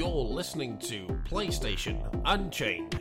You're 0.00 0.24
listening 0.24 0.78
to 0.78 1.06
PlayStation 1.28 2.22
Unchained. 2.24 2.98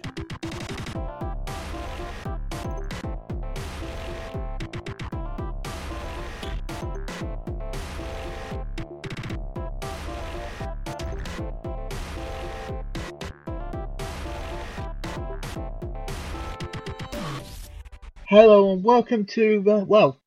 Hello 18.27 18.73
and 18.73 18.83
welcome 18.83 19.23
to, 19.27 19.63
uh, 19.65 19.85
well, 19.85 20.19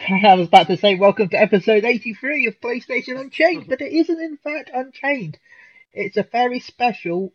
I 0.08 0.34
was 0.34 0.46
about 0.46 0.68
to 0.68 0.76
say 0.76 0.94
welcome 0.94 1.28
to 1.30 1.40
episode 1.40 1.84
83 1.84 2.46
of 2.46 2.60
PlayStation 2.60 3.18
Unchained, 3.20 3.66
but 3.68 3.80
it 3.80 3.92
isn't 3.92 4.20
in 4.20 4.36
fact 4.36 4.70
Unchained. 4.72 5.36
It's 5.92 6.16
a 6.16 6.22
very 6.22 6.60
special, 6.60 7.32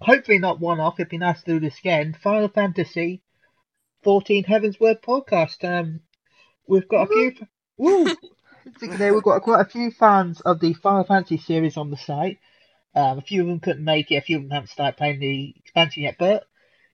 hopefully 0.00 0.38
not 0.38 0.60
one 0.60 0.78
off, 0.78 1.00
it'd 1.00 1.08
be 1.08 1.18
nice 1.18 1.42
to 1.42 1.54
do 1.54 1.60
this 1.60 1.78
again, 1.78 2.16
Final 2.22 2.48
Fantasy 2.48 3.22
14 4.04 4.44
Heavensward 4.44 5.00
podcast. 5.02 5.64
Um, 5.68 6.00
we've 6.68 6.88
got 6.88 7.04
a 7.04 7.06
few, 7.08 7.34
woo! 7.76 8.06
Today 8.80 9.10
we've 9.10 9.22
got 9.22 9.42
quite 9.42 9.60
a 9.60 9.68
few 9.68 9.90
fans 9.90 10.40
of 10.40 10.60
the 10.60 10.74
Final 10.74 11.04
Fantasy 11.04 11.38
series 11.38 11.76
on 11.76 11.90
the 11.90 11.96
site. 11.96 12.38
Um, 12.94 13.18
a 13.18 13.22
few 13.22 13.42
of 13.42 13.48
them 13.48 13.60
couldn't 13.60 13.84
make 13.84 14.12
it, 14.12 14.16
a 14.16 14.22
few 14.22 14.36
of 14.36 14.42
them 14.44 14.50
haven't 14.50 14.68
started 14.68 14.96
playing 14.96 15.18
the 15.18 15.54
expansion 15.56 16.04
yet, 16.04 16.16
but 16.18 16.44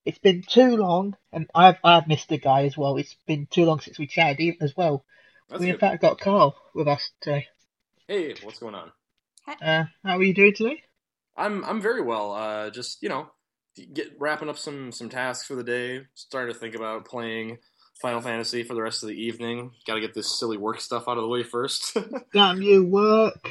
it's 0.06 0.18
been 0.18 0.42
too 0.42 0.76
long, 0.76 1.16
and 1.32 1.50
I've 1.54 1.76
I've 1.84 2.08
missed 2.08 2.28
the 2.28 2.38
guy 2.38 2.64
as 2.64 2.76
well. 2.76 2.96
It's 2.96 3.14
been 3.26 3.46
too 3.46 3.64
long 3.66 3.80
since 3.80 3.98
we 3.98 4.06
chatted 4.06 4.40
even 4.40 4.62
as 4.62 4.76
well. 4.76 5.04
That's 5.48 5.60
we 5.60 5.70
in 5.70 5.78
fact 5.78 6.02
got 6.02 6.18
Carl 6.18 6.56
with 6.74 6.88
us 6.88 7.10
today. 7.20 7.46
Hey, 8.08 8.34
what's 8.42 8.58
going 8.58 8.74
on? 8.74 8.90
Uh, 9.46 9.84
how 10.04 10.16
are 10.18 10.22
you 10.22 10.34
doing 10.34 10.54
today? 10.54 10.82
I'm 11.36 11.64
I'm 11.64 11.80
very 11.80 12.02
well. 12.02 12.32
Uh, 12.32 12.70
just 12.70 13.02
you 13.02 13.08
know, 13.08 13.28
get 13.92 14.08
wrapping 14.18 14.48
up 14.48 14.58
some 14.58 14.92
some 14.92 15.08
tasks 15.08 15.46
for 15.46 15.54
the 15.54 15.64
day. 15.64 16.02
Starting 16.14 16.52
to 16.52 16.58
think 16.58 16.74
about 16.74 17.04
playing 17.06 17.58
Final 18.00 18.20
Fantasy 18.20 18.62
for 18.62 18.74
the 18.74 18.82
rest 18.82 19.02
of 19.02 19.08
the 19.08 19.20
evening. 19.20 19.72
Got 19.86 19.94
to 19.94 20.00
get 20.00 20.14
this 20.14 20.38
silly 20.38 20.56
work 20.58 20.80
stuff 20.80 21.04
out 21.08 21.16
of 21.16 21.22
the 21.22 21.28
way 21.28 21.42
first. 21.42 21.96
Damn 22.32 22.62
you, 22.62 22.84
work! 22.84 23.48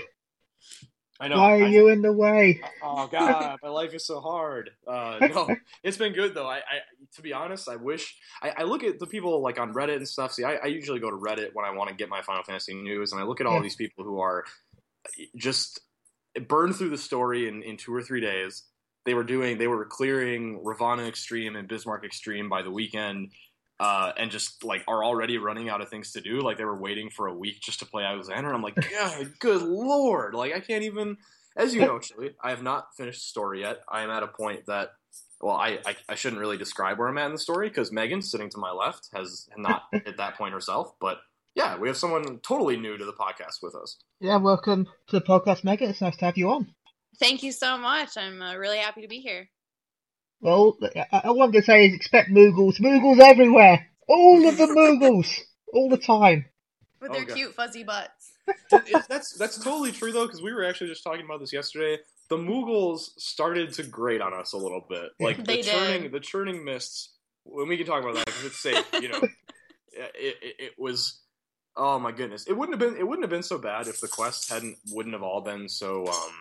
I 1.20 1.28
know. 1.28 1.38
Why 1.38 1.60
are 1.60 1.66
I- 1.66 1.68
you 1.68 1.88
in 1.90 2.02
the 2.02 2.12
way? 2.14 2.62
Oh 2.84 3.08
God, 3.12 3.58
my 3.62 3.70
life 3.70 3.94
is 3.94 4.06
so 4.06 4.20
hard. 4.20 4.72
Uh, 4.88 5.18
no, 5.34 5.56
it's 5.84 5.98
been 5.98 6.14
good 6.14 6.34
though. 6.34 6.48
I, 6.48 6.58
I, 6.58 6.80
to 7.16 7.22
be 7.22 7.34
honest, 7.34 7.68
I 7.70 7.76
wish 7.76 8.16
I, 8.42 8.52
I 8.60 8.64
look 8.64 8.84
at 8.84 9.00
the 9.00 9.08
people 9.08 9.42
like 9.42 9.60
on 9.60 9.74
Reddit 9.74 9.98
and 9.98 10.08
stuff. 10.08 10.32
See, 10.34 10.44
I, 10.44 10.56
I 10.56 10.66
usually 10.68 11.00
go 11.00 11.10
to 11.12 11.18
Reddit 11.18 11.50
when 11.54 11.66
I 11.66 11.72
want 11.72 11.90
to 11.90 11.96
get 11.96 12.10
my 12.10 12.22
Final 12.22 12.44
Fantasy 12.44 12.74
news, 12.76 13.12
and 13.12 13.20
I 13.22 13.24
look 13.26 13.42
at 13.42 13.48
all 13.48 13.56
Yeah. 13.58 13.62
these 13.64 13.76
people 13.76 14.04
who 14.04 14.20
are 14.20 14.46
just 15.36 15.80
burned 16.48 16.76
through 16.76 16.90
the 16.90 16.98
story 16.98 17.48
in, 17.48 17.64
in 17.64 17.78
two 17.78 17.94
or 17.94 18.02
three 18.02 18.22
days. 18.22 18.64
They 19.06 19.14
were 19.14 19.24
doing, 19.24 19.58
they 19.58 19.68
were 19.68 19.86
clearing 19.86 20.64
Ravana 20.64 21.04
Extreme 21.04 21.56
and 21.56 21.68
Bismarck 21.68 22.06
Extreme 22.06 22.50
by 22.50 22.62
the 22.62 22.72
weekend. 22.72 23.32
Uh, 23.80 24.12
and 24.16 24.30
just 24.30 24.64
like 24.64 24.84
are 24.88 25.04
already 25.04 25.40
running 25.40 25.68
out 25.68 25.82
of 25.82 25.90
things 25.90 26.12
to 26.12 26.22
do. 26.22 26.40
Like 26.40 26.58
they 26.58 26.66
were 26.66 26.80
waiting 26.80 27.10
for 27.10 27.26
a 27.26 27.34
week 27.34 27.62
just 27.62 27.80
to 27.80 27.86
play 27.86 28.04
Alexander. 28.04 28.54
I'm 28.54 28.62
like, 28.62 28.76
God, 28.92 29.34
good 29.40 29.64
lord! 29.64 30.36
Like 30.36 30.54
I 30.54 30.60
can't 30.60 30.84
even 30.84 31.18
as 31.56 31.76
you 31.76 31.82
know, 31.82 32.00
Chili, 32.00 32.32
I 32.42 32.52
have 32.52 32.64
not 32.64 32.96
finished 32.96 33.20
the 33.20 33.26
story 33.26 33.62
yet. 33.62 33.82
I 33.90 34.04
am 34.04 34.10
at 34.10 34.24
a 34.24 34.28
point 34.28 34.68
that, 34.68 34.92
well, 35.42 35.56
I, 35.56 35.80
I, 35.86 35.96
I 36.10 36.16
shouldn't 36.16 36.40
really 36.40 36.58
describe 36.58 36.98
where 36.98 37.08
I'm 37.08 37.18
at 37.18 37.26
in 37.26 37.34
the 37.34 37.40
story 37.40 37.68
because 37.68 37.92
Megan, 37.92 38.22
sitting 38.22 38.50
to 38.52 38.58
my 38.58 38.72
left, 38.72 39.10
has 39.14 39.50
not 39.58 39.84
hit 39.92 40.18
that 40.18 40.38
point 40.38 40.54
herself. 40.54 40.94
But 41.00 41.18
yeah, 41.56 41.78
we 41.78 41.88
have 41.88 41.98
someone 41.98 42.40
totally 42.40 42.78
new 42.78 42.98
to 42.98 43.06
the 43.06 43.14
podcast 43.14 43.62
with 43.62 43.76
us. 43.76 43.98
Yeah, 44.20 44.38
welcome 44.38 44.86
to 45.08 45.20
the 45.20 45.26
podcast, 45.26 45.64
Megan. 45.64 45.90
It's 45.90 46.02
nice 46.02 46.16
to 46.18 46.26
have 46.26 46.38
you 46.38 46.50
on. 46.52 46.74
Thank 47.20 47.44
you 47.44 47.52
so 47.52 47.78
much. 47.78 48.18
I'm 48.18 48.42
uh, 48.42 48.56
really 48.56 48.78
happy 48.78 49.02
to 49.02 49.08
be 49.08 49.20
here. 49.20 49.50
Well, 50.40 50.78
I, 50.96 51.22
I 51.26 51.32
wanted 51.32 51.54
to 51.60 51.62
say 51.64 51.88
is 51.88 51.94
expect 51.94 52.30
Moogles. 52.32 52.80
Moogles 52.80 53.20
everywhere. 53.20 53.88
All 54.08 54.48
of 54.48 54.58
the 54.58 54.66
Moogles. 54.68 55.28
All 55.74 55.90
the 55.90 55.98
time. 55.98 56.46
With 57.00 57.12
Oh, 57.12 57.14
their 57.14 57.26
God. 57.26 57.36
cute 57.36 57.54
fuzzy 57.54 57.84
butts. 57.84 58.32
That's 59.10 59.34
that's 59.38 59.64
totally 59.64 59.92
true 59.92 60.12
though 60.12 60.26
because 60.26 60.42
we 60.42 60.52
were 60.54 60.64
actually 60.66 60.90
just 60.90 61.04
talking 61.04 61.26
about 61.26 61.40
this 61.40 61.54
yesterday. 61.54 62.00
The 62.30 62.38
Moogles 62.38 63.10
started 63.18 63.74
to 63.74 63.84
grate 63.84 64.22
on 64.22 64.34
us 64.34 64.54
a 64.54 64.58
little 64.58 64.86
bit, 64.90 65.10
like 65.20 65.38
the 65.38 65.44
They 65.44 65.62
churning, 65.62 66.02
did. 66.04 66.12
the 66.12 66.20
churning 66.20 66.64
mists. 66.66 67.10
When 67.44 67.68
we 67.68 67.78
can 67.78 67.86
talk 67.88 68.04
about 68.04 68.16
that 68.16 68.26
because 68.26 68.46
it's 68.46 68.60
safe, 68.60 68.86
you 69.02 69.10
know. 69.10 69.22
It, 69.94 70.38
it, 70.42 70.56
it 70.60 70.72
was, 70.78 71.20
oh 71.76 72.00
my 72.00 72.12
goodness! 72.12 72.46
It 72.48 72.54
wouldn't 72.54 72.80
have 72.80 72.92
been 72.92 73.00
it 73.00 73.08
wouldn't 73.08 73.24
have 73.24 73.30
been 73.30 73.44
so 73.44 73.58
bad 73.58 73.88
if 73.88 74.00
the 74.00 74.08
quests 74.08 74.50
hadn't 74.50 74.78
wouldn't 74.92 75.14
have 75.14 75.24
all 75.24 75.42
been 75.42 75.68
so 75.70 76.08
um 76.08 76.32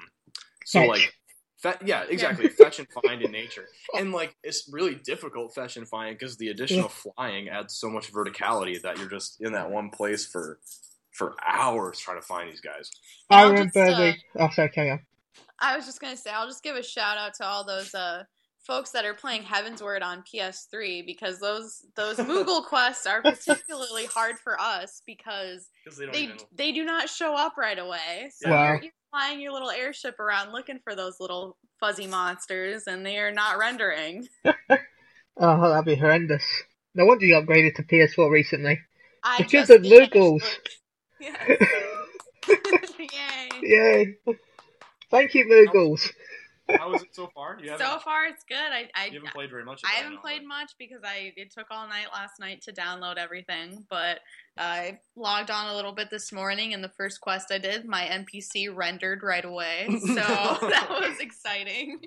so 0.64 0.80
Fetch. 0.80 0.88
like. 0.88 1.14
Fe- 1.58 1.84
yeah, 1.84 2.04
exactly. 2.08 2.48
Fetch 2.48 2.78
and 2.78 2.88
find 2.88 3.20
in 3.20 3.30
nature, 3.30 3.69
and 3.98 4.12
like 4.12 4.34
it's 4.42 4.66
really 4.72 4.94
difficult 4.94 5.54
fetch 5.54 5.76
and 5.76 5.86
find 5.86 6.19
because 6.19 6.38
the 6.38 6.48
additional 6.48 6.88
flying 6.88 7.50
adds 7.50 7.74
so 7.74 7.90
much 7.90 8.10
verticality 8.10 8.80
that 8.80 8.96
you're 8.96 9.10
just 9.10 9.42
in 9.42 9.52
that 9.52 9.70
one 9.70 9.90
place 9.90 10.24
for 10.24 10.58
for 11.12 11.34
hours 11.46 11.98
trying 11.98 12.19
to 12.19 12.26
find 12.26 12.50
these 12.50 12.62
guys. 12.62 12.90
I 13.28 13.42
I'll 13.42 13.50
remember 13.50 13.72
just, 13.74 13.76
uh, 13.76 13.98
the. 13.98 14.14
Oh, 14.38 14.48
sorry, 14.48 14.70
carry 14.70 14.90
on. 14.90 15.00
I 15.58 15.76
was 15.76 15.84
just 15.84 16.00
gonna 16.00 16.16
say, 16.16 16.30
I'll 16.30 16.46
just 16.46 16.62
give 16.62 16.76
a 16.76 16.82
shout 16.82 17.19
out 17.19 17.34
to 17.34 17.44
all 17.44 17.66
those 17.66 17.94
uh, 17.94 18.24
folks 18.66 18.91
that 18.91 19.04
are 19.04 19.15
playing 19.15 19.43
Heavensward 19.43 20.03
on 20.03 20.22
PS3 20.22 21.04
because 21.06 21.38
those 21.41 21.84
those 21.97 22.16
Moogle 22.19 22.65
quests 22.69 23.06
are 23.06 23.22
particularly 23.22 24.06
hard 24.06 24.37
for 24.38 24.60
us 24.60 25.03
because 25.06 25.69
Because 25.84 25.98
they 25.98 26.04
don't 26.06 26.12
they 26.15 26.22
even. 26.25 26.37
they 26.54 26.72
do 26.72 26.84
not 26.84 27.09
show 27.09 27.34
up 27.34 27.56
right 27.56 27.78
away. 27.78 28.31
So 28.37 28.50
Wow. 28.50 28.72
you're, 28.75 28.82
you're 28.82 28.93
flying 29.10 29.41
your 29.41 29.53
little 29.53 29.70
airship 29.70 30.20
around 30.20 30.53
looking 30.53 30.78
for 30.84 30.94
those 30.94 31.19
little 31.20 31.56
fuzzy 31.81 32.06
monsters, 32.06 32.87
and 32.87 33.04
they 33.04 33.19
are 33.19 33.32
not 33.32 33.59
rendering. 33.59 34.28
Oh, 35.43 35.70
that'd 35.70 35.87
be 35.87 35.94
horrendous. 35.94 36.44
No 36.94 37.06
wonder 37.06 37.25
you 37.25 37.34
upgraded 37.34 37.75
to 37.76 37.82
PS4 37.82 38.31
recently. 38.31 38.78
I 39.25 39.38
Because 39.38 39.53
just 39.53 39.70
of 39.70 39.82
finished 39.82 40.12
Moogles. 40.12 40.43
with- 41.20 41.31
Yay. 42.99 43.49
Yay. 43.62 44.15
Thank 45.10 45.34
you, 45.34 45.47
Moogles. 45.47 46.10
How 46.78 46.92
is 46.94 47.03
it 47.03 47.14
so 47.14 47.28
far? 47.34 47.58
You 47.62 47.76
So 47.78 47.98
far, 47.98 48.26
it's 48.26 48.44
good. 48.44 48.56
I 48.56 48.88
I, 48.94 49.06
you 49.06 49.14
haven't 49.14 49.32
played 49.34 49.50
very 49.50 49.64
much. 49.64 49.82
I 49.84 49.97
haven't 49.97 50.14
know, 50.14 50.20
played 50.20 50.42
but- 50.42 50.48
much 50.48 50.72
because 50.78 51.00
I 51.04 51.32
it 51.36 51.50
took 51.50 51.66
all 51.70 51.88
night 51.88 52.06
last 52.12 52.38
night 52.41 52.62
to 52.62 52.72
download 52.72 53.16
everything, 53.16 53.84
but 53.88 54.20
I 54.56 54.98
logged 55.16 55.50
on 55.50 55.69
a 55.69 55.75
little 55.75 55.92
bit 55.92 56.10
this 56.10 56.32
morning, 56.32 56.75
and 56.75 56.82
the 56.82 56.88
first 56.91 57.20
quest 57.20 57.50
I 57.53 57.58
did, 57.58 57.86
my 57.86 58.03
NPC 58.03 58.75
rendered 58.75 59.22
right 59.22 59.44
away, 59.44 59.86
so 60.00 60.14
that 60.14 60.86
was 60.91 61.19
exciting. 61.20 62.00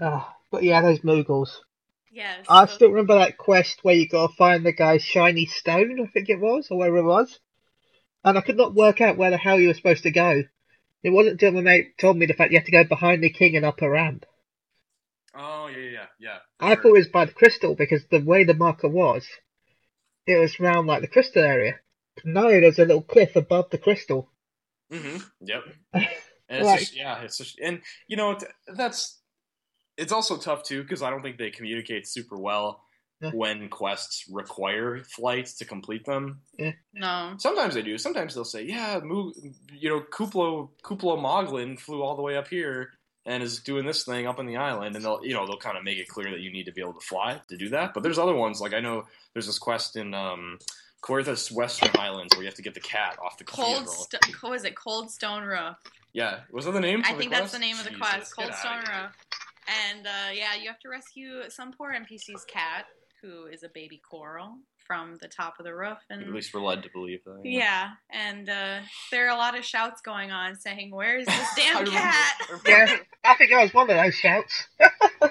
Oh, 0.00 0.26
but 0.50 0.62
yeah, 0.62 0.80
those 0.82 1.00
Moogles. 1.00 1.50
Yes, 2.12 2.44
I 2.48 2.66
so- 2.66 2.74
still 2.74 2.88
remember 2.90 3.14
that 3.16 3.38
quest 3.38 3.80
where 3.82 3.94
you 3.94 4.08
gotta 4.08 4.32
find 4.34 4.64
the 4.64 4.72
guy's 4.72 5.02
shiny 5.02 5.46
stone, 5.46 6.00
I 6.00 6.06
think 6.10 6.28
it 6.28 6.40
was, 6.40 6.68
or 6.70 6.78
wherever 6.78 6.98
it 6.98 7.04
was. 7.04 7.38
And 8.24 8.36
I 8.36 8.40
could 8.42 8.56
not 8.56 8.74
work 8.74 9.00
out 9.00 9.16
where 9.16 9.30
the 9.30 9.38
hell 9.38 9.58
you 9.58 9.68
were 9.68 9.74
supposed 9.74 10.02
to 10.02 10.10
go. 10.10 10.42
It 11.02 11.10
wasn't 11.10 11.32
until 11.34 11.52
my 11.52 11.60
mate 11.62 11.98
told 11.98 12.16
me 12.16 12.26
the 12.26 12.34
fact 12.34 12.52
you 12.52 12.58
had 12.58 12.66
to 12.66 12.72
go 12.72 12.84
behind 12.84 13.22
the 13.22 13.30
king 13.30 13.56
and 13.56 13.64
up 13.64 13.82
a 13.82 13.88
ramp. 13.90 14.26
Oh 15.34 15.68
yeah, 15.68 15.78
yeah, 15.90 16.06
yeah. 16.18 16.38
I 16.60 16.74
thought 16.74 16.88
it 16.88 16.92
was 16.92 17.08
by 17.08 17.24
the 17.24 17.32
crystal 17.32 17.74
because 17.74 18.06
the 18.06 18.20
way 18.20 18.44
the 18.44 18.54
marker 18.54 18.88
was, 18.88 19.26
it 20.26 20.36
was 20.36 20.60
round 20.60 20.86
like 20.86 21.02
the 21.02 21.08
crystal 21.08 21.42
area. 21.42 21.80
No, 22.24 22.48
there's 22.48 22.78
a 22.78 22.84
little 22.84 23.02
cliff 23.02 23.36
above 23.36 23.70
the 23.70 23.78
crystal. 23.78 24.30
Mm-hmm. 24.92 25.18
Yep. 25.46 25.62
And 26.48 26.60
it's 26.62 26.70
Right. 26.70 26.80
just, 26.80 26.96
yeah, 26.96 27.20
it's 27.22 27.38
just, 27.38 27.60
and 27.60 27.80
you 28.08 28.16
know 28.16 28.34
th- 28.34 28.50
that's 28.74 29.20
it's 29.96 30.12
also 30.12 30.36
tough 30.36 30.64
too 30.64 30.82
because 30.82 31.02
I 31.02 31.10
don't 31.10 31.22
think 31.22 31.38
they 31.38 31.50
communicate 31.50 32.08
super 32.08 32.36
well 32.38 32.82
Yeah. 33.22 33.30
when 33.32 33.68
quests 33.68 34.24
require 34.30 35.02
flights 35.04 35.54
to 35.58 35.64
complete 35.66 36.06
them. 36.06 36.40
no. 36.94 37.34
Sometimes 37.38 37.74
they 37.74 37.82
do. 37.82 37.98
Sometimes 37.98 38.34
they'll 38.34 38.44
say, 38.44 38.62
"Yeah, 38.64 39.00
Mo- 39.02 39.32
you 39.74 39.88
know, 39.90 40.00
Kuplo 40.00 40.70
Kuplo 40.82 41.18
Moglin 41.18 41.78
flew 41.78 42.02
all 42.02 42.16
the 42.16 42.22
way 42.22 42.36
up 42.36 42.48
here 42.48 42.92
and 43.26 43.42
is 43.42 43.60
doing 43.60 43.84
this 43.84 44.04
thing 44.04 44.26
up 44.26 44.38
on 44.38 44.46
the 44.46 44.56
island," 44.56 44.96
and 44.96 45.04
they'll 45.04 45.20
you 45.22 45.34
know 45.34 45.46
they'll 45.46 45.58
kind 45.58 45.76
of 45.76 45.84
make 45.84 45.98
it 45.98 46.08
clear 46.08 46.30
that 46.30 46.40
you 46.40 46.50
need 46.50 46.64
to 46.64 46.72
be 46.72 46.80
able 46.80 46.94
to 46.94 47.06
fly 47.06 47.40
to 47.48 47.56
do 47.58 47.68
that. 47.70 47.92
But 47.92 48.02
there's 48.02 48.18
other 48.18 48.34
ones 48.34 48.60
like 48.60 48.72
I 48.72 48.80
know 48.80 49.04
there's 49.34 49.46
this 49.46 49.58
quest 49.58 49.96
in 49.96 50.14
um, 50.14 50.58
Coerthas 51.02 51.52
Western 51.52 51.90
Islands 51.98 52.34
where 52.34 52.42
you 52.42 52.48
have 52.48 52.54
to 52.56 52.62
get 52.62 52.72
the 52.74 52.80
cat 52.80 53.18
off 53.22 53.36
the 53.36 53.44
Cold, 53.44 53.86
st- 53.88 54.42
what 54.42 54.52
was 54.52 54.64
it? 54.64 54.74
Cold 54.76 55.10
Stone 55.10 55.42
Roof. 55.44 55.76
Yeah, 56.14 56.40
was 56.50 56.64
that 56.64 56.72
the 56.72 56.80
name? 56.80 57.02
I 57.04 57.12
for 57.12 57.18
think 57.18 57.32
the 57.32 57.38
that's 57.40 57.52
the 57.52 57.58
name 57.58 57.76
of 57.78 57.84
the 57.84 57.90
Jesus, 57.90 58.02
quest, 58.08 58.34
Cold 58.36 58.48
outta 58.48 58.56
Stone 58.58 58.82
here. 58.86 59.02
Roof. 59.04 59.16
And 59.92 60.06
uh, 60.06 60.10
yeah, 60.32 60.54
you 60.60 60.66
have 60.68 60.80
to 60.80 60.88
rescue 60.88 61.48
some 61.50 61.72
poor 61.72 61.92
NPC's 61.92 62.44
cat, 62.46 62.86
who 63.22 63.46
is 63.46 63.62
a 63.62 63.68
baby 63.68 64.00
coeurl, 64.10 64.54
from 64.86 65.16
the 65.20 65.28
top 65.28 65.54
of 65.60 65.64
the 65.64 65.72
roof. 65.74 65.98
And 66.10 66.20
At 66.22 66.32
least 66.32 66.52
we're 66.52 66.62
led 66.62 66.82
to 66.82 66.90
believe 66.92 67.22
that. 67.24 67.40
Yeah, 67.44 67.90
and 68.10 68.48
uh, 68.48 68.80
there 69.12 69.26
are 69.26 69.34
a 69.34 69.38
lot 69.38 69.56
of 69.56 69.64
shouts 69.64 70.00
going 70.00 70.32
on 70.32 70.56
saying, 70.56 70.90
"Where's 70.90 71.26
this 71.26 71.48
damn 71.56 71.84
remember- 71.84 71.92
cat?" 71.92 72.34
I 72.50 72.58
Yeah, 72.66 72.96
I 73.24 73.34
think 73.36 73.52
I 73.52 73.62
was 73.62 73.72
one 73.72 73.88
of 73.90 73.96
those 73.96 74.14
shouts. 74.14 74.64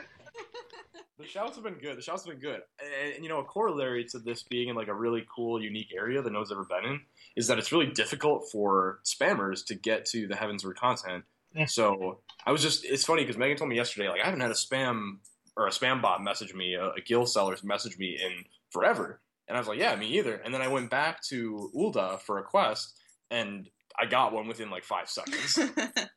The 1.17 1.25
shouts 1.27 1.55
have 1.55 1.65
been 1.65 1.73
good. 1.73 1.97
The 1.97 2.01
shouts 2.01 2.25
have 2.25 2.31
been 2.33 2.41
good. 2.41 2.61
And, 2.81 3.15
and, 3.15 3.23
you 3.23 3.29
know, 3.29 3.39
a 3.39 3.43
corollary 3.43 4.05
to 4.05 4.19
this 4.19 4.43
being 4.43 4.69
in 4.69 4.75
like 4.77 4.87
a 4.87 4.93
really 4.93 5.27
cool, 5.35 5.61
unique 5.61 5.91
area 5.93 6.21
that 6.21 6.31
no 6.31 6.39
one's 6.39 6.49
ever 6.51 6.63
been 6.63 6.89
in 6.89 7.01
is 7.35 7.47
that 7.47 7.59
it's 7.59 7.73
really 7.73 7.87
difficult 7.87 8.47
for 8.49 9.01
spammers 9.03 9.65
to 9.65 9.75
get 9.75 10.05
to 10.05 10.27
the 10.27 10.33
Heavensward 10.35 10.75
content. 10.75 11.25
Yeah. 11.53 11.65
So 11.65 12.21
I 12.45 12.53
was 12.53 12.61
just, 12.61 12.85
it's 12.85 13.03
funny 13.03 13.23
because 13.23 13.37
Megan 13.37 13.57
told 13.57 13.69
me 13.69 13.75
yesterday, 13.75 14.07
like, 14.07 14.21
I 14.21 14.25
haven't 14.25 14.39
had 14.39 14.51
a 14.51 14.53
spam 14.53 15.17
or 15.59 15.67
a 15.67 15.71
spam 15.71 16.01
bot 16.01 16.21
messaged 16.21 16.55
me, 16.55 16.73
a, 16.73 16.89
a 16.91 17.01
guild 17.01 17.29
seller's 17.29 17.61
messaged 17.61 17.99
me 17.99 18.17
in 18.19 18.45
forever. 18.71 19.21
And 19.47 19.57
I 19.57 19.59
was 19.59 19.67
like, 19.67 19.79
yeah, 19.79 19.95
me 19.95 20.17
either. 20.17 20.35
And 20.35 20.53
then 20.53 20.61
I 20.61 20.67
went 20.67 20.89
back 20.89 21.21
to 21.25 21.71
Ul'dah 21.75 22.21
for 22.21 22.39
a 22.39 22.43
quest 22.43 22.93
and 23.29 23.69
I 23.99 24.05
got 24.05 24.33
one 24.33 24.47
within 24.47 24.69
like 24.69 24.83
five 24.83 25.09
seconds. 25.09 25.59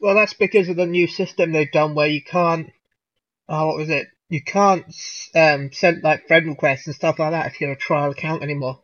Well, 0.00 0.14
that's 0.14 0.34
because 0.34 0.68
of 0.68 0.76
the 0.76 0.84
new 0.84 1.06
system 1.06 1.52
they've 1.52 1.72
done 1.72 1.94
where 1.94 2.08
you 2.08 2.22
can't. 2.22 2.70
Oh, 3.48 3.68
what 3.68 3.78
was 3.78 3.88
it? 3.88 4.08
You 4.28 4.42
can't 4.42 4.84
um, 5.34 5.70
send 5.72 6.02
like 6.02 6.26
friend 6.26 6.46
requests 6.46 6.86
and 6.86 6.94
stuff 6.94 7.18
like 7.18 7.30
that 7.30 7.46
if 7.46 7.58
you're 7.58 7.72
a 7.72 7.76
trial 7.76 8.10
account 8.10 8.42
anymore. 8.42 8.82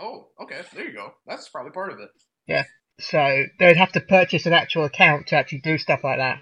oh, 0.00 0.28
okay. 0.40 0.62
There 0.74 0.86
you 0.86 0.94
go. 0.94 1.12
That's 1.26 1.50
probably 1.50 1.72
part 1.72 1.92
of 1.92 2.00
it. 2.00 2.08
Yeah. 2.46 2.64
So 2.98 3.44
they'd 3.58 3.76
have 3.76 3.92
to 3.92 4.00
purchase 4.00 4.46
an 4.46 4.54
actual 4.54 4.84
account 4.84 5.26
to 5.28 5.36
actually 5.36 5.60
do 5.60 5.76
stuff 5.76 6.02
like 6.02 6.18
that. 6.18 6.38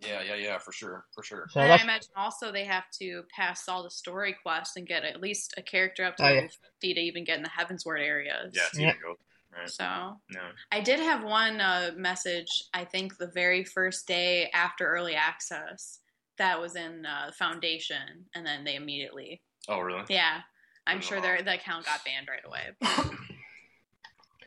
Yeah, 0.00 0.22
yeah, 0.22 0.34
yeah, 0.34 0.58
for 0.58 0.72
sure. 0.72 1.04
For 1.14 1.22
sure. 1.22 1.46
So 1.50 1.60
and 1.60 1.72
I 1.72 1.82
imagine 1.82 2.10
also 2.16 2.52
they 2.52 2.64
have 2.64 2.84
to 3.00 3.22
pass 3.34 3.68
all 3.68 3.82
the 3.82 3.90
story 3.90 4.36
quests 4.42 4.76
and 4.76 4.86
get 4.86 5.04
at 5.04 5.20
least 5.20 5.54
a 5.56 5.62
character 5.62 6.04
up 6.04 6.16
to 6.16 6.26
Oh, 6.26 6.28
yeah. 6.28 6.40
50 6.80 6.94
to 6.94 7.00
even 7.00 7.24
get 7.24 7.38
in 7.38 7.42
the 7.42 7.48
Heavensward 7.48 8.00
areas. 8.00 8.52
Yeah, 8.54 8.62
it's 8.66 8.78
Yeah. 8.78 8.92
go. 9.02 9.14
Right. 9.56 9.70
So 9.70 10.20
No. 10.30 10.40
I 10.70 10.80
did 10.80 11.00
have 11.00 11.24
one 11.24 11.60
uh, 11.60 11.92
message, 11.96 12.64
I 12.74 12.84
think 12.84 13.16
the 13.16 13.28
very 13.28 13.64
first 13.64 14.06
day 14.06 14.50
after 14.52 14.86
early 14.86 15.14
access, 15.14 16.00
that 16.36 16.60
was 16.60 16.76
in 16.76 17.06
uh, 17.06 17.30
Foundation, 17.38 18.26
and 18.34 18.46
then 18.46 18.64
they 18.64 18.74
immediately, 18.74 19.40
Oh, 19.68 19.80
really? 19.80 20.04
yeah, 20.10 20.42
I'm 20.86 21.00
sure 21.00 21.20
their 21.22 21.40
the 21.40 21.54
account 21.54 21.86
got 21.86 22.04
banned 22.04 22.28
right 22.28 22.44
away. 22.44 22.76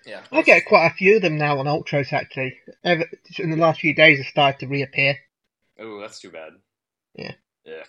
Yeah. 0.06 0.22
I 0.31 0.42
get 0.42 0.66
quite 0.66 0.88
a 0.88 0.94
few 0.94 1.18
of 1.18 1.22
them 1.22 1.38
now 1.38 1.60
on 1.60 1.66
Ultros 1.66 2.13
actually. 2.13 2.57
Ever, 2.84 3.06
in 3.38 3.51
the 3.51 3.57
last 3.57 3.81
few 3.81 3.94
days, 3.94 4.18
they 4.18 4.24
started 4.24 4.60
to 4.62 4.68
reappear. 4.68 5.18
Oh, 5.81 5.99
that's 6.01 6.19
too 6.19 6.31
bad. 6.31 6.53
Yeah. 7.15 7.33
Yeah. 7.65 7.83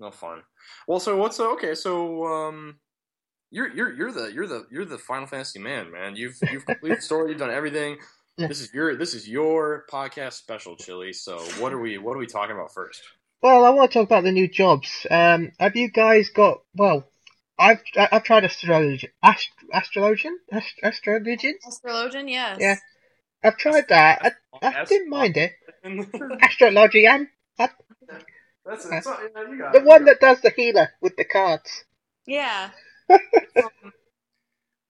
No 0.00 0.10
fun. 0.10 0.42
Well, 0.88 1.00
so 1.00 1.16
what's 1.16 1.38
uh, 1.38 1.52
okay? 1.52 1.74
So 1.74 2.24
um, 2.26 2.76
you're 3.50 3.72
you're 3.72 3.92
you're 3.92 4.12
the 4.12 4.32
you're 4.32 4.46
the 4.46 4.66
you're 4.70 4.84
the 4.84 4.98
Final 4.98 5.26
Fantasy 5.26 5.58
man, 5.58 5.90
man. 5.92 6.16
You've 6.16 6.36
you've 6.50 6.66
completed 6.66 6.98
the 6.98 7.02
story. 7.02 7.30
You've 7.30 7.38
done 7.38 7.50
everything. 7.50 7.98
Yeah. 8.38 8.46
This 8.46 8.62
is 8.62 8.72
your 8.72 8.96
this 8.96 9.12
is 9.12 9.28
your 9.28 9.84
podcast 9.92 10.32
special, 10.32 10.74
Chili. 10.74 11.12
So 11.12 11.36
what 11.60 11.70
are 11.74 11.78
we 11.78 11.98
what 11.98 12.14
are 12.16 12.18
we 12.18 12.26
talking 12.26 12.56
about 12.56 12.72
first? 12.72 13.02
Well, 13.42 13.62
I 13.62 13.68
want 13.68 13.90
to 13.92 13.98
talk 13.98 14.06
about 14.08 14.24
the 14.24 14.32
new 14.32 14.48
jobs. 14.48 15.06
Um, 15.10 15.52
have 15.60 15.76
you 15.76 15.90
guys 15.90 16.30
got? 16.30 16.62
Well, 16.74 17.04
I've 17.58 17.82
I- 17.94 18.08
I've 18.10 18.24
tried 18.24 18.44
astrology, 18.44 19.10
ast- 19.22 19.50
astrologian, 19.74 20.32
ast- 20.50 20.80
astrologian. 20.82 21.52
Astrologian, 21.68 22.30
yes. 22.30 22.56
Yeah. 22.58 22.76
I've 23.44 23.56
tried 23.56 23.88
that. 23.88 24.36
I, 24.62 24.66
I 24.66 24.84
didn't 24.84 25.10
mind 25.10 25.36
it. 25.36 25.52
Astrologian, 25.84 27.28
That's 28.64 28.84
it's 28.84 29.06
not, 29.06 29.20
yeah, 29.34 29.42
you 29.50 29.68
the 29.72 29.80
one 29.80 30.04
that 30.04 30.20
does 30.20 30.40
the 30.40 30.50
healer 30.50 30.90
with 31.00 31.16
the 31.16 31.24
cards. 31.24 31.84
Yeah. 32.26 32.70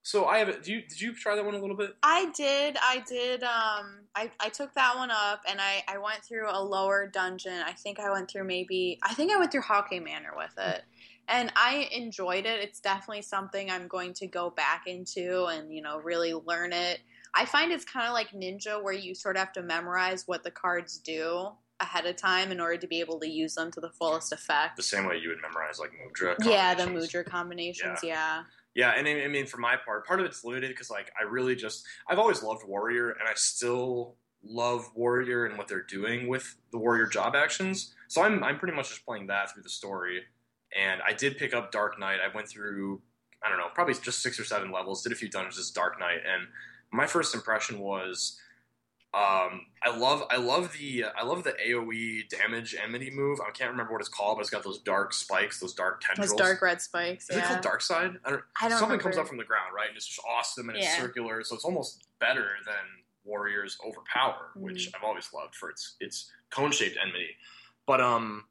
So 0.05 0.27
I 0.27 0.39
have. 0.39 0.49
it- 0.49 0.63
Do 0.65 0.73
you 0.73 0.83
did 0.83 1.01
you 1.01 1.15
try 1.15 1.37
that 1.37 1.45
one 1.45 1.55
a 1.55 1.59
little 1.59 1.77
bit? 1.77 1.95
I 2.03 2.31
did. 2.37 2.77
I 2.83 3.05
did. 3.09 3.43
Um, 3.45 4.01
I, 4.15 4.31
I 4.41 4.49
took 4.49 4.75
that 4.75 4.97
one 4.97 5.11
up 5.11 5.43
and 5.49 5.61
I, 5.61 5.85
I 5.89 5.99
went 5.99 6.25
through 6.25 6.49
a 6.51 6.61
lower 6.63 7.07
dungeon. 7.07 7.63
I 7.65 7.73
think 7.73 8.01
I 8.01 8.11
went 8.11 8.31
through 8.31 8.45
maybe, 8.45 8.99
I 9.03 9.15
think 9.15 9.33
I 9.33 9.39
went 9.39 9.53
through 9.53 9.63
Haukke 9.63 10.03
Manor 10.03 10.33
with 10.37 10.53
it. 10.59 10.83
And 11.29 11.53
I 11.55 11.89
enjoyed 11.93 12.47
it. 12.47 12.61
It's 12.61 12.81
definitely 12.81 13.23
something 13.23 13.71
I'm 13.71 13.87
going 13.87 14.13
to 14.15 14.27
go 14.27 14.51
back 14.51 14.89
into 14.89 15.47
and, 15.47 15.73
you 15.73 15.81
know, 15.81 15.99
really 16.01 16.35
learn 16.35 16.73
it. 16.73 16.99
I 17.35 17.45
find 17.47 17.73
it's 17.73 17.85
kind 17.85 18.07
of 18.07 18.13
like 18.13 18.31
Ninja 18.31 18.83
where 18.83 18.93
you 18.93 19.15
sort 19.15 19.37
of 19.37 19.41
have 19.41 19.53
to 19.55 19.63
memorize 19.63 20.25
what 20.27 20.45
the 20.45 20.51
cards 20.51 20.99
do 20.99 21.49
ahead 21.81 22.07
of 22.07 22.17
time 22.17 22.53
in 22.53 22.61
order 22.61 22.77
to 22.77 22.87
be 22.87 23.01
able 23.01 23.19
to 23.21 23.29
use 23.29 23.55
them 23.55 23.71
to 23.73 23.81
the 23.81 23.91
fullest 23.91 24.33
effect. 24.33 24.77
The 24.77 24.83
same 24.83 25.07
way 25.07 25.19
you 25.19 25.29
would 25.31 25.41
memorize 25.43 25.79
like 25.79 25.91
Mudra. 25.91 26.37
Yeah, 26.45 26.75
the. 26.75 26.85
Mudra 26.85 27.25
combinations, 27.25 28.01
yeah. 28.03 28.43
Yeah, 28.75 28.95
and 28.97 29.07
I 29.07 29.25
I 29.25 29.29
mean, 29.29 29.47
for 29.47 29.59
my 29.59 29.77
part, 29.77 30.07
part 30.07 30.21
of 30.21 30.27
it's 30.27 30.45
limited 30.45 30.71
because 30.71 30.91
like 30.91 31.13
I 31.21 31.25
really 31.25 31.55
just 31.55 31.85
I've 32.09 32.19
always 32.19 32.43
loved 32.43 32.67
Warrior, 32.67 33.11
and 33.11 33.29
I 33.29 33.35
still 33.35 34.17
love 34.45 34.91
Warrior 34.95 35.47
and 35.47 35.59
what 35.59 35.69
they're 35.69 35.83
doing 35.83 36.29
with 36.29 36.57
the 36.71 36.79
Warrior 36.79 37.07
job 37.07 37.35
actions. 37.35 37.95
So 38.09 38.23
I'm 38.23 38.43
I'm 38.43 38.59
pretty 38.59 38.75
much 38.75 38.89
just 38.89 39.05
playing 39.05 39.27
that 39.27 39.53
through 39.53 39.63
the 39.63 39.69
story. 39.69 40.23
And 40.75 41.03
I 41.07 41.13
did 41.13 41.37
pick 41.37 41.53
up 41.53 41.71
Dark 41.71 41.99
Knight. 41.99 42.19
I 42.21 42.35
went 42.35 42.49
through 42.49 43.03
I 43.45 43.49
don't 43.49 43.59
know, 43.59 43.69
probably 43.75 43.95
just 43.95 44.23
six 44.23 44.39
or 44.39 44.45
seven 44.45 44.71
levels. 44.71 45.03
Did 45.03 45.13
a 45.13 45.17
few 45.17 45.29
dungeons 45.29 45.59
as 45.59 45.71
Dark 45.71 45.99
Knight, 45.99 46.21
and 46.27 46.47
my 46.93 47.07
first 47.07 47.35
impression 47.35 47.79
was. 47.79 48.39
Um, 49.15 49.67
I 49.83 49.95
love, 49.95 50.23
I 50.31 50.39
love 50.39 50.73
the, 50.73 51.05
I 51.15 51.23
love 51.23 51.45
the 51.45 51.53
AOE 51.53 52.31
damage 52.31 52.75
enmity 52.83 53.11
move. 53.11 53.41
I 53.47 53.51
can't 53.51 53.71
remember 53.71 53.93
what 53.93 54.01
it's 54.01 54.09
called, 54.09 54.39
but 54.39 54.41
it's 54.41 54.49
got 54.49 54.63
those 54.65 54.79
dark 54.79 55.13
spikes, 55.13 55.61
those 55.61 55.75
dark 55.75 56.01
tendrils. 56.01 56.31
Those 56.31 56.39
dark 56.39 56.63
red 56.63 56.81
spikes, 56.81 57.29
Is 57.29 57.37
it 57.37 57.41
yeah. 57.41 57.49
called 57.49 57.61
Dark 57.61 57.83
Side? 57.83 58.13
I 58.25 58.31
don't, 58.31 58.43
I 58.59 58.71
don't 58.71 58.79
something 58.79 58.99
comes 58.99 59.19
up 59.19 59.29
from 59.29 59.37
the 59.37 59.45
ground, 59.45 59.75
right? 59.77 59.89
And 59.89 59.99
it's 59.99 60.07
just 60.07 60.21
awesome 60.27 60.71
and 60.71 60.79
it's 60.79 60.87
Yeah. 60.87 60.97
circular, 61.03 61.45
so 61.45 61.55
it's 61.55 61.65
almost 61.67 62.05
better 62.21 62.53
than 62.65 62.75
Warrior's 63.25 63.77
Overpower, 63.87 64.53
which 64.57 64.87
Mm-hmm. 64.87 64.97
I've 64.97 65.05
always 65.07 65.29
loved 65.35 65.57
for 65.57 65.69
its 65.69 65.97
its 66.01 66.31
cone 66.49 66.73
shaped 66.73 66.97
enmity. 66.99 67.37
But 67.87 68.01
um, 68.01 68.45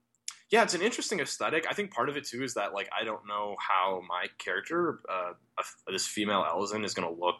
yeah, 0.51 0.61
it's 0.61 0.75
an 0.75 0.83
interesting 0.83 1.21
aesthetic. 1.21 1.65
I 1.67 1.73
think 1.73 1.91
part 1.91 2.07
of 2.07 2.17
it 2.17 2.25
too 2.27 2.43
is 2.43 2.53
that 2.53 2.71
like 2.75 2.87
I 2.95 3.03
don't 3.03 3.25
know 3.27 3.55
how 3.59 4.03
my 4.07 4.27
character, 4.37 4.99
uh, 5.09 5.31
a- 5.57 5.91
this 5.91 6.05
female 6.05 6.43
Elezen, 6.43 6.85
is 6.85 6.93
going 6.93 7.11
to 7.11 7.19
look. 7.19 7.39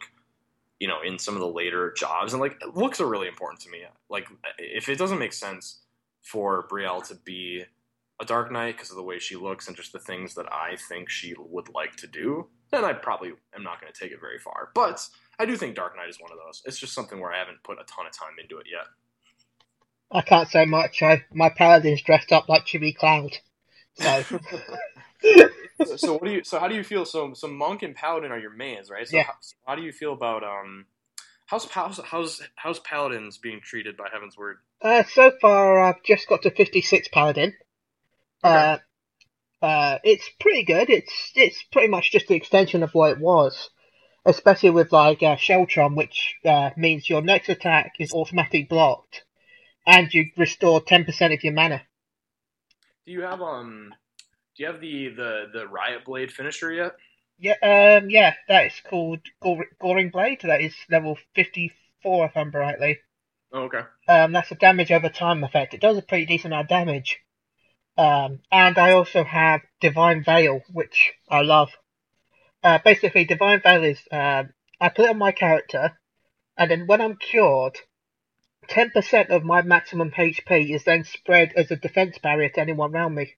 You 0.82 0.88
know, 0.88 1.00
in 1.00 1.18
some 1.18 1.34
of 1.34 1.40
the 1.40 1.48
later 1.48 1.94
jobs, 1.96 2.32
and 2.32 2.42
like 2.42 2.60
looks 2.74 3.00
are 3.00 3.06
really 3.06 3.28
important 3.28 3.60
to 3.62 3.70
me. 3.70 3.78
Like, 4.10 4.26
if 4.58 4.88
it 4.88 4.98
doesn't 4.98 5.18
make 5.18 5.32
sense 5.32 5.80
for 6.22 6.66
Brielle 6.68 7.06
to 7.08 7.14
be 7.14 7.64
a 8.20 8.24
Dark 8.24 8.50
Knight 8.50 8.76
because 8.76 8.90
of 8.90 8.96
the 8.96 9.02
way 9.02 9.18
she 9.18 9.36
looks 9.36 9.68
and 9.68 9.76
just 9.76 9.92
the 9.92 9.98
things 9.98 10.34
that 10.34 10.46
I 10.52 10.76
think 10.88 11.08
she 11.08 11.34
would 11.38 11.68
like 11.74 11.96
to 11.96 12.06
do, 12.06 12.48
then 12.70 12.84
I 12.84 12.92
probably 12.92 13.32
am 13.54 13.62
not 13.62 13.80
going 13.80 13.92
to 13.92 13.98
take 13.98 14.12
it 14.12 14.20
very 14.20 14.38
far. 14.38 14.70
But 14.74 15.06
I 15.38 15.46
do 15.46 15.56
think 15.56 15.74
Dark 15.74 15.96
Knight 15.96 16.08
is 16.08 16.20
one 16.20 16.32
of 16.32 16.38
those. 16.44 16.62
It's 16.64 16.78
just 16.78 16.94
something 16.94 17.20
where 17.20 17.32
I 17.32 17.38
haven't 17.38 17.62
put 17.62 17.80
a 17.80 17.84
ton 17.84 18.06
of 18.06 18.12
time 18.12 18.36
into 18.40 18.58
it 18.58 18.66
yet. 18.70 18.86
I 20.10 20.20
can't 20.22 20.48
say 20.48 20.64
much. 20.66 21.02
I 21.02 21.24
my 21.32 21.48
paladin's 21.48 22.02
dressed 22.02 22.32
up 22.32 22.48
like 22.48 22.66
Chibi 22.66 22.94
Cloud. 22.94 23.38
So 23.94 24.24
so, 25.84 25.96
so 25.96 26.12
what 26.14 26.24
do 26.26 26.32
you? 26.32 26.44
So 26.44 26.58
how 26.58 26.68
do 26.68 26.74
you 26.74 26.84
feel? 26.84 27.04
So 27.04 27.34
so 27.34 27.48
monk 27.48 27.82
and 27.82 27.94
paladin 27.94 28.32
are 28.32 28.38
your 28.38 28.54
mains, 28.54 28.90
right? 28.90 29.06
So 29.08 29.18
Yeah. 29.18 29.24
how, 29.24 29.34
so 29.40 29.56
how 29.66 29.74
do 29.76 29.82
you 29.82 29.92
feel 29.92 30.12
about 30.12 30.44
um? 30.44 30.86
How's 31.46 31.66
how's 31.70 32.00
how's 32.04 32.42
how's 32.56 32.78
paladins 32.80 33.38
being 33.38 33.60
treated 33.60 33.96
by 33.96 34.08
Heavensward? 34.08 34.54
uh, 34.82 35.02
so 35.04 35.32
far 35.40 35.80
I've 35.80 36.02
just 36.02 36.28
got 36.28 36.42
to 36.42 36.50
fifty 36.50 36.80
six 36.82 37.08
paladin. 37.08 37.54
Uh, 38.42 38.78
uh, 39.60 39.98
it's 40.02 40.28
pretty 40.40 40.64
good. 40.64 40.90
It's 40.90 41.32
it's 41.34 41.62
pretty 41.72 41.88
much 41.88 42.10
just 42.12 42.28
the 42.28 42.34
extension 42.34 42.82
of 42.82 42.94
what 42.94 43.12
it 43.12 43.18
was, 43.20 43.70
especially 44.24 44.70
with 44.70 44.92
like 44.92 45.22
uh, 45.22 45.36
Sheltron, 45.36 45.96
which 45.96 46.36
uh, 46.44 46.70
means 46.76 47.08
your 47.08 47.22
next 47.22 47.48
attack 47.48 47.94
is 48.00 48.12
automatically 48.12 48.64
blocked, 48.64 49.24
and 49.86 50.12
you 50.12 50.26
restore 50.36 50.80
ten 50.80 51.04
percent 51.04 51.32
of 51.34 51.44
your 51.44 51.52
mana. 51.52 51.82
Do 53.06 53.12
you 53.12 53.22
have 53.22 53.40
um? 53.42 53.94
Do 54.56 54.62
you 54.62 54.66
have 54.70 54.80
the 54.80 55.08
the 55.08 55.50
the 55.52 55.66
riot 55.66 56.04
blade 56.04 56.32
finisher 56.32 56.72
yet? 56.72 56.92
Yeah, 57.38 57.56
um, 57.62 58.10
yeah, 58.10 58.34
that 58.48 58.66
is 58.66 58.80
called 58.88 59.20
Goring 59.80 60.10
Blade. 60.10 60.42
That 60.42 60.60
is 60.60 60.74
level 60.90 61.16
fifty 61.34 61.72
four, 62.02 62.26
if 62.26 62.36
I'm 62.36 62.50
rightly. 62.50 62.98
Oh, 63.52 63.62
okay. 63.62 63.82
Um, 64.08 64.32
that's 64.32 64.50
a 64.50 64.54
damage 64.54 64.92
over 64.92 65.08
time 65.08 65.42
effect. 65.42 65.74
It 65.74 65.80
does 65.80 65.96
a 65.96 66.02
pretty 66.02 66.26
decent 66.26 66.52
amount 66.52 66.66
of 66.66 66.68
damage. 66.68 67.18
Um, 67.96 68.40
and 68.50 68.78
I 68.78 68.92
also 68.92 69.24
have 69.24 69.60
Divine 69.80 70.24
Veil, 70.24 70.62
which 70.70 71.12
I 71.28 71.42
love. 71.42 71.70
Uh, 72.62 72.78
basically, 72.84 73.24
Divine 73.24 73.60
Veil 73.60 73.84
is 73.84 74.00
um, 74.10 74.52
I 74.80 74.88
put 74.88 75.06
it 75.06 75.10
on 75.10 75.18
my 75.18 75.32
character, 75.32 75.98
and 76.56 76.70
then 76.70 76.86
when 76.86 77.00
I'm 77.00 77.16
cured, 77.16 77.78
10% 78.68 79.30
of 79.30 79.44
my 79.44 79.62
maximum 79.62 80.10
HP 80.10 80.74
is 80.74 80.84
then 80.84 81.04
spread 81.04 81.52
as 81.56 81.70
a 81.70 81.76
defense 81.76 82.18
barrier 82.18 82.48
to 82.50 82.60
anyone 82.60 82.94
around 82.94 83.14
me. 83.14 83.34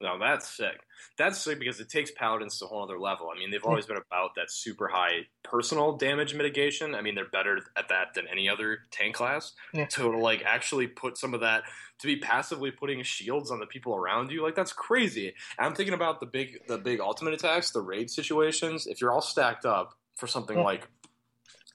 No, 0.00 0.18
that's 0.18 0.46
sick. 0.54 0.78
That's 1.16 1.38
sick 1.38 1.58
because 1.58 1.80
it 1.80 1.88
takes 1.88 2.10
paladins 2.10 2.58
to 2.58 2.66
a 2.66 2.68
whole 2.68 2.82
other 2.82 2.98
level. 2.98 3.30
I 3.34 3.38
mean, 3.38 3.50
they've 3.50 3.64
always 3.64 3.86
been 3.86 3.96
about 3.96 4.34
that 4.36 4.50
super 4.50 4.88
high 4.88 5.26
personal 5.42 5.96
damage 5.96 6.34
mitigation. 6.34 6.94
I 6.94 7.00
mean, 7.00 7.14
they're 7.14 7.28
better 7.30 7.60
at 7.78 7.88
that 7.88 8.08
than 8.14 8.26
any 8.30 8.46
other 8.48 8.80
tank 8.90 9.14
class. 9.14 9.52
Yeah. 9.72 9.86
So 9.88 10.12
to 10.12 10.18
like 10.18 10.42
actually 10.44 10.86
put 10.86 11.16
some 11.16 11.32
of 11.32 11.40
that 11.40 11.62
to 12.00 12.06
be 12.06 12.16
passively 12.16 12.70
putting 12.70 13.02
shields 13.04 13.50
on 13.50 13.58
the 13.58 13.66
people 13.66 13.94
around 13.94 14.30
you, 14.30 14.42
like 14.42 14.54
that's 14.54 14.72
crazy. 14.74 15.28
And 15.58 15.66
I'm 15.66 15.74
thinking 15.74 15.94
about 15.94 16.20
the 16.20 16.26
big 16.26 16.58
the 16.68 16.76
big 16.76 17.00
ultimate 17.00 17.32
attacks, 17.32 17.70
the 17.70 17.80
raid 17.80 18.10
situations. 18.10 18.86
If 18.86 19.00
you're 19.00 19.12
all 19.12 19.22
stacked 19.22 19.64
up 19.64 19.94
for 20.16 20.26
something 20.26 20.58
Yeah. 20.58 20.64
like 20.64 20.88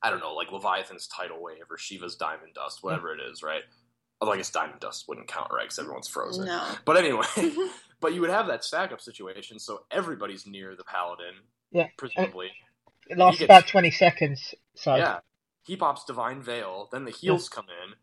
I 0.04 0.10
don't 0.12 0.20
know, 0.20 0.34
like 0.36 0.52
Leviathan's 0.52 1.08
tidal 1.08 1.42
wave 1.42 1.64
or 1.72 1.78
Shiva's 1.78 2.16
diamond 2.16 2.54
dust, 2.54 2.84
whatever 2.84 3.14
it 3.16 3.20
is, 3.32 3.42
right? 3.42 3.64
Although 4.20 4.34
I 4.34 4.38
guess 4.38 4.52
Diamond 4.52 4.80
Dust 4.80 5.06
wouldn't 5.08 5.28
count, 5.28 5.48
right? 5.52 5.64
Because 5.64 5.80
everyone's 5.80 6.08
frozen. 6.08 6.46
No. 6.46 6.64
But 6.86 6.98
anyway, 6.98 7.26
but 8.02 8.14
you 8.14 8.22
would 8.22 8.30
have 8.30 8.48
that 8.48 8.64
stack 8.64 8.92
up 8.92 9.00
situation, 9.00 9.60
so 9.60 9.84
everybody's 9.92 10.46
near 10.46 10.76
the 10.76 10.84
paladin. 10.84 11.36
Yeah. 11.72 11.88
Presumably. 11.98 12.52
It 13.08 13.18
lasts 13.18 13.40
He 13.40 13.46
about 13.46 13.68
20 13.68 13.92
seconds. 13.92 14.54
So 14.76 14.96
Yeah. 14.96 15.20
He 15.64 15.78
pops 15.78 16.04
Divine 16.06 16.42
Veil, 16.42 16.90
then 16.92 17.06
the 17.06 17.12
heals 17.12 17.48
come 17.48 17.68
in, 17.70 17.94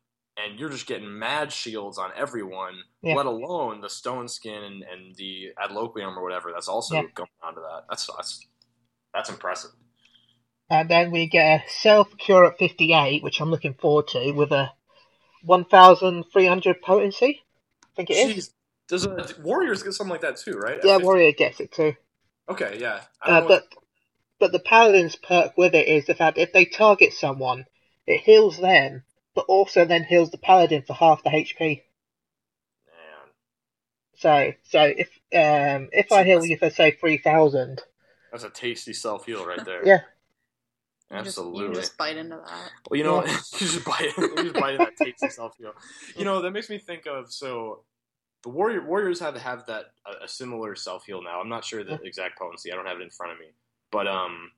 and 0.43 0.61
you're 0.61 0.69
just 0.71 0.87
getting 0.87 1.19
mad 1.19 1.53
shields 1.53 1.99
on 1.99 2.13
everyone, 2.17 2.75
Yeah. 3.03 3.15
let 3.17 3.27
alone 3.27 3.81
the 3.81 3.91
Stone 3.91 4.29
Skin 4.29 4.63
and, 4.63 4.83
and 4.85 5.17
the 5.17 5.49
Adloquium 5.59 6.17
or 6.17 6.23
whatever 6.23 6.53
that's 6.53 6.69
also 6.69 6.95
Yeah. 6.95 7.03
going 7.15 7.29
on 7.43 7.55
to 7.57 7.61
that. 7.61 7.85
That's 7.89 8.07
that's 8.07 8.47
that's 9.13 9.29
impressive. 9.31 9.73
And 10.71 10.89
then 10.89 11.11
we 11.11 11.27
get 11.27 11.63
a 11.67 11.69
self 11.69 12.17
cure 12.19 12.45
at 12.45 12.59
58, 12.59 13.23
which 13.23 13.41
I'm 13.41 13.51
looking 13.51 13.75
forward 13.75 14.09
to, 14.09 14.33
with 14.33 14.53
a 14.53 14.71
1,300 15.43 16.83
potency. 16.83 17.43
I 17.83 17.87
think 17.97 18.11
it 18.11 18.37
is. 18.37 18.53
Jeez. 18.89 19.17
Does 19.17 19.39
a 19.39 19.41
Warriors 19.43 19.83
get 19.83 19.93
something 19.93 20.13
like 20.13 20.21
that 20.23 20.37
too, 20.37 20.53
right? 20.59 20.81
Yeah, 20.85 20.97
Warrior 20.99 21.33
gets 21.33 21.61
it 21.61 21.73
too. 21.73 21.95
Okay, 22.49 22.79
yeah. 22.81 23.03
I 23.23 23.29
Uh, 23.29 23.41
don't 23.41 23.49
know 23.49 23.55
what- 23.55 23.71
but 23.71 23.79
but 24.41 24.53
the 24.53 24.61
paladin's 24.61 25.17
perk 25.17 25.57
with 25.59 25.75
it 25.75 25.89
is 25.89 26.07
the 26.07 26.15
fact 26.15 26.39
if 26.39 26.53
they 26.53 26.65
target 26.65 27.13
someone, 27.13 27.67
it 28.07 28.21
heals 28.21 28.57
them, 28.59 29.03
but 29.35 29.45
also 29.49 29.85
then 29.85 30.05
heals 30.05 30.31
the 30.31 30.39
paladin 30.39 30.83
for 30.83 30.95
half 30.95 31.23
the 31.25 31.31
HP. 31.31 31.83
man, 32.87 33.33
So 34.17 34.53
so 34.65 34.83
if 34.83 35.09
um 35.35 35.89
if 35.93 36.13
I 36.13 36.25
heal 36.25 36.45
you 36.45 36.57
for 36.57 36.71
say 36.71 36.93
3,000, 36.93 37.83
that's 38.31 38.45
a 38.45 38.51
tasty 38.51 38.93
self 38.93 39.27
heal 39.27 39.45
right 39.45 39.65
there. 39.65 39.85
yeah, 39.87 40.01
You 41.11 41.25
just, 41.25 41.39
absolutely. 41.39 41.67
you 41.67 41.75
just 41.75 41.97
bite 41.99 42.17
into 42.17 42.37
that. 42.37 42.71
Well, 42.89 42.97
you 42.99 43.05
know, 43.05 43.25
Yeah. 43.25 43.33
you 43.53 43.59
just 43.59 43.85
bite, 43.85 44.17
you 44.17 44.43
just 44.45 44.55
bite 44.55 44.75
in 44.75 44.79
that 44.79 44.97
tasty 44.97 45.31
self 45.31 45.57
heal. 45.59 45.73
You 46.17 46.25
know, 46.27 46.41
that 46.43 46.53
makes 46.53 46.71
me 46.71 46.79
think 46.79 47.07
of 47.07 47.33
so 47.33 47.83
the 48.43 48.49
warrior 48.49 48.85
warriors 48.85 49.21
have 49.21 49.37
have 49.37 49.67
that 49.67 49.87
a, 50.07 50.25
a 50.25 50.29
similar 50.29 50.75
self 50.75 51.05
heal 51.05 51.23
now. 51.23 51.41
I'm 51.41 51.49
not 51.49 51.65
sure 51.65 51.85
the 51.85 52.01
exact 52.03 52.39
potency. 52.39 52.73
I 52.73 52.77
don't 52.77 52.87
have 52.87 52.99
it 52.99 53.03
in 53.03 53.11
front 53.11 53.33
of 53.33 53.39
me, 53.39 53.47
but 53.91 54.07
um, 54.07 54.51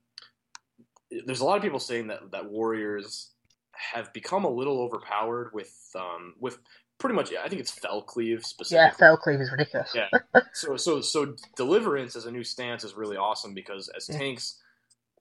there's 1.26 1.40
a 1.40 1.44
lot 1.44 1.56
of 1.56 1.62
people 1.62 1.78
saying 1.78 2.08
that 2.08 2.30
that 2.32 2.50
warriors 2.50 3.30
have 3.72 4.12
become 4.12 4.44
a 4.44 4.50
little 4.50 4.80
overpowered 4.80 5.50
with 5.54 5.74
um 5.94 6.34
with 6.38 6.58
pretty 6.98 7.14
much. 7.14 7.32
I 7.34 7.48
think 7.48 7.60
it's 7.60 7.70
fell 7.70 8.02
cleave 8.02 8.44
specifically. 8.44 8.84
yeah, 8.84 8.90
fell 8.92 9.16
cleave 9.16 9.40
is 9.40 9.50
ridiculous. 9.50 9.94
Yeah. 9.94 10.08
so 10.52 10.76
so 10.76 11.00
so 11.00 11.34
deliverance 11.56 12.16
as 12.16 12.26
a 12.26 12.30
new 12.30 12.44
stance 12.44 12.84
is 12.84 12.94
really 12.94 13.16
awesome 13.16 13.54
because 13.54 13.88
as 13.96 14.06
tanks 14.06 14.58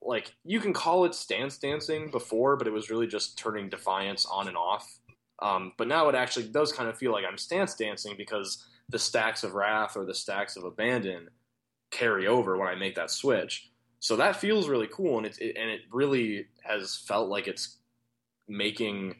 like 0.02 0.32
you 0.44 0.60
can 0.60 0.72
call 0.72 1.04
it 1.04 1.14
stance 1.14 1.58
dancing 1.58 2.10
before 2.10 2.56
but 2.56 2.66
it 2.66 2.72
was 2.72 2.88
really 2.88 3.06
just 3.06 3.36
turning 3.36 3.68
defiance 3.68 4.26
on 4.26 4.48
and 4.48 4.56
off 4.56 4.98
um, 5.42 5.72
but 5.78 5.88
now 5.88 6.08
it 6.08 6.14
actually 6.14 6.48
does 6.48 6.72
kind 6.72 6.88
of 6.88 6.96
feel 6.98 7.12
like 7.12 7.24
i'm 7.28 7.38
stance 7.38 7.74
dancing 7.74 8.14
because 8.16 8.66
the 8.88 8.98
stacks 8.98 9.44
of 9.44 9.54
wrath 9.54 9.96
or 9.96 10.04
the 10.04 10.14
stacks 10.14 10.56
of 10.56 10.64
abandon 10.64 11.28
carry 11.90 12.26
over 12.26 12.56
when 12.56 12.68
i 12.68 12.74
make 12.74 12.94
that 12.94 13.10
switch. 13.10 13.70
So 14.02 14.16
that 14.16 14.36
feels 14.36 14.68
really 14.68 14.88
cool 14.90 15.18
and 15.18 15.26
it, 15.26 15.38
it 15.40 15.56
and 15.56 15.70
it 15.70 15.82
really 15.92 16.46
has 16.62 16.96
felt 16.96 17.28
like 17.28 17.48
it's 17.48 17.76
making 18.48 19.16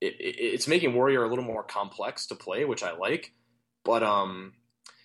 it, 0.00 0.14
it, 0.20 0.36
it's 0.38 0.68
making 0.68 0.94
warrior 0.94 1.24
a 1.24 1.28
little 1.28 1.44
more 1.44 1.62
complex 1.62 2.26
to 2.26 2.34
play 2.34 2.64
which 2.64 2.82
i 2.82 2.92
like. 2.92 3.32
But 3.84 4.02
um 4.02 4.52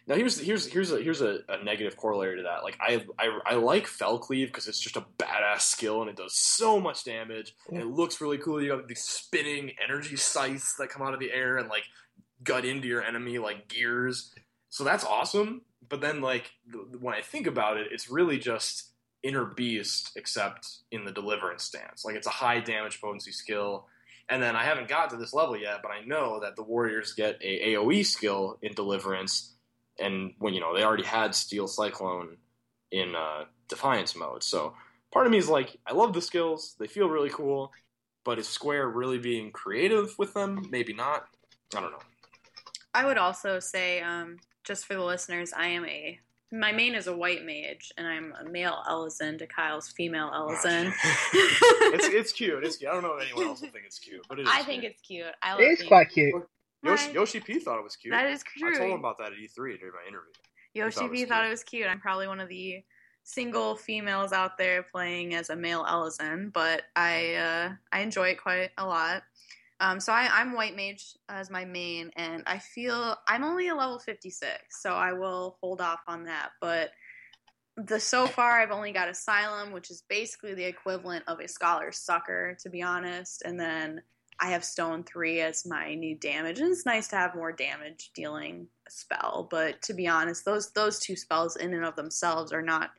now 0.07 0.15
here's 0.15 0.39
here's 0.39 0.65
here's 0.71 0.91
a 0.91 1.01
here's 1.01 1.21
a, 1.21 1.39
a 1.49 1.61
negative 1.63 1.97
corollary 1.97 2.37
to 2.37 2.43
that. 2.43 2.63
Like 2.63 2.77
I 2.79 3.03
I, 3.19 3.39
I 3.45 3.55
like 3.55 3.87
Fell 3.87 4.17
Cleave 4.17 4.47
because 4.47 4.67
it's 4.67 4.79
just 4.79 4.95
a 4.95 5.05
badass 5.19 5.61
skill 5.61 6.01
and 6.01 6.09
it 6.09 6.15
does 6.15 6.33
so 6.33 6.79
much 6.79 7.03
damage 7.03 7.53
and 7.69 7.81
it 7.81 7.87
looks 7.87 8.21
really 8.21 8.37
cool. 8.37 8.61
You 8.61 8.69
got 8.69 8.87
these 8.87 9.03
spinning 9.03 9.71
energy 9.83 10.15
scythes 10.15 10.75
that 10.79 10.89
come 10.89 11.01
out 11.01 11.13
of 11.13 11.19
the 11.19 11.31
air 11.31 11.57
and 11.57 11.67
like 11.67 11.83
gut 12.41 12.63
into 12.63 12.87
your 12.87 13.03
enemy 13.03 13.37
like 13.37 13.67
gears. 13.67 14.33
So 14.69 14.85
that's 14.85 15.03
awesome. 15.03 15.63
But 15.89 15.99
then 15.99 16.21
like 16.21 16.51
th- 16.71 16.85
when 17.01 17.13
I 17.13 17.21
think 17.21 17.45
about 17.45 17.75
it, 17.75 17.87
it's 17.91 18.09
really 18.09 18.39
just 18.39 18.91
inner 19.23 19.45
beast 19.45 20.11
except 20.15 20.67
in 20.89 21.03
the 21.03 21.11
deliverance 21.11 21.63
stance. 21.63 22.05
Like 22.05 22.15
it's 22.15 22.27
a 22.27 22.31
high 22.31 22.61
damage 22.61 23.01
potency 23.01 23.33
skill. 23.33 23.87
And 24.29 24.41
then 24.41 24.55
I 24.55 24.63
haven't 24.63 24.87
got 24.87 25.09
to 25.09 25.17
this 25.17 25.33
level 25.33 25.57
yet, 25.57 25.79
but 25.81 25.91
I 25.91 26.05
know 26.05 26.39
that 26.41 26.55
the 26.55 26.63
warriors 26.63 27.13
get 27.13 27.37
a 27.41 27.73
AoE 27.73 28.05
skill 28.05 28.57
in 28.61 28.73
deliverance 28.73 29.53
and 29.99 30.33
when 30.39 30.53
you 30.53 30.59
know 30.59 30.75
they 30.75 30.83
already 30.83 31.03
had 31.03 31.35
Steel 31.35 31.67
Cyclone 31.67 32.37
in 32.91 33.15
uh, 33.15 33.45
Defiance 33.67 34.15
mode. 34.15 34.43
So 34.43 34.73
part 35.11 35.25
of 35.25 35.31
me 35.31 35.37
is 35.37 35.49
like, 35.49 35.77
I 35.85 35.93
love 35.93 36.13
the 36.13 36.21
skills; 36.21 36.75
they 36.79 36.87
feel 36.87 37.09
really 37.09 37.29
cool. 37.29 37.71
But 38.23 38.39
is 38.39 38.47
Square 38.47 38.89
really 38.89 39.19
being 39.19 39.51
creative 39.51 40.13
with 40.17 40.33
them? 40.33 40.67
Maybe 40.69 40.93
not. 40.93 41.27
I 41.75 41.79
don't 41.79 41.91
know. 41.91 41.99
I 42.93 43.05
would 43.05 43.17
also 43.17 43.59
say, 43.59 44.01
um, 44.01 44.37
just 44.63 44.85
for 44.85 44.95
the 44.95 45.03
listeners, 45.03 45.53
I 45.53 45.67
am 45.67 45.85
a 45.85 46.19
my 46.51 46.71
main 46.71 46.95
is 46.95 47.07
a 47.07 47.15
white 47.15 47.45
mage, 47.45 47.91
and 47.97 48.07
I'm 48.07 48.33
a 48.39 48.49
male 48.49 48.81
Elezen 48.89 49.37
to 49.39 49.47
Kyle's 49.47 49.89
female 49.89 50.29
Elezen. 50.31 50.93
it's 51.33 52.07
it's 52.07 52.31
cute. 52.31 52.63
It's 52.63 52.77
cute. 52.77 52.89
I 52.89 52.93
don't 52.93 53.03
know 53.03 53.17
if 53.17 53.23
anyone 53.23 53.47
else 53.47 53.61
will 53.61 53.69
think 53.69 53.85
it's 53.85 53.99
cute, 53.99 54.25
but 54.29 54.39
it 54.39 54.43
is. 54.43 54.49
I 54.51 54.63
think 54.63 54.81
cute. 54.81 54.91
it's 54.93 55.01
cute. 55.01 55.25
I 55.41 55.51
love 55.51 55.61
It 55.61 55.65
is 55.65 55.79
being- 55.79 55.87
quite 55.89 56.09
cute. 56.09 56.33
Yoshi, 56.87 57.11
Yoshi 57.13 57.39
P 57.39 57.59
thought 57.59 57.79
it 57.79 57.83
was 57.83 57.95
cute. 57.95 58.11
That 58.11 58.29
is 58.29 58.43
true. 58.43 58.73
I 58.73 58.77
told 58.77 58.91
him 58.91 58.99
about 58.99 59.17
that 59.19 59.31
at 59.31 59.37
E3 59.37 59.55
during 59.55 59.93
my 59.93 60.07
interview. 60.07 60.31
Yoshi 60.73 60.99
thought 60.99 61.09
was 61.09 61.21
thought 61.21 61.27
cute. 61.39 61.45
it 61.45 61.49
was 61.49 61.63
cute. 61.63 61.87
I'm 61.87 61.99
probably 61.99 62.27
one 62.27 62.39
of 62.39 62.49
the 62.49 62.83
single 63.23 63.75
females 63.75 64.31
out 64.31 64.57
there 64.57 64.83
playing 64.83 65.33
as 65.33 65.49
a 65.49 65.55
male 65.55 65.83
Elezen, 65.83 66.51
but 66.53 66.83
I 66.95 67.33
uh, 67.35 67.69
I 67.91 67.99
enjoy 68.01 68.29
it 68.29 68.41
quite 68.41 68.71
a 68.77 68.85
lot. 68.85 69.23
Um, 69.79 69.99
so 69.99 70.11
I, 70.11 70.29
I'm 70.31 70.53
white 70.53 70.75
mage 70.75 71.15
as 71.29 71.51
my 71.51 71.65
main, 71.65 72.09
and 72.15 72.43
I 72.47 72.57
feel 72.57 73.15
I'm 73.27 73.43
only 73.43 73.67
a 73.67 73.75
level 73.75 73.99
56, 73.99 74.51
so 74.69 74.93
I 74.93 75.13
will 75.13 75.57
hold 75.61 75.81
off 75.81 76.01
on 76.07 76.23
that. 76.23 76.49
But 76.61 76.91
the 77.75 77.99
so 77.99 78.25
far 78.25 78.59
I've 78.59 78.71
only 78.71 78.91
got 78.91 79.07
Asylum, 79.07 79.71
which 79.71 79.91
is 79.91 80.03
basically 80.09 80.55
the 80.55 80.65
equivalent 80.65 81.25
of 81.27 81.39
a 81.39 81.47
Scholar 81.47 81.91
Succor, 81.91 82.57
to 82.61 82.69
be 82.69 82.81
honest, 82.81 83.43
and 83.45 83.59
then 83.59 84.01
I 84.39 84.49
have 84.51 84.63
Stone 84.63 85.03
3 85.03 85.41
as 85.41 85.65
my 85.65 85.95
new 85.95 86.15
damage, 86.15 86.59
and 86.59 86.71
it's 86.71 86.85
nice 86.85 87.07
to 87.09 87.15
have 87.15 87.35
more 87.35 87.51
damage 87.51 88.11
dealing 88.13 88.67
spell, 88.89 89.47
but 89.49 89.81
to 89.83 89.93
be 89.93 90.07
honest, 90.07 90.45
those 90.45 90.71
those 90.71 90.99
two 90.99 91.15
spells 91.15 91.55
in 91.55 91.73
and 91.73 91.83
of 91.85 91.95
themselves 91.95 92.51
are 92.53 92.61
not 92.61 92.91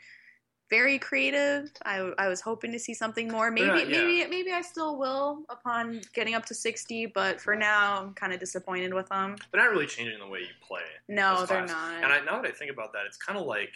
very 0.70 0.98
creative. 0.98 1.70
I, 1.84 2.12
I 2.18 2.28
was 2.28 2.40
hoping 2.40 2.72
to 2.72 2.78
see 2.78 2.92
something 2.92 3.28
more. 3.28 3.50
Maybe 3.50 3.66
not- 3.66 3.88
yeah. 3.88 3.98
maybe 4.04 4.26
maybe 4.28 4.52
I 4.52 4.60
still 4.60 4.98
will 4.98 5.44
upon 5.48 6.00
getting 6.14 6.34
up 6.34 6.44
to 6.46 6.54
60, 6.54 7.06
but 7.06 7.40
for 7.40 7.56
now 7.56 8.02
I'm 8.02 8.14
kind 8.14 8.32
of 8.32 8.40
disappointed 8.40 8.92
with 8.92 9.08
them. 9.08 9.36
They're 9.52 9.62
not 9.62 9.70
really 9.70 9.86
changing 9.86 10.18
the 10.18 10.26
way 10.26 10.40
you 10.40 10.46
play. 10.66 10.82
No, 11.08 11.46
they're 11.46 11.66
not. 11.66 12.02
And 12.02 12.12
I, 12.12 12.20
now 12.24 12.42
that 12.42 12.48
I 12.48 12.52
think 12.52 12.70
about 12.70 12.92
that, 12.92 13.02
it's 13.06 13.16
kind 13.16 13.38
of 13.38 13.46
like 13.46 13.70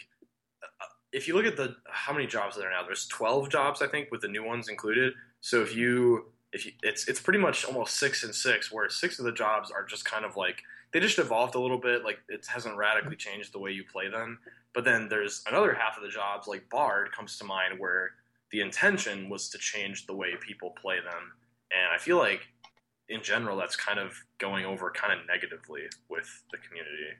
uh, 0.63 0.85
if 1.11 1.27
you 1.27 1.35
look 1.35 1.45
at 1.45 1.57
the 1.57 1.75
how 1.89 2.13
many 2.13 2.27
jobs 2.27 2.57
are 2.57 2.61
there 2.61 2.71
now? 2.71 2.83
There's 2.83 3.07
12 3.07 3.49
jobs, 3.49 3.81
I 3.81 3.87
think, 3.87 4.11
with 4.11 4.21
the 4.21 4.27
new 4.27 4.43
ones 4.43 4.67
included. 4.69 5.13
So 5.41 5.61
if 5.61 5.75
you 5.75 6.32
if 6.53 6.65
you, 6.65 6.71
it's 6.83 7.07
it's 7.07 7.19
pretty 7.19 7.39
much 7.39 7.65
almost 7.65 7.97
six 7.97 8.23
and 8.23 8.33
six, 8.33 8.71
where 8.71 8.87
six 8.89 9.19
of 9.19 9.25
the 9.25 9.31
jobs 9.31 9.71
are 9.71 9.83
just 9.83 10.05
kind 10.05 10.23
of 10.23 10.37
like 10.37 10.61
they 10.93 10.99
just 10.99 11.19
evolved 11.19 11.55
a 11.55 11.59
little 11.59 11.79
bit. 11.79 12.03
Like 12.03 12.19
it 12.29 12.45
hasn't 12.47 12.77
radically 12.77 13.15
changed 13.15 13.53
the 13.53 13.59
way 13.59 13.71
you 13.71 13.83
play 13.83 14.09
them. 14.09 14.39
But 14.73 14.85
then 14.85 15.09
there's 15.09 15.43
another 15.47 15.73
half 15.73 15.97
of 15.97 16.03
the 16.03 16.09
jobs, 16.09 16.47
like 16.47 16.69
Bard, 16.69 17.11
comes 17.11 17.37
to 17.37 17.43
mind, 17.43 17.79
where 17.79 18.11
the 18.51 18.61
intention 18.61 19.29
was 19.29 19.49
to 19.49 19.57
change 19.57 20.05
the 20.05 20.15
way 20.15 20.29
people 20.39 20.75
play 20.79 20.97
them. 20.97 21.33
And 21.71 21.93
I 21.93 21.97
feel 21.97 22.17
like 22.17 22.41
in 23.09 23.23
general, 23.23 23.57
that's 23.57 23.75
kind 23.75 23.99
of 23.99 24.23
going 24.37 24.65
over 24.65 24.91
kind 24.91 25.19
of 25.19 25.27
negatively 25.27 25.81
with 26.09 26.43
the 26.51 26.57
community. 26.57 27.17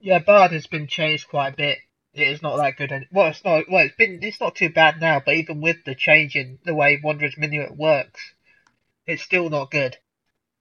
Yeah, 0.00 0.20
Bard 0.20 0.52
has 0.52 0.66
been 0.66 0.86
changed 0.86 1.28
quite 1.28 1.54
a 1.54 1.56
bit. 1.56 1.78
It 2.14 2.28
is 2.28 2.42
not 2.42 2.56
that 2.56 2.76
good. 2.76 2.92
Any- 2.92 3.08
well, 3.12 3.28
it's 3.28 3.44
not. 3.44 3.64
Well, 3.70 3.84
it's 3.84 3.96
been. 3.96 4.20
It's 4.22 4.40
not 4.40 4.54
too 4.54 4.70
bad 4.70 5.00
now. 5.00 5.20
But 5.24 5.34
even 5.34 5.60
with 5.60 5.84
the 5.84 5.94
change 5.94 6.34
in 6.36 6.58
the 6.64 6.74
way 6.74 7.00
Wanderer's 7.02 7.36
Minuet 7.36 7.76
works, 7.76 8.20
it's 9.06 9.22
still 9.22 9.48
not 9.50 9.70
good. 9.70 9.96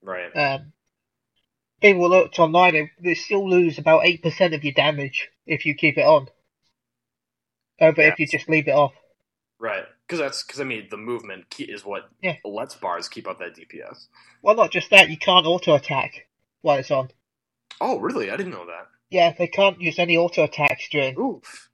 Right. 0.01 0.35
Um, 0.35 0.73
people 1.81 2.09
looked 2.09 2.39
online. 2.39 2.73
They, 2.73 2.91
they 3.01 3.13
still 3.15 3.49
lose 3.49 3.77
about 3.77 4.05
eight 4.05 4.21
percent 4.23 4.53
of 4.53 4.63
your 4.63 4.73
damage 4.73 5.29
if 5.45 5.65
you 5.65 5.75
keep 5.75 5.97
it 5.97 6.05
on. 6.05 6.27
Over 7.81 8.01
if 8.01 8.19
you 8.19 8.27
just 8.27 8.47
leave 8.47 8.67
it 8.67 8.71
off. 8.71 8.93
Right, 9.59 9.85
because 10.07 10.19
that's 10.19 10.43
because 10.43 10.61
I 10.61 10.63
mean 10.63 10.87
the 10.89 10.97
movement 10.97 11.45
is 11.59 11.83
what 11.85 12.09
Yeah. 12.21 12.35
lets 12.43 12.75
bars 12.75 13.07
keep 13.09 13.27
up 13.27 13.39
that 13.39 13.55
DPS. 13.55 14.07
Well, 14.41 14.55
not 14.55 14.71
just 14.71 14.89
that. 14.91 15.09
You 15.09 15.17
can't 15.17 15.45
auto 15.45 15.75
attack 15.75 16.27
while 16.61 16.77
it's 16.77 16.91
on. 16.91 17.09
Oh, 17.81 17.99
really? 17.99 18.31
I 18.31 18.37
didn't 18.37 18.53
know 18.53 18.65
that. 18.65 18.87
Yeah, 19.09 19.33
they 19.37 19.47
can't 19.47 19.79
use 19.81 19.99
any 19.99 20.17
auto 20.17 20.43
attacks 20.43 20.87
during. 20.89 21.17
Oof. 21.19 21.69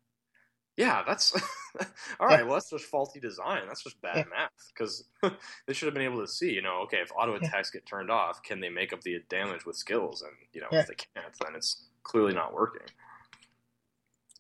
Yeah, 0.82 1.04
that's 1.06 1.40
all 2.20 2.28
right. 2.28 2.44
Well, 2.44 2.56
that's 2.56 2.72
just 2.72 2.86
faulty 2.86 3.20
design. 3.20 3.62
That's 3.68 3.84
just 3.84 4.02
bad 4.02 4.26
math. 4.36 4.50
Because 4.74 5.04
they 5.68 5.74
should 5.74 5.86
have 5.86 5.94
been 5.94 6.02
able 6.02 6.22
to 6.22 6.28
see, 6.28 6.52
you 6.52 6.64
know, 6.64 6.82
okay, 6.86 6.98
if 6.98 7.12
auto 7.16 7.36
attacks 7.36 7.70
get 7.70 7.86
turned 7.86 8.10
off, 8.10 8.42
can 8.42 8.60
they 8.60 8.70
make 8.70 8.92
up 8.92 9.02
the 9.02 9.20
damage 9.30 9.64
with 9.64 9.76
skills? 9.76 10.24
And 10.24 10.32
you 10.54 10.62
know, 10.62 10.68
if 10.72 10.88
they 10.88 10.96
can't, 10.96 11.36
then 11.40 11.54
it's 11.56 11.86
clearly 12.02 12.34
not 12.34 12.56
working. 12.56 12.88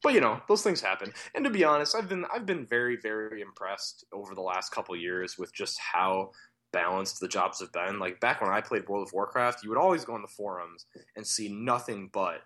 But 0.01 0.15
you 0.15 0.21
know, 0.21 0.41
those 0.47 0.63
things 0.63 0.81
happen. 0.81 1.13
And 1.35 1.45
to 1.45 1.51
be 1.51 1.63
honest, 1.63 1.95
I've 1.95 2.09
been 2.09 2.25
I've 2.33 2.47
been 2.47 2.65
very 2.65 2.97
very 2.97 3.41
impressed 3.41 4.05
over 4.11 4.33
the 4.33 4.41
last 4.41 4.71
couple 4.71 4.95
years 4.95 5.37
with 5.37 5.53
just 5.53 5.79
how 5.79 6.31
balanced 6.73 7.19
the 7.19 7.27
jobs 7.27 7.59
have 7.59 7.71
been. 7.71 7.99
Like 7.99 8.19
back 8.19 8.41
when 8.41 8.49
I 8.49 8.61
played 8.61 8.89
World 8.89 9.07
of 9.07 9.13
Warcraft, 9.13 9.63
you 9.63 9.69
would 9.69 9.77
always 9.77 10.05
go 10.05 10.15
on 10.15 10.23
the 10.23 10.27
forums 10.27 10.87
and 11.15 11.27
see 11.27 11.49
nothing 11.53 12.09
but 12.11 12.41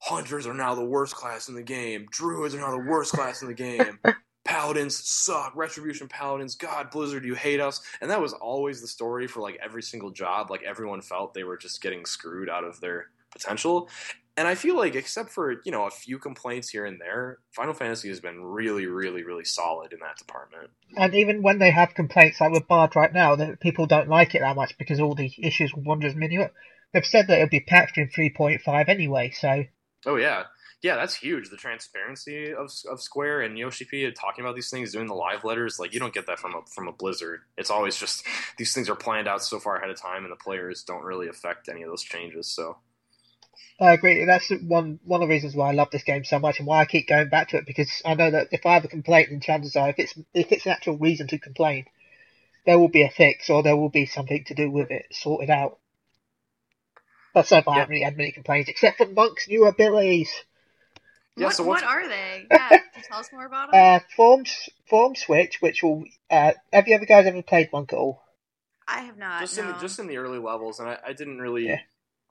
hunters 0.00 0.46
are 0.46 0.54
now 0.54 0.74
the 0.74 0.84
worst 0.84 1.14
class 1.14 1.48
in 1.48 1.54
the 1.54 1.62
game, 1.62 2.06
druids 2.10 2.54
are 2.54 2.60
now 2.60 2.70
the 2.70 2.90
worst 2.90 3.12
class 3.12 3.42
in 3.42 3.48
the 3.48 3.54
game. 3.54 3.98
Paladins 4.44 5.08
suck. 5.08 5.52
Retribution 5.54 6.08
Paladins. 6.08 6.56
God, 6.56 6.90
Blizzard, 6.90 7.24
you 7.24 7.34
hate 7.34 7.60
us. 7.60 7.82
And 8.00 8.10
that 8.10 8.20
was 8.20 8.32
always 8.32 8.80
the 8.80 8.88
story 8.88 9.26
for 9.28 9.40
like 9.40 9.58
every 9.62 9.82
single 9.82 10.10
job. 10.10 10.50
Like 10.50 10.62
everyone 10.62 11.02
felt 11.02 11.34
they 11.34 11.44
were 11.44 11.58
just 11.58 11.82
getting 11.82 12.04
screwed 12.06 12.48
out 12.48 12.64
of 12.64 12.80
their 12.80 13.10
potential. 13.30 13.88
And 14.36 14.48
I 14.48 14.54
feel 14.54 14.76
like, 14.76 14.94
except 14.94 15.30
for 15.30 15.60
you 15.64 15.70
know 15.70 15.86
a 15.86 15.90
few 15.90 16.18
complaints 16.18 16.68
here 16.70 16.86
and 16.86 17.00
there, 17.00 17.38
Final 17.52 17.74
Fantasy 17.74 18.08
has 18.08 18.20
been 18.20 18.42
really, 18.42 18.86
really, 18.86 19.22
really 19.22 19.44
solid 19.44 19.92
in 19.92 19.98
that 20.00 20.16
department. 20.16 20.70
And 20.96 21.14
even 21.14 21.42
when 21.42 21.58
they 21.58 21.70
have 21.70 21.94
complaints, 21.94 22.40
like 22.40 22.52
with 22.52 22.66
Bard 22.66 22.96
right 22.96 23.12
now, 23.12 23.36
that 23.36 23.60
people 23.60 23.86
don't 23.86 24.08
like 24.08 24.34
it 24.34 24.40
that 24.40 24.56
much 24.56 24.78
because 24.78 24.98
all 24.98 25.14
the 25.14 25.30
issues 25.38 25.74
with 25.74 25.84
Wanderer's 25.84 26.14
Minuet, 26.14 26.52
they've 26.92 27.04
said 27.04 27.26
that 27.26 27.36
it'll 27.36 27.50
be 27.50 27.60
patched 27.60 27.98
in 27.98 28.08
3.5 28.08 28.88
anyway. 28.88 29.30
So 29.30 29.64
Oh 30.06 30.16
yeah, 30.16 30.44
yeah, 30.82 30.96
that's 30.96 31.14
huge. 31.14 31.50
The 31.50 31.56
transparency 31.56 32.52
of 32.52 32.70
of 32.90 33.02
Square 33.02 33.42
and 33.42 33.58
Yoshi 33.58 33.84
P 33.84 34.10
talking 34.12 34.44
about 34.44 34.54
these 34.54 34.70
things, 34.70 34.92
doing 34.92 35.08
the 35.08 35.14
live 35.14 35.44
letters, 35.44 35.78
like 35.78 35.92
you 35.92 36.00
don't 36.00 36.14
get 36.14 36.26
that 36.26 36.38
from 36.38 36.54
a 36.54 36.62
from 36.74 36.88
a 36.88 36.92
Blizzard. 36.92 37.40
It's 37.58 37.70
always 37.70 37.96
just 37.96 38.24
these 38.56 38.72
things 38.72 38.88
are 38.88 38.96
planned 38.96 39.28
out 39.28 39.42
so 39.42 39.58
far 39.58 39.76
ahead 39.76 39.90
of 39.90 40.00
time, 40.00 40.24
and 40.24 40.32
the 40.32 40.36
players 40.36 40.82
don't 40.82 41.04
really 41.04 41.28
affect 41.28 41.68
any 41.68 41.82
of 41.82 41.88
those 41.88 42.02
changes. 42.02 42.46
So 42.46 42.78
I 43.80 43.92
agree. 43.92 44.24
That's 44.24 44.50
one 44.50 45.00
one 45.04 45.22
of 45.22 45.28
the 45.28 45.34
reasons 45.34 45.54
why 45.54 45.70
I 45.70 45.72
love 45.72 45.90
this 45.90 46.02
game 46.02 46.24
so 46.24 46.38
much 46.38 46.58
and 46.58 46.66
why 46.66 46.80
I 46.80 46.84
keep 46.86 47.08
going 47.08 47.28
back 47.28 47.48
to 47.48 47.58
it 47.58 47.66
because 47.66 47.90
I 48.04 48.14
know 48.14 48.30
that 48.30 48.48
if 48.52 48.64
I 48.66 48.74
have 48.74 48.84
a 48.84 48.88
complaint, 48.88 49.28
then 49.30 49.40
chances 49.40 49.76
are 49.76 49.88
if 49.90 49.98
it's 49.98 50.14
if 50.34 50.52
it's 50.52 50.66
an 50.66 50.72
actual 50.72 50.98
reason 50.98 51.26
to 51.28 51.38
complain, 51.38 51.86
there 52.66 52.78
will 52.78 52.88
be 52.88 53.02
a 53.02 53.10
fix 53.10 53.50
or 53.50 53.62
there 53.62 53.76
will 53.76 53.90
be 53.90 54.06
something 54.06 54.44
to 54.44 54.54
do 54.54 54.70
with 54.70 54.90
it 54.90 55.06
sorted 55.12 55.50
out. 55.50 55.78
But 57.34 57.46
so 57.46 57.62
far, 57.62 57.74
I 57.74 57.76
Yeah. 57.76 57.80
haven't 57.82 57.90
really 57.92 58.04
had 58.04 58.16
many 58.16 58.32
complaints 58.32 58.68
except 58.70 58.98
for 58.98 59.06
Monk's 59.06 59.48
new 59.48 59.66
abilities. 59.66 60.30
Yeah, 61.36 61.46
what, 61.46 61.54
so 61.54 61.64
what 61.64 61.84
are 61.84 62.08
they? 62.08 62.46
Yeah, 62.50 62.78
tell 63.08 63.18
us 63.18 63.30
more 63.32 63.46
about 63.46 63.70
them? 63.70 63.80
Uh, 63.80 64.00
form 64.16 64.44
form 64.88 65.14
switch, 65.14 65.60
which 65.60 65.82
will. 65.82 66.04
Uh, 66.30 66.52
have 66.72 66.88
you 66.88 66.94
ever 66.94 67.06
guys 67.06 67.26
ever 67.26 67.42
played 67.42 67.70
Monk 67.72 67.92
at 67.92 67.98
all? 67.98 68.22
I 68.88 69.02
have 69.02 69.16
not. 69.16 69.40
just 69.40 69.56
no. 69.56 69.62
in 69.64 69.72
the, 69.72 69.78
just 69.80 69.98
in 70.00 70.06
the 70.08 70.16
early 70.16 70.38
levels, 70.38 70.80
and 70.80 70.88
I, 70.88 70.98
I 71.06 71.12
didn't 71.12 71.38
really, 71.38 71.68
Yeah. 71.68 71.78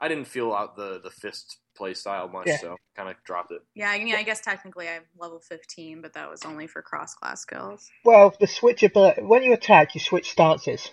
I 0.01 0.09
didn't 0.09 0.25
feel 0.27 0.53
out 0.53 0.75
the 0.75 0.99
the 1.01 1.09
fist 1.09 1.57
play 1.75 1.93
style 1.93 2.27
much, 2.27 2.47
Yeah. 2.47 2.57
so 2.57 2.75
kind 2.95 3.07
of 3.09 3.15
dropped 3.23 3.51
it. 3.53 3.61
yeah, 3.73 3.89
I 3.89 4.03
mean, 4.03 4.15
I 4.15 4.23
guess 4.23 4.41
technically 4.41 4.89
I'm 4.89 5.03
level 5.17 5.39
15, 5.39 6.01
but 6.01 6.13
that 6.13 6.29
was 6.29 6.43
only 6.43 6.67
for 6.67 6.81
cross 6.81 7.13
class 7.15 7.41
skills. 7.41 7.89
Well, 8.03 8.35
the 8.39 8.47
switch 8.47 8.83
ability. 8.83 9.21
When 9.21 9.43
you 9.43 9.53
attack, 9.53 9.95
you 9.95 10.01
switch 10.01 10.29
stances. 10.31 10.91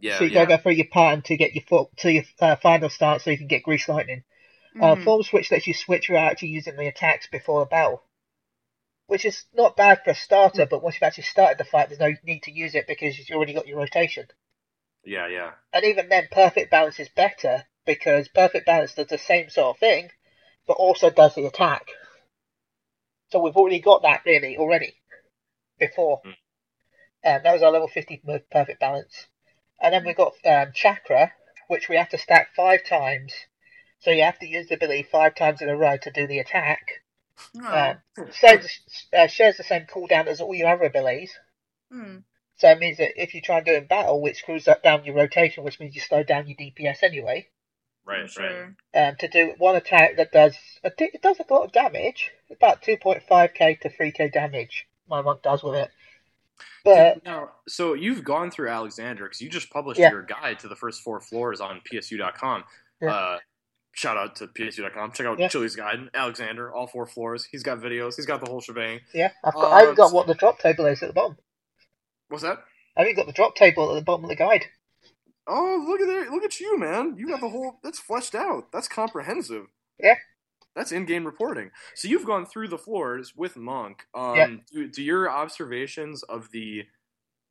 Yeah, 0.00 0.18
so 0.18 0.24
you 0.24 0.30
yeah. 0.30 0.34
gotta 0.34 0.46
go 0.48 0.56
through 0.58 0.72
your 0.72 0.86
pattern 0.86 1.22
to 1.22 1.36
get 1.36 1.54
your 1.54 1.64
foot 1.64 1.88
to 1.98 2.12
your 2.12 2.24
uh, 2.40 2.56
final 2.56 2.88
start, 2.88 3.22
so 3.22 3.30
you 3.30 3.38
can 3.38 3.46
get 3.46 3.62
Grease 3.62 3.88
Lightning. 3.88 4.24
Uh, 4.80 4.96
Mhm. 4.96 5.04
form 5.04 5.22
switch 5.22 5.50
lets 5.50 5.66
you 5.66 5.74
switch 5.74 6.08
without 6.08 6.32
actually 6.32 6.48
using 6.48 6.76
the 6.76 6.86
attacks 6.88 7.26
before 7.28 7.62
a 7.62 7.66
battle, 7.66 8.02
which 9.06 9.24
is 9.26 9.44
not 9.52 9.76
bad 9.76 10.02
for 10.02 10.10
a 10.10 10.14
starter. 10.14 10.66
But 10.66 10.82
once 10.82 10.96
you've 10.96 11.02
actually 11.02 11.24
started 11.24 11.58
the 11.58 11.64
fight, 11.64 11.88
there's 11.88 12.00
no 12.00 12.14
need 12.24 12.44
to 12.44 12.52
use 12.52 12.74
it 12.74 12.86
because 12.86 13.18
you've 13.18 13.36
already 13.36 13.52
got 13.52 13.66
your 13.66 13.78
rotation. 13.78 14.26
yeah, 15.04 15.26
yeah. 15.28 15.52
And 15.72 15.84
even 15.84 16.08
then, 16.08 16.28
perfect 16.30 16.70
balance 16.70 17.00
is 17.00 17.08
better 17.08 17.66
because 17.84 18.28
perfect 18.28 18.66
balance 18.66 18.94
does 18.94 19.08
the 19.08 19.18
same 19.18 19.50
sort 19.50 19.74
of 19.74 19.80
thing, 19.80 20.12
but 20.66 20.74
also 20.74 21.10
does 21.10 21.34
the 21.34 21.46
attack. 21.46 21.88
So 23.32 23.40
we've 23.40 23.56
already 23.56 23.80
got 23.80 24.02
that 24.02 24.24
really 24.26 24.56
already 24.58 24.94
before. 25.78 26.22
Mm. 26.24 26.30
Um, 27.24 27.42
that 27.42 27.52
was 27.52 27.62
our 27.62 27.70
level 27.72 27.88
50 27.88 28.20
move, 28.24 28.48
perfect 28.50 28.80
balance. 28.80 29.26
And 29.80 29.94
then 29.94 30.04
we've 30.04 30.16
got 30.16 30.34
um, 30.44 30.72
chakra, 30.74 31.32
which 31.68 31.88
we 31.88 31.96
have 31.96 32.10
to 32.10 32.18
stack 32.18 32.54
five 32.54 32.84
times. 32.84 33.32
So 34.00 34.10
you 34.10 34.22
have 34.22 34.38
to 34.38 34.46
use 34.46 34.68
the 34.68 34.74
ability 34.74 35.04
five 35.10 35.34
times 35.34 35.60
in 35.62 35.68
a 35.68 35.76
row 35.76 35.96
to 35.98 36.10
do 36.10 36.26
the 36.26 36.38
attack. 36.38 37.02
Oh. 37.62 37.96
Um, 38.16 38.26
so 38.32 38.58
uh, 39.16 39.26
shares 39.26 39.56
the 39.56 39.62
same 39.62 39.86
cooldown 39.86 40.26
as 40.26 40.40
all 40.40 40.54
your 40.54 40.68
other 40.68 40.84
abilities. 40.84 41.32
Hmm. 41.90 42.18
So 42.56 42.70
it 42.70 42.78
means 42.78 42.98
that 42.98 43.20
if 43.20 43.34
you 43.34 43.40
try 43.40 43.56
and 43.56 43.66
do 43.66 43.72
it 43.72 43.78
in 43.82 43.86
battle, 43.86 44.20
which 44.20 44.38
screws 44.38 44.68
up 44.68 44.82
down 44.82 45.04
your 45.04 45.14
rotation, 45.14 45.64
which 45.64 45.80
means 45.80 45.94
you 45.94 46.00
slow 46.02 46.22
down 46.22 46.46
your 46.46 46.56
DPS 46.56 47.02
anyway. 47.02 47.48
Right, 48.04 48.28
right. 48.36 48.74
um, 48.94 49.16
to 49.16 49.28
do 49.28 49.54
one 49.58 49.76
attack 49.76 50.16
that 50.16 50.32
does 50.32 50.56
it 50.82 51.22
does 51.22 51.38
a 51.38 51.52
lot 51.52 51.64
of 51.64 51.72
damage, 51.72 52.30
about 52.50 52.82
2.5k 52.82 53.80
to 53.80 53.88
3k 53.88 54.32
damage. 54.32 54.86
My 55.08 55.22
monk 55.22 55.42
does 55.42 55.62
with 55.62 55.74
it, 55.76 55.90
but 56.84 57.24
Now, 57.24 57.50
so 57.68 57.94
you've 57.94 58.24
gone 58.24 58.50
through 58.50 58.68
Alexander 58.68 59.24
because 59.24 59.40
you 59.40 59.48
just 59.48 59.70
published 59.70 60.00
Yeah. 60.00 60.10
your 60.10 60.22
guide 60.22 60.58
to 60.60 60.68
the 60.68 60.76
first 60.76 61.02
four 61.02 61.20
floors 61.20 61.60
on 61.60 61.80
PSU.com. 61.90 62.64
Yeah. 63.00 63.14
Uh, 63.14 63.38
shout 63.92 64.16
out 64.16 64.36
to 64.36 64.46
PSU.com. 64.48 65.12
Check 65.12 65.26
out 65.26 65.38
Yeah. 65.38 65.48
Chili's 65.48 65.76
guide, 65.76 66.08
Alexander, 66.14 66.72
all 66.72 66.86
four 66.86 67.06
floors. 67.06 67.44
He's 67.50 67.62
got 67.62 67.78
videos. 67.78 68.16
He's 68.16 68.26
got 68.26 68.40
the 68.44 68.50
whole 68.50 68.60
shebang. 68.60 69.00
yeah, 69.14 69.32
I've 69.44 69.54
got, 69.54 69.72
I 69.72 69.78
haven't 69.80 69.90
Um, 69.90 69.96
got 69.96 70.12
what 70.12 70.26
the 70.26 70.34
drop 70.34 70.58
table 70.58 70.86
is 70.86 71.02
at 71.02 71.08
the 71.08 71.12
bottom. 71.14 71.36
What's 72.28 72.42
that? 72.44 72.58
I 72.96 73.00
haven't 73.02 73.16
got 73.16 73.26
the 73.26 73.32
drop 73.32 73.54
table 73.56 73.90
at 73.90 73.94
the 73.94 74.02
bottom 74.04 74.24
of 74.24 74.28
the 74.30 74.36
guide. 74.36 74.66
Oh, 75.46 75.84
look 75.88 76.00
at 76.00 76.06
that! 76.06 76.30
Look 76.30 76.44
at 76.44 76.60
you, 76.60 76.78
man. 76.78 77.16
You 77.16 77.26
got 77.28 77.40
the 77.40 77.48
whole. 77.48 77.80
That's 77.82 77.98
fleshed 77.98 78.34
out. 78.36 78.70
That's 78.72 78.86
comprehensive. 78.88 79.66
Yeah. 79.98 80.14
That's 80.76 80.92
in-game 80.92 81.24
reporting. 81.24 81.70
So 81.94 82.08
you've 82.08 82.26
gone 82.26 82.46
through 82.46 82.68
the 82.68 82.78
floors 82.78 83.34
with 83.36 83.56
Monk. 83.56 84.04
Um, 84.14 84.36
Yeah. 84.36 84.46
do, 84.72 84.88
do 84.88 85.02
your 85.02 85.30
observations 85.30 86.22
of 86.24 86.50
the, 86.52 86.84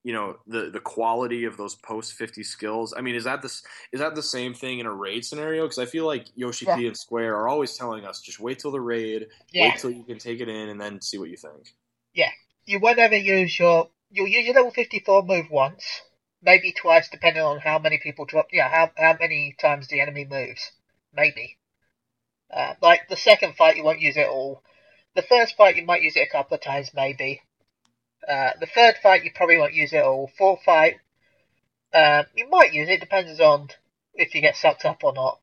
you 0.04 0.14
know, 0.14 0.38
the 0.48 0.70
the 0.72 0.80
quality 0.80 1.46
of 1.46 1.58
those 1.58 1.76
post 1.76 2.14
fifty 2.14 2.44
skills? 2.44 2.94
I 2.98 3.02
mean, 3.02 3.16
is 3.16 3.26
that 3.26 3.42
this 3.42 3.64
is 3.92 4.00
that 4.00 4.16
the 4.16 4.24
same 4.24 4.54
thing 4.54 4.80
in 4.80 4.86
a 4.86 4.94
raid 4.94 5.26
scenario? 5.26 5.64
Because 5.64 5.80
I 5.80 5.86
feel 5.86 6.06
like 6.06 6.28
Yoshi 6.36 6.66
P 6.66 6.88
and 6.88 6.98
Square 6.98 7.36
are 7.36 7.50
always 7.50 7.76
telling 7.76 8.06
us 8.06 8.22
just 8.22 8.40
wait 8.40 8.60
till 8.60 8.72
the 8.72 8.82
raid, 8.82 9.28
Yeah, 9.52 9.66
wait 9.66 9.78
till 9.78 9.92
you 9.92 10.04
can 10.06 10.18
take 10.18 10.40
it 10.40 10.50
in, 10.50 10.70
and 10.70 10.80
then 10.80 11.02
see 11.02 11.18
what 11.18 11.30
you 11.30 11.38
think. 11.38 11.76
Yeah 12.14 12.32
you 12.70 12.80
won't 12.80 13.00
ever 13.00 13.18
use 13.18 13.58
your 13.58 13.90
you'll 14.12 14.28
use 14.28 14.46
your 14.46 14.56
level 14.56 14.72
54 14.72 15.24
move 15.24 15.50
once, 15.50 16.02
maybe 16.42 16.72
twice, 16.72 17.10
depending 17.10 17.44
on 17.44 17.60
how 17.60 17.80
many 17.80 17.98
people 17.98 18.26
drop. 18.26 18.48
Yeah, 18.52 18.70
how 18.70 18.92
how 18.98 19.18
many 19.20 19.56
times 19.60 19.88
the 19.88 20.02
enemy 20.02 20.26
moves, 20.26 20.72
maybe. 21.14 21.59
Uh, 22.52 22.74
like 22.82 23.08
the 23.08 23.18
second 23.18 23.56
fight, 23.56 23.78
you 23.78 23.84
won't 23.84 24.02
use 24.02 24.18
it 24.18 24.28
all. 24.28 24.64
The 25.16 25.22
first 25.22 25.56
fight, 25.56 25.76
you 25.76 25.86
might 25.86 26.02
use 26.02 26.16
it 26.16 26.28
a 26.28 26.32
couple 26.32 26.56
of 26.56 26.62
times, 26.62 26.92
maybe. 26.94 27.42
Uh, 28.28 28.52
the 28.60 28.66
third 28.66 28.98
fight, 29.02 29.24
you 29.24 29.32
probably 29.34 29.58
won't 29.58 29.74
use 29.74 29.94
it 29.94 30.04
all. 30.04 30.32
Fourth 30.38 30.64
fight, 30.64 30.98
uh, 31.94 32.24
you 32.36 32.48
might 32.50 32.74
use 32.74 32.90
it. 32.90 33.00
Depends 33.00 33.40
on 33.40 33.70
if 34.14 34.36
you 34.36 34.42
get 34.42 34.56
sucked 34.56 34.86
up 34.86 35.04
or 35.04 35.14
not. 35.14 35.40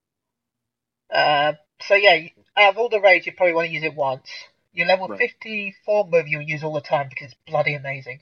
Uh, 1.11 1.53
so 1.81 1.95
yeah, 1.95 2.29
out 2.57 2.73
of 2.73 2.79
all 2.79 2.89
the 2.89 3.01
raids, 3.01 3.27
you 3.27 3.33
probably 3.33 3.55
want 3.55 3.69
to 3.69 3.75
use 3.75 3.85
it 3.85 3.95
once. 3.95 4.29
Your 4.73 4.87
level 4.87 5.09
Right. 5.09 5.19
54 5.19 6.09
move 6.09 6.29
you'll 6.29 6.43
use 6.43 6.63
all 6.63 6.75
the 6.75 6.81
time 6.81 7.09
because 7.09 7.33
it's 7.33 7.41
bloody 7.47 7.75
amazing. 7.75 8.21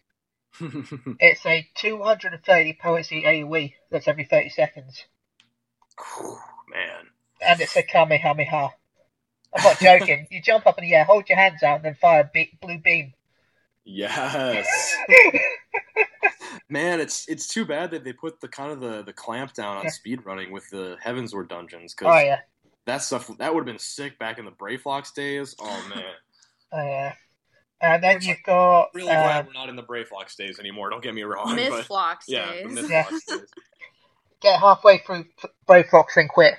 It's 1.20 1.46
a 1.46 1.66
230 1.76 2.72
potency 2.80 3.22
AoE 3.22 3.74
that's 3.90 4.08
every 4.08 4.24
30 4.24 4.48
seconds. 4.50 5.04
man. 6.68 7.13
And 7.46 7.60
it's 7.60 7.76
a 7.76 7.82
Kamehameha. 7.82 8.70
I'm 9.56 9.62
not 9.62 9.78
joking. 9.78 10.26
you 10.30 10.40
jump 10.42 10.66
up 10.66 10.78
in 10.78 10.84
the 10.84 10.94
air, 10.94 11.04
hold 11.04 11.28
your 11.28 11.38
hands 11.38 11.62
out, 11.62 11.76
and 11.76 11.84
then 11.84 11.94
fire 11.94 12.20
a 12.22 12.30
be- 12.32 12.58
blue 12.60 12.78
beam. 12.78 13.12
Yes. 13.84 14.66
Man, 16.68 17.00
it's 17.00 17.28
it's 17.28 17.46
too 17.46 17.64
bad 17.64 17.90
that 17.90 18.04
they 18.04 18.12
put 18.12 18.40
the 18.40 18.48
kind 18.48 18.72
of 18.72 18.80
the, 18.80 19.02
the 19.02 19.12
clamp 19.12 19.52
down 19.52 19.76
on 19.76 19.84
Yeah. 19.84 19.90
speed 19.90 20.24
running 20.24 20.50
with 20.50 20.68
the 20.70 20.96
Heavensward 21.04 21.48
dungeons 21.48 21.94
oh, 21.94 21.96
because 21.98 22.24
yeah. 22.24 22.38
that 22.86 23.02
stuff 23.02 23.30
that 23.38 23.52
would 23.54 23.60
have 23.60 23.66
been 23.66 23.78
sick 23.78 24.18
back 24.18 24.38
in 24.38 24.44
the 24.44 24.50
Brayflox 24.50 25.12
days. 25.14 25.54
Oh 25.60 25.86
man, 25.94 26.02
Oh, 26.72 26.82
yeah. 26.82 27.12
And 27.80 28.02
then 28.02 28.22
you've 28.22 28.42
got. 28.46 28.88
really 28.94 29.08
glad 29.08 29.40
um, 29.40 29.46
we're 29.48 29.52
not 29.52 29.68
in 29.68 29.76
the 29.76 29.82
Brayflox 29.82 30.36
days 30.36 30.58
anymore. 30.58 30.88
Don't 30.90 31.02
get 31.02 31.14
me 31.14 31.22
wrong, 31.22 31.54
Myth 31.54 31.68
but 31.70 31.84
Flocks 31.84 32.24
yeah, 32.28 32.50
days. 32.50 32.74
the 32.74 32.88
Yeah. 32.88 33.08
Days. 33.10 33.42
get 34.40 34.58
halfway 34.58 34.98
through 34.98 35.26
Brayflox 35.68 36.16
and 36.16 36.28
quit. 36.28 36.54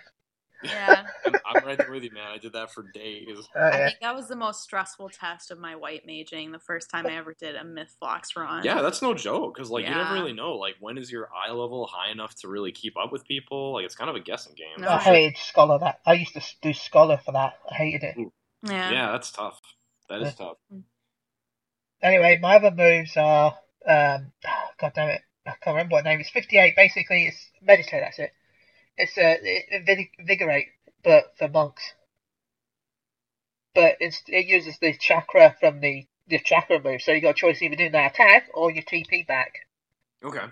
Yeah. 0.63 1.05
I'm, 1.25 1.35
I'm 1.45 1.65
right 1.65 1.77
there 1.77 1.91
with 1.91 2.03
you, 2.03 2.11
man. 2.11 2.31
I 2.33 2.37
did 2.37 2.53
that 2.53 2.71
for 2.71 2.83
days. 2.93 3.27
Oh, 3.55 3.67
I 3.67 3.77
think 3.87 3.99
that 4.01 4.15
was 4.15 4.27
the 4.27 4.35
most 4.35 4.61
stressful 4.61 5.09
test 5.09 5.51
of 5.51 5.59
my 5.59 5.75
white 5.75 6.05
maging 6.07 6.51
the 6.51 6.59
first 6.59 6.89
time 6.89 7.05
I 7.05 7.15
ever 7.17 7.33
did 7.33 7.55
a 7.55 7.63
Myth 7.63 7.95
Flocks 7.99 8.35
run. 8.35 8.63
Yeah, 8.63 8.81
that's 8.81 9.01
no 9.01 9.13
joke 9.13 9.55
because 9.55 9.69
like 9.69 9.85
you 9.85 9.91
Yeah. 9.91 10.03
never 10.03 10.13
really 10.13 10.33
know 10.33 10.53
like 10.53 10.75
when 10.79 10.97
is 10.97 11.11
your 11.11 11.29
eye 11.33 11.51
level 11.51 11.87
high 11.87 12.11
enough 12.11 12.35
to 12.41 12.47
really 12.47 12.71
keep 12.71 12.97
up 12.97 13.11
with 13.11 13.25
people. 13.25 13.73
Like 13.73 13.85
it's 13.85 13.95
kind 13.95 14.09
of 14.09 14.15
a 14.15 14.19
guessing 14.19 14.55
game. 14.55 14.83
No, 14.83 14.89
I 14.89 14.99
hated 14.99 15.37
Scholar 15.37 15.79
that. 15.79 15.99
I 16.05 16.13
used 16.13 16.33
to 16.33 16.41
do 16.61 16.73
Scholar 16.73 17.17
for 17.17 17.31
that. 17.33 17.53
I 17.69 17.75
hated 17.75 18.03
it. 18.03 18.15
Yeah. 18.63 18.91
Yeah, 18.91 19.11
that's 19.11 19.31
tough. 19.31 19.61
That 20.09 20.21
is 20.21 20.35
tough. 20.35 20.57
Anyway, 22.01 22.39
my 22.41 22.57
other 22.57 22.71
moves 22.71 23.15
are. 23.17 23.55
Um, 23.87 24.31
God 24.79 24.91
damn 24.95 25.09
it. 25.09 25.21
I 25.45 25.51
can't 25.61 25.75
remember 25.75 25.93
what 25.93 26.03
name. 26.03 26.19
It's 26.19 26.29
58. 26.29 26.75
Basically, 26.75 27.27
it's 27.27 27.49
Meditate, 27.61 28.01
that's 28.01 28.19
it. 28.19 28.31
It's 28.97 29.13
it- 29.17 30.09
Invigorate, 30.19 30.67
but 31.03 31.37
for 31.37 31.47
monks. 31.49 31.93
But 33.73 33.97
it's, 33.99 34.23
it 34.27 34.45
uses 34.47 34.77
the 34.79 34.93
chakra 34.97 35.55
from 35.59 35.81
the, 35.81 36.07
the 36.27 36.39
chakra 36.39 36.81
move, 36.81 37.01
so 37.01 37.11
you 37.11 37.21
got 37.21 37.31
a 37.31 37.33
choice 37.33 37.61
either 37.61 37.75
doing 37.75 37.91
that 37.91 38.13
attack 38.13 38.49
or 38.53 38.71
your 38.71 38.83
TP 38.83 39.27
back. 39.27 39.67
Okay. 40.23 40.45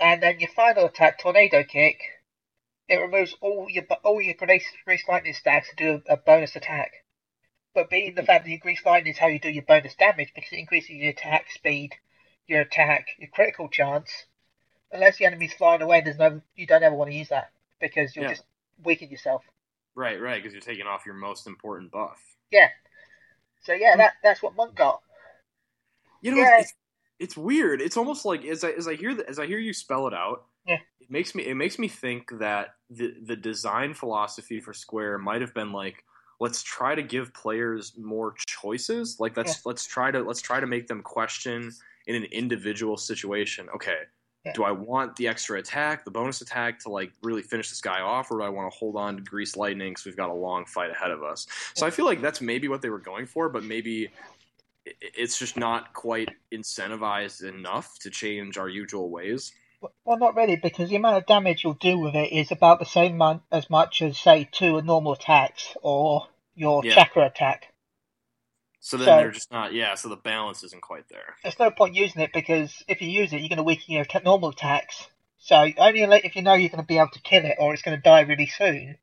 and 0.00 0.22
then 0.22 0.40
your 0.40 0.50
final 0.50 0.86
attack, 0.86 1.18
Tornado 1.20 1.62
Kick, 1.64 2.00
it 2.88 2.96
removes 2.96 3.34
all 3.40 3.66
your 3.70 3.84
all 4.04 4.20
your 4.20 4.34
Grease, 4.34 4.66
grease 4.84 5.04
Lightning 5.08 5.34
stacks 5.34 5.68
to 5.70 5.76
do 5.76 6.02
a, 6.08 6.14
a 6.14 6.16
bonus 6.16 6.56
attack. 6.56 6.92
But 7.74 7.90
being 7.90 8.14
the 8.14 8.22
fact 8.22 8.44
that 8.44 8.50
your 8.50 8.60
Grease 8.60 8.84
Lightning 8.86 9.12
is 9.12 9.18
how 9.18 9.26
you 9.26 9.38
do 9.40 9.50
your 9.50 9.64
bonus 9.64 9.94
damage 9.96 10.32
because 10.34 10.52
it 10.52 10.58
increases 10.60 10.90
your 10.90 11.10
attack 11.10 11.50
speed, 11.50 11.94
your 12.46 12.60
attack, 12.62 13.08
your 13.18 13.30
critical 13.30 13.68
chance. 13.68 14.24
Unless 14.92 15.18
the 15.18 15.26
enemy's 15.26 15.54
flying 15.54 15.82
away, 15.82 16.00
there's 16.02 16.18
no 16.18 16.40
you 16.54 16.66
don't 16.66 16.82
ever 16.82 16.94
want 16.94 17.10
to 17.10 17.16
use 17.16 17.30
that 17.30 17.50
because 17.80 18.14
you'll 18.14 18.24
Yeah. 18.24 18.32
just 18.32 18.44
weaken 18.82 19.10
yourself. 19.10 19.44
Right, 19.94 20.20
right, 20.20 20.42
because 20.42 20.52
you're 20.52 20.60
taking 20.60 20.86
off 20.86 21.06
your 21.06 21.14
most 21.14 21.46
important 21.46 21.90
buff. 21.90 22.20
Yeah. 22.50 22.68
So 23.62 23.72
yeah, 23.72 23.92
hmm. 23.92 23.98
that 23.98 24.14
that's 24.22 24.42
what 24.42 24.54
Monk 24.56 24.74
got. 24.74 25.02
You 26.20 26.32
know, 26.32 26.38
Yeah. 26.38 26.60
it's, 26.60 26.74
it's 27.18 27.36
weird. 27.36 27.80
It's 27.80 27.96
almost 27.96 28.24
like 28.24 28.44
as 28.44 28.64
I 28.64 28.70
as 28.70 28.88
I 28.88 28.94
hear 28.94 29.14
the, 29.14 29.28
as 29.28 29.38
I 29.38 29.46
hear 29.46 29.58
you 29.58 29.72
spell 29.72 30.06
it 30.06 30.14
out, 30.14 30.46
Yeah. 30.66 30.80
it 31.00 31.10
makes 31.10 31.34
me 31.34 31.44
it 31.46 31.54
makes 31.54 31.78
me 31.78 31.88
think 31.88 32.30
that 32.38 32.74
the 32.90 33.14
the 33.22 33.36
design 33.36 33.94
philosophy 33.94 34.60
for 34.60 34.72
Square 34.72 35.18
might 35.18 35.40
have 35.40 35.54
been 35.54 35.72
like 35.72 36.04
let's 36.40 36.62
try 36.62 36.94
to 36.94 37.02
give 37.02 37.32
players 37.34 37.96
more 37.96 38.34
choices. 38.46 39.20
Like 39.20 39.36
let's 39.36 39.64
let's 39.64 39.86
try 39.86 40.10
to 40.10 40.22
let's 40.22 40.40
try 40.42 40.60
to 40.60 40.66
make 40.66 40.86
them 40.86 41.02
question 41.02 41.72
in 42.06 42.16
an 42.16 42.24
individual 42.24 42.96
situation. 42.96 43.68
Okay, 43.74 43.98
Yeah. 44.44 44.52
do 44.52 44.64
I 44.64 44.72
want 44.72 45.16
the 45.16 45.28
extra 45.28 45.58
attack, 45.58 46.04
the 46.04 46.10
bonus 46.10 46.40
attack 46.42 46.80
to 46.80 46.90
like 46.90 47.12
really 47.22 47.42
finish 47.42 47.70
this 47.70 47.80
guy 47.80 48.00
off, 48.00 48.30
or 48.30 48.38
do 48.38 48.44
I 48.44 48.50
want 48.50 48.70
to 48.70 48.78
hold 48.78 48.96
on 48.96 49.16
to 49.16 49.22
Grease 49.22 49.56
Lightning 49.56 49.92
because 49.92 50.04
we've 50.04 50.16
got 50.16 50.28
a 50.28 50.34
long 50.34 50.66
fight 50.66 50.90
ahead 50.90 51.10
of 51.10 51.22
us? 51.22 51.46
So 51.74 51.86
I 51.86 51.90
feel 51.90 52.04
like 52.04 52.20
that's 52.20 52.40
maybe 52.40 52.68
what 52.68 52.82
they 52.82 52.90
were 52.90 52.98
going 52.98 53.26
for, 53.26 53.48
but 53.48 53.64
maybe 53.64 54.10
it's 55.00 55.38
just 55.38 55.56
not 55.56 55.94
quite 55.94 56.28
incentivized 56.52 57.42
enough 57.42 57.98
to 58.00 58.10
change 58.10 58.58
our 58.58 58.68
usual 58.68 59.08
ways. 59.08 59.52
Well, 60.04 60.18
not 60.18 60.34
really, 60.36 60.56
because 60.56 60.88
the 60.90 60.96
amount 60.96 61.18
of 61.18 61.26
damage 61.26 61.64
you'll 61.64 61.74
do 61.74 61.98
with 61.98 62.14
it 62.14 62.32
is 62.32 62.50
about 62.50 62.78
the 62.78 62.86
same 62.86 63.14
amount 63.14 63.42
as 63.52 63.68
much 63.68 64.02
as, 64.02 64.18
say, 64.18 64.48
two 64.50 64.80
normal 64.82 65.12
attacks 65.12 65.74
or 65.82 66.28
your 66.54 66.84
Yeah. 66.84 66.94
chakra 66.94 67.26
attack. 67.26 67.72
So 68.84 68.98
then 68.98 69.06
So- 69.06 69.16
they're 69.16 69.30
just 69.30 69.50
not, 69.50 69.72
yeah. 69.72 69.94
So 69.94 70.10
the 70.10 70.16
balance 70.16 70.62
isn't 70.62 70.82
quite 70.82 71.08
there. 71.08 71.36
There's 71.42 71.58
no 71.58 71.70
point 71.70 71.94
using 71.94 72.20
it 72.20 72.34
because 72.34 72.84
if 72.86 73.00
you 73.00 73.08
use 73.08 73.32
it, 73.32 73.40
you're 73.40 73.48
going 73.48 73.56
to 73.56 73.62
weaken 73.62 73.94
your 73.94 74.04
normal 74.22 74.50
attacks. 74.50 75.08
So 75.38 75.56
only 75.56 76.02
if 76.02 76.36
you 76.36 76.42
know 76.42 76.52
you're 76.52 76.68
going 76.68 76.82
to 76.82 76.86
be 76.86 76.98
able 76.98 77.08
to 77.14 77.22
kill 77.22 77.46
it 77.46 77.56
or 77.58 77.72
it's 77.72 77.80
going 77.80 77.96
to 77.96 78.02
die 78.02 78.20
really 78.20 78.46
soon, 78.46 78.98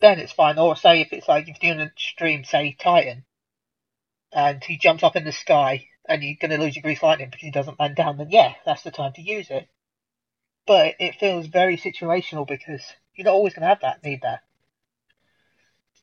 then 0.00 0.18
it's 0.18 0.32
fine. 0.32 0.58
Or 0.58 0.76
say 0.76 1.02
if 1.02 1.12
it's 1.12 1.28
like 1.28 1.46
you're 1.46 1.56
doing 1.60 1.86
a 1.86 1.92
stream, 1.98 2.44
say 2.44 2.74
Titan, 2.80 3.26
and 4.32 4.64
he 4.64 4.78
jumps 4.78 5.02
up 5.02 5.14
in 5.14 5.24
the 5.24 5.32
sky 5.32 5.88
and 6.08 6.22
you're 6.22 6.36
going 6.40 6.58
to 6.58 6.64
lose 6.64 6.74
your 6.74 6.82
grease 6.82 7.02
lightning 7.02 7.28
because 7.28 7.42
he 7.42 7.50
doesn't 7.50 7.78
land 7.78 7.96
down, 7.96 8.16
then 8.16 8.30
yeah, 8.30 8.54
that's 8.64 8.82
the 8.82 8.90
time 8.90 9.12
to 9.16 9.22
use 9.22 9.50
it. 9.50 9.68
But 10.66 10.94
it 11.00 11.16
feels 11.20 11.48
very 11.48 11.76
situational 11.76 12.48
because 12.48 12.82
you're 13.14 13.26
not 13.26 13.34
always 13.34 13.52
going 13.52 13.64
to 13.64 13.68
have 13.68 13.82
that 13.82 14.02
need 14.02 14.22
that. 14.22 14.40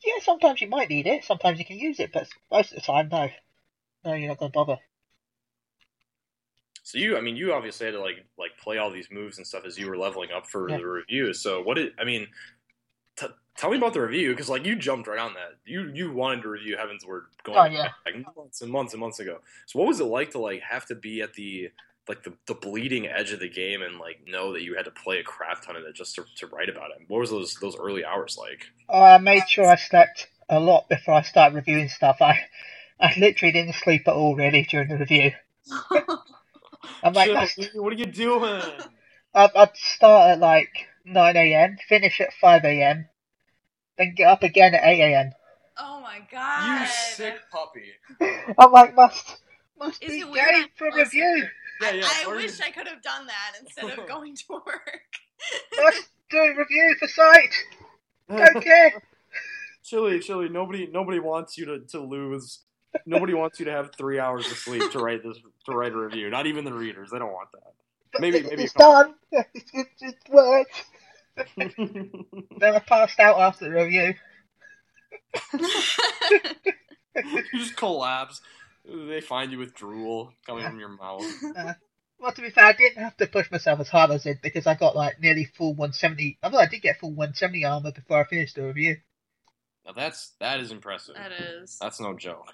Yeah, 0.05 0.21
sometimes 0.21 0.61
you 0.61 0.67
might 0.67 0.89
need 0.89 1.07
it, 1.07 1.23
sometimes 1.23 1.59
you 1.59 1.65
can 1.65 1.77
use 1.79 1.99
it, 1.99 2.11
but 2.11 2.27
most 2.51 2.71
of 2.71 2.75
the 2.75 2.81
time, 2.81 3.09
no. 3.11 3.29
No, 4.05 4.13
you're 4.13 4.27
not 4.27 4.37
going 4.37 4.51
to 4.51 4.55
bother. 4.55 4.77
So 6.83 6.97
you, 6.97 7.17
I 7.17 7.21
mean, 7.21 7.37
you 7.37 7.53
obviously 7.53 7.85
had 7.85 7.93
to 7.93 8.01
like 8.01 8.25
like 8.37 8.51
play 8.61 8.77
all 8.77 8.91
these 8.91 9.07
moves 9.09 9.37
and 9.37 9.47
stuff 9.47 9.63
as 9.65 9.77
you 9.77 9.87
were 9.87 9.97
leveling 9.97 10.31
up 10.35 10.45
for 10.47 10.69
Yeah. 10.69 10.77
the 10.77 10.85
review. 10.85 11.33
So 11.33 11.61
what 11.61 11.75
did 11.75 11.93
I 11.97 12.03
mean? 12.03 12.27
T- 13.15 13.27
tell 13.57 13.69
me 13.71 13.77
about 13.77 13.93
the 13.93 14.01
review 14.01 14.31
because 14.31 14.49
like 14.49 14.65
you 14.65 14.75
jumped 14.75 15.07
right 15.07 15.19
on 15.19 15.33
that. 15.35 15.53
You 15.65 15.89
you 15.93 16.11
wanted 16.11 16.41
to 16.41 16.49
review 16.49 16.75
Heavensward 16.75 17.21
going 17.43 17.57
Oh, 17.57 17.63
yeah. 17.65 17.91
back 18.03 18.35
months 18.35 18.61
and 18.61 18.69
months 18.69 18.93
and 18.93 18.99
months 18.99 19.19
ago. 19.19 19.39
So 19.67 19.79
what 19.79 19.87
was 19.87 20.01
it 20.01 20.05
like 20.05 20.31
to 20.31 20.39
like 20.39 20.61
have 20.61 20.85
to 20.87 20.95
be 20.95 21.21
at 21.21 21.33
the 21.33 21.69
like 22.07 22.23
the, 22.23 22.33
the 22.47 22.53
bleeding 22.53 23.07
edge 23.07 23.31
of 23.31 23.39
the 23.39 23.49
game 23.49 23.81
and 23.81 23.97
like 23.97 24.19
know 24.27 24.53
that 24.53 24.63
you 24.63 24.75
had 24.75 24.85
to 24.85 24.91
play 24.91 25.19
a 25.19 25.23
crap 25.23 25.65
ton 25.65 25.75
of 25.75 25.83
it 25.83 25.95
just 25.95 26.15
to, 26.15 26.25
to 26.37 26.47
write 26.47 26.69
about 26.69 26.91
it? 26.91 27.05
What 27.07 27.19
was 27.19 27.29
those 27.29 27.55
those 27.55 27.77
early 27.77 28.03
hours 28.03 28.37
like? 28.37 28.65
Oh, 28.89 29.01
I 29.01 29.17
made 29.17 29.47
sure 29.47 29.65
I 29.65 29.75
slept 29.75 30.27
a 30.49 30.59
lot 30.59 30.89
before 30.89 31.15
I 31.15 31.21
started 31.21 31.55
reviewing 31.55 31.89
stuff. 31.89 32.17
I, 32.21 32.39
I 32.99 33.13
literally 33.17 33.51
didn't 33.51 33.75
sleep 33.75 34.07
at 34.07 34.13
all 34.13 34.35
really 34.35 34.67
during 34.69 34.89
the 34.89 34.97
review. 34.97 35.31
I'm 37.03 37.13
like, 37.13 37.29
Chill, 37.47 37.83
what 37.83 37.93
are 37.93 37.97
you 37.97 38.05
doing? 38.05 38.61
I'd, 39.33 39.49
I'd 39.55 39.75
start 39.75 40.31
at 40.31 40.39
like 40.39 40.87
9 41.05 41.35
a.m., 41.35 41.77
finish 41.87 42.21
at 42.21 42.33
5 42.33 42.63
a.m., 42.65 43.07
then 43.97 44.13
get 44.15 44.27
up 44.27 44.43
again 44.43 44.73
at 44.75 44.83
8 44.83 45.01
a.m. 45.01 45.31
oh 45.77 46.01
my 46.01 46.19
god. 46.31 46.81
You 46.81 46.87
sick 46.87 47.39
puppy. 47.51 47.91
I'm 48.57 48.71
like, 48.71 48.95
must 48.95 49.37
must 49.77 50.03
Is 50.03 50.11
be 50.11 50.19
it 50.19 50.29
weird 50.29 50.51
game 50.51 50.67
for 50.75 50.91
review. 50.95 51.47
Yeah, 51.83 51.91
yeah. 51.93 52.07
I 52.09 52.25
or 52.27 52.35
you- 52.35 52.43
wish 52.47 52.59
I 52.61 52.71
could 52.71 52.87
have 52.87 53.01
done 53.01 53.27
that 53.27 53.53
instead 53.61 53.97
of 53.97 54.07
going 54.07 54.35
to 54.35 54.43
work. 54.49 55.09
Must 55.81 56.09
do 56.29 56.37
a 56.37 56.55
review 56.57 56.95
for 56.99 57.07
site. 57.07 57.53
Don't 58.29 58.61
care. 58.63 58.93
Chili, 59.83 60.19
chili. 60.19 60.47
Nobody, 60.47 60.87
nobody 60.87 61.19
wants 61.19 61.57
you 61.57 61.65
to, 61.65 61.79
to 61.89 61.99
lose. 61.99 62.59
Nobody 63.05 63.33
wants 63.33 63.59
you 63.59 63.65
to 63.65 63.71
have 63.71 63.91
three 63.97 64.17
hours 64.17 64.49
of 64.49 64.57
sleep 64.57 64.89
to 64.91 64.99
write 64.99 65.23
this 65.23 65.37
to 65.65 65.71
write 65.73 65.91
a 65.91 65.97
review. 65.97 66.29
Not 66.29 66.45
even 66.47 66.63
the 66.63 66.71
readers. 66.73 67.09
They 67.11 67.19
don't 67.19 67.33
want 67.33 67.49
But 68.13 68.21
Maybe- 68.21 68.37
it- 68.37 68.49
maybe 68.49 68.63
it's 68.63 68.73
done. 68.73 69.15
It, 69.31 69.47
it, 69.73 69.87
it 69.99 70.15
worked. 70.29 70.85
Then 71.57 72.75
I 72.75 72.79
passed 72.79 73.19
out 73.19 73.39
after 73.39 73.65
the 73.65 73.71
review. 73.71 74.13
you 77.15 77.43
just 77.59 77.75
collapse. 77.75 78.41
They 78.85 79.21
find 79.21 79.51
you 79.51 79.59
with 79.59 79.73
drool 79.73 80.33
coming 80.45 80.65
from 80.65 80.79
your 80.79 80.89
mouth. 80.97 81.25
Uh, 81.55 81.73
well, 82.19 82.31
to 82.31 82.41
be 82.41 82.49
fair, 82.49 82.65
I 82.65 82.73
didn't 82.73 83.03
have 83.03 83.17
to 83.17 83.27
push 83.27 83.49
myself 83.51 83.79
as 83.79 83.89
hard 83.89 84.11
as 84.11 84.25
I 84.25 84.31
did 84.31 84.41
because 84.41 84.67
I 84.67 84.75
got 84.75 84.95
like 84.95 85.19
nearly 85.21 85.45
full 85.45 85.73
170. 85.73 86.39
Although 86.43 86.59
I 86.59 86.67
did 86.67 86.81
get 86.81 86.99
full 86.99 87.11
170 87.11 87.65
armor 87.65 87.91
before 87.91 88.19
I 88.19 88.23
finished 88.25 88.55
the 88.55 88.63
review. 88.63 88.97
Now 89.85 89.91
that's 89.91 90.31
that 90.39 90.59
is 90.59 90.71
impressive. 90.71 91.15
that 91.15 91.31
is. 91.31 91.77
That's 91.79 91.99
no 91.99 92.13
joke. 92.15 92.53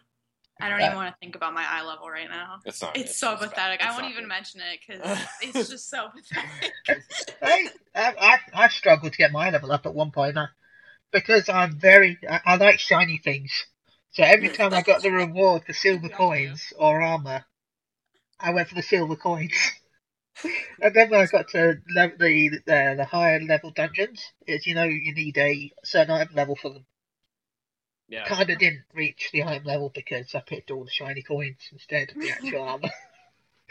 I 0.62 0.68
don't 0.68 0.82
even 0.82 0.96
want 0.96 1.14
to 1.14 1.16
think 1.22 1.36
about 1.36 1.54
my 1.54 1.66
eye 1.66 1.84
level 1.84 2.10
right 2.10 2.30
now. 2.30 2.60
It's 2.66 2.82
not. 2.82 2.98
It's 2.98 3.18
so 3.18 3.34
it's 3.34 3.42
bad. 3.42 3.50
pathetic. 3.52 3.82
I 3.82 3.92
won't 3.92 4.12
even 4.12 4.24
good. 4.24 4.30
mention 4.30 4.62
it 4.62 4.80
because 4.86 5.20
it's 5.42 5.70
just 5.70 5.90
so 5.90 6.10
pathetic. 6.10 6.74
I, 7.42 7.70
I, 7.96 8.14
I, 8.20 8.40
I 8.66 8.68
struggled 8.68 9.14
to 9.14 9.18
get 9.18 9.32
my 9.32 9.48
eye 9.48 9.52
level 9.52 9.72
up 9.72 9.86
at 9.86 9.94
one 9.94 10.12
point 10.12 10.38
I, 10.38 10.48
because 11.12 11.48
I'm 11.48 11.80
very. 11.80 12.18
I, 12.30 12.42
I 12.46 12.56
like 12.58 12.80
shiny 12.80 13.20
things. 13.24 13.66
So 14.12 14.24
every 14.24 14.50
time 14.50 14.74
I 14.74 14.82
got 14.82 15.02
the 15.02 15.12
reward 15.12 15.66
for 15.66 15.74
silver 15.74 16.10
coins 16.10 16.74
or 16.78 17.02
armor, 17.02 17.46
I 18.40 18.52
went 18.52 18.70
for 18.70 18.76
the 18.76 18.82
silver 18.82 19.16
coins. 19.16 19.54
and 20.82 20.94
then 20.94 21.10
when 21.10 21.22
I 21.22 21.26
got 21.26 21.50
to 21.50 21.78
level, 21.94 22.18
the, 22.18 22.50
the 22.66 22.94
the 22.98 23.06
higher 23.06 23.40
level 23.40 23.72
dungeons, 23.72 24.24
it's 24.48 24.66
you 24.66 24.74
know 24.74 24.86
you 24.86 25.14
need 25.14 25.38
a 25.38 25.72
certain 25.84 26.16
item 26.16 26.36
level 26.36 26.56
for 26.56 26.70
them. 26.70 26.86
Yeah. 28.08 28.26
Kind 28.26 28.50
of 28.50 28.58
didn't 28.58 28.86
reach 28.94 29.30
the 29.32 29.44
item 29.44 29.66
level 29.66 29.92
because 29.94 30.34
I 30.34 30.40
picked 30.40 30.72
all 30.72 30.84
the 30.84 30.90
shiny 30.90 31.22
coins 31.22 31.60
instead 31.72 32.10
of 32.10 32.18
the 32.18 32.32
actual 32.32 32.64
armor. 32.64 32.90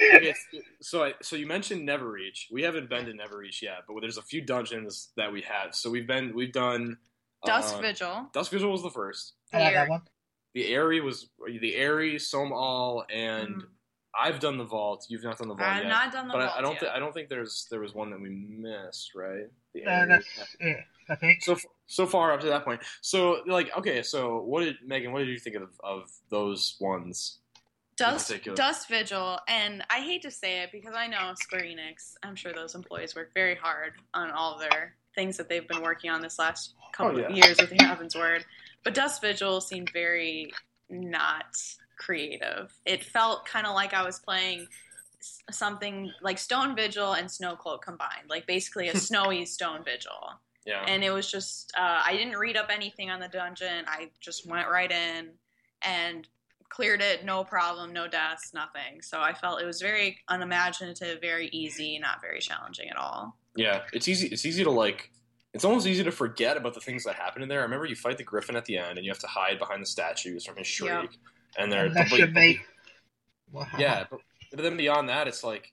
Okay, 0.01 0.35
so 0.81 1.03
I, 1.03 1.15
so 1.21 1.35
you 1.35 1.47
mentioned 1.47 1.89
Neverreap. 1.89 2.53
We 2.53 2.63
haven't 2.63 2.89
been 2.89 3.07
to 3.07 3.13
Neverreap 3.13 3.61
yet, 3.61 3.79
but 3.89 4.01
there's 4.01 4.19
a 4.19 4.23
few 4.23 4.43
dungeons 4.43 5.09
that 5.17 5.33
we 5.33 5.43
have. 5.43 5.75
So 5.75 5.91
we've 5.91 6.07
been 6.07 6.35
we've 6.37 6.53
done 6.53 6.99
Dusk 7.45 7.77
uh, 7.77 7.81
Vigil. 7.81 8.31
Dusk 8.33 8.53
Vigil 8.53 8.71
was 8.71 8.83
the 8.85 8.91
first. 8.91 9.35
I 9.53 9.59
like 9.59 9.75
that 9.75 9.89
one. 9.89 10.03
The 10.59 10.73
Aery 10.75 11.01
was 11.01 11.29
the 11.47 11.75
Aery, 11.75 12.19
Somal, 12.21 13.05
and 13.11 13.49
Mm. 13.63 13.67
I've 14.21 14.41
done 14.41 14.59
the 14.59 14.65
Vault. 14.65 15.07
You've 15.09 15.23
not 15.23 15.39
done 15.39 15.47
the 15.49 15.55
Vault 15.55 15.69
I've 15.71 15.83
yet. 15.85 15.89
not 15.89 16.13
done 16.13 16.27
the 16.27 16.33
but 16.33 16.41
I, 16.43 16.47
vault 16.47 16.59
I 16.59 16.61
don't 16.63 16.73
yet. 16.73 16.81
think 16.81 16.93
I 16.93 16.99
don't 16.99 17.15
think 17.15 17.29
there's 17.29 17.67
there 17.71 17.79
was 17.79 17.95
one 17.95 18.11
that 18.11 18.21
we 18.21 18.31
missed, 18.31 19.15
right? 19.15 19.47
The 19.75 19.83
Aery. 19.87 20.09
that's 20.09 20.57
it. 20.59 20.79
I 21.09 21.15
think. 21.15 21.43
So 21.45 21.57
so 21.87 22.07
far 22.07 22.33
up 22.33 22.41
to 22.41 22.49
that 22.49 22.65
point. 22.65 22.81
So 23.03 23.43
like 23.47 23.71
okay, 23.79 24.03
so 24.03 24.39
what 24.43 24.65
did 24.65 24.77
Megan? 24.85 25.13
What 25.13 25.21
did 25.21 25.29
you 25.29 25.39
think 25.39 25.55
of 25.57 25.71
of 25.85 26.11
those 26.31 26.77
ones? 26.81 27.39
Dust. 27.97 28.33
Dusk 28.55 28.89
Vigil, 28.89 29.39
and 29.49 29.85
I 29.91 30.01
hate 30.01 30.23
to 30.23 30.31
say 30.31 30.63
it 30.63 30.71
because 30.73 30.95
I 30.95 31.07
know 31.09 31.33
Square 31.35 31.63
Enix. 31.63 32.15
I'm 32.23 32.37
sure 32.37 32.53
those 32.53 32.75
employees 32.77 33.15
work 33.17 33.35
very 33.35 33.57
hard 33.57 33.95
on 34.15 34.31
all 34.31 34.57
their 34.59 34.95
things 35.19 35.37
that 35.37 35.49
they've 35.49 35.67
been 35.67 35.83
working 35.83 36.11
on 36.11 36.23
this 36.23 36.39
last 36.39 36.75
couple 36.93 37.19
Oh, 37.21 37.25
of 37.25 37.31
years 37.37 37.57
with 37.61 37.71
the 37.71 37.77
Heavensward. 37.77 38.45
But 38.85 38.95
Dusk 38.95 39.21
Vigil 39.21 39.61
seemed 39.61 39.91
very 39.93 40.53
not 40.89 41.57
creative. 41.99 42.73
It 42.87 43.03
felt 43.03 43.45
kind 43.45 43.67
of 43.67 43.75
like 43.75 43.93
I 43.95 44.05
was 44.05 44.21
playing 44.21 44.69
something 45.51 46.13
like 46.23 46.39
Stone 46.39 46.77
Vigil 46.77 47.15
and 47.15 47.29
Snow 47.29 47.57
Cloak 47.57 47.85
combined, 47.85 48.29
like 48.29 48.47
basically 48.47 48.89
a 48.89 48.97
snowy 49.09 49.45
Stone 49.45 49.83
Vigil 49.85 50.39
Yeah. 50.65 50.85
and 50.87 51.03
it 51.03 51.11
was 51.11 51.29
just 51.29 51.73
uh, 51.77 52.01
I 52.07 52.13
didn't 52.17 52.37
read 52.39 52.57
up 52.57 52.69
anything 52.73 53.11
on 53.11 53.19
the 53.19 53.27
dungeon. 53.29 53.85
I 53.89 54.11
just 54.21 54.47
went 54.47 54.69
right 54.69 54.91
in 54.91 55.31
and 55.83 56.29
cleared 56.69 57.01
it, 57.01 57.25
no 57.25 57.43
problem, 57.43 57.93
no 57.93 58.07
deaths, 58.07 58.53
nothing. 58.55 59.03
So 59.03 59.21
I 59.21 59.33
felt 59.33 59.61
it 59.61 59.67
was 59.67 59.81
very 59.83 60.19
unimaginative, 60.29 61.21
very 61.21 61.49
easy, 61.49 61.99
not 61.99 62.21
very 62.21 62.39
challenging 62.41 62.89
at 62.89 62.97
all. 62.97 63.37
Yeah, 63.57 63.83
it's 63.93 64.09
easy. 64.09 64.29
It's 64.29 64.45
easy 64.47 64.65
to 64.65 64.71
like. 64.71 65.11
It's 65.55 65.65
almost 65.65 65.87
easy 65.87 66.05
to 66.05 66.13
forget 66.13 66.57
about 66.57 66.75
the 66.75 66.81
things 66.81 67.05
that 67.05 67.15
happen 67.15 67.43
in 67.43 67.49
there. 67.49 67.61
I 67.61 67.63
remember 67.63 67.87
you 67.87 67.97
fight 67.97 68.19
the 68.19 68.25
griffin 68.25 68.55
at 68.55 68.67
the 68.67 68.77
end, 68.79 68.99
and 68.99 69.05
you 69.05 69.11
have 69.11 69.19
to 69.21 69.27
hide 69.27 69.59
behind 69.59 69.83
the 69.83 69.87
statues 69.87 70.45
from 70.45 70.57
his 70.57 70.67
shriek. 70.67 70.91
Yep. 70.93 71.11
And 71.59 71.73
they're 71.73 71.87
Unless 71.87 72.11
but- 72.11 72.19
you 72.19 72.27
but- 72.27 72.35
make. 72.35 72.61
Wow. 73.51 73.67
yeah, 73.79 74.05
but, 74.11 74.21
but 74.53 74.63
then 74.63 74.77
beyond 74.77 75.09
that, 75.09 75.27
it's 75.27 75.43
like 75.43 75.73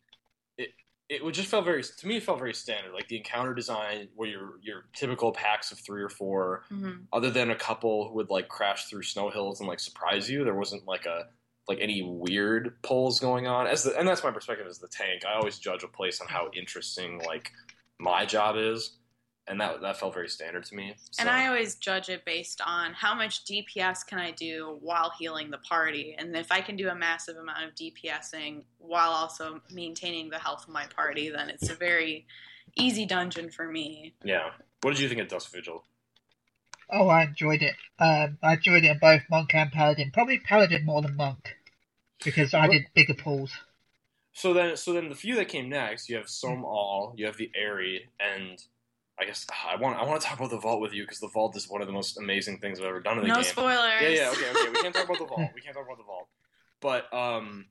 it. 0.58 0.70
it 1.10 1.22
would 1.24 1.34
just 1.34 1.50
felt 1.50 1.66
very 1.66 1.84
to 1.84 2.08
me. 2.08 2.16
It 2.18 2.24
felt 2.24 2.40
very 2.40 2.54
standard, 2.54 2.94
like 2.94 3.10
the 3.10 3.18
encounter 3.18 3.54
design, 3.54 4.08
where 4.16 4.30
your 4.30 4.52
your 4.62 4.86
typical 4.96 5.34
packs 5.34 5.74
of 5.74 5.80
three 5.80 6.02
or 6.02 6.08
four. 6.10 6.64
hmm 6.70 6.92
Other 7.12 7.30
than 7.30 7.52
a 7.52 7.56
couple 7.56 8.08
who 8.08 8.16
would 8.16 8.30
like 8.30 8.48
crash 8.48 8.86
through 8.86 9.04
snow 9.04 9.30
hills 9.30 9.60
and 9.60 9.68
like 9.68 9.82
surprise 9.82 10.30
you, 10.30 10.46
there 10.46 10.56
wasn't 10.56 10.88
like 10.88 11.06
a 11.06 11.26
like 11.68 11.80
any 11.82 12.02
weird 12.02 12.76
pulls 12.82 13.20
going 13.20 13.46
on. 13.46 13.68
As 13.68 13.84
the 13.84 14.00
and 14.00 14.08
that's 14.08 14.24
my 14.24 14.32
perspective 14.32 14.66
as 14.68 14.80
the 14.80 14.88
tank. 14.88 15.24
I 15.28 15.34
always 15.36 15.60
judge 15.60 15.84
a 15.84 15.88
place 15.90 16.22
on 16.22 16.28
how 16.28 16.50
interesting 16.56 17.20
like 17.28 17.52
my 18.00 18.26
job 18.26 18.56
is, 18.58 18.98
and 19.48 19.60
that 19.62 19.82
that 19.82 19.98
felt 20.00 20.14
very 20.14 20.30
standard 20.30 20.66
to 20.66 20.76
me. 20.76 20.96
And 21.20 21.30
I 21.30 21.48
always 21.48 21.76
judge 21.76 22.10
it 22.10 22.26
based 22.26 22.62
on 22.66 22.94
how 22.94 23.14
much 23.14 23.46
DPS 23.46 24.06
can 24.06 24.20
I 24.20 24.32
do 24.32 24.78
while 24.82 25.12
healing 25.18 25.52
the 25.52 25.60
party. 25.60 26.16
And 26.18 26.36
if 26.36 26.52
I 26.52 26.62
can 26.62 26.76
do 26.76 26.90
a 26.90 26.96
massive 26.96 27.38
amount 27.38 27.64
of 27.64 27.76
DPSing 27.76 28.64
while 28.80 29.12
also 29.12 29.62
maintaining 29.72 30.30
the 30.30 30.40
health 30.40 30.64
of 30.68 30.74
my 30.74 30.86
party, 30.88 31.30
then 31.30 31.50
it's 31.50 31.70
a 31.70 31.76
very 31.76 32.26
easy 32.76 33.06
dungeon 33.06 33.50
for 33.50 33.66
me. 33.66 34.14
yeah. 34.24 34.50
What 34.82 34.92
did 34.92 35.00
you 35.00 35.10
think 35.10 35.22
of 35.22 35.28
Dusk 35.28 35.52
Vigil? 35.52 35.84
Oh, 36.92 37.08
I 37.08 37.24
enjoyed 37.24 37.64
it. 37.64 37.76
Um, 37.98 38.38
I 38.44 38.54
enjoyed 38.54 38.84
it 38.84 38.92
in 38.92 39.00
both 39.00 39.24
monk 39.32 39.56
and 39.56 39.72
paladin. 39.72 40.12
Probably 40.14 40.38
paladin 40.40 40.86
more 40.86 41.02
than 41.02 41.16
monk 41.16 41.56
because 42.24 42.54
I 42.54 42.68
did 42.68 42.86
bigger 42.94 43.16
pulls. 43.16 43.52
So 44.36 44.54
then, 44.54 44.76
so 44.76 44.91
then 44.91 45.08
the 45.08 45.15
few 45.15 45.36
that 45.36 45.48
came 45.48 45.69
next, 45.69 46.10
you 46.10 46.17
have 46.17 46.28
Sohm 46.28 46.65
Al, 46.65 47.13
you 47.15 47.26
have 47.26 47.38
the 47.38 47.50
Aery, 47.58 48.02
and 48.19 48.62
I 49.17 49.24
guess 49.24 49.48
ah, 49.50 49.71
I 49.71 49.76
want 49.78 49.98
I 49.98 50.04
want 50.04 50.21
to 50.21 50.28
talk 50.28 50.38
about 50.38 50.50
the 50.50 50.60
Vault 50.60 50.82
with 50.82 50.93
you 50.93 51.04
because 51.04 51.21
the 51.21 51.30
Vault 51.30 51.56
is 51.56 51.69
one 51.69 51.80
of 51.80 51.88
the 51.88 51.93
most 51.93 52.17
amazing 52.17 52.60
things 52.60 52.82
I've 52.82 52.86
ever 52.86 53.00
done 53.00 53.17
in 53.17 53.24
the 53.24 53.30
No 53.30 53.36
game. 53.36 53.43
No 53.43 53.50
spoilers. 53.50 54.02
Yeah, 54.02 54.10
yeah, 54.10 54.30
okay, 54.32 54.50
okay. 54.50 54.69
We 54.69 54.82
can't 54.82 54.93
talk 54.93 55.06
about 55.06 55.19
the 55.19 55.26
vault. 55.26 55.52
We 55.56 55.62
can't 55.62 55.74
talk 55.74 55.86
about 55.86 55.98
the 55.98 56.04
vault. 56.04 56.28
But 56.82 57.13
um, 57.13 57.67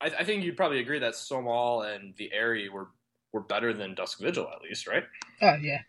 I, 0.00 0.12
I 0.20 0.24
think 0.24 0.44
you'd 0.44 0.56
probably 0.56 0.78
agree 0.78 1.00
that 1.00 1.16
Sohm 1.16 1.48
Al 1.48 1.82
and 1.82 2.14
the 2.16 2.30
Aery 2.32 2.68
were 2.70 2.90
were 3.32 3.42
better 3.42 3.74
than 3.74 3.96
Dusk 3.96 4.20
Vigil, 4.20 4.48
at 4.54 4.62
least, 4.62 4.86
right? 4.86 5.02
Oh 5.42 5.56
yeah, 5.60 5.80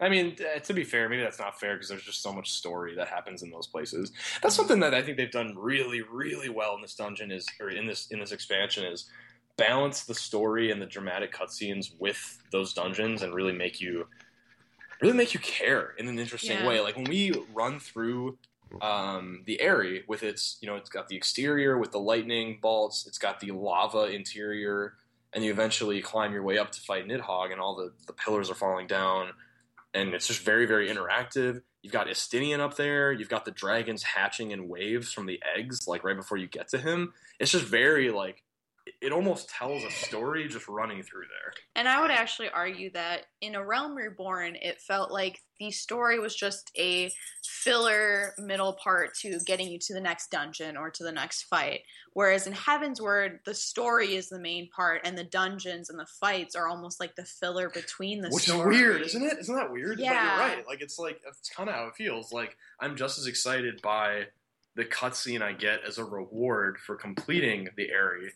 I 0.00 0.08
mean, 0.08 0.36
uh, 0.40 0.58
to 0.60 0.72
be 0.72 0.82
fair, 0.84 1.08
maybe 1.08 1.22
that's 1.22 1.38
not 1.38 1.60
fair 1.60 1.74
because 1.74 1.88
there's 1.88 2.04
just 2.04 2.22
so 2.22 2.32
much 2.32 2.50
story 2.50 2.94
that 2.96 3.08
happens 3.08 3.42
in 3.42 3.50
those 3.50 3.66
places. 3.66 4.12
That's 4.42 4.54
something 4.54 4.80
that 4.80 4.94
I 4.94 5.02
think 5.02 5.18
they've 5.18 5.30
done 5.30 5.54
really, 5.56 6.00
really 6.00 6.48
well 6.48 6.74
in 6.74 6.80
this 6.80 6.94
dungeon 6.94 7.30
is, 7.30 7.46
or 7.60 7.70
in 7.70 7.86
this 7.86 8.06
in 8.10 8.18
this 8.18 8.32
expansion 8.32 8.84
is 8.84 9.10
balance 9.56 10.04
the 10.04 10.14
story 10.14 10.70
and 10.70 10.80
the 10.80 10.86
dramatic 10.86 11.32
cutscenes 11.34 11.92
with 11.98 12.38
those 12.50 12.72
dungeons 12.72 13.22
and 13.22 13.34
really 13.34 13.52
make 13.52 13.78
you 13.78 14.06
really 15.02 15.16
make 15.16 15.34
you 15.34 15.40
care 15.40 15.94
in 15.98 16.08
an 16.08 16.18
interesting 16.18 16.58
Yeah. 16.58 16.66
way. 16.66 16.80
Like 16.80 16.96
when 16.96 17.04
we 17.04 17.32
run 17.52 17.78
through 17.78 18.38
um, 18.80 19.42
the 19.46 19.60
Aery 19.60 20.04
with 20.06 20.22
its, 20.22 20.56
you 20.60 20.68
know, 20.68 20.76
it's 20.76 20.88
got 20.90 21.08
the 21.08 21.16
exterior 21.16 21.76
with 21.76 21.90
the 21.90 21.98
lightning 21.98 22.58
bolts, 22.62 23.06
it's 23.06 23.18
got 23.18 23.40
the 23.40 23.50
lava 23.50 24.04
interior, 24.04 24.94
and 25.32 25.44
you 25.44 25.50
eventually 25.50 26.00
climb 26.00 26.32
your 26.32 26.42
way 26.42 26.56
up 26.56 26.70
to 26.72 26.80
fight 26.80 27.06
Nidhogg, 27.06 27.50
and 27.52 27.60
all 27.60 27.74
the, 27.74 27.92
the 28.06 28.12
pillars 28.12 28.48
are 28.50 28.54
falling 28.54 28.86
down, 28.86 29.32
and 29.94 30.14
it's 30.14 30.26
just 30.26 30.42
very, 30.42 30.66
very 30.66 30.88
interactive. 30.88 31.62
You've 31.82 31.92
got 31.92 32.06
Estinian 32.06 32.60
up 32.60 32.76
there, 32.76 33.12
you've 33.12 33.28
got 33.28 33.44
the 33.44 33.50
dragons 33.50 34.02
hatching 34.02 34.50
in 34.50 34.68
waves 34.68 35.12
from 35.12 35.26
the 35.26 35.40
eggs, 35.56 35.88
like 35.88 36.04
right 36.04 36.16
before 36.16 36.38
you 36.38 36.46
get 36.46 36.68
to 36.68 36.78
him. 36.78 37.12
It's 37.38 37.50
just 37.50 37.64
very, 37.64 38.10
like, 38.10 38.42
it 39.00 39.12
almost 39.12 39.48
tells 39.48 39.82
a 39.84 39.90
story 39.90 40.48
just 40.48 40.68
running 40.68 41.02
through 41.02 41.22
there. 41.28 41.52
And 41.76 41.88
I 41.88 42.00
would 42.00 42.10
actually 42.10 42.48
argue 42.50 42.90
that 42.92 43.26
in 43.40 43.54
A 43.54 43.64
Realm 43.64 43.94
Reborn, 43.94 44.56
it 44.56 44.80
felt 44.80 45.10
like 45.10 45.40
the 45.58 45.70
story 45.70 46.18
was 46.18 46.34
just 46.34 46.70
a 46.78 47.10
filler 47.44 48.32
middle 48.38 48.72
part 48.82 49.14
to 49.14 49.38
getting 49.46 49.68
you 49.68 49.78
to 49.78 49.94
the 49.94 50.00
next 50.00 50.30
dungeon 50.30 50.76
or 50.76 50.90
to 50.90 51.04
the 51.04 51.12
next 51.12 51.44
fight. 51.44 51.80
Whereas 52.12 52.46
in 52.46 52.52
Heavensward, 52.52 53.38
the 53.44 53.54
story 53.54 54.14
is 54.16 54.28
the 54.28 54.40
main 54.40 54.68
part, 54.74 55.02
and 55.04 55.16
the 55.16 55.24
dungeons 55.24 55.90
and 55.90 55.98
the 55.98 56.06
fights 56.18 56.54
are 56.56 56.66
almost 56.68 56.98
like 57.00 57.14
the 57.16 57.24
filler 57.24 57.68
between 57.70 58.20
the 58.20 58.30
Which 58.30 58.44
story. 58.44 58.74
is 58.76 58.80
weird, 58.80 59.02
isn't 59.02 59.22
it? 59.22 59.38
Isn't 59.38 59.54
that 59.56 59.70
weird? 59.70 59.98
But 59.98 60.04
Yeah. 60.04 60.36
you're 60.38 60.56
right. 60.56 60.66
Like 60.66 60.80
it's 60.80 60.98
like 60.98 61.20
it's 61.26 61.50
kind 61.50 61.68
of 61.68 61.74
how 61.74 61.86
it 61.86 61.94
feels. 61.96 62.32
Like 62.32 62.56
I'm 62.80 62.96
just 62.96 63.18
as 63.18 63.26
excited 63.26 63.80
by 63.82 64.24
the 64.76 64.84
cutscene 64.84 65.42
I 65.42 65.52
get 65.52 65.80
as 65.86 65.98
a 65.98 66.04
reward 66.04 66.78
for 66.78 66.94
completing 66.96 67.68
the 67.76 67.88
Aery 67.90 68.30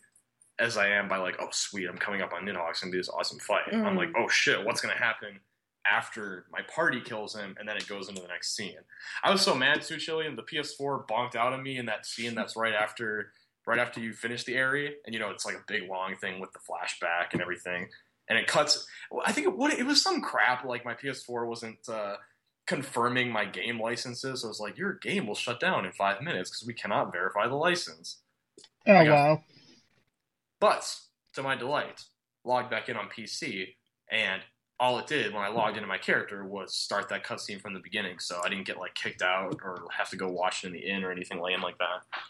as 0.59 0.77
I 0.77 0.87
am 0.89 1.07
by 1.07 1.17
like, 1.17 1.35
oh 1.39 1.49
sweet, 1.51 1.87
I'm 1.87 1.97
coming 1.97 2.21
up 2.21 2.33
on 2.33 2.43
Nidhogg, 2.45 2.69
it's 2.71 2.79
gonna 2.81 2.91
be 2.91 2.97
this 2.97 3.09
awesome 3.09 3.39
fight. 3.39 3.63
I'm 3.71 3.83
Mhm. 3.83 3.97
like, 3.97 4.09
oh 4.17 4.27
shit, 4.29 4.63
what's 4.63 4.81
gonna 4.81 4.97
happen 4.97 5.39
after 5.87 6.45
my 6.51 6.61
party 6.63 6.99
kills 7.01 7.35
him, 7.35 7.55
and 7.59 7.67
then 7.69 7.77
it 7.77 7.87
goes 7.87 8.09
into 8.09 8.21
the 8.21 8.27
next 8.27 8.55
scene. 8.55 8.77
I 9.23 9.29
was 9.31 9.41
so 9.41 9.53
mad 9.53 9.81
too, 9.83 9.95
Chillian. 9.97 10.35
The 10.35 10.43
PS4 10.43 11.05
bonked 11.07 11.35
out 11.35 11.53
on 11.53 11.61
me 11.61 11.77
in 11.77 11.85
that 11.87 12.05
scene 12.05 12.33
that's 12.35 12.55
right 12.55 12.73
after 12.83 13.31
right 13.67 13.79
after 13.79 13.99
you 13.99 14.13
finish 14.13 14.43
the 14.43 14.55
area, 14.55 14.91
and 15.05 15.13
you 15.13 15.19
know 15.19 15.29
it's 15.31 15.45
like 15.45 15.55
a 15.55 15.63
big 15.67 15.89
long 15.89 16.15
thing 16.15 16.39
with 16.39 16.51
the 16.53 16.59
flashback 16.59 17.33
and 17.33 17.41
everything, 17.41 17.89
and 18.29 18.37
it 18.39 18.47
cuts. 18.47 18.87
I 19.25 19.31
think 19.31 19.47
it, 19.47 19.55
what 19.57 19.73
it 19.73 19.85
was 19.85 20.01
some 20.01 20.21
crap 20.21 20.63
like 20.65 20.85
my 20.85 20.93
PS4 20.93 21.45
wasn't 21.47 21.87
uh, 21.89 22.15
confirming 22.65 23.29
my 23.31 23.45
game 23.45 23.79
licenses. 23.79 24.41
So 24.41 24.47
it 24.47 24.49
was 24.49 24.59
like 24.59 24.77
your 24.77 24.93
game 24.93 25.27
will 25.27 25.35
shut 25.35 25.59
down 25.59 25.85
in 25.85 25.91
five 25.91 26.21
minutes 26.21 26.49
because 26.49 26.65
we 26.65 26.73
cannot 26.73 27.11
verify 27.11 27.47
the 27.47 27.55
license. 27.55 28.21
oh 28.87 28.93
I 28.93 29.05
got- 29.05 29.11
well. 29.13 29.43
But 30.59 30.95
to 31.33 31.43
my 31.43 31.55
delight, 31.55 32.03
logged 32.43 32.69
back 32.69 32.89
in 32.89 32.97
on 32.97 33.09
PC, 33.09 33.75
and 34.09 34.41
all 34.79 34.99
it 34.99 35.07
did 35.07 35.33
when 35.33 35.43
I 35.43 35.47
logged 35.49 35.77
into 35.77 35.87
my 35.87 35.97
character 35.97 36.45
was 36.45 36.75
start 36.75 37.09
that 37.09 37.25
cutscene 37.25 37.61
from 37.61 37.73
the 37.73 37.79
beginning. 37.79 38.19
So 38.19 38.41
I 38.43 38.49
didn't 38.49 38.65
get 38.67 38.77
like 38.77 38.93
kicked 38.95 39.21
out 39.21 39.59
or 39.63 39.87
have 39.97 40.09
to 40.09 40.17
go 40.17 40.29
watch 40.29 40.63
it 40.63 40.67
in 40.67 40.73
the 40.73 40.79
inn 40.79 41.03
or 41.03 41.11
anything 41.11 41.39
lame 41.41 41.61
like 41.61 41.77
that. 41.77 42.21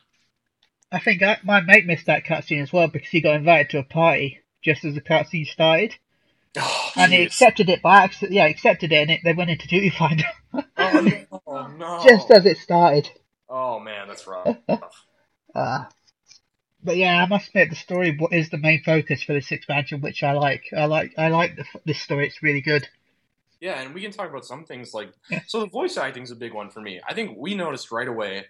I 0.91 0.99
think 0.99 1.21
I, 1.23 1.37
my 1.43 1.61
mate 1.61 1.85
missed 1.85 2.05
that 2.05 2.25
cutscene 2.25 2.61
as 2.61 2.71
well 2.71 2.87
because 2.87 3.09
he 3.09 3.21
got 3.21 3.35
invited 3.35 3.71
to 3.71 3.79
a 3.79 3.83
party 3.83 4.41
just 4.63 4.85
as 4.85 4.95
the 4.95 5.01
cutscene 5.01 5.47
started, 5.47 5.95
Oh, 6.57 6.91
and 6.95 7.11
he 7.11 7.23
accepted 7.23 7.69
it 7.69 7.81
by 7.81 8.03
accident. 8.03 8.31
Yeah, 8.31 8.45
accepted 8.45 8.91
it, 8.91 8.95
and 9.01 9.11
it, 9.11 9.21
they 9.23 9.33
went 9.33 9.49
into 9.49 9.67
duty 9.67 9.89
finder 9.89 10.23
Oh, 10.53 10.63
no. 10.77 11.41
Oh, 11.47 11.67
no. 11.67 12.01
just 12.07 12.31
as 12.31 12.45
it 12.45 12.57
started. 12.57 13.09
Oh 13.49 13.79
man, 13.79 14.07
that's 14.07 14.25
rough. 14.27 14.55
Uh, 14.67 14.77
but 16.85 16.97
yeah, 16.97 17.21
I 17.23 17.27
must 17.27 17.49
admit 17.49 17.69
the 17.71 17.75
story 17.75 18.15
wa- 18.19 18.29
is 18.31 18.49
the 18.49 18.57
main 18.57 18.81
focus 18.83 19.23
for 19.23 19.33
this 19.33 19.51
expansion, 19.51 20.01
which 20.01 20.23
I 20.23 20.33
like. 20.33 20.65
I 20.75 20.85
like. 20.85 21.13
I 21.17 21.27
like 21.29 21.55
the, 21.57 21.65
this 21.85 21.99
story. 21.99 22.27
It's 22.27 22.41
really 22.43 22.61
good. 22.61 22.87
Yeah, 23.61 23.81
and 23.81 23.93
we 23.93 24.01
can 24.01 24.11
talk 24.11 24.29
about 24.29 24.45
some 24.45 24.63
things 24.65 24.93
like 24.93 25.11
Yeah. 25.29 25.41
so. 25.47 25.61
The 25.61 25.67
voice 25.67 25.97
acting 25.97 26.23
is 26.23 26.31
a 26.31 26.35
big 26.35 26.53
one 26.53 26.69
for 26.69 26.81
me. 26.81 27.01
I 27.07 27.13
think 27.13 27.37
we 27.37 27.55
noticed 27.55 27.91
right 27.91 28.07
away. 28.07 28.45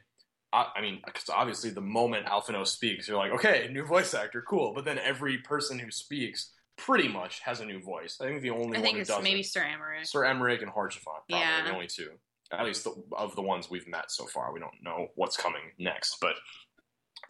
I, 0.51 0.67
I 0.75 0.81
mean, 0.81 0.99
because 1.05 1.29
obviously 1.29 1.69
the 1.69 1.81
moment 1.81 2.25
Alphinaud 2.27 2.67
speaks, 2.67 3.07
you're 3.07 3.17
like, 3.17 3.31
okay, 3.31 3.69
new 3.71 3.85
voice 3.85 4.13
actor, 4.13 4.43
cool. 4.47 4.73
But 4.73 4.85
then 4.85 4.99
every 4.99 5.37
person 5.37 5.79
who 5.79 5.91
speaks 5.91 6.51
pretty 6.77 7.07
much 7.07 7.39
has 7.41 7.61
a 7.61 7.65
new 7.65 7.79
voice. 7.81 8.17
I 8.19 8.25
think 8.25 8.41
the 8.41 8.49
only 8.49 8.67
one 8.67 8.75
I 8.77 8.81
think 8.81 8.95
who 8.95 9.01
it's 9.01 9.21
maybe 9.23 9.43
Sir 9.43 9.61
Aymeric. 9.61 10.05
Sir 10.05 10.21
Aymeric 10.23 10.61
and 10.61 10.71
Haurchefant, 10.71 11.03
probably 11.29 11.39
Yeah. 11.39 11.63
the 11.65 11.73
only 11.73 11.87
two. 11.87 12.09
At 12.51 12.65
least 12.65 12.83
the, 12.83 12.93
of 13.17 13.35
the 13.35 13.41
ones 13.41 13.69
we've 13.69 13.87
met 13.87 14.11
so 14.11 14.25
far. 14.27 14.53
We 14.53 14.59
don't 14.59 14.83
know 14.83 15.07
what's 15.15 15.35
coming 15.37 15.61
next, 15.79 16.17
but 16.21 16.35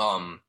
um, 0.04 0.41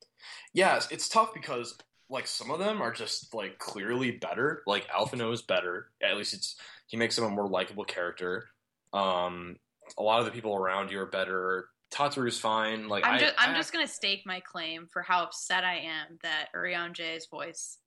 yeah, 0.57 0.81
it's, 0.91 1.09
tough 1.11 1.35
because 1.35 1.77
like 2.09 2.27
some 2.27 2.51
of 2.51 2.59
them 2.59 2.81
are 2.81 2.91
just 2.91 3.35
like 3.35 3.59
clearly 3.59 4.13
better. 4.13 4.63
Like 4.67 4.89
Alphinaud 4.89 5.35
is 5.35 5.43
better. 5.43 5.91
At 6.03 6.17
least 6.17 6.33
it's 6.33 6.57
he 6.87 6.97
makes 6.97 7.19
him 7.19 7.25
a 7.25 7.29
more 7.29 7.47
likable 7.47 7.85
character. 7.85 8.49
Um, 8.93 9.57
a 9.99 10.03
lot 10.03 10.21
of 10.21 10.25
the 10.25 10.33
people 10.33 10.57
around 10.57 10.91
you 10.91 10.99
are 11.01 11.07
better. 11.07 11.69
Tataru's 11.93 12.41
fine. 12.41 12.89
Like 12.89 13.05
I'm 13.05 13.17
I, 13.17 13.19
just 13.19 13.35
I'm 13.37 13.55
I- 13.55 13.59
just 13.59 13.71
gonna 13.71 13.87
stake 13.87 14.23
my 14.25 14.41
claim 14.41 14.87
for 14.91 15.03
how 15.03 15.25
upset 15.25 15.63
I 15.63 15.77
am 15.77 16.19
that 16.23 16.47
Urianger's 16.55 17.27
voice 17.27 17.79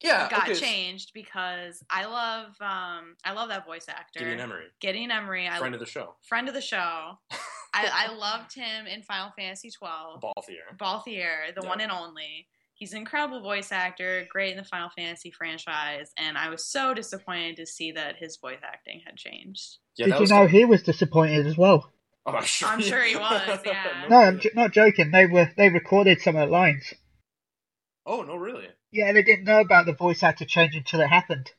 yeah 0.00 0.28
got 0.30 0.48
okay, 0.48 0.54
changed 0.54 1.10
because 1.12 1.82
I 1.90 2.04
love 2.04 2.50
um 2.60 3.16
I 3.24 3.32
love 3.32 3.48
that 3.48 3.66
voice 3.66 3.86
actor 3.88 4.20
Gideon 4.20 4.38
Emery, 4.38 4.66
Gideon 4.80 5.10
Emery 5.10 5.48
I 5.48 5.58
friend 5.58 5.74
of 5.74 5.80
the 5.80 5.86
show, 5.86 6.14
friend 6.22 6.46
of 6.46 6.54
the 6.54 6.60
show 6.60 7.18
I, 7.74 8.08
I 8.08 8.14
loved 8.16 8.54
him 8.54 8.86
in 8.86 9.02
Final 9.02 9.32
Fantasy 9.36 9.70
twelve 9.70 10.20
Balthier. 10.22 10.76
Balthier 10.78 11.54
the 11.54 11.62
Yeah. 11.62 11.68
one 11.68 11.80
and 11.80 11.92
only 11.92 12.46
he's 12.74 12.92
an 12.92 12.98
incredible 12.98 13.40
voice 13.40 13.72
actor 13.72 14.26
great 14.30 14.52
in 14.52 14.56
the 14.56 14.64
Final 14.64 14.90
Fantasy 14.96 15.30
franchise 15.30 16.12
and 16.18 16.38
I 16.38 16.48
was 16.48 16.64
so 16.64 16.94
disappointed 16.94 17.56
to 17.56 17.66
see 17.66 17.92
that 17.92 18.16
his 18.16 18.36
voice 18.36 18.60
acting 18.62 19.00
had 19.04 19.16
changed 19.16 19.78
Yeah, 19.96 20.06
Did 20.06 20.14
you 20.14 20.20
was 20.20 20.30
know 20.30 20.46
he 20.46 20.64
was 20.64 20.82
disappointed 20.82 21.46
as 21.46 21.56
well? 21.58 21.90
Oh, 22.26 22.32
I'm 22.32 22.44
sure. 22.44 22.68
I'm 22.68 22.80
sure 22.80 23.02
he 23.02 23.16
was, 23.16 23.60
yeah. 23.64 24.04
No, 24.10 24.16
I'm 24.18 24.38
j- 24.40 24.50
not 24.54 24.72
joking. 24.72 25.10
They 25.10 25.26
were 25.26 25.50
they 25.56 25.70
recorded 25.70 26.20
some 26.20 26.36
of 26.36 26.48
the 26.48 26.52
lines. 26.52 26.92
Oh 28.06 28.22
no, 28.22 28.36
really? 28.36 28.68
Yeah, 28.90 29.12
they 29.12 29.22
didn't 29.22 29.44
know 29.44 29.60
about 29.60 29.86
the 29.86 29.92
voice 29.94 30.22
actor 30.22 30.44
change 30.44 30.74
until 30.76 31.00
it 31.00 31.08
happened. 31.08 31.50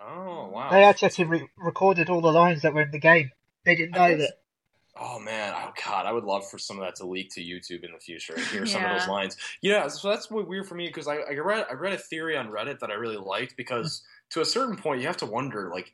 Oh 0.00 0.48
wow. 0.52 0.70
They 0.70 0.82
actually 0.84 1.24
re- 1.24 1.48
recorded 1.56 2.08
all 2.10 2.20
the 2.20 2.32
lines 2.32 2.62
that 2.62 2.74
were 2.74 2.82
in 2.82 2.90
the 2.90 2.98
game. 2.98 3.30
They 3.64 3.74
didn't 3.76 3.92
know 3.92 4.08
guess- 4.16 4.20
that. 4.28 4.38
Oh 5.04 5.18
man, 5.18 5.52
oh 5.56 5.72
god, 5.84 6.06
I 6.06 6.12
would 6.12 6.22
love 6.22 6.48
for 6.48 6.58
some 6.58 6.78
of 6.78 6.84
that 6.84 6.94
to 6.96 7.06
leak 7.06 7.30
to 7.34 7.40
YouTube 7.40 7.84
in 7.84 7.90
the 7.92 7.98
future 7.98 8.34
and 8.34 8.44
hear 8.46 8.66
some 8.66 8.84
of 8.84 8.90
those 8.96 9.08
lines. 9.08 9.36
Yeah, 9.60 9.88
so 9.88 10.08
that's 10.08 10.30
what 10.30 10.46
weird 10.46 10.68
for 10.68 10.76
me 10.76 10.86
because 10.86 11.08
I, 11.08 11.16
I 11.16 11.32
read 11.32 11.66
I 11.68 11.72
read 11.72 11.92
a 11.92 11.98
theory 11.98 12.36
on 12.36 12.48
Reddit 12.50 12.78
that 12.78 12.90
I 12.90 12.94
really 12.94 13.16
liked 13.16 13.56
because 13.56 14.02
to 14.30 14.42
a 14.42 14.44
certain 14.44 14.76
point 14.76 15.00
you 15.00 15.08
have 15.08 15.16
to 15.18 15.26
wonder 15.26 15.70
like 15.74 15.92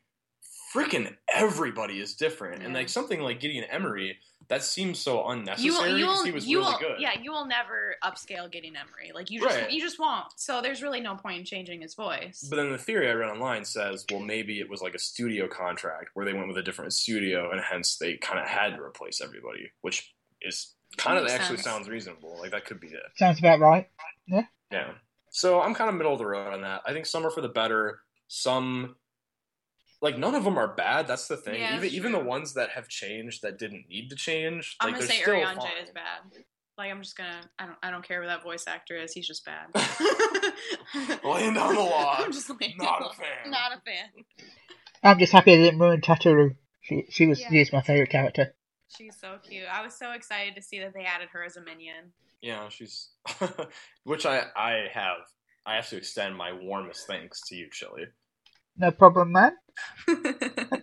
freaking 0.75 1.15
everybody 1.33 2.01
is 2.01 2.15
different, 2.15 2.63
and 2.63 2.75
like 2.75 2.89
something 2.89 3.21
like 3.21 3.41
Gideon 3.41 3.65
Emery, 3.65 4.19
that 4.49 4.63
seems 4.63 4.99
so 4.99 5.23
You 5.25 5.31
unnecessary 5.33 5.93
will, 5.93 5.99
you 5.99 6.07
will, 6.07 6.25
he 6.25 6.31
was 6.33 6.47
you 6.47 6.59
really 6.59 6.73
will, 6.73 6.79
good. 6.79 7.01
yeah, 7.01 7.21
you 7.21 7.31
will 7.33 7.47
never 7.47 7.97
upscale 8.03 8.51
Gideon 8.51 8.77
Emery. 8.77 9.13
Like 9.15 9.31
you 9.31 9.41
just, 9.41 9.57
Right. 9.57 9.71
you 9.71 9.81
just 9.81 9.99
won't. 9.99 10.27
So 10.37 10.63
there's 10.63 10.83
really 10.83 11.01
no 11.01 11.17
point 11.17 11.39
in 11.41 11.45
changing 11.45 11.83
his 11.83 11.95
voice. 11.95 12.47
But 12.49 12.57
then 12.57 12.73
the 12.73 12.79
theory 12.79 13.11
I 13.11 13.13
read 13.13 13.31
online 13.31 13.65
says, 13.65 14.07
well, 14.11 14.21
maybe 14.21 14.59
it 14.61 14.71
was 14.71 14.81
like 14.81 14.95
a 14.95 14.99
studio 14.99 15.49
contract 15.49 16.11
where 16.15 16.25
they 16.25 16.33
went 16.33 16.49
with 16.49 16.57
a 16.57 16.63
different 16.63 16.93
studio, 16.95 17.51
and 17.51 17.61
hence 17.61 17.97
they 17.99 18.17
kind 18.17 18.41
of 18.41 18.47
had 18.47 18.77
to 18.77 18.83
replace 18.83 19.21
everybody, 19.21 19.71
which 19.83 20.15
is 20.41 20.75
kind 20.97 21.19
of 21.19 21.27
actually 21.29 21.57
sense. 21.57 21.65
sounds 21.65 21.89
reasonable. 21.89 22.37
Like 22.41 22.53
that 22.53 22.65
could 22.65 22.81
be 22.81 22.89
it. 22.89 23.03
Sounds 23.17 23.39
about 23.39 23.61
right. 23.61 23.89
Yeah. 24.27 24.45
Yeah. 24.73 24.91
So 25.31 25.61
I'm 25.61 25.75
kind 25.75 25.91
of 25.91 25.97
middle 25.97 26.13
of 26.15 26.19
the 26.19 26.27
road 26.27 26.55
on 26.55 26.63
that. 26.63 26.81
I 26.87 26.93
think 26.95 27.05
some 27.05 27.27
are 27.27 27.31
for 27.31 27.43
the 27.43 27.49
better. 27.49 28.01
Some, 28.29 28.97
like 30.01 30.19
none 30.19 30.35
of 30.35 30.45
them 30.45 30.59
are 30.59 30.75
bad. 30.75 31.07
That's 31.09 31.27
the 31.29 31.37
thing. 31.37 31.61
Yeah, 31.61 31.69
even 31.71 31.81
that's 31.83 31.95
even 31.95 32.13
the 32.13 32.19
ones 32.21 32.55
that 32.55 32.71
have 32.71 32.89
changed 32.89 33.43
that 33.43 33.59
didn't 33.59 33.87
need 33.89 34.11
to 34.11 34.17
change, 34.17 34.77
I'm 34.81 34.89
like 34.93 34.97
gonna 35.01 35.07
say 35.07 35.21
still 35.23 35.35
Urianger 35.35 35.57
fine. 35.57 35.83
is 35.83 35.91
bad. 35.91 36.43
Like 36.77 36.91
I'm 36.93 37.03
just 37.03 37.17
gonna, 37.17 37.41
I 37.59 37.67
don't, 37.67 37.79
I 37.83 37.91
don't 37.91 38.07
care 38.07 38.21
who 38.21 38.29
that 38.29 38.43
voice 38.45 38.65
actor 38.69 38.97
is. 38.97 39.13
He's 39.13 39.27
just 39.27 39.45
bad. 39.45 39.67
Laying 41.25 41.55
down 41.55 41.75
the 41.75 41.81
law. 41.81 42.17
I'm 42.19 42.33
just 42.33 42.49
laying 42.61 42.77
Not 42.79 43.01
down 43.01 43.03
a 43.03 43.09
the- 43.09 43.15
fan. 43.15 43.51
Not 43.51 43.73
a 43.73 43.81
fan. 43.81 44.25
I'm 45.03 45.19
just 45.19 45.33
happy 45.33 45.57
they 45.57 45.63
didn't 45.65 45.81
ruin 45.81 46.01
Tataru. 46.01 46.57
She 46.83 47.05
she 47.11 47.27
was 47.27 47.41
Yeah. 47.41 47.49
she 47.51 47.61
is 47.61 47.73
my 47.73 47.83
favorite 47.83 48.11
character. 48.11 48.55
She's 48.97 49.17
so 49.21 49.37
cute. 49.43 49.67
I 49.71 49.83
was 49.83 49.95
so 49.95 50.13
excited 50.13 50.55
to 50.57 50.63
see 50.63 50.79
that 50.81 50.95
they 50.95 51.03
added 51.05 51.29
her 51.33 51.45
as 51.45 51.57
a 51.57 51.63
minion. 51.63 52.13
Yeah, 52.41 52.69
she's, 52.69 53.11
which 54.05 54.25
I 54.25 54.45
I 54.57 54.87
have. 54.93 55.19
I 55.67 55.75
have 55.75 55.89
to 55.91 55.97
extend 55.99 56.37
my 56.37 56.53
warmest 56.53 57.07
thanks 57.07 57.43
to 57.49 57.55
you, 57.57 57.69
Chili. 57.71 58.05
No 58.79 58.91
problem, 58.93 59.33
man. 59.33 59.53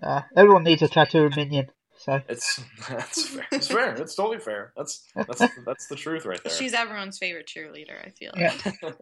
Uh, 0.00 0.22
everyone 0.36 0.62
needs 0.62 0.80
a 0.82 0.88
tattoo 0.88 1.28
minion. 1.34 1.66
So 1.98 2.22
It's 2.28 2.60
that's 2.88 3.26
fair. 3.28 3.46
It's 3.50 3.66
fair. 3.72 3.94
It's 3.96 4.14
totally 4.14 4.38
fair. 4.38 4.72
That's 4.76 5.02
that's 5.16 5.42
that's 5.66 5.88
the 5.88 5.96
truth 5.96 6.24
right 6.24 6.40
there. 6.44 6.52
She's 6.52 6.72
everyone's 6.72 7.18
favorite 7.18 7.48
cheerleader. 7.48 8.06
I 8.06 8.10
feel. 8.10 8.30
Yeah. 8.36 8.52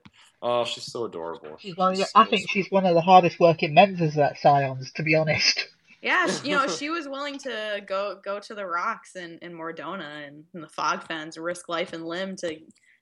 oh, 0.42 0.64
she's 0.64 0.84
so 0.90 1.04
adorable. 1.04 1.58
she's 1.60 1.76
one. 1.76 1.92
Of 1.92 1.98
the, 1.98 2.04
She's 2.04 2.12
I 2.14 2.24
so 2.24 2.30
think 2.30 2.48
she's 2.50 2.70
one 2.70 2.86
of 2.86 2.94
the 2.94 3.02
hardest 3.02 3.38
working 3.38 3.74
members 3.74 4.00
of 4.00 4.14
that 4.14 4.38
Scions. 4.38 4.90
To 4.92 5.02
be 5.02 5.14
honest. 5.14 5.68
Yeah, 6.00 6.26
she- 6.28 6.48
you 6.48 6.56
know, 6.56 6.66
she 6.66 6.88
was 6.88 7.06
willing 7.06 7.38
to 7.40 7.82
go 7.86 8.18
go 8.24 8.40
to 8.40 8.54
the 8.54 8.64
rocks 8.64 9.16
in, 9.16 9.38
in 9.42 9.52
Mor 9.52 9.74
Dhona 9.74 10.26
and, 10.26 10.44
and 10.54 10.62
the 10.62 10.68
fog 10.68 11.06
fens, 11.06 11.36
risk 11.36 11.68
life 11.68 11.92
and 11.92 12.06
limb 12.06 12.36
to 12.36 12.56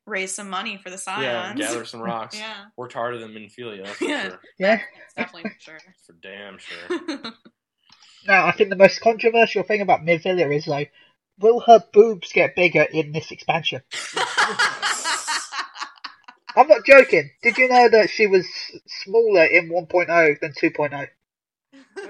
raise 0.07 0.33
some 0.35 0.51
money 0.51 0.77
for 0.77 0.90
the 0.90 0.99
Scions. 0.99 1.23
Yeah, 1.23 1.55
gather 1.55 1.85
some 1.85 2.01
rocks. 2.03 2.38
yeah, 2.38 2.67
Worked 2.77 2.93
harder 2.95 3.19
than 3.19 3.31
Minfilia, 3.33 3.87
Yeah. 4.01 4.29
sure. 4.29 4.40
Yeah. 4.59 4.81
that's 4.99 5.14
definitely 5.33 5.51
for 5.51 5.61
sure. 5.61 5.79
For 6.07 6.12
damn 6.23 6.59
sure. 6.59 7.33
Now 8.27 8.47
I 8.47 8.53
think 8.53 8.71
the 8.71 8.77
most 8.77 9.03
controversial 9.03 9.64
thing 9.64 9.83
about 9.83 10.01
Minfilia 10.01 10.51
is 10.57 10.64
though, 10.64 10.87
will 11.38 11.61
her 11.61 11.85
boobs 11.93 12.33
get 12.33 12.57
bigger 12.57 12.83
in 12.83 13.12
this 13.12 13.31
expansion? 13.31 13.83
I'm 16.57 16.69
not 16.69 16.87
joking. 16.87 17.31
Did 17.43 17.59
you 17.59 17.69
know 17.69 17.88
that 17.90 18.11
she 18.11 18.27
was 18.27 18.47
smaller 18.87 19.45
in 19.45 19.69
1.0 19.69 20.40
than 20.40 20.53
2.0? 20.53 21.09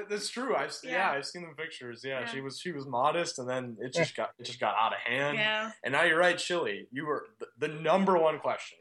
That's 0.08 0.28
true. 0.28 0.54
I've 0.56 0.74
yeah. 0.82 0.90
Yeah. 0.92 1.10
I've 1.12 1.26
seen 1.26 1.42
the 1.42 1.54
pictures. 1.62 2.02
Yeah, 2.04 2.20
Yeah. 2.20 2.26
she 2.26 2.40
was 2.40 2.58
she 2.60 2.72
was 2.72 2.86
modest, 2.86 3.38
and 3.38 3.48
then 3.48 3.76
it 3.80 3.92
just 3.94 4.16
got 4.16 4.30
it 4.38 4.44
just 4.44 4.60
got 4.60 4.74
out 4.80 4.92
of 4.92 4.98
hand. 5.04 5.36
yeah, 5.38 5.70
And 5.84 5.92
now 5.92 6.04
you're 6.04 6.18
right, 6.18 6.36
Chili. 6.38 6.86
You 6.92 7.06
were 7.06 7.26
the, 7.40 7.46
the 7.66 7.68
number 7.74 8.16
one 8.18 8.38
question. 8.38 8.78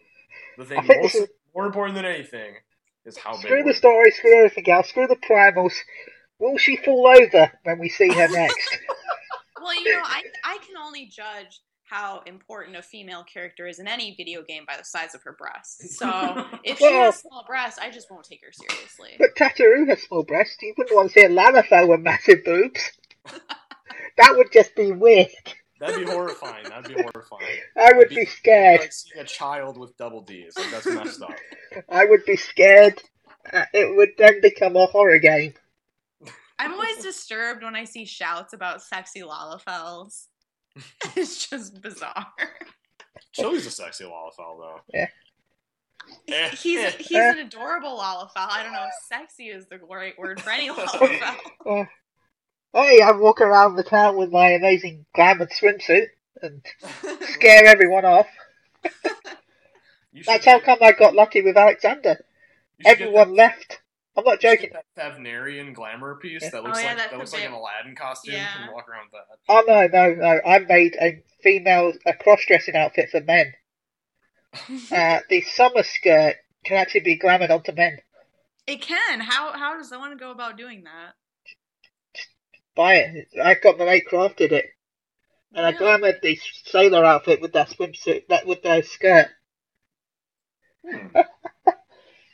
The 0.57 0.65
thing 0.65 0.85
most, 1.01 1.17
more 1.55 1.65
important 1.65 1.95
than 1.95 2.05
anything 2.05 2.53
is 3.05 3.17
how 3.17 3.33
Screw 3.33 3.57
big. 3.57 3.65
the 3.67 3.73
story, 3.73 4.11
screw 4.11 4.35
everything 4.37 4.69
else, 4.71 4.89
screw 4.89 5.07
the 5.07 5.15
primals. 5.17 5.73
Will 6.39 6.57
she 6.57 6.77
fall 6.77 7.07
over 7.07 7.51
when 7.63 7.79
we 7.79 7.89
see 7.89 8.09
her 8.09 8.27
next? 8.27 8.77
Well, 9.61 9.81
you 9.81 9.93
know, 9.93 10.01
I 10.03 10.23
I 10.43 10.57
can 10.57 10.75
only 10.75 11.05
judge 11.05 11.61
how 11.85 12.21
important 12.25 12.75
a 12.77 12.81
female 12.81 13.23
character 13.23 13.67
is 13.67 13.79
in 13.79 13.87
any 13.87 14.15
video 14.15 14.41
game 14.41 14.63
by 14.67 14.77
the 14.77 14.83
size 14.85 15.13
of 15.13 15.21
her 15.23 15.33
breasts. 15.37 15.97
So 15.99 16.45
if 16.63 16.77
she 16.79 16.83
Well- 16.85 17.03
has 17.05 17.19
small 17.19 17.43
breasts, 17.47 17.79
I 17.79 17.89
just 17.91 18.09
won't 18.09 18.25
take 18.25 18.41
her 18.45 18.51
seriously. 18.51 19.11
but 19.19 19.35
Tataru 19.35 19.87
has 19.89 20.01
small 20.03 20.23
breasts. 20.23 20.57
You 20.61 20.73
wouldn't 20.77 20.95
want 20.95 21.11
to 21.11 21.19
see 21.19 21.25
a 21.25 21.29
Lalafell 21.29 21.87
with 21.89 21.99
massive 22.01 22.43
boobs. 22.43 22.91
that 24.17 24.33
would 24.35 24.51
just 24.51 24.75
be 24.75 24.91
weird. 24.91 25.27
That'd 25.79 26.05
be 26.05 26.11
horrifying. 26.11 26.63
That'd 26.69 26.95
be 26.95 27.01
horrifying. 27.01 27.57
I 27.77 27.91
would 27.93 28.09
be 28.09 28.25
scared. 28.25 28.79
Like 28.81 28.93
seeing 28.93 29.21
a 29.21 29.27
child 29.27 29.77
with 29.77 29.97
double 29.97 30.21
D's. 30.21 30.55
Like 30.57 30.71
that's 30.71 30.85
messed 30.85 31.21
up. 31.21 31.31
I 31.89 32.05
would 32.05 32.23
be 32.25 32.37
scared. 32.37 33.01
Uh, 33.51 33.65
it 33.73 33.93
would 33.95 34.11
then 34.17 34.39
become 34.41 34.77
a 34.77 34.85
horror 34.85 35.19
game. 35.19 35.53
I'm 36.57 36.71
always 36.73 36.97
disturbed 37.03 37.63
when 37.63 37.75
I 37.75 37.83
see 37.83 38.05
shouts 38.05 38.53
about 38.53 38.81
sexy 38.81 39.21
Lalafells. 39.21 40.27
It's 41.15 41.47
just 41.47 41.81
bizarre. 41.81 42.27
Chili's 43.31 43.65
a 43.65 43.71
sexy 43.71 44.03
Lalafell 44.05 44.57
though. 44.59 44.79
Yeah. 44.93 45.07
Eh, 46.27 46.49
He's 46.49 46.79
eh. 46.79 46.91
he's 46.99 47.11
an 47.11 47.39
adorable 47.39 47.97
Lalafell. 47.97 48.29
I 48.35 48.63
don't 48.63 48.73
know 48.73 48.83
if 48.83 48.93
sexy 49.07 49.45
is 49.47 49.67
the 49.67 49.79
right 49.79 50.17
word 50.17 50.41
for 50.41 50.49
any 50.49 50.69
Lalafell. 50.73 51.37
Uh, 51.65 51.85
hey, 52.73 53.01
I 53.01 53.11
walk 53.11 53.41
around 53.41 53.75
the 53.75 53.83
town 53.83 54.17
with 54.17 54.31
my 54.31 54.49
amazing 54.49 55.05
glamour 55.15 55.47
swimsuit 55.47 56.07
and 56.41 56.61
scare 57.21 57.65
everyone 57.65 58.05
off. 58.05 58.27
You 60.11 60.23
should 60.23 60.25
That's 60.33 60.45
how 60.45 60.59
come 60.59 60.79
I 60.81 60.91
got 60.91 61.15
lucky 61.15 61.41
with 61.41 61.57
Alexander. 61.57 62.17
you 62.77 62.89
should 62.89 62.97
get 62.99 63.07
Everyone 63.07 63.35
left. 63.35 63.79
I'm 64.15 64.23
not 64.23 64.41
that- 64.41 64.43
you 64.43 64.49
should 64.49 64.59
joking. 64.59 64.69
get 64.73 64.85
That 64.95 65.17
Thavnairian 65.17 65.73
glamour 65.73 66.15
piece 66.15 66.43
Yeah. 66.43 66.49
that 66.51 66.63
looks 66.63 66.77
Oh, 66.77 66.81
yeah, 66.81 66.87
like 66.89 66.97
that 66.97 67.17
looks 67.17 67.33
like 67.33 67.41
bit- 67.41 67.47
an 67.49 67.53
Aladdin 67.55 67.95
costume. 67.95 68.33
Yeah. 68.35 68.63
and 68.63 68.71
walk 68.71 68.87
around 68.89 69.09
with 69.11 69.21
that. 69.27 69.37
Oh 69.49 69.63
no, 69.67 69.87
no, 69.87 70.13
no! 70.15 70.41
I 70.45 70.59
made 70.59 70.95
a 71.01 71.23
female 71.41 71.93
a 72.05 72.13
cross-dressing 72.13 72.75
outfit 72.75 73.09
for 73.09 73.21
men. 73.21 73.53
Uh, 74.91 75.19
the 75.29 75.41
summer 75.41 75.81
skirt 75.81 76.35
can 76.63 76.77
actually 76.77 76.99
be 77.01 77.17
glamoured 77.17 77.49
onto 77.49 77.71
men. 77.71 77.97
It 78.67 78.81
can. 78.83 79.19
How 79.19 79.51
how 79.53 79.75
does 79.77 79.89
someone 79.89 80.15
go 80.15 80.29
about 80.29 80.57
doing 80.57 80.83
that? 80.83 81.13
Buy 82.75 82.95
it. 82.97 83.27
I 83.43 83.55
got 83.55 83.79
my 83.79 83.85
mate 83.85 84.05
crafted 84.09 84.51
it, 84.51 84.65
and 85.53 85.65
I 85.65 85.71
Really? 85.71 85.77
glamoured 85.79 86.21
the 86.21 86.39
sailor 86.65 87.03
outfit 87.03 87.41
with 87.41 87.53
that 87.53 87.69
swimsuit, 87.69 88.27
that 88.27 88.45
with 88.45 88.61
the 88.61 88.83
skirt. 88.83 89.29
Hmm. 90.87 91.07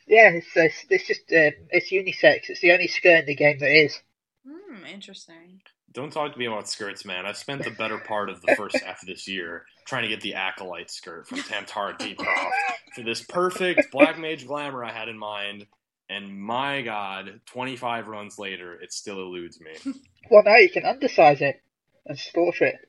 Yeah, 0.09 0.31
it's 0.31 0.47
it's, 0.55 0.85
it's 0.89 1.07
just 1.07 1.21
um, 1.31 1.67
it's 1.69 1.91
unisex. 1.91 2.49
It's 2.49 2.61
the 2.61 2.71
only 2.71 2.87
skirt 2.87 3.19
in 3.19 3.25
the 3.27 3.35
game 3.35 3.59
that 3.59 3.71
is. 3.71 4.01
Hmm, 4.45 4.83
interesting. 4.85 5.61
Don't 5.93 6.11
talk 6.11 6.33
to 6.33 6.39
me 6.39 6.45
about 6.45 6.67
skirts, 6.67 7.05
man. 7.05 7.27
I've 7.27 7.37
spent 7.37 7.63
the 7.63 7.71
better 7.71 7.99
part 7.99 8.29
of 8.29 8.41
the 8.41 8.55
first 8.55 8.79
half 8.85 9.03
of 9.03 9.07
this 9.07 9.27
year 9.27 9.65
trying 9.85 10.03
to 10.03 10.09
get 10.09 10.21
the 10.21 10.33
acolyte 10.33 10.89
skirt 10.89 11.27
from 11.27 11.39
Tamtara 11.43 11.95
Deepcroft 11.95 12.51
for 12.95 13.03
this 13.03 13.21
perfect 13.21 13.91
black 13.91 14.17
mage 14.17 14.47
glamour 14.47 14.83
I 14.83 14.91
had 14.91 15.09
in 15.09 15.17
mind. 15.17 15.67
And 16.09 16.35
my 16.35 16.81
god, 16.81 17.41
25 17.45 18.07
runs 18.07 18.39
later, 18.39 18.73
it 18.73 18.91
still 18.91 19.19
eludes 19.19 19.59
me. 19.61 19.93
Well, 20.31 20.43
now 20.43 20.57
you 20.57 20.69
can 20.69 20.83
undersize 20.83 21.41
it 21.41 21.59
and 22.05 22.19
slaughter 22.19 22.65
it. 22.65 22.88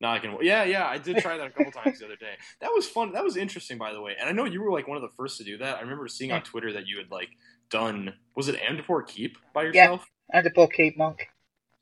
Now 0.00 0.12
I 0.12 0.20
can, 0.20 0.36
yeah, 0.42 0.62
yeah, 0.64 0.86
I 0.86 0.98
did 0.98 1.18
try 1.18 1.36
that 1.36 1.46
a 1.46 1.50
couple 1.50 1.72
times 1.72 1.98
the 1.98 2.04
other 2.06 2.16
day. 2.16 2.34
That 2.60 2.70
was 2.72 2.86
fun. 2.86 3.12
That 3.12 3.24
was 3.24 3.36
interesting, 3.36 3.78
by 3.78 3.92
the 3.92 4.00
way. 4.00 4.14
And 4.18 4.28
I 4.28 4.32
know 4.32 4.44
you 4.44 4.62
were 4.62 4.70
like 4.70 4.86
one 4.86 4.96
of 4.96 5.02
the 5.02 5.10
first 5.16 5.38
to 5.38 5.44
do 5.44 5.58
that. 5.58 5.76
I 5.78 5.80
remember 5.80 6.06
seeing 6.06 6.30
on 6.30 6.42
Twitter 6.42 6.72
that 6.74 6.86
you 6.86 6.98
had 6.98 7.10
like 7.10 7.30
done, 7.70 8.14
was 8.36 8.48
it 8.48 8.60
Amdapor 8.60 9.06
Keep 9.06 9.38
by 9.52 9.64
yourself? 9.64 10.06
And 10.32 10.46
a 10.46 10.50
Buckkeep 10.50 10.96
monk. 10.96 11.26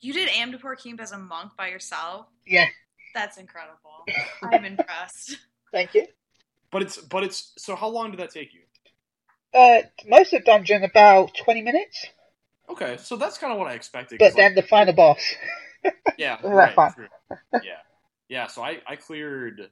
You 0.00 0.12
did 0.12 0.28
Amdapor 0.30 0.76
Keep 0.78 1.00
as 1.00 1.12
a 1.12 1.18
monk 1.18 1.52
by 1.58 1.68
yourself? 1.68 2.26
Yeah, 2.46 2.66
That's 3.14 3.36
incredible. 3.38 4.06
I'm 4.42 4.64
impressed. 4.64 5.38
thank 5.72 5.94
you. 5.94 6.06
But 6.70 6.82
it's, 6.82 6.98
but 6.98 7.22
it's, 7.22 7.52
so 7.58 7.76
how 7.76 7.88
long 7.88 8.10
did 8.12 8.20
that 8.20 8.30
take 8.30 8.54
you? 8.54 8.60
Uh, 9.52 9.82
most 10.06 10.32
of 10.32 10.44
dungeon 10.44 10.84
about 10.84 11.34
twenty 11.34 11.62
minutes, 11.62 12.06
Okay, 12.68 12.96
so 12.98 13.16
that's 13.16 13.38
kind 13.38 13.52
of 13.52 13.58
what 13.58 13.68
I 13.68 13.74
expected. 13.74 14.18
but 14.18 14.26
'cause, 14.26 14.34
like, 14.34 14.42
then 14.42 14.54
the 14.54 14.62
final 14.62 14.92
boss. 14.92 15.34
Yeah, 16.18 16.38
right. 16.44 16.74
that's 16.76 16.94
True. 16.94 17.08
Yeah, 17.64 17.76
yeah. 18.28 18.46
So 18.46 18.62
I 18.62 18.80
I 18.86 18.96
cleared 18.96 19.70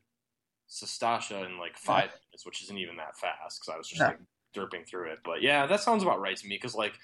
Sastasha 0.69 1.45
in 1.47 1.59
like 1.59 1.77
five 1.77 2.11
minutes, 2.31 2.45
which 2.45 2.63
isn't 2.63 2.79
even 2.79 2.97
that 2.97 3.17
fast 3.17 3.61
because 3.61 3.75
I 3.75 3.79
was 3.79 3.89
just 3.89 4.01
No. 4.01 4.09
like 4.09 4.19
derping 4.55 4.87
through 4.87 5.11
it. 5.13 5.19
But 5.25 5.43
yeah, 5.43 5.67
that 5.67 5.81
sounds 5.81 6.03
about 6.03 6.21
right 6.21 6.37
to 6.37 6.47
me 6.47 6.57
because 6.57 6.75
like 6.75 6.95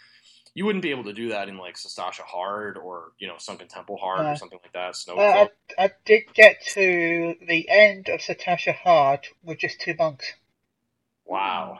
you 0.54 0.64
wouldn't 0.64 0.82
be 0.82 0.90
able 0.90 1.04
to 1.04 1.12
do 1.12 1.28
that 1.28 1.48
in 1.48 1.58
like 1.58 1.76
Sastasha 1.76 2.22
Hard 2.22 2.76
or 2.76 3.12
you 3.18 3.28
know 3.28 3.36
Sunken 3.38 3.68
Temple 3.68 3.96
Hard 3.96 4.20
No. 4.22 4.32
or 4.32 4.36
something 4.36 4.58
like 4.62 4.72
that. 4.72 4.96
Snow. 4.96 5.16
Uh, 5.16 5.46
I, 5.78 5.84
I 5.84 5.90
did 6.04 6.22
get 6.34 6.64
to 6.68 7.34
the 7.46 7.68
end 7.68 8.08
of 8.08 8.20
Sastasha 8.20 8.74
Hard 8.74 9.26
with 9.42 9.58
just 9.58 9.80
two 9.80 9.94
monks, 9.98 10.32
wow. 11.24 11.78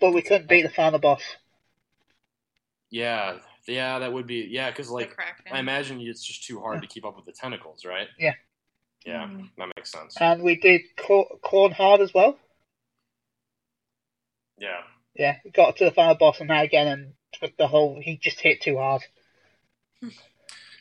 but 0.00 0.12
we 0.12 0.22
couldn't 0.22 0.48
beat 0.48 0.62
the 0.62 0.68
final 0.68 0.98
boss. 0.98 1.22
Yeah, 2.90 3.38
yeah. 3.66 3.98
That 4.00 4.12
would 4.12 4.26
be 4.26 4.48
yeah 4.50 4.70
because 4.70 4.90
like 4.90 5.16
I 5.50 5.58
imagine 5.60 6.00
it's 6.00 6.24
just 6.24 6.44
too 6.44 6.60
hard 6.60 6.82
to 6.82 6.88
keep 6.88 7.04
up 7.04 7.16
with 7.16 7.24
the 7.24 7.32
tentacles, 7.32 7.84
right? 7.84 8.08
Yeah. 8.18 8.34
Yeah, 9.04 9.24
Mhm. 9.26 9.50
that 9.58 9.72
makes 9.76 9.90
sense. 9.92 10.16
And 10.20 10.42
we 10.42 10.56
did 10.56 10.82
Cor- 10.96 11.38
Qarn 11.42 11.72
Hard 11.72 12.00
as 12.00 12.14
well. 12.14 12.38
Yeah. 14.58 14.82
Yeah, 15.14 15.36
we 15.44 15.50
got 15.50 15.76
to 15.76 15.84
the 15.86 15.90
final 15.90 16.14
boss 16.14 16.40
and 16.40 16.50
that 16.50 16.64
again, 16.64 16.86
and 16.88 17.14
with 17.40 17.56
the 17.56 17.66
whole 17.68 18.00
he 18.00 18.16
just 18.16 18.40
hit 18.40 18.60
too 18.60 18.78
hard. 18.78 19.02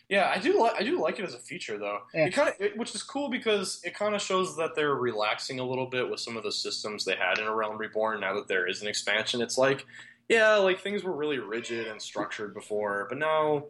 Yeah, 0.09 0.29
I 0.29 0.39
do 0.39 0.59
like 0.59 0.73
I 0.75 0.83
do 0.83 0.99
like 1.01 1.19
it 1.19 1.23
as 1.23 1.33
a 1.35 1.39
feature 1.39 1.77
though. 1.77 1.99
Yeah. 2.13 2.25
It 2.25 2.33
kind 2.33 2.49
of 2.59 2.71
which 2.75 2.93
is 2.93 3.01
cool 3.01 3.29
because 3.29 3.79
it 3.85 3.93
kind 3.95 4.13
of 4.13 4.21
shows 4.21 4.57
that 4.57 4.75
they're 4.75 4.93
relaxing 4.95 5.61
a 5.61 5.63
little 5.65 5.85
bit 5.85 6.09
with 6.09 6.19
some 6.19 6.35
of 6.35 6.43
the 6.43 6.51
systems 6.51 7.05
they 7.05 7.15
had 7.15 7.39
in 7.39 7.45
A 7.47 7.55
Realm 7.55 7.77
Reborn. 7.77 8.19
Now 8.19 8.33
that 8.35 8.49
there 8.49 8.67
is 8.67 8.81
an 8.81 8.89
expansion, 8.89 9.41
it's 9.41 9.57
like 9.57 9.85
yeah, 10.27 10.55
like 10.55 10.81
things 10.81 11.05
were 11.05 11.13
really 11.15 11.39
rigid 11.39 11.87
and 11.87 12.01
structured 12.01 12.53
before, 12.53 13.05
but 13.07 13.19
now 13.19 13.67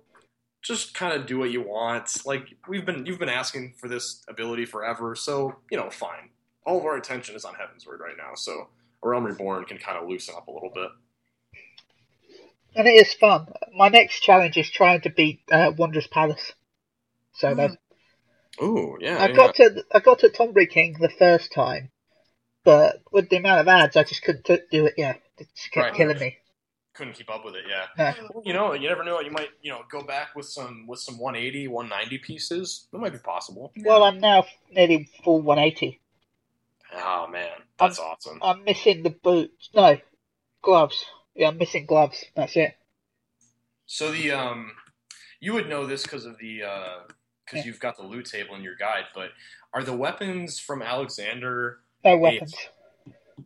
just 0.61 0.93
kind 0.93 1.13
of 1.13 1.25
do 1.25 1.39
what 1.39 1.51
you 1.51 1.61
want. 1.61 2.25
Like 2.25 2.55
we've 2.67 2.85
been 2.85 3.05
you've 3.05 3.19
been 3.19 3.29
asking 3.29 3.73
for 3.79 3.87
this 3.87 4.23
ability 4.29 4.65
forever, 4.65 5.15
so 5.15 5.55
you 5.71 5.77
know, 5.77 5.89
fine. 5.89 6.29
All 6.65 6.77
of 6.79 6.85
our 6.85 6.97
attention 6.97 7.35
is 7.35 7.45
on 7.45 7.53
Heavensward 7.55 7.99
right 7.99 8.17
now, 8.17 8.35
so 8.35 8.69
A 9.03 9.09
Realm 9.09 9.25
Reborn 9.25 9.65
can 9.65 9.77
kind 9.77 9.97
of 9.97 10.07
loosen 10.07 10.35
up 10.37 10.47
a 10.47 10.51
little 10.51 10.71
bit. 10.73 10.89
And 12.75 12.87
it 12.87 12.95
is 12.95 13.13
fun. 13.13 13.47
My 13.75 13.89
next 13.89 14.21
challenge 14.21 14.57
is 14.57 14.69
trying 14.69 15.01
to 15.01 15.09
beat 15.09 15.41
uh, 15.51 15.71
Wanderer's 15.71 16.07
Palace. 16.07 16.53
So 17.33 17.53
Hmm. 17.53 17.55
then 17.55 17.77
Ooh, 18.61 18.97
yeah. 19.01 19.19
I 19.19 19.27
yeah. 19.27 19.35
got 19.35 19.55
to 19.55 19.85
I 19.93 19.99
got 19.99 20.19
to 20.19 20.29
Tonberry 20.29 20.69
King 20.69 20.97
the 20.99 21.09
first 21.09 21.51
time, 21.53 21.91
but 22.63 23.01
with 23.11 23.29
the 23.29 23.37
amount 23.37 23.61
of 23.61 23.67
ads, 23.69 23.95
I 23.97 24.03
just 24.03 24.23
couldn't 24.23 24.45
t- 24.45 24.59
do 24.71 24.85
it. 24.87 24.95
Yeah, 24.97 25.15
it 25.37 25.47
just 25.55 25.71
kept 25.71 25.87
Right. 25.87 25.95
killing 25.95 26.19
me. 26.19 26.37
Couldn't 26.93 27.13
keep 27.13 27.29
up 27.29 27.45
with 27.45 27.55
it. 27.55 27.63
Yeah. 27.69 28.13
You 28.43 28.53
know, 28.53 28.73
you 28.73 28.89
never 28.89 29.03
know. 29.03 29.19
You 29.21 29.31
might, 29.31 29.49
you 29.61 29.71
know, 29.71 29.81
go 29.89 30.03
back 30.03 30.35
with 30.35 30.45
some 30.45 30.85
with 30.87 30.99
some 30.99 31.17
180, 31.17 31.67
190 31.67 32.17
pieces. 32.19 32.87
That 32.91 32.99
might 32.99 33.13
be 33.13 33.19
possible. 33.19 33.71
well, 33.83 34.03
I'm 34.03 34.19
now 34.19 34.45
nearly 34.71 35.09
full 35.23 35.41
180. 35.41 35.99
Oh 36.93 37.27
man, 37.27 37.49
that's 37.79 37.99
awesome. 37.99 38.39
I'm 38.41 38.63
missing 38.65 39.03
the 39.03 39.11
boots. 39.11 39.69
No, 39.73 39.97
gloves. 40.61 41.05
Yeah, 41.35 41.47
I'm 41.47 41.57
missing 41.57 41.85
gloves. 41.85 42.25
That's 42.35 42.55
it. 42.57 42.75
So 43.85 44.11
the 44.11 44.31
um, 44.31 44.71
you 45.39 45.53
would 45.53 45.69
know 45.69 45.85
this 45.85 46.03
because 46.03 46.25
of 46.25 46.37
the 46.37 46.63
uh, 46.63 46.99
because 47.45 47.59
Yeah. 47.59 47.65
you've 47.65 47.79
got 47.79 47.95
the 47.97 48.03
loot 48.03 48.25
table 48.25 48.55
in 48.55 48.61
your 48.61 48.75
guide. 48.75 49.05
But 49.15 49.29
are 49.73 49.83
the 49.83 49.95
weapons 49.95 50.59
from 50.59 50.81
Alexander? 50.81 51.79
No 52.03 52.17
weapons. 52.17 52.53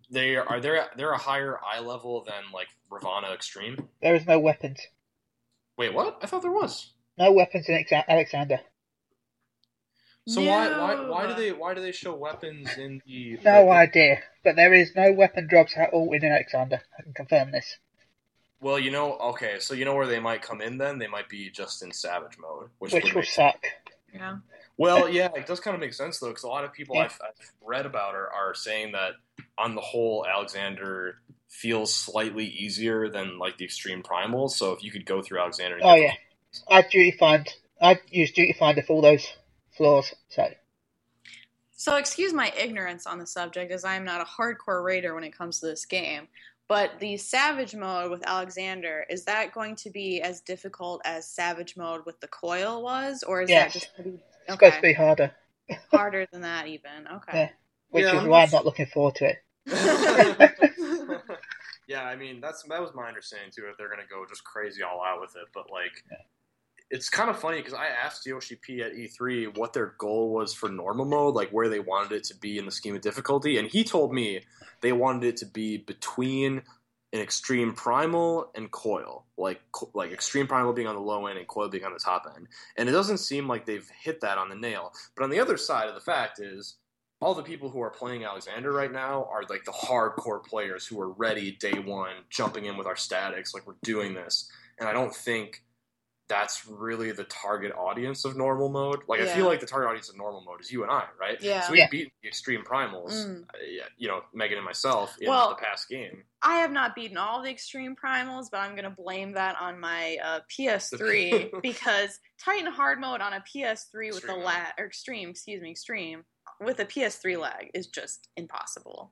They 0.09 0.35
are 0.35 0.59
they're 0.59 0.87
they're 0.97 1.11
a 1.11 1.17
higher 1.17 1.59
eye 1.63 1.79
level 1.79 2.23
than 2.23 2.51
like 2.53 2.67
Ravana 2.89 3.33
Extreme. 3.33 3.87
There 4.01 4.15
is 4.15 4.25
no 4.25 4.39
weapons. 4.39 4.79
Wait, 5.77 5.93
what? 5.93 6.19
I 6.21 6.27
thought 6.27 6.41
there 6.41 6.51
was. 6.51 6.91
No 7.17 7.31
weapons 7.31 7.67
in 7.69 7.85
Alexander. 8.07 8.59
So 10.27 10.41
why 10.41 10.69
why 10.69 11.07
why 11.07 11.27
do 11.27 11.35
they 11.35 11.51
why 11.51 11.75
do 11.75 11.81
they 11.81 11.91
show 11.91 12.15
weapons 12.15 12.75
in 12.77 13.01
the? 13.05 13.37
No 13.43 13.65
the- 13.65 13.71
idea. 13.71 14.19
But 14.43 14.55
there 14.55 14.73
is 14.73 14.95
no 14.95 15.11
weapon 15.11 15.47
drops 15.47 15.77
at 15.77 15.91
all 15.91 16.11
in 16.13 16.23
Alexander. 16.23 16.81
I 16.97 17.03
can 17.03 17.13
confirm 17.13 17.51
this. 17.51 17.77
Well, 18.59 18.79
you 18.79 18.89
know, 18.89 19.17
okay, 19.17 19.57
so 19.59 19.75
you 19.75 19.85
know 19.85 19.93
where 19.93 20.07
they 20.07 20.19
might 20.19 20.41
come 20.41 20.61
in 20.61 20.77
then? 20.77 20.97
They 20.97 21.07
might 21.07 21.29
be 21.29 21.51
just 21.51 21.83
in 21.83 21.91
Savage 21.91 22.37
mode, 22.39 22.69
which, 22.79 22.93
Which 22.93 23.13
will 23.13 23.21
suck. 23.21 23.63
Yeah. 24.13 24.37
Well, 24.77 25.07
yeah, 25.07 25.29
it 25.35 25.45
does 25.45 25.59
kind 25.59 25.75
of 25.75 25.81
make 25.81 25.93
sense 25.93 26.19
though, 26.19 26.29
because 26.29 26.43
a 26.43 26.47
lot 26.47 26.63
of 26.63 26.73
people 26.73 26.95
Yeah. 26.95 27.03
I've, 27.03 27.19
I've 27.21 27.51
read 27.61 27.85
about 27.85 28.15
are, 28.15 28.29
are 28.31 28.55
saying 28.55 28.93
that 28.93 29.13
on 29.57 29.75
the 29.75 29.81
whole, 29.81 30.25
Alexander 30.25 31.19
feels 31.55 31.93
slightly 31.95 32.45
easier 32.45 33.09
than 33.09 33.39
like 33.39 33.57
the 33.57 33.65
extreme 33.65 34.03
primal. 34.03 34.49
So 34.49 34.73
if 34.73 34.83
you 34.83 34.91
could 34.91 35.05
go 35.05 35.21
through 35.21 35.39
Alexander, 35.39 35.77
and 35.77 35.83
Oh 35.83 35.95
get 35.95 35.95
yeah. 35.95 36.13
I 36.69 36.81
duty 36.83 37.11
find. 37.11 37.47
I 37.81 37.99
use 38.09 38.31
duty 38.31 38.53
finder 38.53 38.81
for 38.83 38.93
all 38.93 39.01
those 39.01 39.27
floors. 39.77 40.13
So 40.29 40.49
So 41.71 41.97
excuse 41.97 42.33
my 42.33 42.51
ignorance 42.59 43.05
on 43.07 43.19
the 43.19 43.27
subject, 43.27 43.71
as 43.71 43.85
I 43.85 43.95
am 43.95 44.05
not 44.05 44.21
a 44.21 44.25
hardcore 44.25 44.83
raider 44.83 45.15
when 45.15 45.23
it 45.23 45.37
comes 45.37 45.59
to 45.59 45.67
this 45.67 45.85
game. 45.85 46.27
But 46.67 46.99
the 46.99 47.17
Savage 47.17 47.75
mode 47.75 48.11
with 48.11 48.23
Alexander 48.27 49.05
is 49.09 49.25
that 49.25 49.53
going 49.53 49.75
to 49.77 49.91
be 49.91 50.21
as 50.21 50.41
difficult 50.41 51.01
as 51.05 51.29
Savage 51.29 51.77
mode 51.77 52.05
with 52.05 52.19
the 52.21 52.27
Coil 52.29 52.83
was, 52.83 53.23
or 53.23 53.41
is 53.41 53.49
Yes. 53.49 53.73
that 53.73 53.73
just 53.73 53.95
going 53.97 54.11
to 54.11 54.17
be 54.17 54.23
it's 54.45 54.53
supposed 54.53 54.75
to 54.75 54.81
be 54.81 54.93
harder, 54.93 55.31
harder 55.91 56.27
than 56.31 56.41
that 56.41 56.67
even? 56.67 57.07
Okay. 57.15 57.33
Yeah. 57.33 57.49
which 57.91 58.05
Yeah, 58.05 58.13
is 58.13 58.23
I'm 58.23 58.29
why 58.29 58.41
not 58.41 58.43
I'm 58.43 58.51
not 58.51 58.65
looking 58.65 58.87
forward 58.87 59.15
to 59.15 59.25
it. 59.29 59.37
yeah, 61.87 62.03
I 62.03 62.15
mean 62.15 62.41
that's 62.41 62.63
that 62.63 62.81
was 62.81 62.91
my 62.93 63.07
understanding 63.07 63.51
too. 63.55 63.63
If 63.69 63.77
they're 63.77 63.89
gonna 63.89 64.03
go 64.09 64.25
just 64.27 64.43
crazy 64.43 64.83
all 64.83 65.03
out 65.05 65.21
with 65.21 65.35
it, 65.35 65.47
but 65.53 65.71
like. 65.71 66.03
It's 66.91 67.09
kind 67.09 67.31
of 67.31 67.39
funny 67.39 67.57
because 67.57 67.73
I 67.73 67.87
asked 67.87 68.27
Yoshi 68.27 68.57
P 68.61 68.83
at 68.83 68.93
E3 68.93 69.57
what 69.57 69.73
their 69.73 69.95
goal 69.97 70.31
was 70.31 70.53
for 70.53 70.69
normal 70.69 71.05
mode, 71.05 71.33
like 71.33 71.49
where 71.49 71.67
they 71.67 71.79
wanted 71.79 72.11
it 72.11 72.23
to 72.25 72.35
be 72.37 72.59
in 72.59 72.65
the 72.65 72.71
scheme 72.71 72.95
of 72.95 73.01
difficulty, 73.01 73.57
and 73.57 73.67
he 73.67 73.83
told 73.83 74.13
me 74.13 74.41
they 74.81 74.91
wanted 74.91 75.23
it 75.23 75.37
to 75.37 75.47
be 75.47 75.77
between 75.77 76.61
an 77.15 77.21
extreme 77.21 77.73
primal 77.73 78.51
and 78.55 78.69
coil, 78.71 79.25
like 79.37 79.61
like 79.93 80.11
extreme 80.11 80.47
primal 80.47 80.73
being 80.73 80.87
on 80.87 80.95
the 80.95 81.01
low 81.01 81.27
end 81.27 81.39
and 81.39 81.47
coil 81.47 81.69
being 81.69 81.85
on 81.85 81.93
the 81.93 81.99
top 81.99 82.31
end. 82.35 82.47
And 82.77 82.89
it 82.89 82.91
doesn't 82.91 83.19
seem 83.19 83.47
like 83.47 83.65
they've 83.65 83.89
hit 84.01 84.19
that 84.21 84.37
on 84.37 84.49
the 84.49 84.55
nail. 84.55 84.91
But 85.15 85.23
on 85.23 85.29
the 85.29 85.39
other 85.39 85.55
side 85.55 85.87
of 85.87 85.95
the 85.95 86.01
fact 86.01 86.39
is 86.41 86.75
all 87.21 87.33
the 87.33 87.43
people 87.43 87.69
who 87.69 87.81
are 87.81 87.89
playing 87.89 88.23
Alexander 88.25 88.71
right 88.71 88.91
now 88.91 89.27
are 89.31 89.43
like 89.49 89.63
the 89.63 89.71
hardcore 89.71 90.43
players 90.43 90.85
who 90.85 90.99
are 90.99 91.09
ready 91.09 91.51
day 91.51 91.79
one, 91.79 92.11
jumping 92.29 92.65
in 92.65 92.77
with 92.77 92.87
our 92.87 92.95
statics, 92.97 93.53
like 93.53 93.65
we're 93.65 93.75
doing 93.83 94.13
this. 94.13 94.49
And 94.79 94.87
I 94.89 94.93
don't 94.93 95.15
think 95.15 95.63
that's 96.27 96.67
really 96.67 97.11
the 97.11 97.23
target 97.25 97.71
audience 97.77 98.25
of 98.25 98.35
normal 98.35 98.67
mode. 98.67 99.01
Like 99.07 99.21
I 99.21 99.27
feel 99.27 99.45
like 99.45 99.59
the 99.59 99.67
target 99.67 99.89
audience 99.89 100.09
of 100.09 100.17
normal 100.17 100.41
mode 100.41 100.59
is 100.59 100.71
you 100.71 100.81
and 100.81 100.91
I, 100.91 101.05
right? 101.19 101.39
Yeah. 101.39 101.61
So 101.61 101.71
we've 101.71 101.79
Yeah. 101.81 101.87
beaten 101.91 102.11
the 102.23 102.27
extreme 102.27 102.63
primals, 102.63 103.11
Mm. 103.11 103.43
uh, 103.43 103.57
yeah, 103.69 103.83
you 103.97 104.07
know, 104.07 104.23
Megan 104.33 104.57
and 104.57 104.65
myself 104.65 105.15
in 105.21 105.29
Well- 105.29 105.49
the 105.49 105.55
past 105.55 105.87
game. 105.87 106.23
I 106.41 106.57
have 106.57 106.71
not 106.71 106.95
beaten 106.95 107.15
all 107.17 107.43
the 107.43 107.51
extreme 107.51 107.95
primals, 107.95 108.47
but 108.51 108.57
I'm 108.59 108.71
going 108.71 108.83
to 108.85 108.89
blame 108.89 109.33
that 109.33 109.55
on 109.61 109.79
my 109.79 110.17
uh, 110.23 110.39
PS3 110.49 111.49
because 111.61 112.19
Titan 112.43 112.71
hard 112.71 112.99
mode 112.99 113.21
on 113.21 113.33
a 113.33 113.41
PS3 113.41 114.07
with 114.11 114.21
the 114.23 114.27
Extreme. 114.29 114.43
lag 114.43 114.73
or 114.79 114.85
extreme, 114.87 115.29
excuse 115.29 115.61
me, 115.61 115.71
extreme 115.71 116.25
with 116.59 116.79
a 116.79 116.85
PS3 116.85 117.37
lag 117.39 117.71
is 117.73 117.87
just 117.87 118.29
impossible. 118.37 119.11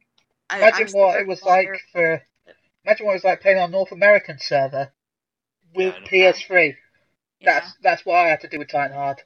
I, 0.49 0.57
Imagine 0.57 0.87
I'm 0.87 0.93
what 0.93 1.19
it 1.21 1.27
was 1.27 1.41
like 1.43 1.67
for. 1.91 2.21
Imagine 2.85 3.05
what 3.05 3.13
it 3.13 3.15
was 3.15 3.23
like 3.23 3.41
playing 3.41 3.59
on 3.59 3.71
North 3.71 3.91
American 3.91 4.37
server 4.39 4.91
with 5.73 5.95
Yeah, 6.11 6.31
PS3. 6.31 6.75
Yeah, 7.39 7.53
That's 7.59 7.73
that's 7.81 8.05
what 8.05 8.15
I 8.17 8.27
had 8.29 8.41
to 8.41 8.47
do 8.49 8.59
with 8.59 8.69
Titan 8.69 8.95
Hard. 8.95 9.21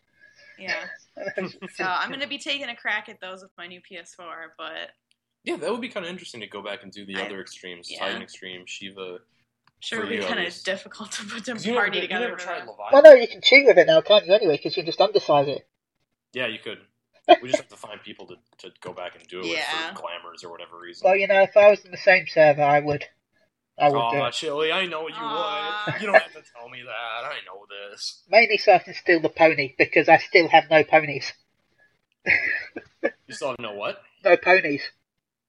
yeah. 0.59 0.85
So 1.75 1.83
I'm 1.83 2.09
going 2.09 2.21
to 2.21 2.27
be 2.27 2.37
taking 2.37 2.69
a 2.69 2.75
crack 2.75 3.09
at 3.09 3.19
those 3.19 3.41
with 3.41 3.49
my 3.57 3.65
new 3.65 3.81
PS4, 3.81 4.49
but 4.57 4.91
Yeah, 5.43 5.55
that 5.57 5.71
would 5.71 5.81
be 5.81 5.89
kind 5.89 6.05
of 6.05 6.11
interesting 6.11 6.41
to 6.41 6.47
go 6.47 6.61
back 6.61 6.83
and 6.83 6.91
do 6.91 7.05
the 7.05 7.15
I- 7.17 7.25
other 7.25 7.41
extremes, 7.41 7.89
yeah. 7.91 7.99
Titan 7.99 8.21
Extreme, 8.21 8.65
Shiva. 8.67 9.19
sure 9.79 10.05
it'd 10.05 10.19
be 10.19 10.23
kind 10.25 10.39
of 10.45 10.53
difficult 10.63 11.11
to 11.13 11.23
put 11.25 11.43
them 11.45 11.57
'Cause 11.57 11.65
You 11.65 11.71
never, 11.73 11.85
party 11.85 11.97
you 11.97 12.01
together. 12.03 12.25
never 12.27 12.37
tried 12.37 12.59
that. 12.61 12.67
Leviathan. 12.67 12.89
well, 12.93 13.01
no, 13.01 13.13
you 13.13 13.27
can 13.27 13.41
cheat 13.41 13.65
with 13.65 13.77
it 13.79 13.87
now, 13.87 14.01
can't 14.01 14.25
you? 14.27 14.33
Anyway, 14.33 14.57
because 14.57 14.77
you 14.77 14.83
can 14.83 14.91
just 14.91 14.99
undersize 14.99 15.47
it. 15.47 15.67
Yeah, 16.33 16.45
you 16.47 16.59
could. 16.59 16.79
We 17.41 17.49
just 17.49 17.57
have 17.61 17.67
to 17.69 17.75
find 17.75 18.01
people 18.01 18.25
to, 18.27 18.35
to 18.59 18.71
go 18.81 18.93
back 18.93 19.15
and 19.15 19.27
do 19.27 19.39
it 19.41 19.45
Yeah. 19.47 19.89
with 19.89 19.97
for 19.97 20.01
glamours 20.03 20.43
or 20.43 20.51
whatever 20.51 20.79
reason. 20.79 21.03
Well, 21.05 21.15
you 21.17 21.27
know, 21.27 21.41
if 21.41 21.55
I 21.57 21.69
was 21.69 21.83
in 21.83 21.91
the 21.91 21.97
same 21.97 22.25
server, 22.27 22.61
I 22.63 22.79
would. 22.79 23.03
I 23.79 23.89
would 23.89 23.93
do 24.11 24.17
Aw. 24.17 24.31
Chili, 24.31 24.71
I 24.71 24.85
know 24.87 25.03
what 25.03 25.11
you 25.11 25.19
Aw. 25.19 25.83
would. 25.91 26.01
You 26.01 26.07
don't 26.07 26.15
have 26.21 26.31
to 26.33 26.41
tell 26.55 26.67
me 26.69 26.81
that. 26.83 27.25
I 27.27 27.35
know 27.45 27.65
this. 27.91 28.23
Mainly 28.29 28.57
so 28.57 28.73
I 28.73 28.79
can 28.79 28.93
steal 28.95 29.19
the 29.21 29.29
pony 29.29 29.73
because 29.77 30.09
I 30.09 30.17
still 30.17 30.47
have 30.47 30.63
no 30.71 30.83
ponies. 30.83 31.31
You 32.25 33.33
still 33.33 33.49
have 33.49 33.59
no 33.59 33.73
what? 33.73 34.01
No 34.23 34.35
ponies. 34.37 34.81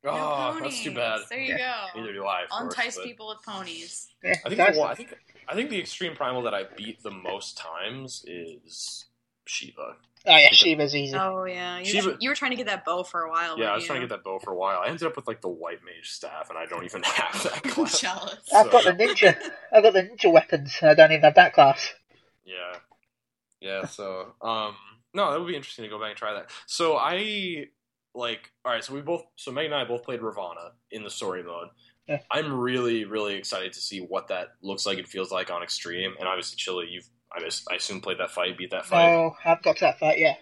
No 0.04 0.10
Oh, 0.12 0.58
that's 0.60 0.82
too 0.82 0.94
bad. 0.94 1.20
There 1.30 1.38
you 1.40 1.56
go. 1.56 1.74
Neither 1.96 2.12
do 2.12 2.24
I. 2.24 2.42
Of 2.44 2.48
course, 2.50 2.74
Entice 2.76 2.96
but- 2.96 3.04
people 3.04 3.28
with 3.28 3.42
ponies. 3.44 4.08
Yeah, 4.22 4.34
I 4.44 4.48
think 4.48 4.58
the 4.74 4.82
I 4.82 4.94
think 4.94 5.16
I 5.48 5.54
think 5.54 5.70
the 5.70 5.78
extreme 5.80 6.14
primal 6.14 6.42
that 6.42 6.54
I 6.54 6.64
beat 6.76 7.02
the 7.02 7.10
most 7.10 7.56
times 7.56 8.24
is 8.26 9.06
Shiva. 9.46 9.96
Oh 10.26 10.36
yeah, 10.36 10.50
Shiva's 10.50 10.94
easy. 10.94 11.16
Oh 11.16 11.44
yeah, 11.44 11.78
you, 11.78 11.84
Shiva- 11.84 12.16
you 12.20 12.28
were 12.28 12.34
trying 12.34 12.50
to 12.50 12.56
get 12.56 12.66
that 12.66 12.84
bow 12.84 13.02
for 13.02 13.22
a 13.22 13.30
while. 13.30 13.58
Yeah, 13.58 13.66
I 13.66 13.68
weren't 13.68 13.74
was 13.76 13.84
trying 13.84 14.00
to 14.00 14.06
get 14.06 14.14
that 14.16 14.24
bow 14.24 14.38
for 14.38 14.52
a 14.52 14.56
while. 14.56 14.80
I 14.84 14.88
ended 14.88 15.04
up 15.06 15.16
with 15.16 15.26
like 15.26 15.40
the 15.40 15.48
white 15.48 15.78
mage 15.84 16.10
staff, 16.10 16.50
and 16.50 16.58
I 16.58 16.66
don't 16.66 16.84
even 16.84 17.02
have 17.04 17.42
that 17.44 17.60
I'm 17.64 17.70
class. 17.70 18.00
jealous. 18.00 18.36
I've 18.54 18.70
got 18.70 18.84
the 18.84 18.92
ninja. 18.92 19.36
I've 19.72 19.82
got 19.82 19.92
the 19.92 20.02
ninja 20.02 20.32
weapons, 20.32 20.76
I 20.82 20.94
don't 20.94 21.12
even 21.12 21.22
have 21.22 21.34
that 21.36 21.52
class. 21.54 21.92
Yeah. 22.44 22.54
Yeah, 23.60 23.86
so 23.86 24.34
um 24.42 24.74
no, 25.14 25.30
that 25.30 25.40
would 25.40 25.48
be 25.48 25.56
interesting 25.56 25.84
to 25.84 25.88
go 25.88 25.98
back 25.98 26.10
and 26.10 26.16
try 26.18 26.34
that. 26.34 26.50
So 26.66 26.96
I 26.96 27.66
like 28.14 28.50
all 28.64 28.72
right, 28.72 28.84
so 28.84 28.94
we 28.94 29.00
both 29.00 29.24
so 29.36 29.50
Meg 29.50 29.66
and 29.66 29.74
I 29.74 29.84
both 29.84 30.04
played 30.04 30.22
Ravana 30.22 30.72
in 30.90 31.02
the 31.04 31.10
story 31.10 31.42
mode. 31.42 31.68
Yeah. 32.06 32.20
I'm 32.30 32.58
really, 32.58 33.04
really 33.04 33.34
excited 33.34 33.74
to 33.74 33.80
see 33.80 34.00
what 34.00 34.28
that 34.28 34.48
looks 34.62 34.86
like 34.86 34.96
and 34.98 35.06
feels 35.06 35.30
like 35.30 35.50
on 35.50 35.62
extreme. 35.62 36.14
And 36.18 36.26
obviously 36.26 36.56
Chili, 36.56 36.86
you've 36.90 37.08
I, 37.38 37.44
just, 37.44 37.70
I 37.70 37.76
assume 37.76 38.00
played 38.00 38.18
that 38.18 38.30
fight, 38.30 38.58
beat 38.58 38.70
that 38.70 38.86
fight. 38.86 39.10
No, 39.10 39.36
I 39.44 39.48
haven't 39.48 39.64
got 39.64 39.76
to 39.78 39.84
that 39.86 39.98
fight 39.98 40.18
yet. 40.18 40.38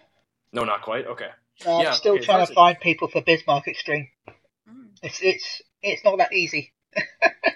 No, 0.53 0.63
not 0.63 0.81
quite. 0.81 1.05
Okay. 1.07 1.29
No, 1.65 1.81
Yeah, 1.81 1.89
I'm 1.89 1.93
still 1.95 2.15
okay, 2.15 2.25
trying 2.25 2.39
that's 2.39 2.49
to 2.49 2.53
it. 2.53 2.55
find 2.55 2.79
people 2.79 3.07
for 3.07 3.21
Bismarck 3.21 3.67
Extreme. 3.67 4.07
Mm. 4.69 4.87
It's 5.03 5.21
it's 5.21 5.61
it's 5.81 6.03
not 6.03 6.17
that 6.17 6.33
easy. 6.33 6.73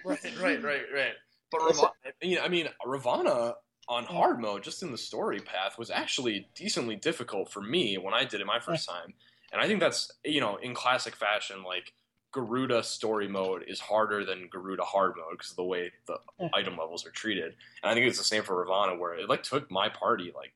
Right, 0.03 0.19
right, 0.41 0.63
right, 0.63 0.81
right. 0.93 1.13
But 1.51 1.61
Ravana, 1.61 1.91
you 2.21 2.37
know, 2.37 2.43
I 2.43 2.47
mean, 2.47 2.67
Ravana 2.85 3.53
on 3.87 4.03
hard 4.05 4.39
mode, 4.39 4.63
just 4.63 4.81
in 4.81 4.91
the 4.91 4.97
story 4.97 5.39
path, 5.39 5.77
was 5.77 5.91
actually 5.91 6.47
decently 6.55 6.95
difficult 6.95 7.51
for 7.51 7.61
me 7.61 7.97
when 7.97 8.13
I 8.13 8.23
did 8.25 8.41
it 8.41 8.47
my 8.47 8.59
first 8.59 8.89
time. 8.89 9.13
And 9.51 9.61
I 9.61 9.67
think 9.67 9.79
that's 9.79 10.11
you 10.25 10.41
know, 10.41 10.55
in 10.55 10.73
classic 10.73 11.15
fashion, 11.15 11.63
like 11.63 11.93
Garuda 12.31 12.81
story 12.83 13.27
mode 13.27 13.63
is 13.67 13.79
harder 13.79 14.23
than 14.23 14.47
Garuda 14.47 14.83
hard 14.83 15.15
mode 15.17 15.31
because 15.37 15.51
of 15.51 15.57
the 15.57 15.63
way 15.63 15.91
the 16.07 16.17
Yeah. 16.39 16.49
item 16.53 16.77
levels 16.77 17.05
are 17.05 17.11
treated. 17.11 17.55
And 17.83 17.91
I 17.91 17.93
think 17.93 18.07
it's 18.07 18.17
the 18.17 18.23
same 18.23 18.43
for 18.43 18.55
Ravana, 18.55 18.95
where 18.95 19.13
it 19.15 19.27
like 19.29 19.43
took 19.43 19.69
my 19.69 19.89
party 19.89 20.31
like 20.35 20.53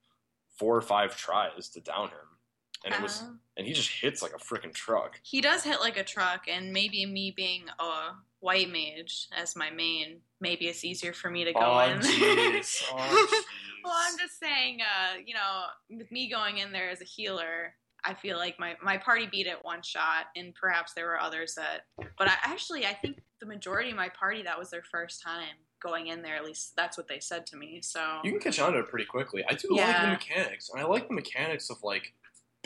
four 0.58 0.76
or 0.76 0.82
five 0.82 1.18
tries 1.18 1.70
to 1.70 1.82
down 1.82 2.10
him, 2.10 2.40
and 2.86 2.94
it 2.94 3.02
was 3.02 3.22
Uh, 3.24 3.32
and 3.58 3.66
he 3.68 3.74
just 3.74 3.90
hits 3.90 4.22
like 4.22 4.34
a 4.34 4.38
freaking 4.38 4.74
truck. 4.74 5.20
he 5.24 5.40
does 5.42 5.64
hit 5.64 5.80
like 5.80 5.98
a 5.98 6.04
truck, 6.04 6.48
and 6.48 6.72
maybe 6.74 7.06
me 7.06 7.32
being 7.32 7.70
a 7.80 8.14
white 8.40 8.70
mage 8.70 9.28
as 9.34 9.56
my 9.56 9.70
main, 9.70 10.22
maybe 10.40 10.68
it's 10.68 10.84
easier 10.86 11.14
for 11.14 11.30
me 11.30 11.44
to 11.46 11.54
go 11.54 11.60
Oh, 11.62 11.80
in. 11.80 12.00
jeez. 12.00 12.84
Oh, 12.92 13.44
well, 13.84 13.94
I'm 13.98 14.18
just 14.18 14.40
saying, 14.40 14.82
uh, 14.82 15.18
you 15.24 15.34
know, 15.36 15.66
with 15.90 16.12
me 16.12 16.28
going 16.30 16.58
in 16.58 16.72
there 16.72 16.90
as 16.90 17.02
a 17.02 17.06
healer, 17.06 17.76
I 18.06 18.14
feel 18.14 18.38
like 18.38 18.60
my, 18.60 18.76
my 18.84 18.98
party 18.98 19.28
beat 19.30 19.48
it 19.48 19.58
one 19.64 19.82
shot, 19.82 20.28
and 20.36 20.54
perhaps 20.54 20.94
there 20.94 21.06
were 21.08 21.20
others 21.20 21.56
that. 21.56 21.86
But 22.18 22.28
I 22.28 22.34
actually, 22.44 22.86
I 22.86 22.94
think 22.94 23.22
the 23.40 23.46
majority 23.46 23.90
of 23.92 23.96
my 23.96 24.10
party 24.10 24.44
that 24.44 24.58
was 24.58 24.70
their 24.70 24.84
first 24.84 25.22
time 25.22 25.56
going 25.82 26.08
in 26.08 26.22
there. 26.22 26.36
At 26.36 26.46
least 26.46 26.74
that's 26.76 26.98
what 26.98 27.08
they 27.08 27.20
said 27.20 27.46
to 27.48 27.58
me. 27.58 27.80
So 27.82 28.20
You 28.24 28.32
can 28.32 28.40
catch 28.40 28.60
on 28.60 28.74
to 28.74 28.80
it 28.80 28.88
pretty 28.88 29.06
quickly. 29.06 29.44
I 29.50 29.54
do 29.56 29.76
like 29.76 30.02
the 30.02 30.08
mechanics, 30.08 30.70
and 30.70 30.82
I 30.82 30.86
like 30.86 31.08
the 31.08 31.14
mechanics 31.14 31.70
of 31.70 31.78
like 31.84 32.14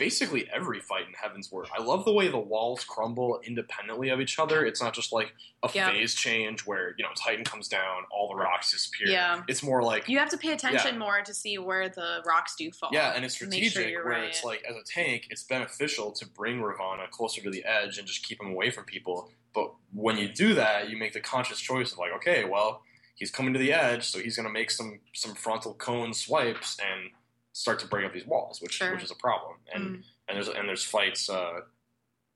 basically 0.00 0.48
every 0.50 0.80
fight 0.80 1.04
in 1.06 1.12
Heavensward. 1.12 1.66
I 1.76 1.82
love 1.82 2.06
the 2.06 2.12
way 2.12 2.28
the 2.28 2.38
walls 2.38 2.82
crumble 2.84 3.38
independently 3.46 4.08
of 4.08 4.18
each 4.20 4.38
other. 4.38 4.64
It's 4.64 4.80
not 4.82 4.94
just 4.94 5.12
like 5.12 5.34
a 5.62 5.70
Yeah. 5.72 5.90
phase 5.90 6.14
change 6.14 6.62
where 6.62 6.94
you 6.96 7.04
know 7.04 7.10
Titan 7.14 7.44
comes 7.44 7.68
down, 7.68 8.04
all 8.10 8.28
the 8.30 8.34
rocks 8.34 8.72
disappear. 8.72 9.08
Yeah. 9.08 9.42
It's 9.46 9.62
more 9.62 9.82
like 9.82 10.08
you 10.08 10.18
have 10.18 10.30
to 10.30 10.38
pay 10.38 10.52
attention 10.52 10.94
Yeah. 10.94 10.98
more 10.98 11.20
to 11.22 11.34
see 11.34 11.58
where 11.58 11.90
the 11.90 12.22
rocks 12.26 12.56
do 12.56 12.70
fall. 12.72 12.88
yeah, 12.92 13.12
and 13.14 13.24
it's 13.26 13.38
make 13.42 13.52
sure 13.52 13.70
strategic 13.70 13.94
where 13.96 14.14
right. 14.14 14.24
it's 14.30 14.42
like 14.42 14.64
as 14.68 14.74
a 14.74 14.82
tank, 14.84 15.26
it's 15.30 15.42
beneficial 15.42 16.10
to 16.12 16.26
bring 16.26 16.62
Ravana 16.62 17.06
closer 17.10 17.42
to 17.42 17.50
the 17.50 17.64
edge 17.64 17.98
and 17.98 18.06
just 18.08 18.26
keep 18.26 18.40
him 18.40 18.48
away 18.48 18.70
from 18.70 18.84
people. 18.84 19.30
But 19.52 19.74
when 19.92 20.16
you 20.16 20.28
do 20.28 20.54
that, 20.54 20.88
you 20.88 20.96
make 20.96 21.12
the 21.12 21.20
conscious 21.20 21.60
choice 21.60 21.92
of 21.92 21.98
like, 21.98 22.12
okay, 22.12 22.44
well, 22.44 22.82
he's 23.16 23.30
coming 23.30 23.52
to 23.52 23.58
the 23.58 23.72
edge, 23.72 24.04
so 24.08 24.18
he's 24.18 24.36
going 24.36 24.46
to 24.48 24.52
make 24.52 24.70
some 24.70 25.00
some 25.12 25.34
frontal 25.34 25.74
cone 25.74 26.14
swipes 26.14 26.78
and 26.80 27.10
start 27.52 27.78
to 27.80 27.86
break 27.86 28.06
up 28.06 28.12
these 28.12 28.26
walls, 28.26 28.60
which 28.62 28.74
Sure. 28.74 28.92
which 28.92 29.02
is 29.04 29.10
a 29.10 29.16
problem. 29.16 29.58
And 29.72 29.84
Mm. 29.84 30.04
and 30.28 30.36
there's 30.36 30.48
and 30.48 30.68
there's 30.68 30.84
fights 30.84 31.28
uh, 31.28 31.60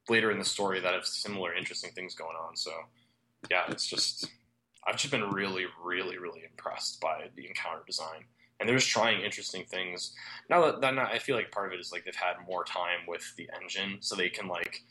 later 0.08 0.30
in 0.30 0.38
the 0.38 0.44
story 0.44 0.80
that 0.80 0.94
have 0.94 1.06
similar 1.06 1.54
interesting 1.54 1.92
things 1.92 2.14
going 2.14 2.36
on. 2.36 2.56
So 2.56 2.72
yeah, 3.50 3.64
it's 3.70 3.86
just 3.86 4.26
I've 4.86 4.96
just 4.96 5.10
been 5.10 5.30
really, 5.30 5.66
really, 5.82 6.18
really 6.18 6.44
impressed 6.44 7.00
by 7.00 7.30
the 7.36 7.46
encounter 7.46 7.82
design. 7.86 8.26
And 8.60 8.68
they're 8.68 8.76
just 8.76 8.90
trying 8.90 9.22
interesting 9.22 9.64
things. 9.64 10.14
Now 10.48 10.64
that, 10.66 10.80
that 10.82 10.94
not, 10.94 11.10
I 11.12 11.18
feel 11.18 11.36
like 11.36 11.50
part 11.50 11.66
of 11.66 11.72
it 11.72 11.80
is 11.80 11.90
like 11.90 12.04
they've 12.04 12.14
had 12.14 12.36
more 12.46 12.64
time 12.64 13.00
with 13.08 13.34
the 13.36 13.50
engine, 13.60 13.98
so 14.00 14.14
they 14.14 14.28
can 14.28 14.46
like, 14.46 14.82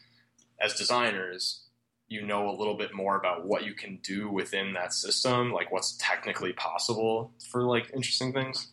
as 0.59 0.73
designers, 0.73 1.61
you 2.09 2.21
know 2.25 2.49
a 2.49 2.57
little 2.57 2.75
bit 2.75 2.93
more 2.93 3.15
about 3.15 3.45
what 3.45 3.63
you 3.63 3.73
can 3.73 3.97
do 4.03 4.29
within 4.29 4.73
that 4.73 4.93
system, 4.93 5.51
like 5.53 5.71
what's 5.71 5.95
technically 5.97 6.53
possible 6.53 7.33
for 7.51 7.63
like 7.63 7.89
interesting 7.93 8.33
things. 8.33 8.72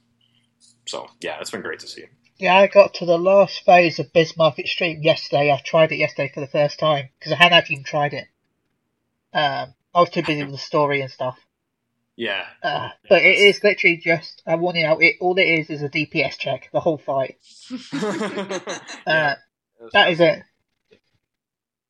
So 0.90 1.08
yeah, 1.20 1.38
it's 1.40 1.52
been 1.52 1.62
great 1.62 1.78
to 1.80 1.86
see. 1.86 2.06
Yeah, 2.38 2.56
I 2.56 2.66
got 2.66 2.94
to 2.94 3.06
the 3.06 3.18
last 3.18 3.64
phase 3.64 3.98
of 3.98 4.12
Bismarck 4.12 4.58
Extreme 4.58 5.02
yesterday. 5.02 5.52
I 5.52 5.60
tried 5.64 5.92
it 5.92 5.96
yesterday 5.96 6.32
for 6.32 6.40
the 6.40 6.46
first 6.48 6.78
time 6.78 7.10
because 7.18 7.32
I 7.32 7.36
hadn't 7.36 7.58
actually 7.58 7.74
even 7.74 7.84
tried 7.84 8.14
it. 8.14 8.26
Um, 9.32 9.74
I 9.94 10.00
was 10.00 10.10
too 10.10 10.22
busy 10.22 10.42
with 10.42 10.52
the 10.52 10.58
story 10.58 11.00
and 11.00 11.10
stuff. 11.10 11.38
Yeah, 12.16 12.44
Uh, 12.62 12.90
but 13.08 13.22
it 13.22 13.38
is 13.38 13.62
literally 13.62 13.98
just, 13.98 14.42
I 14.46 14.56
want 14.56 14.76
you 14.76 14.86
know, 14.86 14.98
it, 14.98 15.16
all 15.20 15.38
it 15.38 15.42
is 15.42 15.70
is 15.70 15.82
a 15.82 15.88
DPS 15.88 16.36
check, 16.38 16.68
the 16.72 16.80
whole 16.80 16.98
fight. 16.98 17.36
Uh, 19.06 19.34
that 19.92 20.10
is 20.12 20.20
it. 20.20 20.42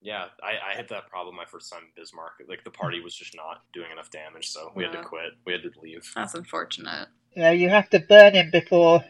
Yeah, 0.01 0.27
I, 0.43 0.73
I 0.73 0.77
hit 0.77 0.89
that 0.91 1.09
problem 1.09 1.37
my 1.37 1.45
first 1.45 1.71
time 1.73 1.83
in 1.83 1.89
Bismarck. 1.97 2.35
Like 2.49 2.65
the 2.65 2.71
party 2.71 3.01
was 3.01 3.15
just 3.15 3.35
not 3.35 3.63
doing 3.73 3.91
enough 3.91 4.11
damage, 4.11 4.49
so 4.49 4.73
we 4.75 4.85
had 4.85 4.93
to 4.93 5.03
quit. 5.03 5.33
We 5.45 5.53
had 5.53 5.63
to 5.63 5.71
leave. 5.83 6.11
That's 6.15 6.35
unfortunate. 6.35 7.09
Yeah, 7.35 7.53
you 7.53 7.68
have 7.68 7.89
to 7.91 8.01
burn 8.01 8.35
him 8.35 8.51
before. 8.51 9.05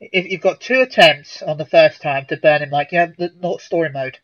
If 0.00 0.30
you've 0.30 0.40
got 0.40 0.60
two 0.60 0.80
attempts 0.80 1.42
on 1.42 1.58
the 1.58 1.66
first 1.66 2.00
time 2.00 2.26
to 2.26 2.36
burn 2.36 2.62
him, 2.62 2.70
like 2.70 2.92
you 2.92 2.98
have 2.98 3.16
the 3.16 3.32
not 3.40 3.60
story 3.60 3.90
mode, 3.90 4.18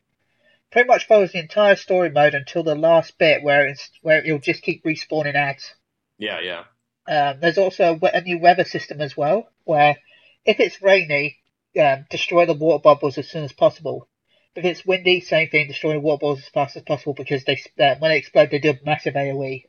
pretty 0.71 0.89
much 0.89 1.07
follows 1.07 1.33
the 1.33 1.41
entire 1.41 1.77
story 1.77 2.11
mode 2.11 2.35
until 2.35 2.63
the 2.63 2.75
last 2.75 3.19
bit 3.19 3.43
where 3.43 3.67
it's 3.67 3.91
where 4.03 4.25
it'll 4.25 4.39
just 4.39 4.63
keep 4.63 4.85
respawning 4.85 5.35
ads. 5.35 5.75
Yeah, 6.19 6.41
yeah. 6.41 6.65
Um, 7.07 7.41
there's 7.41 7.59
also 7.59 7.99
a, 8.03 8.07
a 8.17 8.21
new 8.23 8.39
weather 8.39 8.65
system 8.65 9.01
as 9.01 9.17
well, 9.17 9.49
where 9.65 9.97
if 10.45 10.61
it's 10.61 10.81
rainy, 10.81 11.39
um, 11.79 12.07
destroy 12.09 12.47
the 12.47 12.55
water 12.55 12.81
bubbles 12.81 13.19
as 13.19 13.29
soon 13.29 13.45
as 13.45 13.53
possible. 13.53 14.09
If 14.55 14.65
it's 14.65 14.87
windy, 14.87 15.21
same 15.21 15.51
thing, 15.51 15.69
destroy 15.69 15.95
the 15.95 16.01
water 16.01 16.21
bubbles 16.21 16.39
as 16.39 16.49
fast 16.49 16.77
as 16.77 16.83
possible 16.83 17.15
because 17.15 17.45
they 17.45 17.61
uh, 17.79 17.97
when 17.99 18.11
they 18.11 18.19
explode 18.19 18.51
they 18.51 18.59
do 18.59 18.71
a 18.71 18.79
massive 18.85 19.15
AOE. 19.15 19.65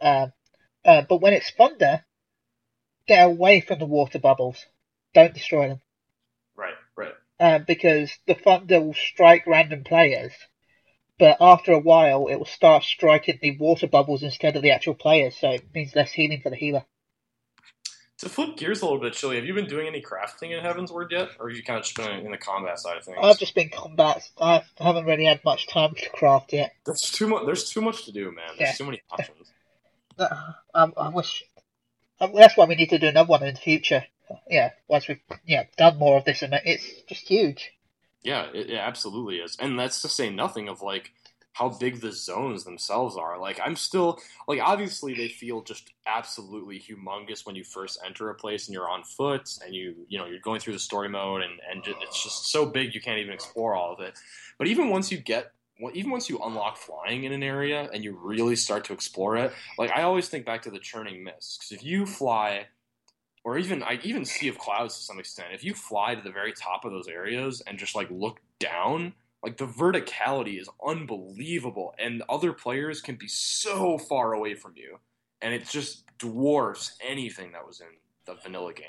Um, 0.00 0.32
uh, 0.84 1.02
but 1.08 1.20
when 1.20 1.32
it's 1.32 1.50
thunder, 1.50 2.04
get 3.06 3.26
away 3.26 3.60
from 3.60 3.78
the 3.78 3.86
water 3.86 4.18
bubbles. 4.18 4.64
Don't 5.14 5.34
destroy 5.34 5.68
them 5.68 5.80
Right, 6.56 6.74
right. 6.96 7.14
uh, 7.40 7.58
because 7.60 8.10
the 8.26 8.34
thunder 8.34 8.80
will 8.80 8.94
strike 8.94 9.46
random 9.46 9.84
players, 9.84 10.32
but 11.18 11.36
after 11.40 11.72
a 11.72 11.78
while 11.78 12.28
it 12.28 12.36
will 12.36 12.46
start 12.46 12.84
striking 12.84 13.38
the 13.42 13.56
water 13.58 13.86
bubbles 13.86 14.22
instead 14.22 14.56
of 14.56 14.62
the 14.62 14.70
actual 14.70 14.94
players, 14.94 15.36
so 15.36 15.50
it 15.50 15.64
means 15.74 15.94
less 15.94 16.12
healing 16.12 16.40
for 16.40 16.50
the 16.50 16.56
healer. 16.56 16.84
To 18.18 18.28
flip 18.28 18.56
gears 18.56 18.82
a 18.82 18.84
little 18.84 19.00
bit, 19.00 19.14
Chili, 19.14 19.34
have 19.34 19.44
you 19.44 19.52
been 19.52 19.66
doing 19.66 19.88
any 19.88 20.00
crafting 20.00 20.56
in 20.56 20.62
Heavensward 20.62 21.10
yet, 21.10 21.30
or 21.40 21.48
have 21.48 21.56
you 21.56 21.64
kind 21.64 21.78
of 21.80 21.84
just 21.84 21.96
been 21.96 22.24
in 22.24 22.30
the 22.30 22.38
combat 22.38 22.78
side 22.78 22.96
of 22.96 23.04
things? 23.04 23.18
I've 23.20 23.38
just 23.38 23.54
been 23.54 23.68
combat. 23.68 24.22
I 24.40 24.62
haven't 24.78 25.06
really 25.06 25.24
had 25.24 25.44
much 25.44 25.66
time 25.66 25.92
to 25.96 26.08
craft 26.10 26.52
yet. 26.52 26.72
There's 26.86 27.00
too 27.02 27.26
much. 27.26 27.46
There's 27.46 27.68
too 27.68 27.80
much 27.80 28.04
to 28.04 28.12
do, 28.12 28.26
man. 28.26 28.44
There's 28.56 28.70
Yeah. 28.70 28.76
too 28.76 28.84
many 28.84 29.02
options. 29.10 29.50
Uh, 30.18 30.52
I, 30.74 30.88
I 30.98 31.08
wish. 31.08 31.42
That's 32.34 32.56
why 32.56 32.66
we 32.66 32.74
need 32.74 32.90
to 32.90 32.98
do 32.98 33.08
another 33.08 33.28
one 33.28 33.42
in 33.42 33.54
the 33.54 33.60
future. 33.60 34.04
Yeah, 34.48 34.70
once 34.88 35.08
we've 35.08 35.20
yeah 35.46 35.64
done 35.76 35.98
more 35.98 36.18
of 36.18 36.24
this, 36.24 36.42
and 36.42 36.54
it's 36.64 36.86
just 37.08 37.28
huge. 37.28 37.72
Yeah, 38.22 38.46
it, 38.54 38.70
it 38.70 38.76
absolutely 38.76 39.36
is, 39.36 39.56
and 39.58 39.78
that's 39.78 40.00
to 40.02 40.08
say 40.08 40.30
nothing 40.30 40.68
of 40.68 40.80
like 40.80 41.12
how 41.54 41.68
big 41.68 42.00
the 42.00 42.12
zones 42.12 42.64
themselves 42.64 43.16
are. 43.16 43.38
Like 43.38 43.60
I'm 43.64 43.76
still 43.76 44.18
like 44.48 44.60
obviously 44.60 45.14
they 45.14 45.28
feel 45.28 45.62
just 45.62 45.92
absolutely 46.06 46.80
humongous 46.80 47.44
when 47.44 47.56
you 47.56 47.64
first 47.64 47.98
enter 48.04 48.30
a 48.30 48.34
place 48.34 48.66
and 48.66 48.74
you're 48.74 48.88
on 48.88 49.04
foot 49.04 49.50
and 49.64 49.74
you 49.74 49.94
you 50.08 50.18
know 50.18 50.26
you're 50.26 50.40
going 50.40 50.60
through 50.60 50.72
the 50.72 50.78
story 50.78 51.08
mode 51.08 51.42
and 51.42 51.60
and 51.70 51.84
it's 52.02 52.22
just 52.22 52.50
so 52.50 52.64
big 52.64 52.94
you 52.94 53.00
can't 53.00 53.18
even 53.18 53.34
explore 53.34 53.74
all 53.74 53.92
of 53.92 54.00
it. 54.00 54.18
But 54.58 54.68
even 54.68 54.88
once 54.88 55.12
you 55.12 55.18
get 55.18 55.52
even 55.94 56.10
once 56.10 56.28
you 56.30 56.38
unlock 56.38 56.76
flying 56.76 57.24
in 57.24 57.32
an 57.32 57.42
area 57.42 57.88
and 57.92 58.04
you 58.04 58.16
really 58.22 58.56
start 58.56 58.84
to 58.84 58.92
explore 58.92 59.36
it, 59.36 59.52
like 59.78 59.90
I 59.90 60.02
always 60.02 60.28
think 60.28 60.46
back 60.46 60.62
to 60.62 60.70
the 60.70 60.78
churning 60.78 61.24
mist 61.24 61.58
because 61.58 61.72
if 61.72 61.84
you 61.84 62.06
fly 62.06 62.66
or 63.44 63.58
even 63.58 63.82
I 63.82 63.98
even 64.04 64.24
Sea 64.24 64.48
of 64.48 64.58
Clouds 64.58 64.96
to 64.96 65.02
some 65.02 65.18
extent. 65.18 65.48
If 65.52 65.64
you 65.64 65.74
fly 65.74 66.14
to 66.14 66.22
the 66.22 66.30
very 66.30 66.52
top 66.52 66.84
of 66.84 66.92
those 66.92 67.08
areas 67.08 67.62
and 67.66 67.78
just 67.78 67.94
like 67.94 68.08
look 68.10 68.40
down, 68.58 69.14
like 69.42 69.56
the 69.56 69.66
verticality 69.66 70.60
is 70.60 70.68
unbelievable, 70.84 71.94
and 71.98 72.22
other 72.28 72.52
players 72.52 73.00
can 73.00 73.16
be 73.16 73.28
so 73.28 73.98
far 73.98 74.32
away 74.32 74.54
from 74.54 74.74
you, 74.76 74.98
and 75.40 75.52
it 75.52 75.68
just 75.68 76.04
dwarfs 76.18 76.96
anything 77.04 77.52
that 77.52 77.66
was 77.66 77.80
in 77.80 77.88
the 78.26 78.40
vanilla 78.40 78.72
game. 78.72 78.86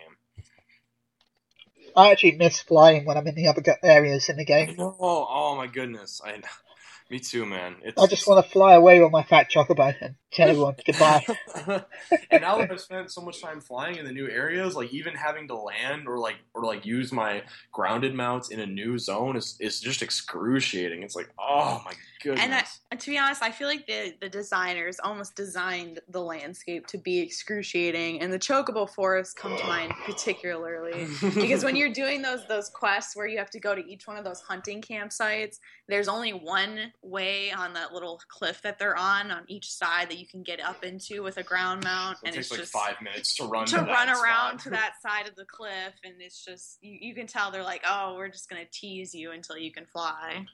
I 1.96 2.12
actually 2.12 2.34
miss 2.34 2.60
flying 2.60 3.06
when 3.06 3.18
I'm 3.18 3.28
in 3.28 3.36
the 3.36 3.48
other 3.48 3.64
areas 3.84 4.30
in 4.30 4.38
the 4.38 4.46
game. 4.46 4.76
know. 4.78 4.96
Oh 5.00 5.56
my 5.56 5.68
goodness. 5.68 6.22
I. 6.24 6.42
Me 7.14 7.20
too, 7.20 7.46
man. 7.46 7.76
It's, 7.84 8.02
I 8.02 8.08
just 8.08 8.26
want 8.26 8.44
to 8.44 8.52
fly 8.52 8.74
away 8.74 9.00
with 9.00 9.12
my 9.12 9.22
fat 9.22 9.48
chocobo 9.48 9.96
and 10.02 10.16
tell 10.32 10.50
everyone 10.50 10.76
goodbye. 10.84 11.24
and 12.32 12.42
now 12.42 12.58
that 12.58 12.72
I've 12.72 12.82
spent 12.82 13.12
so 13.12 13.22
much 13.22 13.40
time 13.40 13.62
flying 13.62 13.98
in 13.98 14.06
the 14.06 14.12
new 14.12 14.28
areas, 14.28 14.76
like 14.76 14.92
even 14.92 15.14
having 15.14 15.48
to 15.50 15.56
land 15.56 16.08
or 16.08 16.18
like 16.18 16.38
or 16.56 16.64
like 16.64 16.88
use 16.88 17.12
my 17.12 17.44
grounded 17.72 18.16
mounts 18.16 18.50
in 18.50 18.60
a 18.60 18.66
new 18.66 18.98
zone 18.98 19.36
is 19.36 19.56
is 19.60 19.80
just 19.80 20.02
excruciating. 20.02 21.04
It's 21.04 21.16
like, 21.16 21.30
oh 21.38 21.84
my 21.86 21.94
goodness. 22.24 22.44
And 22.44 22.56
I, 22.56 22.64
and 22.90 23.00
to 23.00 23.12
be 23.12 23.20
honest, 23.20 23.44
I 23.44 23.52
feel 23.52 23.68
like 23.68 23.86
the 23.86 24.16
the 24.20 24.30
designers 24.30 25.00
almost 25.00 25.36
designed 25.36 26.00
the 26.10 26.22
landscape 26.22 26.88
to 26.88 26.98
be 26.98 27.20
excruciating, 27.20 28.22
and 28.22 28.34
the 28.34 28.40
chocobo 28.40 28.90
forests 28.90 29.36
come 29.36 29.56
to 29.56 29.64
mind 29.68 29.94
particularly 30.04 31.06
because 31.36 31.64
when 31.64 31.76
you're 31.76 31.94
doing 31.94 32.24
those 32.24 32.48
those 32.48 32.70
quests 32.70 33.16
where 33.16 33.28
you 33.28 33.38
have 33.38 33.52
to 33.52 33.60
go 33.60 33.76
to 33.76 33.86
each 33.88 34.08
one 34.08 34.18
of 34.18 34.24
those 34.24 34.42
hunting 34.42 34.82
campsites, 34.82 35.60
there's 35.88 36.08
only 36.08 36.32
one 36.32 36.92
way 37.04 37.52
on 37.52 37.74
that 37.74 37.94
little 37.94 38.22
cliff 38.28 38.62
that 38.62 38.80
they're 38.80 38.98
on 38.98 39.32
on 39.32 39.44
each 39.48 39.72
side 39.72 40.10
that 40.10 40.18
you 40.18 40.26
can 40.26 40.44
get 40.44 40.60
up 40.60 40.84
into 40.84 41.24
with 41.24 41.38
a 41.38 41.44
ground 41.44 41.84
mount, 41.84 42.18
it 42.24 42.28
and 42.28 42.36
takes 42.36 42.48
it's 42.48 42.52
like 42.52 42.60
just 42.62 42.74
five 42.74 42.96
minutes 43.02 43.36
to 43.36 43.46
run 43.46 43.66
to 43.66 43.76
to 43.76 43.82
that 43.82 43.88
run 43.88 44.10
around 44.10 44.60
spot. 44.60 44.60
to 44.60 44.70
that 44.72 44.94
side 45.02 45.28
of 45.28 45.36
the 45.36 45.46
cliff, 45.46 45.94
and 46.04 46.16
it's 46.20 46.44
just 46.44 46.78
you, 46.82 46.98
you 47.02 47.16
can 47.16 47.28
tell 47.28 47.52
they're 47.52 47.64
like, 47.64 47.84
oh, 47.88 48.16
we're 48.16 48.30
just 48.30 48.50
gonna 48.50 48.66
tease 48.72 49.14
you 49.14 49.32
until 49.32 49.58
you 49.58 49.72
can 49.72 49.86
fly. 49.86 50.46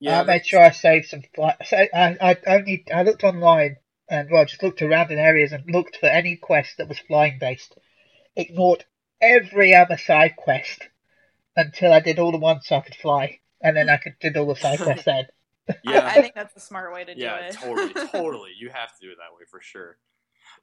Yeah, 0.00 0.20
I 0.20 0.24
made 0.24 0.44
sure 0.44 0.60
I 0.60 0.70
saved 0.70 1.06
some 1.06 1.22
fly. 1.34 1.56
So 1.64 1.76
I, 1.76 2.16
I 2.20 2.36
only 2.46 2.84
I 2.92 3.02
looked 3.02 3.22
online 3.22 3.76
and 4.08 4.30
well, 4.30 4.44
just 4.44 4.62
looked 4.62 4.82
around 4.82 5.10
in 5.10 5.18
areas 5.18 5.52
and 5.52 5.64
looked 5.70 5.96
for 5.96 6.06
any 6.06 6.36
quest 6.36 6.76
that 6.78 6.88
was 6.88 6.98
flying 6.98 7.38
based. 7.38 7.76
Ignored 8.34 8.84
every 9.20 9.74
other 9.74 9.96
side 9.96 10.34
quest 10.36 10.88
until 11.56 11.92
I 11.92 12.00
did 12.00 12.18
all 12.18 12.32
the 12.32 12.38
ones 12.38 12.66
so 12.66 12.76
I 12.76 12.80
could 12.80 12.94
fly, 12.94 13.38
and 13.62 13.76
then 13.76 13.88
I 13.88 13.96
could 13.96 14.14
did 14.20 14.36
all 14.36 14.46
the 14.46 14.56
side 14.56 14.80
quests 14.80 15.04
then. 15.04 15.26
Yeah, 15.84 16.04
I 16.04 16.20
think 16.20 16.34
that's 16.34 16.54
the 16.54 16.60
smart 16.60 16.92
way 16.92 17.04
to 17.04 17.14
do 17.14 17.20
yeah, 17.20 17.36
it. 17.36 17.54
totally, 17.54 17.92
totally. 18.12 18.50
You 18.58 18.68
have 18.70 18.88
to 18.98 19.06
do 19.06 19.12
it 19.12 19.16
that 19.18 19.36
way 19.36 19.44
for 19.50 19.60
sure. 19.60 19.98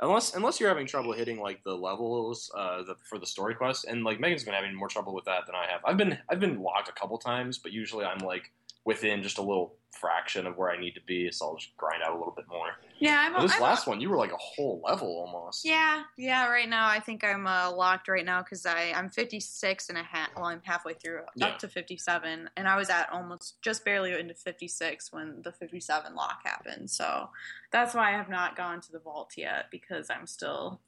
Unless 0.01 0.35
unless 0.35 0.59
you're 0.59 0.69
having 0.69 0.87
trouble 0.87 1.13
hitting 1.13 1.39
like 1.39 1.63
the 1.63 1.73
levels 1.73 2.51
uh, 2.55 2.83
the, 2.83 2.95
for 3.09 3.17
the 3.17 3.25
story 3.25 3.55
quest, 3.55 3.85
and 3.85 4.03
like 4.03 4.19
Megan's 4.19 4.43
been 4.43 4.53
having 4.53 4.75
more 4.75 4.87
trouble 4.87 5.13
with 5.13 5.25
that 5.25 5.45
than 5.45 5.55
I 5.55 5.65
have. 5.71 5.81
I've 5.85 5.97
been 5.97 6.17
I've 6.29 6.39
been 6.39 6.61
locked 6.61 6.89
a 6.89 6.93
couple 6.93 7.17
times, 7.17 7.57
but 7.57 7.71
usually 7.71 8.05
I'm 8.05 8.19
like 8.19 8.51
within 8.85 9.21
just 9.23 9.37
a 9.37 9.41
little 9.41 9.75
fraction 9.99 10.45
of 10.47 10.55
where 10.55 10.69
I 10.69 10.79
need 10.79 10.93
to 10.93 11.01
be, 11.05 11.29
so 11.31 11.47
I'll 11.47 11.55
just 11.57 11.75
grind 11.75 12.01
out 12.03 12.11
a 12.11 12.17
little 12.17 12.33
bit 12.35 12.45
more. 12.47 12.67
yeah, 12.99 13.23
I'm, 13.25 13.33
But 13.33 13.41
this 13.41 13.55
I'm 13.55 13.61
last 13.61 13.87
one, 13.87 13.99
you 13.99 14.09
were 14.09 14.17
like 14.17 14.31
a 14.31 14.37
whole 14.37 14.81
level 14.85 15.07
almost. 15.07 15.65
Yeah, 15.65 16.03
yeah. 16.17 16.47
Right 16.47 16.69
now, 16.69 16.87
I 16.87 16.99
think 16.99 17.23
I'm 17.23 17.45
uh, 17.47 17.71
locked 17.71 18.07
right 18.07 18.23
now 18.25 18.41
because 18.41 18.65
I 18.65 18.93
I'm 18.95 19.09
56 19.09 19.89
and 19.89 19.97
a 19.97 20.03
half. 20.03 20.29
Well, 20.35 20.45
I'm 20.45 20.61
halfway 20.63 20.93
through 20.93 21.21
Yeah. 21.35 21.47
up 21.47 21.59
to 21.59 21.67
57, 21.67 22.49
and 22.55 22.67
I 22.67 22.77
was 22.77 22.89
at 22.89 23.09
almost 23.11 23.61
just 23.61 23.83
barely 23.83 24.17
into 24.17 24.35
56 24.35 25.11
when 25.11 25.41
the 25.41 25.51
57 25.51 26.15
lock 26.15 26.39
happened. 26.45 26.89
So 26.89 27.29
that's 27.71 27.93
why 27.95 28.09
I 28.09 28.17
have 28.17 28.29
not 28.29 28.55
gone 28.55 28.79
to 28.81 28.91
the 28.91 28.99
vault 28.99 29.33
yet 29.37 29.65
because 29.71 30.09
I'm 30.09 30.27
still 30.27 30.79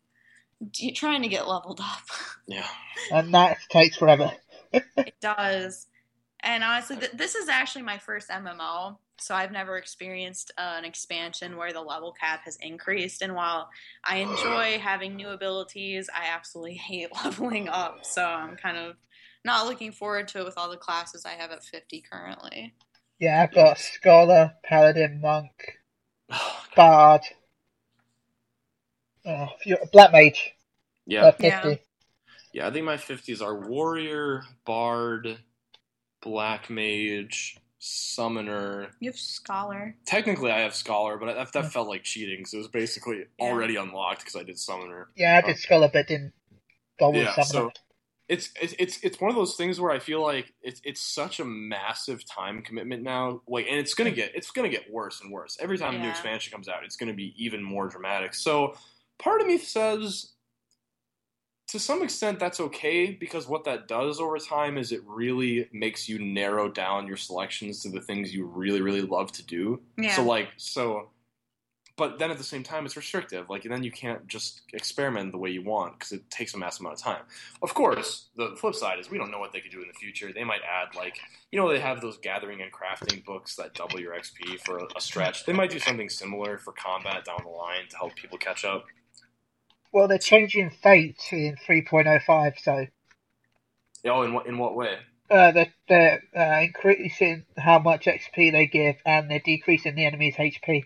d- 0.71 0.91
trying 0.91 1.23
to 1.23 1.27
get 1.27 1.47
leveled 1.47 1.81
up. 1.81 2.03
Yeah. 2.47 2.67
and 3.11 3.33
that 3.33 3.57
takes 3.69 3.97
forever. 3.97 4.31
it 4.71 5.15
does. 5.19 5.87
And 6.43 6.63
honestly, 6.63 6.97
th- 6.97 7.11
this 7.11 7.35
is 7.35 7.49
actually 7.49 7.83
my 7.83 7.97
first 7.97 8.29
MMO, 8.29 8.97
so 9.19 9.35
I've 9.35 9.51
never 9.51 9.77
experienced 9.77 10.51
uh, 10.57 10.75
an 10.77 10.85
expansion 10.85 11.55
where 11.55 11.71
the 11.71 11.81
level 11.81 12.11
cap 12.11 12.41
has 12.45 12.57
increased. 12.57 13.21
And 13.21 13.35
while 13.35 13.69
I 14.03 14.17
enjoy 14.17 14.79
having 14.79 15.15
new 15.15 15.29
abilities, 15.29 16.09
I 16.13 16.27
absolutely 16.33 16.73
hate 16.89 17.09
leveling 17.23 17.69
up. 17.69 18.05
So 18.05 18.23
I'm 18.25 18.55
kind 18.55 18.77
of 18.77 18.95
not 19.45 19.67
looking 19.67 19.91
forward 19.91 20.27
to 20.29 20.39
it 20.39 20.45
with 20.45 20.57
all 20.57 20.69
the 20.69 20.77
classes 20.77 21.25
I 21.25 21.31
have 21.31 21.51
at 21.51 21.63
50 21.63 22.03
currently. 22.11 22.73
Yeah, 23.19 23.43
I've 23.43 23.53
got 23.53 23.77
Scholar, 23.77 24.53
Paladin, 24.63 25.21
Monk, 25.21 25.77
Bard, 26.75 27.21
uh, 29.23 29.47
Black 29.91 30.11
Mage, 30.11 30.55
Yeah. 31.05 31.31
Yeah. 31.39 31.75
Yeah, 32.53 32.67
I 32.67 32.71
think 32.71 32.85
my 32.85 32.97
50s 32.97 33.41
are 33.41 33.55
Warrior, 33.55 34.43
Bard, 34.65 35.37
Black 36.21 36.69
Mage, 36.69 37.57
Summoner. 37.79 38.89
You 38.99 39.09
have 39.09 39.17
Scholar. 39.19 39.95
Technically, 40.05 40.51
I 40.51 40.59
have 40.59 40.75
Scholar, 40.75 41.17
but 41.17 41.33
that, 41.33 41.51
that 41.53 41.71
felt 41.73 41.87
like 41.87 42.03
cheating 42.03 42.37
because 42.39 42.53
it 42.53 42.57
was 42.57 42.67
basically 42.67 43.25
Yeah. 43.39 43.45
already 43.45 43.75
unlocked 43.75 44.19
because 44.19 44.35
I 44.35 44.43
did 44.43 44.59
Summoner. 44.59 45.09
Yeah, 45.15 45.37
I 45.37 45.41
did 45.41 45.55
oh. 45.55 45.59
Scholar, 45.59 45.89
but 45.91 46.07
didn't 46.07 46.33
go 46.99 47.09
with 47.09 47.23
Yeah, 47.23 47.33
Summoner. 47.41 47.71
so 47.71 47.71
it's 48.27 48.49
it's 48.61 48.73
it's 48.79 48.99
it's 49.03 49.19
one 49.19 49.29
of 49.29 49.35
those 49.35 49.55
things 49.55 49.79
where 49.81 49.91
I 49.91 49.99
feel 49.99 50.21
like 50.21 50.53
it's 50.61 50.79
it's 50.85 51.01
such 51.01 51.39
a 51.39 51.45
massive 51.45 52.23
time 52.25 52.61
commitment 52.61 53.03
now. 53.03 53.41
Like, 53.47 53.65
and 53.67 53.77
it's 53.77 53.93
gonna 53.93 54.11
get 54.11 54.33
it's 54.35 54.51
gonna 54.51 54.69
get 54.69 54.89
worse 54.91 55.19
and 55.21 55.31
worse 55.31 55.57
every 55.59 55.77
time 55.77 55.95
a 55.95 55.99
new 55.99 56.07
expansion 56.09 56.51
comes 56.51 56.69
out. 56.69 56.85
It's 56.85 56.95
gonna 56.95 57.13
be 57.13 57.33
even 57.35 57.61
more 57.61 57.87
dramatic. 57.89 58.33
So, 58.33 58.75
part 59.17 59.41
of 59.41 59.47
me 59.47 59.57
says, 59.57 60.31
to 61.71 61.79
some 61.79 62.03
extent, 62.03 62.37
that's 62.37 62.59
okay 62.59 63.11
because 63.11 63.47
what 63.47 63.63
that 63.63 63.87
does 63.87 64.19
over 64.19 64.37
time 64.39 64.77
is 64.77 64.91
it 64.91 64.99
really 65.05 65.69
makes 65.71 66.09
you 66.09 66.19
narrow 66.19 66.69
down 66.69 67.07
your 67.07 67.15
selections 67.15 67.81
to 67.83 67.89
the 67.89 68.01
things 68.01 68.33
you 68.33 68.45
really 68.45 68.81
really 68.81 69.01
love 69.01 69.31
to 69.31 69.45
do. 69.45 69.79
Yeah. 69.97 70.13
So 70.17 70.25
like 70.25 70.49
so, 70.57 71.11
but 71.95 72.19
then 72.19 72.29
at 72.29 72.37
the 72.37 72.43
same 72.43 72.61
time, 72.61 72.85
it's 72.85 72.97
restrictive. 72.97 73.49
Like 73.49 73.63
then 73.63 73.83
you 73.83 73.91
can't 73.91 74.27
just 74.27 74.63
experiment 74.73 75.31
the 75.31 75.37
way 75.37 75.49
you 75.49 75.63
want 75.63 75.97
because 75.97 76.11
it 76.11 76.29
takes 76.29 76.53
a 76.53 76.57
massive 76.57 76.81
amount 76.81 76.99
of 76.99 77.03
time. 77.03 77.21
Of 77.61 77.73
course, 77.73 78.27
the 78.35 78.53
flip 78.57 78.75
side 78.75 78.99
is 78.99 79.09
we 79.09 79.17
don't 79.17 79.31
know 79.31 79.39
what 79.39 79.53
they 79.53 79.61
could 79.61 79.71
do 79.71 79.81
in 79.81 79.87
the 79.87 79.93
future. 79.93 80.33
They 80.33 80.43
might 80.43 80.61
add 80.69 80.93
like 80.93 81.19
you 81.53 81.59
know 81.59 81.69
they 81.69 81.79
have 81.79 82.01
those 82.01 82.17
gathering 82.17 82.61
and 82.61 82.69
crafting 82.73 83.23
books 83.23 83.55
that 83.55 83.75
double 83.75 83.97
your 83.97 84.13
XP 84.13 84.59
for 84.65 84.79
a, 84.79 84.87
a 84.97 84.99
stretch. 84.99 85.45
They 85.45 85.53
might 85.53 85.69
do 85.69 85.79
something 85.79 86.09
similar 86.09 86.57
for 86.57 86.73
combat 86.73 87.23
down 87.23 87.39
the 87.45 87.49
line 87.49 87.87
to 87.91 87.95
help 87.95 88.13
people 88.17 88.37
catch 88.37 88.65
up. 88.65 88.83
Well, 89.91 90.07
they're 90.07 90.17
changing 90.19 90.71
Fate 90.71 91.21
in 91.31 91.57
3.05, 91.67 92.59
so 92.59 92.87
Oh, 94.05 94.23
in 94.23 94.33
what 94.33 94.47
in 94.47 94.57
what 94.57 94.75
way? 94.75 94.97
uh, 95.31 95.51
they're, 95.51 95.73
they're 95.89 96.23
uh, 96.37 96.61
increasing 96.63 97.45
how 97.57 97.79
much 97.79 98.05
XP 98.05 98.51
they 98.53 98.67
give, 98.67 98.97
and 99.05 99.29
they're 99.31 99.39
decreasing 99.39 99.95
the 99.95 100.05
enemy's 100.05 100.35
HP. 100.37 100.85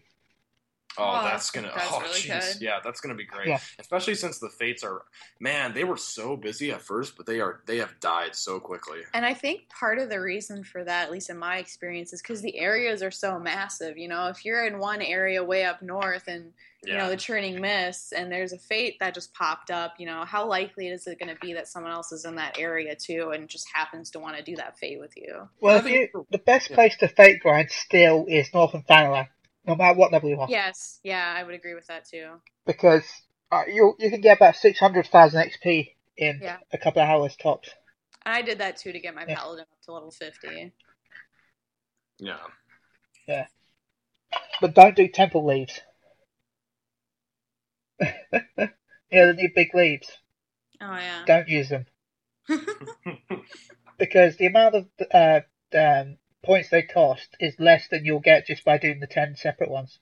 Oh, 0.98 1.04
Oh, 1.04 1.14
that's 1.24 1.52
that's- 1.52 1.52
gonna. 1.52 1.72
that's 1.76 1.92
oh, 1.92 2.00
jeez. 2.14 2.54
good. 2.54 2.62
Yeah, 2.62 2.80
that's 2.84 3.02
gonna 3.02 3.16
be 3.16 3.26
great. 3.26 3.48
Yeah. 3.48 3.60
Especially 3.80 4.16
since 4.16 4.40
the 4.40 4.50
fates 4.50 4.84
are, 4.84 5.04
man, 5.40 5.74
they 5.74 5.84
were 5.84 5.98
so 5.98 6.36
busy 6.38 6.72
at 6.72 6.82
first, 6.82 7.18
but 7.18 7.26
they 7.26 7.40
are 7.40 7.62
they 7.66 7.78
have 7.78 8.00
died 8.00 8.36
so 8.36 8.60
quickly. 8.60 9.00
And 9.14 9.26
I 9.26 9.34
think 9.34 9.70
part 9.70 10.00
of 10.00 10.10
the 10.10 10.20
reason 10.22 10.64
for 10.64 10.84
that, 10.84 11.06
at 11.06 11.12
least 11.12 11.30
in 11.30 11.38
my 11.38 11.58
experience, 11.58 12.14
is 12.14 12.22
because 12.22 12.42
the 12.42 12.58
areas 12.58 13.02
are 13.04 13.12
so 13.12 13.40
massive. 13.40 13.98
You 13.98 14.08
know, 14.08 14.28
if 14.28 14.46
you're 14.46 14.66
in 14.66 14.80
one 14.80 15.02
area 15.02 15.44
way 15.44 15.66
up 15.66 15.82
north 15.82 16.28
and 16.28 16.54
you 16.84 16.94
Yeah. 16.94 16.98
know 17.00 17.10
the 17.10 17.18
churning 17.18 17.60
mist, 17.60 18.14
and 18.14 18.32
there's 18.32 18.54
a 18.54 18.60
fate 18.60 18.98
that 19.00 19.16
just 19.16 19.34
popped 19.34 19.72
up, 19.72 19.96
you 19.98 20.06
know, 20.06 20.24
how 20.24 20.46
likely 20.48 20.88
is 20.88 21.08
it 21.08 21.18
going 21.20 21.34
to 21.34 21.40
be 21.42 21.54
that 21.54 21.68
someone 21.68 21.92
else 21.92 22.12
is 22.12 22.26
in 22.26 22.36
that 22.36 22.60
area 22.60 22.96
too 22.96 23.32
and 23.34 23.50
just 23.50 23.66
happens 23.74 24.12
to 24.12 24.20
want 24.20 24.38
to 24.38 24.44
do 24.44 24.56
that 24.58 24.78
fate 24.78 25.00
with 25.00 25.18
you? 25.18 25.50
Well, 25.60 25.78
if 25.80 25.88
you, 25.88 26.28
the 26.30 26.38
best 26.38 26.72
place 26.72 26.96
to 26.98 27.08
Fate 27.08 27.40
grind 27.42 27.72
still 27.72 28.26
is 28.28 28.54
Northern 28.54 28.84
Thanalan, 28.84 29.28
no 29.68 29.76
matter 29.76 29.98
what 29.98 30.12
level 30.12 30.30
you 30.30 30.40
are, 30.40 30.50
Yes, 30.50 31.00
yeah, 31.04 31.34
I 31.38 31.44
would 31.44 31.56
agree 31.56 31.74
with 31.74 31.88
that 31.88 32.06
too. 32.06 32.42
because 32.66 33.04
uh, 33.52 33.64
you 33.68 33.96
you 34.00 34.10
can 34.10 34.22
get 34.22 34.38
about 34.38 34.56
600,000 34.56 35.40
XP 35.42 35.96
in 36.18 36.42
Yeah. 36.42 36.58
a 36.72 36.78
couple 36.78 37.02
of 37.02 37.10
hours 37.10 37.36
tops. 37.36 37.70
And 38.26 38.34
I 38.36 38.42
did 38.42 38.58
that 38.60 38.78
too 38.78 38.92
to 38.92 39.00
get 39.00 39.16
my 39.16 39.26
Yeah. 39.28 39.36
paladin 39.36 39.62
up 39.72 39.82
to 39.86 39.92
level 39.94 40.12
fifty. 40.12 40.74
Yeah. 42.20 42.38
Yeah. 43.28 43.48
But 44.60 44.74
don't 44.74 44.98
do 44.98 45.08
temple 45.08 45.46
leves. 45.46 45.80
yeah, 48.00 48.68
the 49.10 49.34
new 49.34 49.50
big 49.56 49.74
leves. 49.74 50.18
Oh 50.82 50.96
yeah. 50.98 51.24
Don't 51.26 51.48
use 51.50 51.70
them 51.70 51.86
because 53.98 54.38
the 54.38 54.46
amount 54.48 54.76
of 54.76 54.88
uh, 55.14 55.42
um, 55.78 56.18
points 56.46 56.70
they 56.70 56.82
cost 56.84 57.36
is 57.40 57.56
less 57.60 57.88
than 57.90 58.06
you'll 58.06 58.20
get 58.20 58.48
just 58.48 58.64
by 58.64 58.78
doing 58.78 59.00
the 59.00 59.08
ten 59.08 59.36
separate 59.36 59.70
ones. 59.70 60.00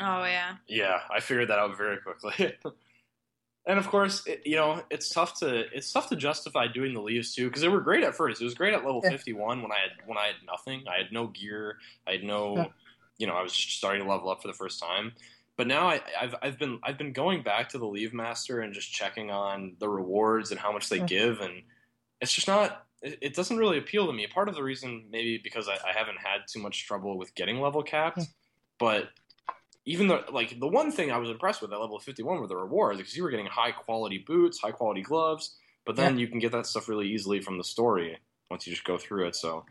oh 0.00 0.24
yeah. 0.24 0.56
Yeah, 0.66 1.00
I 1.14 1.20
figured 1.20 1.48
that 1.48 1.58
out 1.58 1.76
very 1.76 1.98
quickly. 1.98 2.54
and 3.66 3.78
of 3.78 3.86
course, 3.88 4.26
it, 4.26 4.42
you 4.44 4.56
know, 4.56 4.82
it's 4.90 5.08
tough 5.10 5.38
to 5.40 5.64
it's 5.76 5.92
tough 5.92 6.08
to 6.08 6.16
justify 6.16 6.66
doing 6.66 6.94
the 6.94 7.00
leves 7.00 7.34
too 7.34 7.46
because 7.48 7.62
they 7.62 7.68
were 7.68 7.80
great 7.80 8.02
at 8.04 8.14
first. 8.16 8.40
It 8.40 8.44
was 8.44 8.54
great 8.54 8.74
at 8.74 8.84
level 8.84 9.00
Yeah. 9.04 9.10
fifty 9.10 9.32
one 9.32 9.62
when 9.62 9.70
I 9.72 9.76
had 9.76 10.06
when 10.06 10.18
I 10.18 10.26
had 10.26 10.36
nothing. 10.46 10.84
I 10.88 10.96
had 10.98 11.12
no 11.12 11.28
gear. 11.28 11.76
I 12.06 12.12
had 12.12 12.24
no, 12.24 12.56
Yeah. 12.56 12.66
you 13.18 13.26
know, 13.26 13.34
I 13.34 13.42
was 13.42 13.52
just 13.54 13.76
starting 13.78 14.02
to 14.02 14.08
level 14.08 14.30
up 14.30 14.42
for 14.42 14.48
the 14.48 14.54
first 14.54 14.80
time. 14.80 15.12
But 15.56 15.66
now 15.66 15.86
I, 15.88 16.00
I've 16.20 16.34
I've 16.42 16.58
been 16.58 16.80
I've 16.82 16.98
been 16.98 17.12
going 17.12 17.42
back 17.42 17.68
to 17.70 17.78
the 17.78 17.86
Leave 17.86 18.14
Master 18.14 18.60
and 18.60 18.72
just 18.72 18.90
checking 18.92 19.30
on 19.30 19.76
the 19.78 19.88
rewards 19.88 20.50
and 20.50 20.58
how 20.58 20.72
much 20.72 20.88
they 20.88 20.96
Yeah. 20.96 21.06
give, 21.06 21.40
and 21.40 21.62
it's 22.20 22.32
just 22.32 22.48
not. 22.48 22.86
It, 23.02 23.18
it 23.20 23.34
doesn't 23.34 23.56
really 23.56 23.78
appeal 23.78 24.06
to 24.06 24.12
me. 24.12 24.26
Part 24.26 24.48
of 24.48 24.54
the 24.54 24.62
reason 24.62 25.06
maybe 25.10 25.40
because 25.42 25.68
I, 25.68 25.74
I 25.74 25.92
haven't 25.96 26.18
had 26.18 26.42
too 26.46 26.60
much 26.60 26.86
trouble 26.86 27.18
with 27.18 27.34
getting 27.34 27.60
level 27.60 27.82
capped, 27.82 28.18
hmm. 28.18 28.24
but 28.78 29.10
even 29.84 30.08
though 30.08 30.22
like 30.32 30.58
the 30.58 30.68
one 30.68 30.92
thing 30.92 31.10
I 31.10 31.18
was 31.18 31.30
impressed 31.30 31.60
with 31.60 31.72
at 31.72 31.80
level 31.80 31.98
51 31.98 32.40
were 32.40 32.46
the 32.46 32.56
rewards 32.56 32.98
because 32.98 33.16
you 33.16 33.22
were 33.22 33.30
getting 33.30 33.46
high 33.46 33.72
quality 33.72 34.18
boots, 34.18 34.60
high 34.60 34.70
quality 34.70 35.02
gloves, 35.02 35.56
but 35.84 35.96
then 35.96 36.18
you 36.18 36.28
can 36.28 36.38
get 36.38 36.52
that 36.52 36.66
stuff 36.66 36.88
really 36.88 37.08
easily 37.08 37.40
from 37.40 37.58
the 37.58 37.64
story 37.64 38.18
once 38.50 38.66
you 38.66 38.72
just 38.72 38.84
go 38.84 38.96
through 38.96 39.26
it. 39.26 39.34
So 39.34 39.64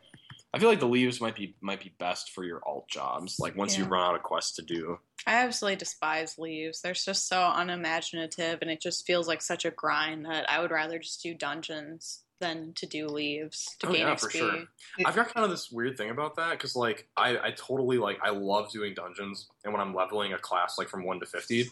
I 0.54 0.60
feel 0.60 0.68
like 0.68 0.82
the 0.82 0.88
leves 0.88 1.22
might 1.22 1.36
be 1.36 1.56
might 1.62 1.80
be 1.82 1.94
best 1.98 2.32
for 2.32 2.44
your 2.44 2.62
alt 2.66 2.90
jobs, 2.90 3.40
like 3.40 3.56
once 3.56 3.78
you 3.78 3.86
Yeah. 3.86 3.90
run 3.92 4.10
out 4.10 4.16
of 4.16 4.24
quests 4.24 4.56
to 4.58 4.62
do. 4.62 5.00
I 5.26 5.36
absolutely 5.36 5.78
despise 5.78 6.38
leves. 6.38 6.82
They're 6.82 6.94
just 6.94 7.28
so 7.28 7.52
unimaginative, 7.56 8.62
and 8.62 8.70
it 8.70 8.82
just 8.82 9.06
feels 9.06 9.28
like 9.28 9.42
such 9.42 9.64
a 9.66 9.72
grind 9.72 10.26
that 10.26 10.50
I 10.50 10.60
would 10.60 10.72
rather 10.72 11.00
just 11.00 11.24
do 11.24 11.34
dungeons 11.34 12.21
than 12.42 12.74
to 12.74 12.86
do 12.86 13.08
leves 13.08 13.78
to 13.80 13.88
Oh, 13.88 13.92
gain 13.94 14.02
yeah, 14.02 14.16
XP. 14.16 14.20
for 14.20 14.30
sure. 14.32 14.64
I've 15.06 15.16
got 15.16 15.34
kind 15.34 15.46
of 15.46 15.50
this 15.52 15.72
weird 15.72 15.96
thing 15.96 16.10
about 16.10 16.36
that 16.36 16.52
because 16.52 16.76
like 16.76 17.08
I, 17.16 17.38
I 17.38 17.52
totally 17.56 17.98
like 17.98 18.20
I 18.22 18.32
love 18.32 18.70
doing 18.72 18.94
dungeons 18.94 19.48
and 19.64 19.72
when 19.72 19.82
I'm 19.82 19.96
leveling 19.96 20.34
a 20.34 20.38
class 20.38 20.78
like 20.78 20.90
from 20.90 21.06
one 21.06 21.22
to 21.22 21.26
fifty, 21.26 21.70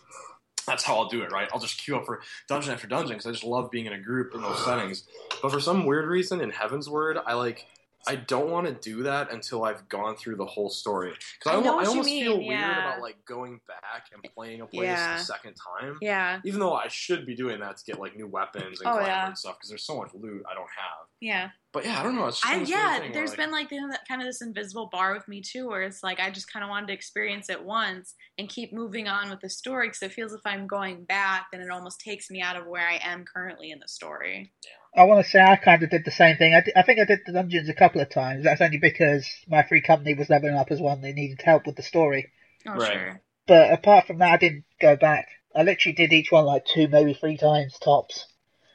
that's 0.66 0.84
how 0.84 0.96
I'll 0.96 1.10
do 1.10 1.22
it. 1.24 1.32
Right, 1.32 1.50
I'll 1.54 1.60
just 1.60 1.84
queue 1.84 1.98
up 1.98 2.06
for 2.06 2.22
dungeon 2.48 2.72
after 2.74 2.88
dungeon 2.88 3.18
because 3.18 3.26
I 3.26 3.32
just 3.32 3.44
love 3.44 3.70
being 3.72 3.88
in 3.88 3.94
a 3.94 4.00
group 4.00 4.34
in 4.34 4.42
those 4.42 4.64
settings. 4.64 5.04
But 5.42 5.52
for 5.52 5.60
some 5.60 5.86
weird 5.86 6.08
reason 6.08 6.40
in 6.40 6.52
Heavensward, 6.52 7.22
I 7.26 7.34
like 7.34 7.66
I 8.08 8.16
don't 8.16 8.50
want 8.50 8.66
to 8.68 8.74
do 8.74 9.04
that 9.04 9.32
until 9.32 9.64
I've 9.66 9.88
gone 9.90 10.16
through 10.16 10.38
the 10.38 10.46
whole 10.46 10.70
story 10.70 11.14
because 11.38 11.54
I, 11.56 11.60
I 11.60 11.62
know 11.62 11.68
almo- 11.72 11.76
what 11.78 11.86
I 11.86 11.90
almost 11.90 12.06
mean, 12.08 12.24
feel 12.24 12.38
weird 12.40 12.60
about 12.62 13.02
like 13.02 13.24
going 13.26 13.60
back 13.68 14.06
and 14.14 14.24
playing 14.34 14.62
a 14.62 14.66
place 14.66 14.86
Yeah. 14.88 15.18
a 15.18 15.20
second 15.20 15.56
time. 15.56 15.98
Yeah, 16.02 16.40
Even 16.46 16.60
though 16.60 16.74
I 16.74 16.88
should 16.88 17.26
be 17.26 17.36
doing 17.36 17.60
that 17.60 17.78
to 17.78 17.84
get 17.86 18.00
like 18.00 18.16
new 18.16 18.28
weapons 18.28 18.80
and 18.82 18.90
Oh, 18.90 19.00
yeah. 19.00 19.28
and 19.28 19.38
stuff 19.38 19.58
because 19.58 19.70
there's 19.70 19.84
so 19.86 19.98
much 19.98 20.12
loot 20.14 20.44
I 20.50 20.54
don't 20.56 20.64
have. 20.76 21.08
yeah. 21.20 21.50
But 21.72 21.86
yeah, 21.86 22.00
I 22.00 22.04
don't 22.04 22.16
know. 22.16 22.26
It's 22.26 22.42
just 22.42 22.48
I, 22.52 22.54
been 22.56 22.60
this 22.62 22.70
weird 22.70 22.80
yeah, 22.82 22.94
thing 22.94 23.02
where, 23.04 23.12
there's 23.14 23.30
like- 23.30 23.38
been 23.38 23.52
like 23.52 23.72
you 23.72 23.80
know, 23.88 23.96
kind 24.08 24.22
of 24.22 24.28
this 24.28 24.42
invisible 24.42 24.88
bar 24.92 25.14
with 25.14 25.28
me 25.28 25.40
too, 25.42 25.68
where 25.68 25.84
it's 25.84 26.02
like 26.02 26.20
I 26.20 26.32
just 26.32 26.52
kind 26.52 26.64
of 26.64 26.70
wanted 26.70 26.88
to 26.88 26.94
experience 26.94 27.48
it 27.50 27.64
once 27.64 28.16
and 28.40 28.50
keep 28.50 28.74
moving 28.74 29.08
on 29.08 29.30
with 29.30 29.40
the 29.42 29.50
story 29.52 29.88
because 29.90 30.02
it 30.02 30.14
feels 30.14 30.34
if 30.34 30.42
I'm 30.46 30.66
going 30.66 31.04
back, 31.04 31.48
then 31.52 31.62
it 31.62 31.70
almost 31.70 32.00
takes 32.00 32.32
me 32.32 32.42
out 32.42 32.56
of 32.56 32.66
where 32.66 32.88
I 32.88 33.00
am 33.04 33.24
currently 33.24 33.70
in 33.70 33.78
the 33.80 33.88
story. 33.88 34.52
I 34.96 35.04
want 35.04 35.24
to 35.24 35.30
say 35.30 35.40
I 35.40 35.56
kind 35.56 35.84
of 35.84 35.90
did 35.90 36.04
the 36.04 36.12
same 36.12 36.38
thing. 36.38 36.56
I, 36.56 36.62
did, 36.62 36.74
I 36.76 36.82
think 36.82 37.00
I 37.00 37.06
did 37.06 37.20
the 37.26 37.32
dungeons 37.34 37.70
a 37.70 37.74
couple 37.74 38.02
of 38.02 38.10
times. 38.10 38.44
That's 38.44 38.62
only 38.62 38.78
because 38.78 39.30
my 39.48 39.64
free 39.64 39.82
company 39.82 40.14
was 40.16 40.30
leveling 40.30 40.56
up 40.56 40.72
as 40.72 40.82
one. 40.82 41.02
they 41.02 41.14
needed 41.14 41.42
help 41.42 41.66
with 41.68 41.76
the 41.76 41.84
story. 41.84 42.32
Oh, 42.68 42.74
Right. 42.76 42.92
sure. 42.94 43.22
But 43.48 43.72
apart 43.74 44.08
from 44.08 44.18
that, 44.20 44.32
I 44.34 44.38
didn't 44.38 44.66
go 44.80 44.96
back. 44.96 45.28
I 45.56 45.64
literally 45.64 45.96
did 45.96 46.14
each 46.14 46.32
one 46.32 46.46
like 46.46 46.66
two, 46.66 46.88
maybe 46.88 47.14
three 47.14 47.38
times 47.38 47.78
tops. 47.80 48.26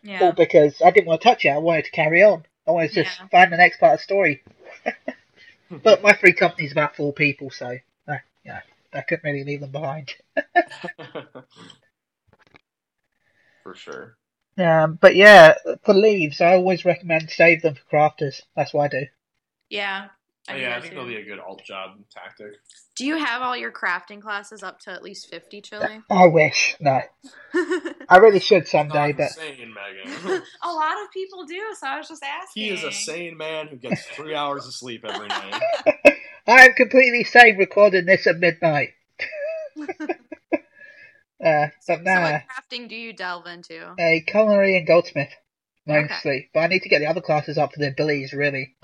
Yeah. 0.02 0.26
All 0.26 0.32
because 0.32 0.80
I 0.82 0.90
didn't 0.90 1.06
want 1.06 1.20
to 1.20 1.28
touch 1.28 1.44
it. 1.44 1.50
I 1.50 1.58
wanted 1.58 1.84
to 1.86 1.90
carry 1.90 2.22
on. 2.22 2.44
I 2.66 2.70
wanted 2.72 2.88
to 2.92 3.04
just 3.04 3.18
Yeah. 3.20 3.26
find 3.28 3.52
the 3.52 3.56
next 3.56 3.78
part 3.78 3.94
of 3.94 3.98
the 4.00 4.04
story. 4.04 4.42
Hmm. 5.68 5.78
but 5.78 6.02
my 6.02 6.12
free 6.12 6.34
company's 6.34 6.72
about 6.72 6.94
four 6.96 7.12
people, 7.12 7.50
so 7.50 7.78
yeah, 8.44 8.60
I 8.92 9.00
couldn't 9.00 9.24
really 9.24 9.44
leave 9.44 9.60
them 9.60 9.70
behind. 9.70 10.14
For 13.62 13.74
sure. 13.74 14.16
Um, 14.56 14.98
but 15.00 15.16
yeah, 15.16 15.54
for 15.84 15.94
leves, 15.94 16.40
I 16.40 16.54
always 16.54 16.84
recommend 16.84 17.30
save 17.30 17.62
them 17.62 17.74
for 17.74 17.96
crafters. 17.96 18.42
That's 18.56 18.72
what 18.72 18.84
I 18.94 19.00
do. 19.00 19.06
Yeah. 19.68 20.08
Oh, 20.48 20.54
yeah, 20.54 20.68
I 20.68 20.74
that 20.74 20.82
think 20.82 20.92
too. 20.92 21.00
that'll 21.00 21.10
be 21.10 21.16
a 21.16 21.24
good 21.24 21.38
alt 21.38 21.64
job 21.64 21.96
tactic. 22.12 22.52
Do 22.96 23.06
you 23.06 23.16
have 23.16 23.40
all 23.40 23.56
your 23.56 23.72
crafting 23.72 24.20
classes 24.20 24.62
up 24.62 24.78
to 24.80 24.90
at 24.90 25.02
least 25.02 25.30
50, 25.30 25.62
Chili? 25.62 26.00
I 26.10 26.26
wish. 26.26 26.76
No, 26.80 27.00
I 27.54 28.16
really 28.18 28.40
should 28.40 28.68
someday, 28.68 29.08
Not 29.08 29.16
but 29.16 29.24
insane, 29.24 29.74
Megan. 29.74 30.42
a 30.62 30.72
lot 30.72 31.02
of 31.02 31.10
people 31.12 31.44
do, 31.46 31.60
so 31.80 31.86
I 31.86 31.96
was 31.96 32.08
just 32.08 32.22
asking. 32.22 32.62
he 32.62 32.70
is 32.70 32.84
a 32.84 32.92
sane 32.92 33.36
man 33.38 33.68
who 33.68 33.76
gets 33.76 34.04
three 34.04 34.34
hours 34.34 34.66
of 34.66 34.74
sleep 34.74 35.04
every 35.08 35.28
night. 35.28 35.62
I 36.46 36.66
am 36.66 36.74
completely 36.74 37.24
sane 37.24 37.56
recording 37.56 38.04
this 38.04 38.26
at 38.26 38.38
midnight. 38.38 38.90
Uh, 41.42 41.68
but 41.86 42.02
So 42.04 42.04
nah, 42.04 42.20
what 42.22 42.42
crafting 42.50 42.88
do 42.88 42.94
you 42.96 43.12
delve 43.12 43.46
into? 43.46 43.98
a 43.98 44.20
culinary 44.26 44.76
and 44.76 44.86
goldsmith 44.86 45.32
Okay. 45.88 46.02
mostly. 46.12 46.50
But 46.54 46.60
I 46.60 46.66
need 46.68 46.82
to 46.82 46.88
get 46.88 47.00
the 47.00 47.06
other 47.06 47.20
classes 47.20 47.58
up 47.58 47.72
for 47.72 47.80
their 47.80 47.90
abilities, 47.90 48.32
really. 48.32 48.76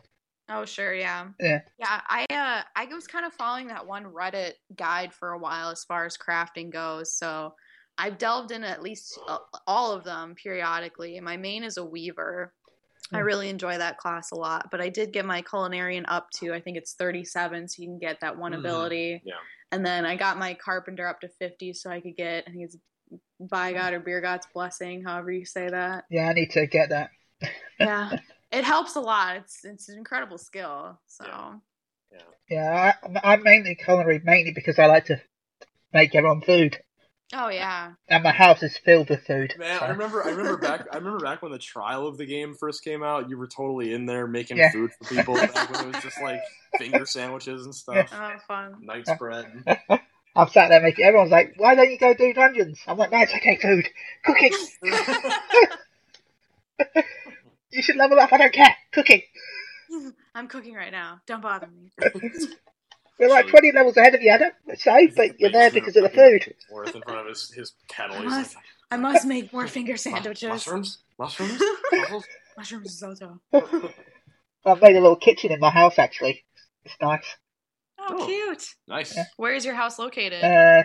Oh 0.49 0.65
sure, 0.65 0.93
yeah. 0.95 1.29
Yeah. 1.41 1.63
Yeah, 1.79 2.01
I 2.09 2.27
uh 2.31 2.63
I 2.77 2.85
was 2.87 3.07
kind 3.07 3.25
of 3.25 3.33
following 3.33 3.69
that 3.69 3.87
one 3.87 4.05
Reddit 4.05 4.55
guide 4.77 5.13
for 5.15 5.31
a 5.33 5.39
while 5.39 5.71
as 5.71 5.85
far 5.85 6.05
as 6.05 6.17
crafting 6.19 6.71
goes. 6.71 7.13
So 7.13 7.55
I've 7.99 8.19
delved 8.19 8.51
in 8.51 8.65
at 8.65 8.83
least 8.83 9.19
uh, 9.29 9.39
all 9.67 9.93
of 9.93 10.05
them 10.05 10.35
periodically. 10.35 11.19
My 11.21 11.37
main 11.37 11.63
is 11.65 11.77
a 11.77 11.85
weaver. 11.85 12.55
I 13.13 13.19
Hmm. 13.19 13.25
really 13.25 13.49
enjoy 13.49 13.79
that 13.79 13.99
class 13.99 14.31
a 14.31 14.37
lot, 14.37 14.71
but 14.71 14.81
I 14.81 14.89
did 14.89 15.13
get 15.13 15.27
my 15.27 15.43
culinarian 15.43 16.05
up 16.09 16.31
to 16.37 16.53
I 16.55 16.61
think 16.61 16.77
it's 16.77 16.95
37 16.95 17.69
so 17.69 17.83
you 17.83 17.89
can 17.89 17.99
get 17.99 18.21
that 18.21 18.37
one 18.37 18.53
Mhm. 18.53 18.61
ability. 18.61 19.23
Yeah. 19.25 19.35
And 19.73 19.85
then 19.85 20.05
I 20.05 20.17
got 20.17 20.39
my 20.39 20.55
carpenter 20.55 21.07
up 21.07 21.21
to 21.21 21.29
50 21.29 21.73
so 21.75 21.91
I 21.91 22.01
could 22.01 22.17
get 22.17 22.45
I 22.47 22.51
think 22.51 22.65
it's 22.65 22.77
by 23.41 23.73
mm. 23.73 23.77
God 23.77 23.93
or 23.95 24.01
Byregot's 24.01 24.47
blessing, 24.53 25.03
however 25.05 25.33
you 25.33 25.45
say 25.45 25.69
that. 25.69 26.05
Yeah, 26.11 26.29
I 26.29 26.33
need 26.33 26.51
to 26.53 26.67
get 26.67 26.91
that. 26.91 27.11
Yeah. 27.79 28.19
it 28.53 28.65
helps 28.65 28.97
a 28.97 29.01
lot. 29.01 29.37
It's 29.37 29.65
it's 29.65 29.89
an 29.89 29.97
incredible 29.97 30.37
skill. 30.37 31.01
So 31.07 31.25
Yeah. 32.13 32.19
Yeah, 32.51 32.93
I, 33.05 33.33
I'm 33.33 33.43
mainly 33.43 33.75
culinary 33.75 34.21
mainly 34.23 34.53
because 34.53 34.79
I 34.79 34.87
like 34.87 35.07
to 35.07 35.23
make 35.93 36.15
everyone 36.15 36.43
food, 36.43 36.79
Oh 37.33 37.49
yeah. 37.49 37.93
and 38.09 38.25
my 38.25 38.33
house 38.33 38.61
is 38.63 38.77
filled 38.79 39.09
with 39.09 39.25
food. 39.25 39.55
Man, 39.57 39.79
so- 39.79 39.87
I 39.87 39.91
remember. 39.91 40.25
I 40.25 40.31
remember 40.31 40.57
back. 40.69 40.87
I 40.93 40.97
remember 40.97 41.21
back 41.21 41.43
when 41.43 41.53
the 41.53 41.59
trial 41.59 42.07
of 42.09 42.19
the 42.19 42.27
game 42.27 42.55
first 42.55 42.83
came 42.83 43.03
out. 43.05 43.31
You 43.31 43.39
were 43.39 43.47
totally 43.47 43.93
in 43.95 44.05
there 44.07 44.27
making 44.27 44.57
Yeah. 44.57 44.73
food 44.73 44.91
for 44.99 45.05
people. 45.15 45.35
Back 45.35 45.55
when 45.71 45.81
it 45.89 45.95
was 45.95 46.03
just 46.03 46.21
like 46.21 46.41
finger 46.79 47.07
sandwiches 47.07 47.65
and 47.65 47.75
stuff, 47.75 48.11
Oh 48.13 48.33
fun. 48.49 48.77
night 48.83 49.07
spread. 49.07 49.47
I'm 50.37 50.49
sat 50.49 50.69
there 50.69 50.81
making. 50.81 51.05
Everyone's 51.05 51.31
like, 51.31 51.55
"Why 51.57 51.75
don't 51.75 51.91
you 51.91 51.99
go 51.99 52.15
do 52.15 52.33
dungeons?" 52.33 52.81
I'm 52.87 52.97
like, 52.99 53.11
"No, 53.13 53.19
it's 53.21 53.35
okay, 53.35 53.57
food, 53.61 53.89
cooking. 54.25 54.51
You 57.73 57.83
should 57.83 57.97
level 57.97 58.19
up. 58.19 58.33
I 58.33 58.37
don't 58.39 58.53
care. 58.53 58.75
Cooking. 58.93 59.23
I'm 60.35 60.49
cooking 60.49 60.75
right 60.75 60.91
now. 60.93 61.21
Don't 61.27 61.41
bother 61.43 61.69
me. 61.69 61.93
We're 63.21 63.29
like 63.29 63.49
20 63.49 63.73
levels 63.73 63.97
ahead 63.97 64.15
of 64.15 64.23
you. 64.23 64.33
I 64.33 64.39
don't 64.39 64.55
say, 64.79 65.07
but 65.15 65.39
you're 65.39 65.51
there 65.53 65.71
because 65.71 65.95
of 65.97 66.03
the 66.05 66.09
food. 66.09 66.55
Worth 66.73 66.95
in 66.97 67.03
front 67.03 67.21
of 67.21 67.27
his, 67.27 67.51
his 67.51 67.73
kettle. 67.89 68.17
I 68.17 68.23
must- 68.25 68.55
like, 68.57 68.65
I 68.93 68.97
must 68.97 69.27
make 69.27 69.53
more 69.53 69.69
finger 69.69 69.97
sandwiches. 69.97 70.49
Mushrooms? 70.49 70.99
Mushrooms? 71.19 71.63
Truffles?" 71.93 72.25
Mushroom 72.57 72.83
risotto. 72.83 73.41
I've 74.65 74.83
made 74.83 74.97
a 74.97 75.01
little 75.01 75.17
kitchen 75.17 75.53
in 75.53 75.61
my 75.61 75.71
house 75.71 75.99
actually. 75.99 76.45
It's 76.85 76.97
nice. 77.01 77.25
Oh, 77.99 78.17
Oh. 78.21 78.27
cute. 78.27 78.75
nice. 78.89 79.15
Yeah. 79.17 79.25
Where 79.37 79.55
is 79.55 79.65
your 79.65 79.75
house 79.75 79.99
located? 79.99 80.43
Uh, 80.43 80.83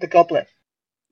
the 0.00 0.06
goblet. 0.08 0.48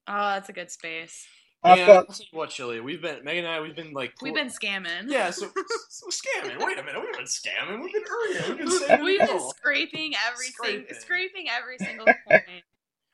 oh, 0.09 0.31
that's 0.31 0.49
a 0.49 0.53
good 0.53 0.71
space. 0.71 1.27
I've 1.65 1.79
yeah, 1.79 1.87
got. 1.87 1.97
I'll 1.97 2.05
tell 2.15 2.27
you 2.33 2.39
what, 2.39 2.51
Chili. 2.51 2.81
We've 2.81 3.01
been 3.01 3.23
Megan 3.25 3.45
and 3.45 3.55
I. 3.55 3.61
We've 3.61 3.77
been 3.77 3.93
like 3.93 4.15
We've 4.21 4.35
been 4.35 4.49
scamming. 4.49 5.05
yeah. 5.07 5.31
So, 5.31 5.49
so 5.89 6.07
scamming. 6.09 6.59
Wait 6.65 6.79
a 6.79 6.83
minute. 6.83 7.01
We've 7.01 7.13
been 7.17 7.25
scamming. 7.27 7.83
We've 7.83 7.93
been 7.93 8.03
earning. 8.11 8.49
We've 8.49 8.59
been 8.59 8.71
saving 8.71 9.05
We've 9.05 9.21
been 9.21 9.41
scraping 9.51 10.13
every 10.29 10.47
Scraping. 10.47 10.87
sing- 10.89 11.01
scraping 11.01 11.47
every 11.49 11.79
single 11.79 12.07
point 12.07 12.43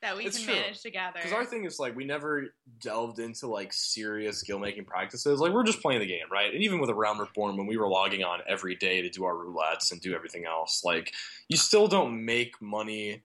that 0.00 0.16
we 0.16 0.24
It's 0.26 0.38
can 0.38 0.46
true. 0.46 0.54
manage 0.54 0.80
to 0.82 0.90
gather. 0.90 1.18
Because 1.18 1.32
our 1.32 1.44
thing 1.44 1.64
is 1.64 1.78
like 1.80 1.94
we 1.96 2.04
never 2.04 2.54
delved 2.80 3.18
into 3.18 3.48
like 3.48 3.72
serious 3.72 4.38
skill 4.38 4.58
making 4.60 4.84
practices. 4.84 5.40
Like 5.40 5.52
we're 5.52 5.64
just 5.64 5.82
playing 5.82 6.00
the 6.00 6.06
game, 6.06 6.26
right? 6.32 6.54
And 6.54 6.62
even 6.62 6.78
with 6.80 6.88
a 6.88 6.94
Realm 6.94 7.20
Reborn, 7.20 7.56
when 7.56 7.66
we 7.66 7.76
were 7.76 7.88
logging 7.88 8.22
on 8.22 8.38
every 8.48 8.76
day 8.76 9.02
to 9.02 9.10
do 9.10 9.24
our 9.24 9.34
roulettes 9.34 9.90
and 9.92 10.00
do 10.00 10.14
everything 10.14 10.46
else, 10.46 10.84
like 10.84 11.12
you 11.48 11.56
still 11.56 11.88
don't 11.88 12.24
make 12.24 12.62
money 12.62 13.24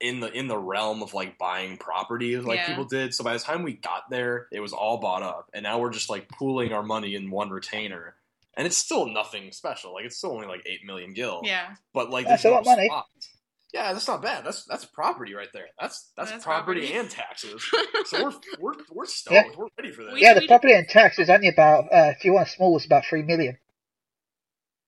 in 0.00 0.20
the 0.20 0.30
in 0.32 0.46
the 0.48 0.56
realm 0.58 1.02
of 1.02 1.12
like 1.14 1.38
buying 1.38 1.76
properties 1.76 2.44
like 2.44 2.58
Yeah. 2.58 2.66
people 2.68 2.84
did. 2.84 3.14
So 3.14 3.24
by 3.24 3.32
the 3.32 3.38
time 3.40 3.62
we 3.62 3.72
got 3.74 4.10
there, 4.10 4.46
it 4.52 4.60
was 4.60 4.72
all 4.72 4.98
bought 4.98 5.22
up, 5.22 5.50
and 5.52 5.62
now 5.64 5.78
we're 5.80 5.90
just 5.90 6.08
like 6.10 6.28
pooling 6.28 6.72
our 6.72 6.82
money 6.82 7.14
in 7.14 7.30
one 7.30 7.50
retainer. 7.50 8.14
And 8.56 8.66
it's 8.66 8.76
still 8.76 9.06
nothing 9.06 9.52
special. 9.52 9.94
Like 9.94 10.04
it's 10.04 10.16
still 10.16 10.32
only 10.32 10.46
like 10.48 10.62
eight 10.66 10.84
million 10.84 11.14
gil. 11.14 11.42
yeah. 11.44 11.74
But 11.94 12.10
like 12.10 12.26
That's 12.26 12.42
there's 12.42 12.52
a 12.52 12.56
lot 12.56 12.64
money. 12.64 12.86
spots. 12.88 13.28
Yeah, 13.74 13.92
that's 13.92 14.08
not 14.08 14.22
bad. 14.22 14.44
That's 14.46 14.64
that's 14.64 14.84
property 14.86 15.34
right 15.34 15.48
there. 15.52 15.66
That's 15.78 16.10
that's, 16.16 16.30
That's 16.30 16.42
property, 16.44 16.80
property. 16.80 16.98
and 16.98 17.10
taxes. 17.10 17.62
So 18.06 18.24
we're 18.24 18.32
we're 18.60 18.74
we're 18.90 19.06
stoked. 19.06 19.34
Yeah. 19.34 19.42
We're 19.56 19.66
ready 19.76 19.92
for 19.92 20.04
this. 20.04 20.14
We- 20.14 20.22
Yeah, 20.22 20.34
the 20.34 20.46
property 20.46 20.72
and 20.72 20.88
tax 20.88 21.18
is 21.18 21.28
only 21.28 21.48
about. 21.48 21.84
Uh, 21.92 22.12
if 22.16 22.24
you 22.24 22.32
want 22.32 22.48
small, 22.48 22.74
it's 22.76 22.86
about 22.86 23.04
three 23.04 23.22
million. 23.22 23.58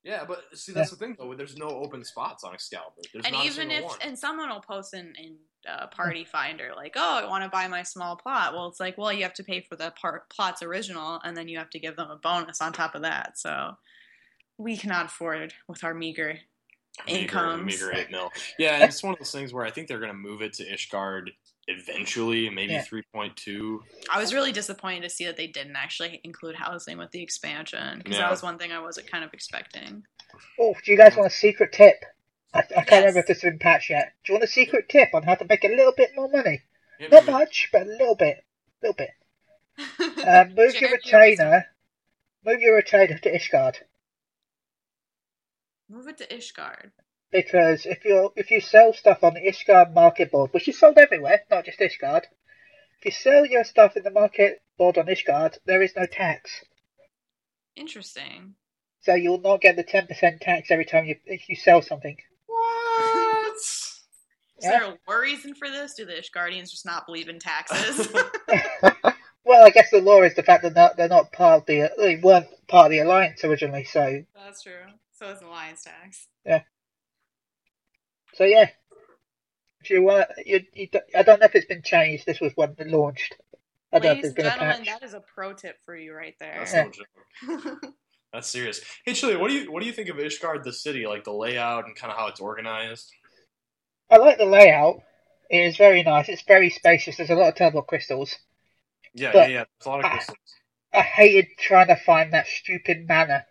Yeah, 0.04 0.24
but 0.26 0.44
see 0.54 0.72
that's 0.72 0.90
the 0.90 0.96
thing 0.96 1.16
though. 1.18 1.34
There's 1.34 1.56
no 1.56 1.68
open 1.68 2.04
spots 2.04 2.44
on 2.44 2.54
Excalibur. 2.54 3.02
There's 3.12 3.24
and 3.24 3.34
not 3.34 3.44
even 3.44 3.68
single 3.68 3.76
if 3.76 3.84
one. 3.84 3.98
and 4.02 4.18
someone 4.18 4.48
will 4.48 4.60
post 4.60 4.94
in 4.94 5.12
in 5.18 5.36
uh, 5.68 5.86
party 5.88 6.24
finder 6.24 6.70
like 6.74 6.94
oh 6.96 7.20
i 7.22 7.28
want 7.28 7.44
to 7.44 7.50
buy 7.50 7.68
my 7.68 7.82
small 7.82 8.16
plot 8.16 8.54
well 8.54 8.66
it's 8.66 8.80
like 8.80 8.96
well 8.96 9.12
you 9.12 9.22
have 9.22 9.34
to 9.34 9.44
pay 9.44 9.60
for 9.60 9.76
the 9.76 9.92
part 10.00 10.26
plot's 10.30 10.62
original 10.62 11.20
and 11.22 11.36
then 11.36 11.48
you 11.48 11.58
have 11.58 11.68
to 11.68 11.78
give 11.78 11.96
them 11.96 12.10
a 12.10 12.16
bonus 12.16 12.62
on 12.62 12.72
top 12.72 12.94
of 12.94 13.02
that 13.02 13.38
so 13.38 13.76
we 14.56 14.74
cannot 14.74 15.04
afford 15.04 15.52
with 15.68 15.84
our 15.84 15.92
meager 15.92 16.38
meager, 17.06 17.20
incomes. 17.20 17.66
meager 17.66 17.92
eight 17.94 18.10
mil. 18.10 18.30
Yeah, 18.58 18.74
and 18.74 18.84
it's 18.84 19.02
one 19.02 19.12
of 19.12 19.18
those 19.18 19.32
things 19.32 19.52
where 19.52 19.64
I 19.64 19.70
think 19.70 19.88
they're 19.88 20.00
gonna 20.00 20.14
move 20.14 20.42
it 20.42 20.52
to 20.54 20.64
Ishgard 20.64 21.30
eventually, 21.68 22.48
maybe 22.50 22.72
Yeah. 22.74 22.82
three 22.82 23.02
point 23.12 23.36
two. 23.36 23.82
i 24.10 24.18
was 24.18 24.32
really 24.34 24.50
disappointed 24.52 25.02
to 25.02 25.10
see 25.10 25.24
that 25.26 25.36
they 25.36 25.46
didn't 25.46 25.76
actually 25.76 26.20
include 26.24 26.56
housing 26.56 26.98
with 26.98 27.10
the 27.12 27.22
expansion 27.22 27.98
because 27.98 28.16
Yeah. 28.16 28.22
that 28.24 28.30
was 28.30 28.42
one 28.42 28.58
thing 28.58 28.72
i 28.72 28.78
wasn't 28.80 29.10
kind 29.10 29.22
of 29.24 29.32
expecting 29.34 30.04
Oh, 30.58 30.74
do 30.84 30.90
you 30.92 30.96
guys 30.98 31.16
want 31.16 31.26
a 31.26 31.34
secret 31.34 31.72
tip? 31.72 31.96
I, 32.54 32.60
I 32.60 32.62
can't 32.62 32.88
Yes. 32.88 33.00
remember 33.00 33.20
if 33.20 33.26
this 33.26 33.42
has 33.42 33.50
been 33.50 33.58
patched 33.58 33.90
yet. 33.90 34.12
Do 34.24 34.32
you 34.32 34.34
want 34.38 34.44
a 34.44 34.52
secret 34.52 34.88
tip 34.88 35.08
on 35.12 35.22
how 35.24 35.34
to 35.34 35.44
make 35.44 35.64
a 35.64 35.68
little 35.68 35.92
bit 35.96 36.10
more 36.14 36.28
money? 36.28 36.62
Not 37.10 37.26
much, 37.26 37.68
but 37.72 37.82
a 37.82 37.90
little 37.90 38.14
bit. 38.14 38.44
A 38.82 38.86
little 38.86 38.94
bit. 38.94 39.10
Um, 40.26 40.48
move 40.54 40.74
your 40.74 40.82
your 40.82 40.92
retainer. 40.92 41.66
Move 42.44 42.60
your 42.60 42.76
retainer 42.76 43.18
to 43.18 43.32
Ishgard. 43.34 43.76
move 45.88 46.06
it 46.08 46.18
to 46.18 46.26
ishgard 46.28 46.90
Because 47.32 47.86
if 47.86 48.04
you 48.04 48.32
if 48.34 48.50
you 48.50 48.60
sell 48.60 48.92
stuff 48.92 49.22
on 49.22 49.34
the 49.34 49.40
Ishgard 49.40 49.92
market 49.92 50.32
board, 50.32 50.52
which 50.52 50.68
is 50.68 50.78
sold 50.78 50.98
everywhere, 50.98 51.42
not 51.50 51.64
just 51.64 51.78
Ishgard, 51.78 52.24
if 52.98 53.04
you 53.04 53.10
sell 53.12 53.46
your 53.46 53.64
stuff 53.64 53.96
in 53.96 54.02
the 54.02 54.10
market 54.10 54.60
board 54.76 54.98
on 54.98 55.06
Ishgard, 55.06 55.58
there 55.64 55.82
is 55.82 55.94
no 55.96 56.06
tax. 56.06 56.64
interesting 57.76 58.54
So 59.00 59.14
you'll 59.14 59.40
not 59.40 59.60
get 59.60 59.76
the 59.76 59.84
ten 59.84 60.06
percent 60.06 60.40
tax 60.40 60.70
every 60.70 60.84
time 60.84 61.04
you 61.04 61.16
if 61.24 61.48
you 61.48 61.56
sell 61.56 61.82
something. 61.82 62.16
What? 62.46 63.56
is 63.56 64.00
Yeah. 64.60 64.70
there 64.70 64.84
a 64.84 64.98
law 65.08 65.16
reason 65.16 65.54
for 65.54 65.70
this 65.70 65.94
do 65.94 66.04
the 66.04 66.12
ishgardians 66.12 66.70
just 66.70 66.84
not 66.84 67.06
believe 67.06 67.28
in 67.28 67.38
taxes 67.38 68.08
well, 69.44 69.64
I 69.64 69.70
guess 69.70 69.90
the 69.90 70.00
law 70.00 70.22
is 70.22 70.34
the 70.34 70.42
fact 70.42 70.62
that 70.64 70.74
they're 70.74 70.82
not, 70.84 70.96
they're 70.96 71.08
not 71.08 71.32
part 71.32 71.60
of 71.60 71.66
the 71.66 71.90
they 71.96 72.16
weren't 72.16 72.48
part 72.68 72.86
of 72.86 72.90
the 72.90 72.98
alliance 72.98 73.44
originally. 73.44 73.84
So 73.84 74.24
that's 74.34 74.62
true 74.62 74.86
so 75.12 75.28
it's 75.30 75.40
an 75.40 75.46
alliance 75.46 75.84
tax 75.84 76.26
so 78.40 78.46
yeah. 78.46 78.70
If 79.82 79.90
you 79.90 80.02
want, 80.02 80.26
you, 80.46 80.60
you 80.72 80.88
don't- 80.88 81.04
I 81.14 81.22
don't 81.22 81.40
know 81.40 81.46
if 81.46 81.54
it's 81.54 81.66
been 81.66 81.82
changed. 81.82 82.24
This 82.24 82.40
was 82.40 82.52
when 82.54 82.74
it 82.78 82.86
launched. 82.88 83.36
I 83.92 83.98
don't 83.98 84.04
know 84.04 84.10
if 84.12 84.16
Ladies 84.16 84.22
there's 84.22 84.26
and 84.28 84.36
been 84.36 84.46
a 84.46 84.50
gentlemen, 84.50 84.76
patch. 84.86 85.00
that 85.00 85.06
is 85.06 85.14
a 85.14 85.20
pro 85.34 85.52
tip 85.52 85.76
for 85.84 85.94
you 85.94 86.14
right 86.14 86.34
there. 86.40 86.54
That's 86.58 86.74
no 86.74 86.90
joke. 86.90 87.84
That's 88.32 88.48
serious. 88.48 88.80
Hey, 89.04 89.12
Chili, 89.12 89.36
what 89.36 89.48
do 89.50 89.54
you 89.56 89.70
what 89.70 89.80
do 89.80 89.86
you 89.86 89.92
think 89.92 90.08
of 90.08 90.16
Ishgard, 90.16 90.62
the 90.64 90.72
city, 90.72 91.06
like 91.06 91.24
the 91.24 91.32
layout 91.32 91.84
and 91.86 91.94
kind 91.96 92.10
of 92.12 92.18
how 92.18 92.28
it's 92.28 92.40
organized? 92.40 93.10
I 94.10 94.16
like 94.16 94.38
the 94.38 94.44
layout. 94.46 95.02
It 95.50 95.58
is 95.66 95.76
very 95.76 96.02
nice. 96.02 96.28
It's 96.30 96.42
very 96.42 96.70
spacious. 96.70 97.16
There's 97.18 97.28
a 97.30 97.34
lot 97.34 97.48
of 97.48 97.56
turbo 97.56 97.82
crystals. 97.82 98.36
Yeah, 99.14 99.32
But- 99.32 99.50
yeah, 99.50 99.58
yeah. 99.60 99.64
There's 99.78 99.86
a 99.86 99.88
lot 99.90 100.04
of 100.04 100.10
crystals. 100.12 100.38
I 100.94 101.00
hated 101.02 101.48
trying 101.58 101.88
to 101.88 101.96
find 101.96 102.32
that 102.32 102.46
stupid 102.46 103.06
manor. 103.06 103.44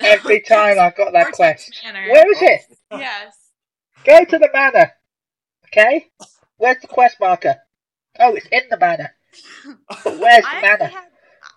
Every 0.00 0.40
time 0.48 0.78
I 0.78 0.92
got 0.96 1.12
that 1.12 1.32
quest. 1.32 1.80
Manor. 1.84 2.10
Where 2.12 2.30
is 2.30 2.38
it? 2.42 2.78
Yes. 2.92 3.36
Go 4.04 4.24
to 4.24 4.38
the 4.38 4.48
manor. 4.52 4.92
Okay? 5.66 6.10
Where's 6.58 6.80
the 6.80 6.86
quest 6.86 7.18
marker? 7.20 7.56
Oh, 8.18 8.34
it's 8.34 8.46
in 8.52 8.62
the 8.70 8.78
manor. 8.78 9.14
But 9.88 10.04
where's 10.18 10.44
the 10.44 10.48
actually 10.48 10.60
manor? 10.60 10.88
had 10.90 11.04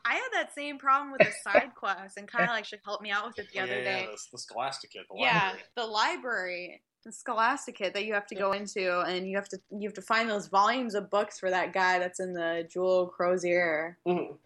I 0.05 0.13
had 0.15 0.29
that 0.33 0.53
same 0.55 0.77
problem 0.77 1.11
with 1.11 1.21
the 1.21 1.31
side 1.43 1.73
quest, 1.75 2.17
and 2.17 2.27
Kyle 2.27 2.53
actually 2.53 2.79
helped 2.83 3.03
me 3.03 3.11
out 3.11 3.27
with 3.27 3.39
it 3.39 3.47
the 3.53 3.59
Oh, 3.59 3.63
other 3.63 3.77
yeah, 3.77 3.83
day. 3.83 4.01
Yeah, 4.01 4.05
the, 4.07 4.17
the 4.31 4.37
Scholasticate, 4.37 5.07
the 5.09 5.15
yeah, 5.17 5.39
library. 5.51 5.63
the 5.75 5.85
library, 5.85 6.81
the 7.05 7.11
Scholasticate 7.11 7.93
that 7.93 8.05
you 8.05 8.13
have 8.13 8.25
to 8.27 8.35
go 8.35 8.53
into, 8.53 9.01
and 9.01 9.27
you 9.29 9.35
have 9.35 9.49
to 9.49 9.59
you 9.71 9.87
have 9.87 9.93
to 9.95 10.01
find 10.01 10.29
those 10.29 10.47
volumes 10.47 10.95
of 10.95 11.09
books 11.09 11.39
for 11.39 11.49
that 11.49 11.73
guy 11.73 11.99
that's 11.99 12.19
in 12.19 12.33
the 12.33 12.67
Jeweled 12.71 13.11
Crozier, 13.11 13.97
Mhm. 14.07 14.37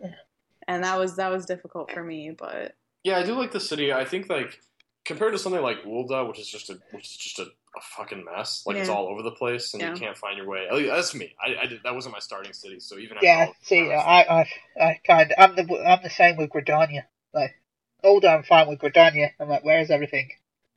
and 0.68 0.84
that 0.84 0.98
was 1.00 1.16
that 1.16 1.32
was 1.32 1.46
difficult 1.46 1.92
for 1.92 2.04
me. 2.04 2.32
But 2.32 2.76
Yeah, 3.04 3.18
I 3.18 3.24
do 3.24 3.36
like 3.36 3.52
the 3.52 3.60
city. 3.60 3.94
I 3.94 4.06
think 4.06 4.30
like 4.30 4.60
compared 5.06 5.34
to 5.34 5.40
something 5.40 5.62
like 5.62 5.84
Ul'dah, 5.86 6.28
which 6.28 6.40
is 6.40 6.50
just 6.50 6.70
a 6.70 6.80
which 6.92 7.06
is 7.06 7.18
just 7.18 7.40
a, 7.40 7.44
a 7.44 7.82
fucking 7.98 8.26
mess. 8.26 8.64
Like 8.66 8.78
it's 8.78 8.90
all 8.90 9.08
over 9.08 9.24
the 9.24 9.32
place 9.32 9.74
and 9.74 9.84
Yeah. 9.84 9.90
you 9.90 9.94
can't 9.94 10.18
find 10.18 10.38
your 10.38 10.48
way. 10.48 10.68
At 10.70 10.76
least 10.76 10.92
That's 10.92 11.16
me. 11.16 11.36
I, 11.46 11.64
I 11.64 11.68
did 11.68 11.82
that 11.84 11.96
wasn't 11.96 12.14
my 12.14 12.20
starting 12.20 12.54
city, 12.54 12.80
so 12.80 12.98
even 12.98 13.18
Yeah, 13.22 13.46
all 13.46 13.56
see, 13.64 13.92
I, 13.92 14.42
I, 14.42 14.50
I 14.82 15.00
kind 15.06 15.32
of, 15.32 15.38
I'm 15.40 15.56
the, 15.56 15.84
I'm 15.86 16.04
the 16.04 16.10
same 16.10 16.38
with 16.38 16.50
Gridania. 16.52 17.04
Like, 17.34 17.56
although 18.04 18.30
I'm 18.30 18.44
fine 18.44 18.68
with 18.68 18.80
Gridania, 18.80 19.32
I'm 19.40 19.50
like, 19.50 19.66
where 19.66 19.82
is 19.82 19.92
everything? 19.92 20.30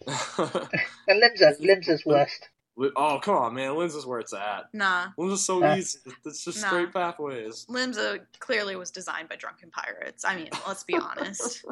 And 1.09 1.23
Limsa, 1.23 1.61
Limsa's 1.61 2.07
worst. 2.07 2.49
Li- 2.79 2.91
oh 2.97 3.19
come 3.23 3.37
on, 3.37 3.55
man! 3.55 3.75
Linz 3.77 3.95
is 3.95 4.05
where 4.05 4.19
it's 4.21 4.35
at. 4.35 4.65
nah, 4.75 5.07
Linz 5.17 5.33
is 5.35 5.45
so 5.47 5.67
easy. 5.75 5.99
It's 6.27 6.45
just 6.45 6.61
Nah. 6.61 6.69
straight 6.69 6.93
pathways. 6.93 7.65
Limsa 7.71 8.17
uh, 8.17 8.19
clearly 8.39 8.77
was 8.77 8.91
designed 8.91 9.29
by 9.31 9.37
drunken 9.37 9.71
pirates. 9.71 10.25
I 10.25 10.37
mean, 10.37 10.49
let's 10.67 10.85
be 10.85 10.97
honest. 10.97 11.65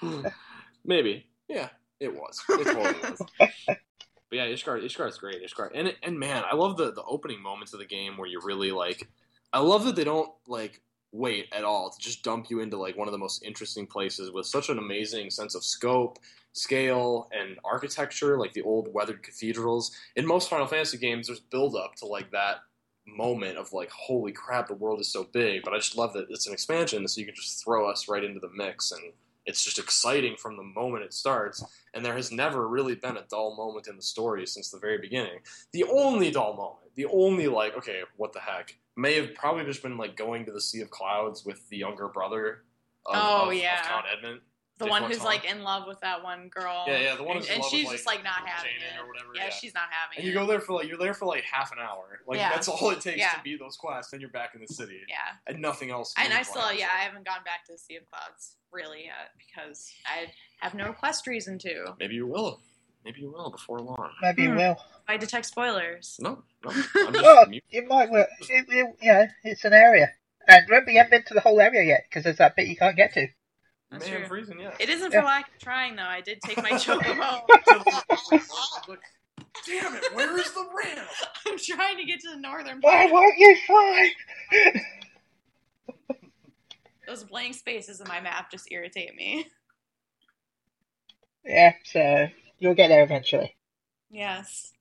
Maybe. 0.84 1.26
Yeah, 1.48 1.68
it 2.00 2.12
was. 2.14 2.42
It 2.48 2.64
totally 2.64 3.10
was. 3.10 3.22
But 4.30 4.36
yeah, 4.38 4.46
Ishgard, 4.46 4.82
Ishgard's 4.82 5.18
great. 5.18 5.42
Ishgard, 5.44 5.72
and 5.74 5.94
and 6.02 6.18
man, 6.18 6.42
I 6.50 6.54
love 6.54 6.78
the 6.78 6.90
the 6.90 7.02
opening 7.02 7.42
moments 7.42 7.74
of 7.74 7.80
the 7.80 7.84
game 7.86 8.16
where 8.16 8.26
you 8.26 8.40
really 8.42 8.70
like. 8.72 9.06
I 9.52 9.58
love 9.58 9.84
that 9.84 9.94
they 9.94 10.04
don't 10.04 10.30
like 10.46 10.80
wait 11.12 11.46
at 11.52 11.64
all 11.64 11.90
to 11.90 11.98
just 11.98 12.22
dump 12.22 12.50
you 12.50 12.60
into 12.60 12.78
like 12.78 12.96
one 12.96 13.06
of 13.06 13.12
the 13.12 13.18
most 13.18 13.44
interesting 13.44 13.86
places 13.86 14.32
with 14.32 14.46
such 14.46 14.70
an 14.70 14.78
amazing 14.78 15.30
sense 15.30 15.54
of 15.54 15.62
scope, 15.62 16.18
scale, 16.52 17.28
and 17.38 17.58
architecture, 17.64 18.38
like 18.38 18.52
the 18.54 18.62
old 18.62 18.92
weathered 18.92 19.22
cathedrals. 19.22 19.94
In 20.16 20.26
most 20.26 20.48
Final 20.48 20.66
Fantasy 20.66 20.98
games, 20.98 21.26
there's 21.26 21.40
build 21.40 21.76
up 21.76 21.94
to 21.96 22.06
like 22.06 22.30
that 22.32 22.56
moment 23.06 23.58
of 23.58 23.72
like, 23.72 23.90
holy 23.90 24.32
crap, 24.32 24.68
the 24.68 24.74
world 24.74 25.00
is 25.00 25.12
so 25.12 25.24
big. 25.24 25.62
But 25.62 25.74
I 25.74 25.78
just 25.78 25.96
love 25.96 26.14
that 26.14 26.26
it's 26.30 26.46
an 26.46 26.54
expansion, 26.54 27.06
so 27.06 27.20
you 27.20 27.26
can 27.26 27.34
just 27.34 27.62
throw 27.62 27.88
us 27.90 28.08
right 28.08 28.24
into 28.24 28.40
the 28.40 28.50
mix 28.54 28.90
and. 28.92 29.12
It's 29.44 29.64
just 29.64 29.80
exciting 29.80 30.36
from 30.36 30.56
the 30.56 30.62
moment 30.62 31.02
it 31.02 31.12
starts, 31.12 31.64
and 31.94 32.04
there 32.04 32.14
has 32.14 32.30
never 32.30 32.68
really 32.68 32.94
been 32.94 33.16
a 33.16 33.24
dull 33.28 33.56
moment 33.56 33.88
in 33.88 33.96
the 33.96 34.02
story 34.02 34.46
since 34.46 34.70
the 34.70 34.78
very 34.78 34.98
beginning. 34.98 35.40
The 35.72 35.82
only 35.82 36.30
dull 36.30 36.54
moment, 36.54 36.94
the 36.94 37.06
only 37.06 37.48
like, 37.48 37.76
okay, 37.76 38.02
what 38.16 38.32
the 38.32 38.38
heck, 38.38 38.76
may 38.96 39.14
have 39.14 39.34
probably 39.34 39.64
just 39.64 39.82
been 39.82 39.96
like 39.96 40.16
going 40.16 40.46
to 40.46 40.52
the 40.52 40.60
Sea 40.60 40.80
of 40.82 40.90
Clouds 40.90 41.44
with 41.44 41.68
the 41.68 41.76
younger 41.76 42.08
brother 42.08 42.64
of, 43.06 43.14
Oh, 43.16 43.48
of, 43.48 43.54
yeah. 43.54 43.80
of 43.80 43.86
Count 43.86 44.06
Edmont. 44.06 44.38
The 44.78 44.86
Did 44.86 44.90
one 44.90 45.02
who's 45.04 45.18
want 45.18 45.42
like 45.42 45.44
in 45.44 45.62
love 45.62 45.86
with 45.86 46.00
that 46.00 46.24
one 46.24 46.48
girl. 46.48 46.84
Yeah, 46.88 46.98
yeah, 46.98 47.14
the 47.14 47.22
one 47.22 47.36
and, 47.36 47.40
who's 47.44 47.48
in 47.48 47.54
and 47.56 47.62
love 47.62 47.70
she's 47.70 47.84
with, 47.86 47.92
just 47.96 48.06
like, 48.06 48.16
like 48.16 48.24
not 48.24 48.48
having 48.48 48.72
Jaden 48.72 48.98
it. 48.98 49.02
or 49.02 49.06
whatever, 49.06 49.28
Yeah, 49.36 49.44
yeah. 49.44 49.50
she's 49.50 49.74
not 49.74 49.84
having 49.90 50.18
And 50.18 50.26
it. 50.26 50.28
you 50.28 50.34
go 50.34 50.46
there 50.46 50.60
for 50.60 50.72
like 50.72 50.88
you're 50.88 50.96
there 50.98 51.14
for 51.14 51.26
like 51.26 51.44
half 51.44 51.70
an 51.72 51.78
hour. 51.78 52.20
Like 52.26 52.38
Yeah. 52.38 52.50
that's 52.50 52.68
all 52.68 52.90
it 52.90 53.00
takes 53.00 53.18
Yeah. 53.18 53.30
to 53.32 53.40
beat 53.44 53.60
those 53.60 53.76
quests, 53.76 54.12
and 54.12 54.20
you're 54.20 54.30
back 54.30 54.54
in 54.54 54.60
the 54.60 54.66
city, 54.66 55.00
Yeah, 55.08 55.16
and 55.46 55.60
nothing 55.60 55.90
else. 55.90 56.14
and 56.16 56.32
I 56.32 56.42
still 56.42 56.72
yeah 56.72 56.88
I 56.92 57.02
haven't 57.02 57.24
gone 57.26 57.44
back 57.44 57.64
to 57.66 57.72
the 57.72 57.78
Sea 57.78 57.96
of 57.96 58.08
Clouds 58.10 58.56
really 58.72 59.04
yet 59.04 59.30
because 59.38 59.92
I 60.06 60.32
have 60.60 60.74
no 60.74 60.92
quest 60.92 61.26
reason 61.26 61.58
to. 61.60 61.94
Maybe 62.00 62.14
you 62.14 62.26
will. 62.26 62.60
Maybe 63.04 63.20
you 63.20 63.30
will 63.30 63.50
before 63.50 63.78
long. 63.80 64.10
Maybe 64.22 64.42
you 64.44 64.50
Hmm. 64.52 64.56
will. 64.56 64.76
I 65.08 65.16
detect 65.16 65.46
spoilers. 65.46 66.16
No, 66.20 66.42
no. 66.64 66.70
I'm 66.70 66.82
just, 67.12 67.22
Well, 67.24 67.52
you- 67.52 67.60
you 67.70 67.86
might, 67.88 68.10
work. 68.10 68.28
it, 68.40 68.66
it, 68.68 68.96
yeah, 69.02 69.26
it's 69.44 69.64
an 69.64 69.72
area. 69.72 70.10
And 70.48 70.68
remember, 70.68 70.90
you 70.90 70.98
haven't 70.98 71.10
been 71.10 71.24
to 71.24 71.34
the 71.34 71.40
whole 71.40 71.60
area 71.60 71.82
yet, 71.84 72.04
because 72.08 72.24
there's 72.24 72.38
that 72.38 72.56
bit 72.56 72.66
you 72.68 72.76
can't 72.76 72.96
get 72.96 73.12
to. 73.14 73.26
That's 73.90 74.06
may 74.06 74.12
have 74.18 74.28
true. 74.28 74.38
reason, 74.38 74.58
yeah. 74.58 74.70
It 74.80 74.88
isn't 74.88 75.12
Yeah. 75.12 75.20
for 75.20 75.26
lack 75.26 75.48
of 75.54 75.58
trying 75.60 75.96
though. 75.96 76.02
I 76.02 76.20
did 76.22 76.40
take 76.42 76.56
my 76.62 76.70
chocobo. 76.72 77.42
Like, 78.88 79.00
Damn 79.66 79.94
it! 79.94 80.14
Where 80.14 80.38
is 80.38 80.50
the 80.52 80.66
ramp? 80.74 81.08
I'm 81.46 81.58
trying 81.58 81.98
to 81.98 82.04
get 82.04 82.20
to 82.20 82.30
the 82.30 82.36
northern 82.40 82.80
Part. 82.80 82.82
Why 82.82 83.12
won't 83.12 83.38
you 83.38 83.56
fly? 83.66 84.10
Those 87.06 87.24
blank 87.24 87.54
spaces 87.54 88.00
in 88.00 88.08
my 88.08 88.20
map 88.20 88.50
just 88.50 88.70
irritate 88.72 89.14
me. 89.14 89.46
yeah, 91.44 91.74
so 91.84 92.28
you'll 92.58 92.74
get 92.74 92.88
there 92.88 93.02
eventually. 93.02 93.54
Yes. 94.10 94.72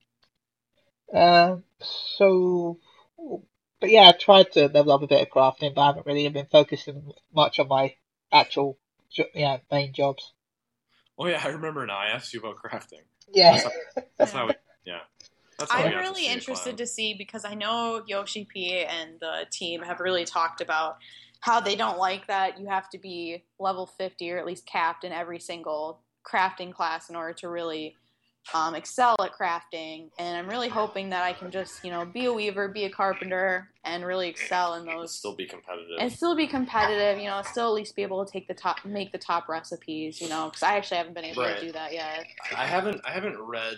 Um, 1.14 1.64
so, 1.80 2.80
but 3.80 3.90
yeah, 3.90 4.10
I 4.10 4.12
tried 4.12 4.52
to 4.54 4.68
level 4.68 4.92
up 4.92 5.02
a 5.02 5.08
bit 5.08 5.22
of 5.22 5.30
crafting, 5.30 5.76
but 5.76 5.82
I 5.82 5.88
haven't 5.88 6.06
really 6.06 6.28
been 6.30 6.48
focusing 6.52 7.12
much 7.34 7.60
on 7.60 7.68
my 7.68 7.96
actual, 8.32 8.78
yeah, 9.34 9.58
main 9.72 9.94
jobs. 9.94 10.34
Oh 11.18 11.28
yeah, 11.28 11.42
I 11.44 11.50
remember 11.50 11.86
now. 11.86 11.98
I 11.98 12.08
asked 12.08 12.34
you 12.34 12.40
about 12.40 12.56
crafting. 12.58 13.04
Yeah, 13.34 13.62
That's 14.18 14.32
how 14.32 14.48
we. 14.48 14.54
Yeah. 14.86 15.00
That's 15.60 15.72
how 15.72 15.80
we 15.80 15.86
I'm 15.86 15.92
got 15.92 16.02
to 16.02 16.10
really 16.10 16.28
interested 16.28 16.78
to 16.78 16.88
see 16.88 17.14
because 17.14 17.46
I 17.46 17.54
know 17.54 18.04
Yoshi 18.08 18.46
P 18.46 18.84
and 18.84 19.20
the 19.20 19.46
team 19.52 19.84
have 19.84 20.00
really 20.00 20.26
talked 20.26 20.62
about 20.62 20.98
how 21.42 21.60
they 21.60 21.76
don't 21.76 21.98
like 21.98 22.28
that 22.28 22.60
you 22.60 22.68
have 22.68 22.90
to 22.92 22.98
be 22.98 23.44
level 23.60 23.86
50 23.86 24.32
or 24.32 24.38
at 24.38 24.46
least 24.46 24.66
capped 24.66 25.04
in 25.04 25.12
every 25.12 25.40
single 25.40 26.02
crafting 26.26 26.74
class 26.74 27.10
in 27.10 27.16
order 27.16 27.34
to 27.34 27.50
really 27.50 27.96
um, 28.54 28.76
excel 28.76 29.16
at 29.22 29.32
crafting. 29.34 30.10
And 30.20 30.38
I'm 30.38 30.48
really 30.48 30.70
hoping 30.70 31.10
that 31.10 31.24
I 31.24 31.34
can 31.34 31.52
just, 31.52 31.84
you 31.84 31.92
know, 31.92 32.06
be 32.06 32.26
a 32.26 32.34
weaver, 32.34 32.68
be 32.68 32.86
a 32.86 32.90
carpenter, 32.90 33.70
and 33.84 34.06
really 34.06 34.30
excel 34.30 34.76
in 34.76 34.86
those. 34.86 35.14
still 35.16 35.36
be 35.36 35.46
competitive. 35.46 35.98
and 36.00 36.12
still 36.12 36.36
be 36.36 36.48
competitive, 36.48 37.18
you 37.20 37.28
know, 37.30 37.42
still 37.44 37.68
at 37.68 37.74
least 37.74 37.96
be 37.96 38.02
able 38.02 38.26
to 38.26 38.32
take 38.32 38.48
the 38.48 38.54
top, 38.54 38.84
make 38.86 39.12
the 39.12 39.18
top 39.18 39.48
recipes, 39.50 40.20
you 40.22 40.30
know, 40.30 40.46
because 40.46 40.64
I 40.64 40.76
actually 40.78 40.98
haven't 40.98 41.14
been 41.14 41.26
able 41.26 41.44
Right. 41.44 41.60
to 41.60 41.66
do 41.66 41.72
that 41.74 41.94
yet. 41.94 42.26
I 42.56 42.66
haven't 42.66 43.02
I 43.06 43.12
haven't 43.12 43.40
read 43.40 43.78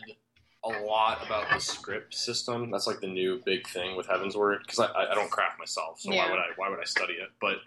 a 0.64 0.70
lot 0.70 1.26
about 1.26 1.52
the 1.54 1.60
script 1.60 2.14
system. 2.16 2.72
That's 2.72 2.88
like 2.88 3.02
the 3.02 3.08
new 3.08 3.42
big 3.46 3.68
thing 3.68 3.98
with 3.98 4.08
Heavensward 4.08 4.60
because 4.66 4.80
I, 4.80 4.86
I 4.86 5.12
I 5.12 5.16
don't 5.16 5.30
craft 5.30 5.60
myself, 5.60 6.00
so 6.00 6.12
Yeah. 6.14 6.26
why 6.26 6.32
would 6.32 6.40
I 6.40 6.46
why 6.56 6.70
would 6.70 6.80
I 6.80 6.86
study 6.86 7.14
it? 7.14 7.30
But 7.42 7.58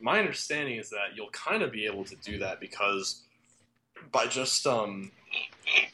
my 0.00 0.18
understanding 0.18 0.76
is 0.78 0.90
that 0.90 1.14
you'll 1.16 1.30
kind 1.30 1.62
of 1.62 1.72
be 1.72 1.86
able 1.86 2.04
to 2.04 2.16
do 2.16 2.38
that 2.38 2.60
because 2.60 3.22
by 4.12 4.26
just 4.26 4.66
um 4.66 5.12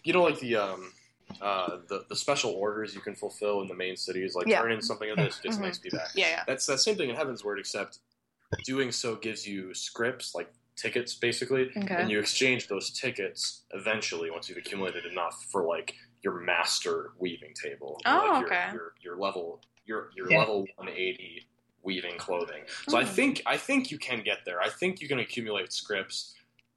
you 0.04 0.12
know 0.12 0.22
like 0.22 0.38
the 0.40 0.56
um 0.56 0.92
uh 1.40 1.78
the, 1.88 2.04
the 2.08 2.16
special 2.16 2.50
orders 2.52 2.94
you 2.94 3.00
can 3.00 3.14
fulfill 3.14 3.62
in 3.62 3.68
the 3.68 3.74
main 3.74 3.96
cities 3.96 4.34
like 4.34 4.46
Yeah. 4.46 4.60
turn 4.60 4.72
in 4.72 4.82
something 4.82 5.10
of 5.10 5.16
this 5.16 5.38
gets 5.40 5.56
Mhm. 5.56 5.64
an 5.64 5.70
XP 5.70 5.90
back. 5.92 6.08
Yeah, 6.14 6.28
yeah. 6.28 6.44
That's 6.46 6.66
that 6.66 6.78
same 6.80 6.96
thing 6.96 7.10
in 7.10 7.16
Heavensward 7.16 7.58
except 7.58 7.98
doing 8.64 8.92
so 8.92 9.16
gives 9.16 9.46
you 9.46 9.72
scripts 9.74 10.34
like 10.34 10.52
tickets 10.76 11.14
basically 11.14 11.70
Okay. 11.76 11.94
and 11.94 12.10
you 12.10 12.18
exchange 12.18 12.68
those 12.68 12.90
tickets 12.90 13.62
eventually 13.72 14.30
once 14.30 14.48
you've 14.48 14.58
accumulated 14.58 15.04
enough 15.06 15.44
for 15.50 15.64
like 15.64 15.94
your 16.22 16.34
master 16.40 17.12
weaving 17.18 17.54
table. 17.54 18.00
Oh, 18.06 18.10
like 18.16 18.40
your, 18.40 18.46
okay. 18.46 18.72
Your, 18.72 18.94
your 19.00 19.16
level 19.16 19.60
your 19.86 20.10
your 20.16 20.30
Yeah. 20.30 20.38
level 20.38 20.66
180 20.76 21.46
weaving 21.82 22.16
clothing. 22.18 22.62
So 22.88 22.96
I 22.98 23.04
Mm. 23.04 23.08
think 23.08 23.42
I 23.46 23.56
think 23.56 23.90
you 23.90 23.98
can 23.98 24.22
get 24.22 24.44
there. 24.44 24.60
I 24.60 24.68
think 24.68 25.00
you 25.00 25.08
can 25.08 25.18
accumulate 25.18 25.72
scripts 25.72 26.34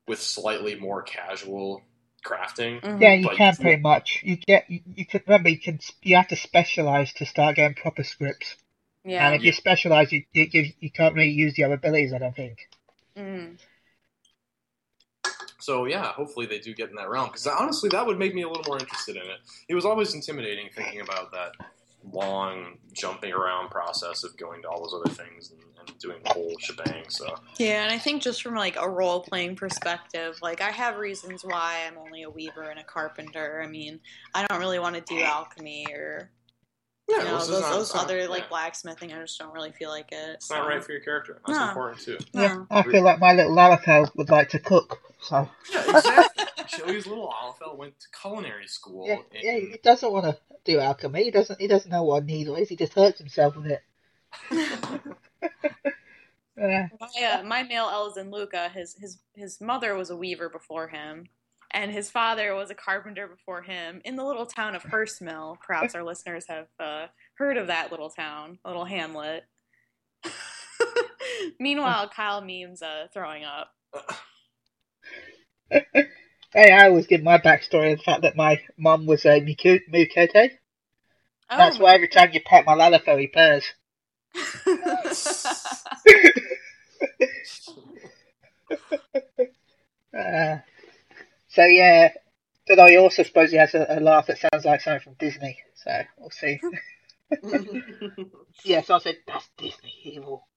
with 0.08 0.20
slightly 0.22 0.76
more 0.76 1.02
casual 1.04 1.84
crafting. 2.26 2.82
Mhm. 2.82 3.02
yeah, 3.02 3.14
you 3.14 3.28
But- 3.28 3.38
can 3.38 3.56
pretty 3.56 3.82
much. 3.82 4.22
You 4.24 4.38
get, 4.38 4.70
you, 4.70 4.82
you 4.96 5.06
can 5.06 5.22
remember, 5.28 5.50
you 5.50 5.60
can, 5.60 5.80
you 6.02 6.16
have 6.16 6.28
to 6.30 6.36
specialize 6.36 7.14
to 7.14 7.26
start 7.26 7.56
getting 7.56 7.76
proper 7.76 8.04
scripts. 8.04 8.56
Yeah. 9.04 9.26
And 9.26 9.36
if 9.36 9.44
you 9.44 9.54
specialize, 9.54 10.12
you, 10.12 10.24
you, 10.34 10.48
you, 10.52 10.72
you 10.80 10.90
can't 10.90 11.14
really 11.14 11.30
use 11.30 11.54
the 11.54 11.64
other 11.64 11.76
abilities. 11.76 12.12
I 12.12 12.18
don't 12.18 12.36
think. 12.36 12.58
Mm. 13.16 13.58
So 15.60 15.86
yeah, 15.86 16.06
hopefully 16.12 16.46
they 16.46 16.60
do 16.60 16.74
get 16.74 16.90
in 16.90 16.96
that 16.96 17.10
realm 17.10 17.28
because 17.28 17.48
honestly, 17.48 17.90
that 17.90 18.06
would 18.06 18.20
make 18.20 18.36
me 18.36 18.44
a 18.44 18.48
little 18.48 18.64
more 18.68 18.78
interested 18.78 19.16
in 19.16 19.24
it. 19.24 19.40
It 19.68 19.76
was 19.76 19.86
always 19.86 20.14
intimidating 20.14 20.70
thinking 20.76 21.02
about 21.02 21.32
that 21.32 21.54
long 22.12 22.78
jumping 22.94 23.34
around 23.34 23.70
process 23.70 24.24
of 24.24 24.36
going 24.38 24.62
to 24.62 24.70
all 24.70 24.82
those 24.82 25.02
other 25.02 25.14
things 25.14 25.52
and, 25.52 25.62
and 25.80 25.98
doing 26.00 26.18
the 26.24 26.30
whole 26.32 26.54
shebang. 26.60 27.04
So 27.10 27.36
Yeah, 27.58 27.84
and 27.84 27.92
I 27.92 27.98
think 27.98 28.22
just 28.22 28.42
from 28.42 28.56
like 28.56 28.78
a 28.78 28.90
role 28.90 29.22
playing 29.22 29.56
perspective, 29.56 30.38
like 30.42 30.62
I 30.62 30.72
have 30.72 30.98
reasons 30.98 31.44
why 31.44 31.84
I'm 31.88 31.98
only 31.98 32.24
a 32.24 32.30
weaver 32.30 32.64
and 32.64 32.80
a 32.80 32.84
carpenter. 32.84 33.62
I 33.64 33.68
mean, 33.68 34.00
I 34.34 34.46
don't 34.46 34.60
really 34.60 34.80
want 34.80 34.96
to 34.96 35.02
do 35.02 35.22
alchemy 35.22 35.88
or 35.92 36.32
yeah, 37.08 37.18
you 37.20 37.24
know 37.26 37.38
this 37.38 37.48
those, 37.48 37.62
not- 37.62 37.72
those 37.72 37.82
it's 37.88 37.96
not- 37.96 38.04
other 38.06 38.28
like 38.28 38.44
yeah, 38.44 38.50
blacksmithing. 38.50 39.14
I 39.14 39.22
just 39.22 39.38
don't 39.40 39.54
really 39.54 39.72
feel 39.72 39.90
like 39.90 40.12
it. 40.12 40.30
it's 40.36 40.50
not 40.50 40.68
right 40.68 40.84
for 40.84 40.92
your 40.92 41.02
character. 41.02 41.40
That's 41.46 41.60
No. 41.60 41.68
important 41.68 42.02
too. 42.02 42.18
Yeah, 42.34 42.54
No. 42.56 42.68
I 42.72 42.84
feel 42.84 43.04
like 43.04 43.20
my 43.20 43.34
little 43.34 43.56
Lalafell 43.56 44.16
would 44.16 44.30
like 44.30 44.50
to 44.50 44.60
cook. 44.60 45.02
So 45.22 45.50
Yeah, 45.72 45.84
exactly. 45.98 46.46
Chili's 46.68 47.06
little 47.08 47.32
Alfel 47.32 47.78
went 47.78 48.00
to 48.00 48.08
culinary 48.20 48.68
school. 48.68 49.08
yeah, 49.08 49.18
in- 49.32 49.42
yeah, 49.44 49.54
he 49.74 49.78
doesn't 49.84 50.12
want 50.12 50.26
to 50.26 50.38
do 50.66 50.80
alchemy. 50.80 51.24
He 51.26 51.32
doesn't. 51.32 51.60
He 51.62 51.68
doesn't 51.68 51.92
know 51.92 52.04
what 52.04 52.24
a 52.24 52.26
needle 52.26 52.56
is. 52.56 52.70
He 52.70 52.76
just 52.76 52.94
hurts 52.94 53.20
himself 53.20 53.56
with 53.56 53.68
it. 53.68 53.84
Uh, 56.58 56.88
My, 57.02 57.24
uh, 57.26 57.44
my 57.44 57.64
male 57.64 57.86
Elezen 57.88 58.32
Luca, 58.32 58.70
his 58.70 58.96
his 58.96 59.18
his 59.34 59.60
mother 59.60 59.94
was 59.94 60.10
a 60.10 60.16
weaver 60.16 60.48
before 60.48 60.88
him, 60.88 61.28
and 61.76 61.92
his 61.92 62.10
father 62.10 62.56
was 62.56 62.72
a 62.72 62.76
carpenter 62.76 63.28
before 63.28 63.62
him 63.62 64.02
in 64.06 64.16
the 64.16 64.24
little 64.24 64.46
town 64.46 64.76
of 64.76 64.84
Hurstmill. 64.84 65.58
Perhaps 65.60 65.94
our 65.94 66.04
listeners 66.04 66.46
have 66.48 66.68
uh, 66.80 67.08
heard 67.38 67.58
of 67.58 67.68
that 67.68 67.92
little 67.92 68.10
town, 68.10 68.58
little 68.66 68.86
hamlet. 68.86 69.44
Meanwhile, 71.60 72.10
Kyle 72.16 72.42
memes 72.42 72.82
uh, 72.82 73.08
throwing 73.14 73.44
up. 73.44 73.72
hey, 75.70 76.72
I 76.72 76.88
always 76.88 77.08
give 77.08 77.22
my 77.22 77.38
backstory 77.40 77.92
of 77.92 78.00
the 78.00 78.04
fact 78.06 78.22
that 78.22 78.38
my 78.38 78.62
mum 78.78 79.06
was 79.06 79.26
a 79.26 79.42
Miqo'te. 79.42 80.52
Oh, 81.50 81.58
That's 81.58 81.78
why 81.78 81.94
every 81.94 82.08
time 82.08 82.32
you 82.32 82.40
pet 82.44 82.66
my 82.66 82.74
Lalafell, 82.74 83.20
he 83.20 83.28
purrs. 83.28 83.66
Uh, 90.18 90.60
so 91.56 91.64
yeah, 91.64 92.10
but 92.68 92.80
I 92.80 92.98
also 92.98 93.24
suppose 93.24 93.52
he 93.52 93.58
has 93.58 93.74
a, 93.74 93.86
a 93.90 94.00
laugh 94.00 94.28
that 94.28 94.40
sounds 94.40 94.66
like 94.66 94.82
something 94.82 95.02
from 95.02 95.14
Disney. 95.14 95.58
So 95.76 96.02
we'll 96.18 96.30
see. 96.32 96.60
yeah, 98.66 98.82
so 98.82 98.96
I 98.96 99.00
said 99.00 99.18
that's 99.26 99.50
Disney 99.58 99.94
evil. 100.04 100.48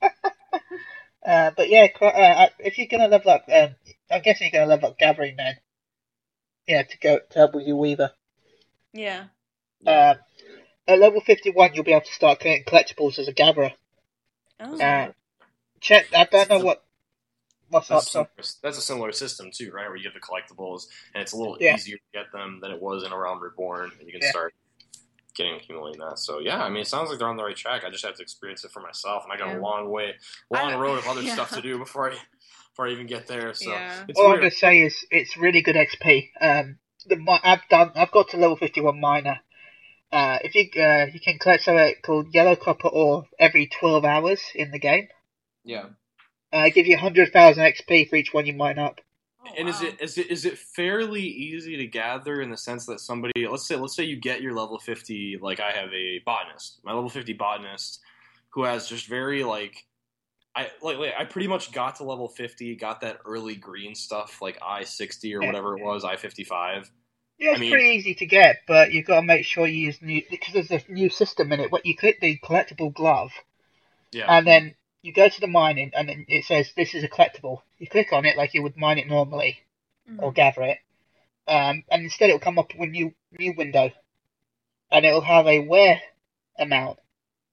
uh, 0.02 1.50
but 1.56 1.68
yeah, 1.68 1.88
qu- 1.88 2.06
uh, 2.06 2.48
if 2.58 2.78
you're 2.78 2.86
gonna 2.90 3.08
level 3.08 3.30
up, 3.30 3.44
um, 3.52 3.74
I'm 4.10 4.22
guessing 4.22 4.48
you're 4.50 4.60
gonna 4.60 4.70
level 4.70 4.88
up 4.88 4.98
gathering 4.98 5.36
then. 5.36 5.56
Yeah, 6.66 6.82
to 6.82 6.98
go 6.98 7.18
to 7.18 7.38
help 7.38 7.54
with 7.54 7.66
your 7.66 7.76
weaver. 7.76 8.12
yeah. 9.80 10.12
Um, 10.12 10.18
at 10.88 10.98
level 10.98 11.20
51, 11.20 11.74
you'll 11.74 11.84
be 11.84 11.92
able 11.92 12.06
to 12.06 12.12
start 12.12 12.40
collecting 12.40 12.64
collectibles 12.64 13.18
as 13.18 13.28
a 13.28 13.32
gatherer. 13.32 13.72
Oh. 14.60 14.80
Uh, 14.80 15.12
check. 15.80 16.06
I 16.14 16.24
don't 16.24 16.48
know 16.48 16.60
what. 16.60 16.84
What's 17.72 17.90
up, 17.90 17.96
That's, 17.96 18.06
a 18.08 18.10
so 18.10 18.12
similar, 18.12 18.28
that's 18.62 18.78
a 18.78 18.82
similar 18.82 19.12
system 19.12 19.50
too, 19.52 19.72
right? 19.72 19.88
Where 19.88 19.96
you 19.96 20.04
get 20.04 20.14
the 20.14 20.20
collectibles, 20.20 20.84
and 21.14 21.22
it's 21.22 21.32
a 21.32 21.38
little 21.38 21.58
Yeah. 21.60 21.74
easier 21.74 21.96
to 21.96 22.02
get 22.14 22.32
them 22.32 22.60
than 22.62 22.72
it 22.72 22.80
was 22.82 23.04
in 23.04 23.12
A 23.12 23.18
Realm 23.18 23.42
Reborn, 23.42 23.92
and 23.98 24.06
you 24.06 24.12
can 24.12 24.22
Yeah. 24.22 24.30
start 24.30 24.54
getting 25.34 25.56
accumulating 25.56 26.00
that. 26.00 26.18
So 26.18 26.40
yeah, 26.40 26.62
I 26.62 26.68
mean, 26.70 26.82
it 26.82 26.88
sounds 26.88 27.10
like 27.10 27.18
they're 27.18 27.28
on 27.28 27.36
the 27.36 27.44
right 27.44 27.56
track. 27.56 27.84
I 27.84 27.90
just 27.90 28.04
have 28.04 28.16
to 28.16 28.22
experience 28.22 28.64
it 28.64 28.72
for 28.72 28.80
myself, 28.80 29.24
and 29.24 29.32
I 29.32 29.38
got 29.38 29.48
Yeah. 29.48 29.58
a 29.58 29.62
long 29.62 29.90
way, 29.90 30.14
long 30.50 30.74
road 30.80 30.98
of 30.98 31.06
other 31.08 31.22
yeah. 31.26 31.34
stuff 31.34 31.52
to 31.54 31.62
do 31.62 31.78
before 31.78 32.10
I 32.12 32.16
before 32.70 32.88
I 32.88 32.92
even 32.92 33.06
get 33.06 33.26
there. 33.26 33.54
So 33.54 33.72
Yeah. 33.72 34.04
it's 34.08 34.18
all 34.20 34.32
I'm 34.32 34.38
gonna 34.38 34.50
say 34.50 34.82
is 34.82 35.06
it's 35.10 35.36
really 35.36 35.62
good 35.62 35.76
XP. 35.76 36.30
Um, 36.40 36.78
the 37.06 37.16
mi- 37.16 37.40
I've 37.42 37.68
done. 37.70 37.92
I've 37.96 38.12
got 38.12 38.30
to 38.30 38.36
level 38.36 38.56
51 38.56 39.00
miner. 39.00 39.40
Uh, 40.12 40.38
if 40.44 40.54
you 40.54 40.68
uh, 40.82 41.06
you 41.12 41.20
can 41.20 41.38
collect 41.38 41.64
something 41.64 41.94
called 42.02 42.34
yellow 42.34 42.56
copper 42.56 42.88
ore 42.88 43.26
every 43.38 43.66
12 43.66 44.04
hours 44.04 44.42
in 44.54 44.70
the 44.70 44.78
game. 44.78 45.08
Yeah. 45.64 45.86
Uh, 46.54 46.64
it 46.66 46.74
gives 46.74 46.88
you 46.88 46.94
100,000 46.96 47.62
XP 47.64 48.08
for 48.10 48.16
each 48.16 48.34
one 48.34 48.46
you 48.46 48.52
mine 48.52 48.78
up. 48.78 49.00
Oh, 49.44 49.50
And 49.58 49.68
is 49.68 49.82
it 49.82 50.00
is 50.00 50.18
it 50.18 50.30
is 50.30 50.44
it 50.44 50.56
fairly 50.58 51.22
easy 51.22 51.76
to 51.78 51.86
gather 51.86 52.40
in 52.42 52.50
the 52.50 52.56
sense 52.56 52.86
that 52.86 53.00
somebody 53.00 53.48
let's 53.48 53.66
say 53.66 53.74
let's 53.74 53.96
say 53.96 54.04
you 54.04 54.14
get 54.16 54.40
your 54.40 54.52
level 54.52 54.78
fifty 54.78 55.36
like 55.40 55.58
I 55.58 55.72
have 55.72 55.92
a 55.92 56.20
botanist 56.24 56.78
my 56.84 56.92
level 56.92 57.10
fifty 57.10 57.32
botanist 57.32 58.00
who 58.50 58.62
has 58.62 58.88
just 58.88 59.08
very 59.08 59.42
like 59.42 59.84
I 60.54 60.68
like, 60.80 60.98
like 60.98 61.14
I 61.18 61.24
pretty 61.24 61.48
much 61.48 61.72
got 61.72 61.96
to 61.96 62.04
level 62.04 62.28
fifty 62.28 62.76
got 62.76 63.00
that 63.00 63.18
early 63.24 63.56
green 63.56 63.96
stuff 63.96 64.40
like 64.40 64.58
I 64.64 64.84
sixty 64.84 65.34
or 65.34 65.40
Yeah. 65.40 65.48
whatever 65.48 65.76
it 65.76 65.82
was 65.82 66.04
I 66.04 66.14
fifty 66.14 66.44
five 66.44 66.88
Yeah, 67.38 67.50
it's 67.50 67.58
I 67.58 67.60
mean- 67.62 67.72
pretty 67.72 67.88
easy 67.96 68.14
to 68.14 68.26
get, 68.26 68.58
but 68.68 68.92
you've 68.92 69.06
got 69.06 69.16
to 69.22 69.26
make 69.26 69.44
sure 69.44 69.66
you 69.66 69.86
use 69.86 70.00
new 70.00 70.22
because 70.30 70.52
there's 70.68 70.84
a 70.84 70.92
new 70.92 71.08
system 71.10 71.50
in 71.50 71.58
it. 71.58 71.72
What 71.72 71.84
you 71.84 71.96
click 71.96 72.20
the 72.20 72.38
collectible 72.44 72.94
glove, 72.94 73.32
yeah 74.12 74.26
and 74.28 74.46
then 74.46 74.74
you 75.02 75.12
go 75.12 75.28
to 75.28 75.40
the 75.40 75.46
mining, 75.48 75.92
and 75.94 76.10
it 76.28 76.44
says 76.44 76.72
this 76.72 76.94
is 76.94 77.04
a 77.04 77.08
collectible. 77.08 77.62
You 77.78 77.86
click 77.88 78.12
on 78.12 78.24
it 78.24 78.36
like 78.36 78.54
you 78.54 78.62
would 78.62 78.76
mine 78.76 78.98
it 78.98 79.08
normally 79.08 79.60
Mhm. 80.08 80.22
or 80.22 80.32
gather 80.32 80.62
it, 80.62 80.78
um, 81.48 81.84
and 81.90 82.04
instead 82.04 82.30
it 82.30 82.34
will 82.34 82.40
come 82.40 82.58
up 82.58 82.72
with 82.74 82.88
a 82.88 82.92
new 82.92 83.14
new 83.38 83.52
window, 83.52 83.90
and 84.90 85.04
it 85.04 85.12
will 85.12 85.20
have 85.22 85.46
a 85.46 85.58
wear 85.58 86.00
amount, 86.58 86.98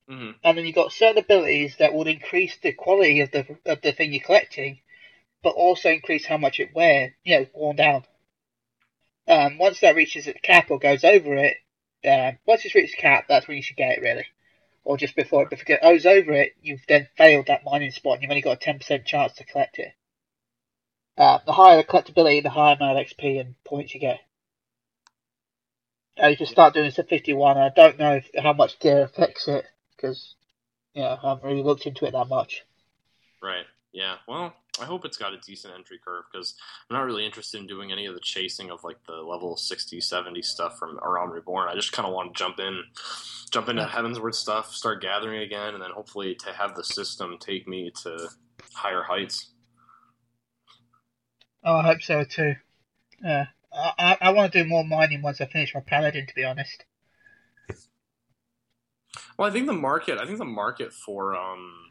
hmm 0.08 0.32
and 0.44 0.58
then 0.58 0.66
you've 0.66 0.76
got 0.76 0.92
certain 0.92 1.18
abilities 1.24 1.76
that 1.78 1.94
will 1.94 2.08
increase 2.08 2.58
the 2.58 2.72
quality 2.74 3.22
of 3.22 3.32
the 3.32 3.58
of 3.66 3.82
the 3.82 3.92
thing 3.92 4.14
you're 4.14 4.22
collecting, 4.24 4.80
but 5.44 5.56
also 5.56 5.90
increase 5.90 6.26
how 6.26 6.38
much 6.38 6.60
it 6.60 6.74
wear, 6.76 7.16
you 7.24 7.40
know, 7.40 7.48
worn 7.54 7.76
down. 7.76 8.06
Um, 9.28 9.58
once 9.58 9.80
that 9.80 9.96
reaches 9.96 10.28
its 10.28 10.40
cap 10.42 10.72
or 10.72 10.80
goes 10.80 11.04
over 11.04 11.36
it, 11.36 11.58
uh, 12.04 12.32
once 12.46 12.66
it's 12.66 12.76
reached 12.76 12.96
the 12.96 13.02
cap, 13.02 13.26
that's 13.28 13.48
when 13.48 13.58
you 13.58 13.64
should 13.64 13.78
get 13.78 13.98
it 13.98 14.02
really, 14.02 14.26
or 14.90 14.98
just 14.98 15.16
before 15.16 15.44
it. 15.44 15.54
It 15.54 15.82
goes 15.84 16.08
over 16.08 16.34
it, 16.34 16.54
you've 16.64 16.82
then 16.88 17.08
failed 17.16 17.46
that 17.46 17.64
mining 17.64 17.92
spot, 17.92 18.14
and 18.16 18.24
you've 18.24 18.32
only 18.32 18.42
got 18.42 18.58
a 18.58 18.60
ten 18.60 18.80
percent 18.80 19.06
chance 19.06 19.34
to 19.34 19.46
collect 19.46 19.78
it. 19.78 19.94
Uh, 21.16 21.38
the 21.46 21.52
higher 21.52 21.78
the 21.78 21.84
collectability, 21.84 22.42
the 22.42 22.50
higher 22.50 22.76
amount 22.76 22.98
of 22.98 23.06
XP 23.06 23.40
and 23.40 23.54
points 23.64 23.94
you 23.94 24.00
get. 24.00 24.20
Uh, 26.22 26.28
you 26.30 26.38
can 26.38 26.48
start 26.48 26.74
doing 26.74 26.88
this 26.88 26.98
at 26.98 27.08
51. 27.08 27.56
I 27.56 27.70
don't 27.70 28.00
know 28.00 28.16
if, 28.16 28.32
how 28.42 28.54
much 28.54 28.80
gear 28.80 29.04
affects 29.04 29.48
it 29.48 29.64
because 29.96 30.34
yeah, 30.96 31.18
I 31.22 31.30
haven't 31.30 31.48
really 31.48 31.62
looked 31.62 31.86
into 31.86 32.06
it 32.06 32.12
that 32.14 32.28
much. 32.28 32.64
right 33.44 33.66
yeah 33.92 34.16
well 34.28 34.56
I 34.82 34.86
hope 34.86 35.06
it's 35.06 35.18
got 35.18 35.34
a 35.34 35.38
decent 35.40 35.74
entry 35.74 36.00
curve 36.04 36.26
because 36.32 36.56
I'm 36.90 36.98
not 36.98 37.06
really 37.06 37.26
interested 37.26 37.60
in 37.60 37.68
doing 37.68 37.92
any 37.92 38.06
of 38.06 38.14
the 38.14 38.22
chasing 38.22 38.72
of 38.72 38.84
like 38.84 39.04
the 39.06 39.14
level 39.14 39.58
60 39.58 40.00
70 40.02 40.42
stuff 40.42 40.78
from 40.78 41.00
A 41.04 41.10
Realm 41.10 41.32
Reborn 41.32 41.70
I 41.70 41.76
just 41.76 41.92
kind 41.92 42.08
of 42.08 42.14
want 42.14 42.34
to 42.34 42.38
jump 42.38 42.60
in 42.60 42.84
jump 43.52 43.70
into 43.70 43.84
Heavensward 43.84 44.36
stuff 44.36 44.74
start 44.74 45.02
gathering 45.02 45.42
again 45.42 45.74
and 45.74 45.84
then 45.84 45.92
hopefully 45.92 46.36
to 46.36 46.54
have 46.54 46.76
the 46.76 46.84
system 46.84 47.38
take 47.40 47.68
me 47.68 47.92
to 48.04 48.30
higher 48.74 49.04
heights 49.04 49.52
Oh, 51.64 51.78
I 51.78 51.84
hope 51.84 52.02
so 52.02 52.24
too. 52.24 52.56
Yeah, 53.24 53.48
I 53.74 53.94
I, 54.00 54.18
I 54.22 54.30
want 54.32 54.52
to 54.52 54.64
do 54.64 54.70
more 54.70 54.84
mining 54.84 55.22
once 55.22 55.42
I 55.42 55.46
finish 55.46 55.74
my 55.74 55.82
paladin. 55.82 56.26
To 56.28 56.36
be 56.36 56.44
honest. 56.44 56.86
Well, 59.38 59.50
I 59.50 59.52
think 59.52 59.68
the 59.68 59.74
market. 59.74 60.18
I 60.18 60.26
think 60.26 60.38
the 60.38 60.46
market 60.46 60.94
for 60.94 61.36
um, 61.36 61.89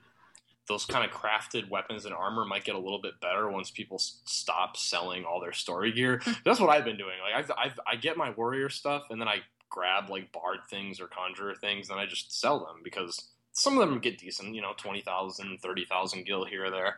those 0.68 0.84
kind 0.84 1.04
of 1.04 1.10
crafted 1.10 1.68
weapons 1.70 2.04
and 2.04 2.14
armor 2.14 2.44
might 2.44 2.64
get 2.64 2.74
a 2.74 2.78
little 2.78 3.00
bit 3.00 3.20
better 3.20 3.48
once 3.50 3.70
people 3.70 3.96
s- 3.96 4.20
stop 4.26 4.76
selling 4.76 5.24
all 5.24 5.40
their 5.40 5.52
story 5.52 5.90
gear. 5.90 6.20
Hmm. 6.22 6.32
That's 6.44 6.60
what 6.60 6.70
I've 6.70 6.84
been 6.84 6.98
doing. 6.98 7.14
Like 7.22 7.44
I've, 7.44 7.50
I've, 7.58 7.80
I 7.86 7.96
get 7.96 8.16
my 8.16 8.30
warrior 8.30 8.68
stuff 8.68 9.04
and 9.10 9.20
then 9.20 9.28
I 9.28 9.38
grab 9.70 10.10
like 10.10 10.30
bard 10.32 10.58
things 10.70 11.00
or 11.00 11.08
conjurer 11.08 11.54
things 11.54 11.90
and 11.90 11.98
I 11.98 12.06
just 12.06 12.38
sell 12.38 12.60
them 12.60 12.82
because 12.84 13.30
some 13.52 13.78
of 13.78 13.88
them 13.88 13.98
get 13.98 14.18
decent. 14.18 14.54
You 14.54 14.62
know, 14.62 14.72
20,000, 14.76 15.58
30,000 15.58 16.26
gil 16.26 16.44
here 16.44 16.66
or 16.66 16.70
there. 16.70 16.96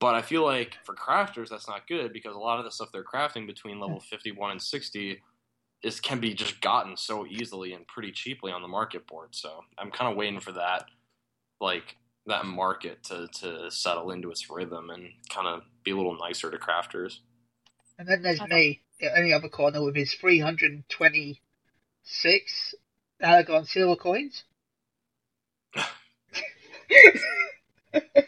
But 0.00 0.14
I 0.14 0.22
feel 0.22 0.44
like 0.44 0.78
for 0.84 0.94
crafters, 0.94 1.48
that's 1.48 1.68
not 1.68 1.86
good 1.86 2.12
because 2.12 2.34
a 2.34 2.38
lot 2.38 2.58
of 2.58 2.64
the 2.64 2.70
stuff 2.70 2.90
they're 2.92 3.04
crafting 3.04 3.46
between 3.46 3.78
level 3.78 3.98
hmm. 3.98 4.16
51 4.16 4.52
and 4.52 4.62
60 4.62 5.22
is 5.82 6.00
can 6.00 6.20
be 6.20 6.32
just 6.32 6.60
gotten 6.60 6.96
so 6.96 7.26
easily 7.26 7.74
and 7.74 7.86
pretty 7.88 8.12
cheaply 8.12 8.52
on 8.52 8.62
the 8.62 8.68
market 8.68 9.06
board. 9.06 9.30
So 9.32 9.64
I'm 9.78 9.90
kind 9.90 10.10
of 10.10 10.16
waiting 10.16 10.40
for 10.40 10.52
that, 10.52 10.86
like 11.60 11.96
that 12.26 12.44
market 12.46 13.02
to 13.04 13.28
to 13.40 13.70
settle 13.70 14.10
into 14.10 14.30
its 14.30 14.48
rhythm 14.50 14.90
and 14.90 15.08
kind 15.28 15.46
of 15.48 15.62
be 15.84 15.90
a 15.90 15.96
little 15.96 16.16
nicer 16.18 16.50
to 16.50 16.56
crafters. 16.58 17.18
And 17.98 18.08
then 18.08 18.22
there's 18.22 18.40
me 18.42 18.80
in 19.00 19.24
the 19.24 19.32
other 19.34 19.48
corner 19.48 19.82
with 19.84 19.96
his 19.96 20.14
326 20.14 22.74
Allagan 23.22 23.66
silver 23.66 23.96
coins. 23.96 24.44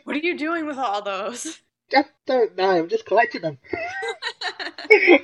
What 0.05 0.17
are 0.17 0.21
you 0.21 0.37
doing 0.37 0.67
with 0.67 0.77
all 0.77 1.01
those? 1.03 1.61
Just 1.91 2.11
don't 2.27 2.55
know. 2.57 2.71
I'm 2.71 2.89
just 2.89 3.07
collecting 3.07 3.41
them. 3.43 3.59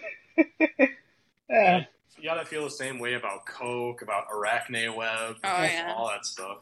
Uh, 1.52 1.80
You 2.16 2.22
gotta 2.24 2.44
feel 2.46 2.62
the 2.62 2.70
same 2.70 3.00
way 3.00 3.14
about 3.14 3.44
Coke, 3.44 4.02
about 4.02 4.26
Arachne 4.32 4.94
Web, 4.94 5.36
Oh, 5.42 5.62
yeah. 5.64 5.92
all 5.96 6.06
that 6.08 6.24
stuff. 6.24 6.58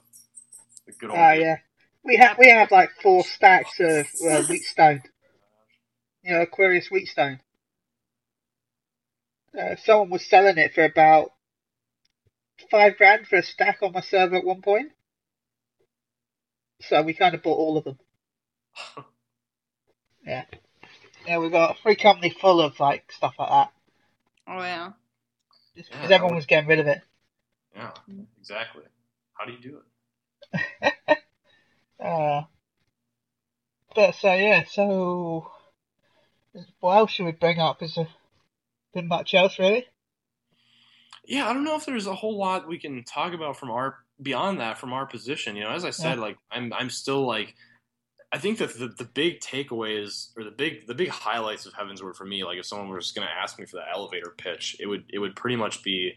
The 0.86 0.92
good 0.92 1.10
old 1.10 1.18
oh 1.18 1.32
yeah, 1.32 1.56
we 2.04 2.16
have 2.16 2.38
we 2.38 2.48
have 2.48 2.70
like 2.70 2.90
four 3.02 3.24
stacks 3.24 3.80
of 3.80 4.06
uh, 4.06 4.42
wheatstone. 4.48 5.02
You 6.22 6.34
know, 6.34 6.42
Aquarius 6.42 6.88
wheatstone. 6.88 7.40
Uh, 9.58 9.76
someone 9.84 10.10
was 10.10 10.26
selling 10.26 10.58
it 10.58 10.74
for 10.74 10.84
about 10.84 11.32
five 12.70 12.96
grand 12.96 13.26
for 13.26 13.36
a 13.36 13.42
stack 13.42 13.78
on 13.82 13.92
my 13.92 14.00
server 14.00 14.36
at 14.36 14.44
one 14.44 14.62
point. 14.62 14.92
So 16.82 17.02
we 17.02 17.14
kind 17.14 17.34
of 17.34 17.42
bought 17.42 17.58
all 17.58 17.76
of 17.78 17.84
them. 17.84 17.98
Yeah, 20.26 20.44
yeah, 21.26 21.38
we've 21.38 21.50
got 21.52 21.78
a 21.78 21.82
free 21.82 21.96
company 21.96 22.28
full 22.28 22.60
of 22.60 22.78
like 22.78 23.10
stuff 23.12 23.34
like 23.38 23.48
that. 23.48 23.72
Oh 24.46 24.58
yeah. 24.60 24.90
Just 25.74 25.90
Yeah, 25.90 25.96
because 25.96 26.08
that 26.10 26.14
everyone 26.16 26.36
was 26.36 26.46
getting 26.46 26.68
rid 26.68 26.80
of 26.80 26.86
it. 26.86 27.00
Yeah, 27.74 27.92
exactly. 28.38 28.82
How 29.32 29.46
do 29.46 29.52
you 29.52 29.58
do 29.58 29.78
it? 29.78 31.18
Uh, 32.02 32.42
but 33.94 34.14
so 34.14 34.32
yeah, 34.34 34.64
so 34.70 35.50
what 36.80 36.96
else 36.96 37.10
should 37.10 37.26
we 37.26 37.32
bring 37.32 37.58
up? 37.58 37.82
Is 37.82 37.94
there 37.96 38.08
been 38.94 39.08
much 39.08 39.34
else 39.34 39.58
really? 39.58 39.86
Yeah, 41.24 41.48
I 41.48 41.52
don't 41.52 41.64
know 41.64 41.76
if 41.76 41.84
there's 41.86 42.06
a 42.06 42.14
whole 42.14 42.38
lot 42.38 42.68
we 42.68 42.78
can 42.78 43.04
talk 43.04 43.32
about 43.34 43.56
from 43.56 43.70
our 43.70 43.96
beyond 44.20 44.60
that 44.60 44.78
from 44.78 44.92
our 44.92 45.06
position. 45.06 45.56
You 45.56 45.64
know, 45.64 45.70
as 45.70 45.84
I 45.84 45.90
said, 45.90 46.16
Yeah. 46.16 46.22
like 46.22 46.38
I'm 46.50 46.72
I'm 46.72 46.90
still 46.90 47.26
like 47.26 47.54
I 48.32 48.38
think 48.38 48.58
that 48.58 48.78
the, 48.78 48.88
the 48.88 49.04
big 49.04 49.40
takeaways 49.40 50.28
or 50.36 50.44
the 50.44 50.50
big 50.50 50.86
the 50.86 50.94
big 50.94 51.08
highlights 51.08 51.66
of 51.66 51.74
Heavensward 51.74 52.14
for 52.16 52.24
me, 52.24 52.44
like 52.44 52.58
if 52.58 52.66
someone 52.66 52.88
was 52.88 53.12
going 53.12 53.26
to 53.26 53.32
ask 53.34 53.58
me 53.58 53.66
for 53.66 53.76
the 53.76 53.90
elevator 53.90 54.34
pitch, 54.36 54.76
it 54.80 54.86
would 54.86 55.04
it 55.12 55.18
would 55.18 55.36
pretty 55.36 55.56
much 55.56 55.82
be 55.82 56.12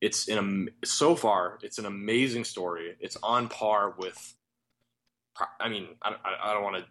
it's 0.00 0.28
in 0.28 0.68
a 0.82 0.86
so 0.86 1.14
far 1.14 1.58
it's 1.62 1.78
an 1.78 1.86
amazing 1.86 2.44
story. 2.44 2.96
It's 3.00 3.16
on 3.22 3.48
par 3.48 3.94
with. 3.96 4.34
I 5.60 5.68
mean, 5.68 5.88
I, 6.02 6.14
I 6.42 6.52
don't 6.52 6.62
want 6.62 6.76
to 6.76 6.84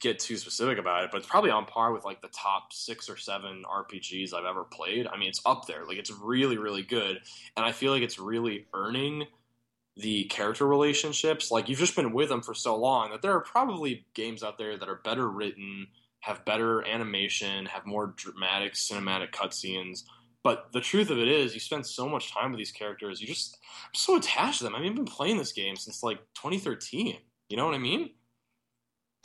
get 0.00 0.18
too 0.18 0.36
specific 0.36 0.78
about 0.78 1.04
it, 1.04 1.10
but 1.10 1.18
it's 1.18 1.26
probably 1.26 1.50
on 1.50 1.66
par 1.66 1.92
with 1.92 2.04
like 2.04 2.22
the 2.22 2.28
top 2.28 2.72
six 2.72 3.08
or 3.08 3.16
seven 3.16 3.62
RPGs 3.70 4.32
I've 4.34 4.46
ever 4.46 4.64
played. 4.64 5.06
I 5.06 5.16
mean, 5.18 5.28
it's 5.28 5.42
up 5.44 5.66
there. 5.66 5.84
Like 5.86 5.98
it's 5.98 6.10
really, 6.10 6.58
really 6.58 6.82
good, 6.82 7.20
and 7.56 7.64
I 7.64 7.72
feel 7.72 7.92
like 7.92 8.02
it's 8.02 8.18
really 8.18 8.66
earning 8.74 9.26
the 9.96 10.24
character 10.24 10.66
relationships. 10.66 11.50
Like 11.50 11.68
you've 11.68 11.78
just 11.78 11.96
been 11.96 12.12
with 12.12 12.28
them 12.28 12.42
for 12.42 12.54
so 12.54 12.76
long 12.76 13.10
that 13.10 13.22
there 13.22 13.32
are 13.32 13.40
probably 13.40 14.06
games 14.14 14.42
out 14.42 14.58
there 14.58 14.76
that 14.78 14.88
are 14.88 15.00
better 15.04 15.28
written, 15.28 15.88
have 16.20 16.44
better 16.44 16.86
animation, 16.86 17.66
have 17.66 17.86
more 17.86 18.14
dramatic 18.16 18.74
cinematic 18.74 19.32
cutscenes. 19.32 20.04
But 20.42 20.72
the 20.72 20.80
truth 20.80 21.10
of 21.10 21.18
it 21.18 21.28
is, 21.28 21.52
you 21.52 21.60
spend 21.60 21.86
so 21.86 22.08
much 22.08 22.32
time 22.32 22.50
with 22.50 22.58
these 22.58 22.72
characters. 22.72 23.20
You 23.20 23.26
just, 23.26 23.58
I'm 23.84 23.94
so 23.94 24.16
attached 24.16 24.58
to 24.58 24.64
them. 24.64 24.74
I 24.74 24.80
mean, 24.80 24.90
I've 24.90 24.96
been 24.96 25.04
playing 25.04 25.36
this 25.36 25.52
game 25.52 25.76
since 25.76 26.02
like 26.02 26.18
2013. 26.34 27.18
You 27.50 27.56
know 27.56 27.66
what 27.66 27.74
I 27.74 27.78
mean? 27.78 28.10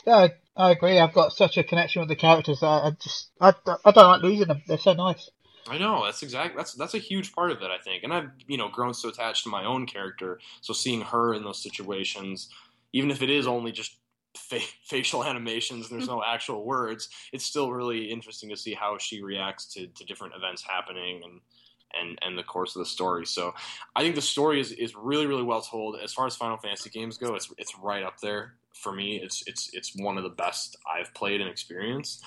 Yeah, 0.04 0.16
I, 0.16 0.30
I 0.56 0.70
agree. 0.72 0.98
I've 0.98 1.14
got 1.14 1.32
such 1.32 1.56
a 1.56 1.64
connection 1.64 2.00
with 2.00 2.08
the 2.08 2.16
characters. 2.16 2.62
I, 2.62 2.88
I 2.88 2.90
just, 2.90 3.30
I, 3.40 3.54
I 3.84 3.92
don't 3.92 4.08
like 4.08 4.22
losing 4.22 4.48
them. 4.48 4.62
They're 4.66 4.78
so 4.78 4.92
nice. 4.92 5.30
I 5.68 5.78
know 5.78 6.04
that's 6.04 6.22
exactly 6.22 6.56
that's 6.56 6.74
that's 6.74 6.94
a 6.94 6.98
huge 6.98 7.32
part 7.32 7.50
of 7.50 7.62
it. 7.62 7.70
I 7.70 7.78
think, 7.78 8.04
and 8.04 8.12
I've 8.12 8.30
you 8.46 8.56
know 8.56 8.68
grown 8.68 8.94
so 8.94 9.08
attached 9.08 9.44
to 9.44 9.50
my 9.50 9.64
own 9.64 9.86
character, 9.86 10.38
so 10.60 10.72
seeing 10.72 11.00
her 11.02 11.34
in 11.34 11.42
those 11.44 11.62
situations, 11.62 12.48
even 12.92 13.10
if 13.10 13.22
it 13.22 13.30
is 13.30 13.46
only 13.46 13.72
just 13.72 13.96
fa- 14.36 14.60
facial 14.84 15.24
animations 15.24 15.90
and 15.90 15.98
there's 15.98 16.08
no 16.08 16.22
actual 16.22 16.64
words, 16.64 17.08
it's 17.32 17.44
still 17.44 17.72
really 17.72 18.10
interesting 18.10 18.50
to 18.50 18.56
see 18.56 18.74
how 18.74 18.98
she 18.98 19.22
reacts 19.22 19.66
to, 19.74 19.86
to 19.88 20.04
different 20.04 20.34
events 20.36 20.62
happening 20.62 21.22
and 21.24 21.40
and 21.94 22.18
and 22.22 22.38
the 22.38 22.42
course 22.42 22.74
of 22.76 22.80
the 22.80 22.86
story. 22.86 23.26
So 23.26 23.54
I 23.94 24.02
think 24.02 24.14
the 24.14 24.22
story 24.22 24.60
is, 24.60 24.72
is 24.72 24.94
really 24.94 25.26
really 25.26 25.42
well 25.42 25.62
told. 25.62 25.98
As 26.02 26.12
far 26.12 26.26
as 26.26 26.36
Final 26.36 26.56
Fantasy 26.56 26.90
games 26.90 27.18
go, 27.18 27.34
it's 27.34 27.50
it's 27.58 27.78
right 27.78 28.02
up 28.02 28.20
there 28.20 28.54
for 28.74 28.92
me. 28.92 29.20
It's 29.22 29.42
it's 29.46 29.70
it's 29.72 29.92
one 29.96 30.16
of 30.16 30.22
the 30.22 30.30
best 30.30 30.76
I've 30.90 31.12
played 31.14 31.40
and 31.40 31.50
experienced. 31.50 32.24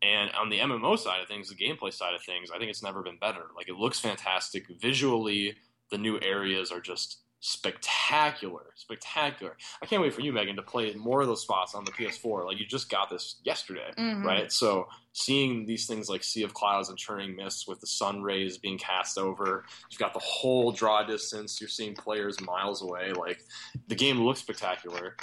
And 0.00 0.30
on 0.40 0.48
the 0.48 0.60
MMO 0.60 0.96
side 0.96 1.20
of 1.20 1.28
things, 1.28 1.48
the 1.48 1.56
gameplay 1.56 1.92
side 1.92 2.14
of 2.14 2.22
things, 2.22 2.50
I 2.54 2.58
think 2.58 2.70
it's 2.70 2.84
never 2.84 3.02
been 3.02 3.18
better. 3.18 3.46
Like 3.56 3.68
it 3.68 3.74
looks 3.74 3.98
fantastic 3.98 4.66
visually. 4.80 5.56
The 5.90 5.98
new 5.98 6.20
areas 6.22 6.70
are 6.70 6.80
just 6.80 7.18
spectacular, 7.40 8.66
spectacular. 8.74 9.56
I 9.82 9.86
can't 9.86 10.02
wait 10.02 10.14
for 10.14 10.20
you, 10.20 10.32
Megan, 10.32 10.56
to 10.56 10.62
play 10.62 10.92
more 10.94 11.20
of 11.20 11.26
those 11.28 11.42
spots 11.42 11.74
on 11.74 11.84
the 11.84 11.92
PS4. 11.92 12.44
Like 12.46 12.58
you 12.58 12.66
just 12.66 12.90
got 12.90 13.10
this 13.10 13.36
yesterday, 13.44 13.90
Mhm. 13.96 14.24
right? 14.24 14.52
So 14.52 14.88
seeing 15.12 15.66
these 15.66 15.86
things 15.86 16.08
like 16.08 16.22
Sea 16.24 16.42
of 16.42 16.54
Clouds 16.54 16.88
and 16.88 16.98
Churning 16.98 17.36
Mists 17.36 17.66
with 17.66 17.80
the 17.80 17.86
sun 17.86 18.22
rays 18.22 18.58
being 18.58 18.78
cast 18.78 19.18
over, 19.18 19.64
you've 19.90 19.98
got 20.00 20.12
the 20.14 20.20
whole 20.20 20.72
draw 20.72 21.02
distance. 21.04 21.60
You're 21.60 21.68
seeing 21.68 21.94
players 21.94 22.40
miles 22.40 22.82
away. 22.82 23.12
Like 23.12 23.42
the 23.88 23.94
game 23.94 24.20
looks 24.20 24.40
spectacular. 24.40 25.16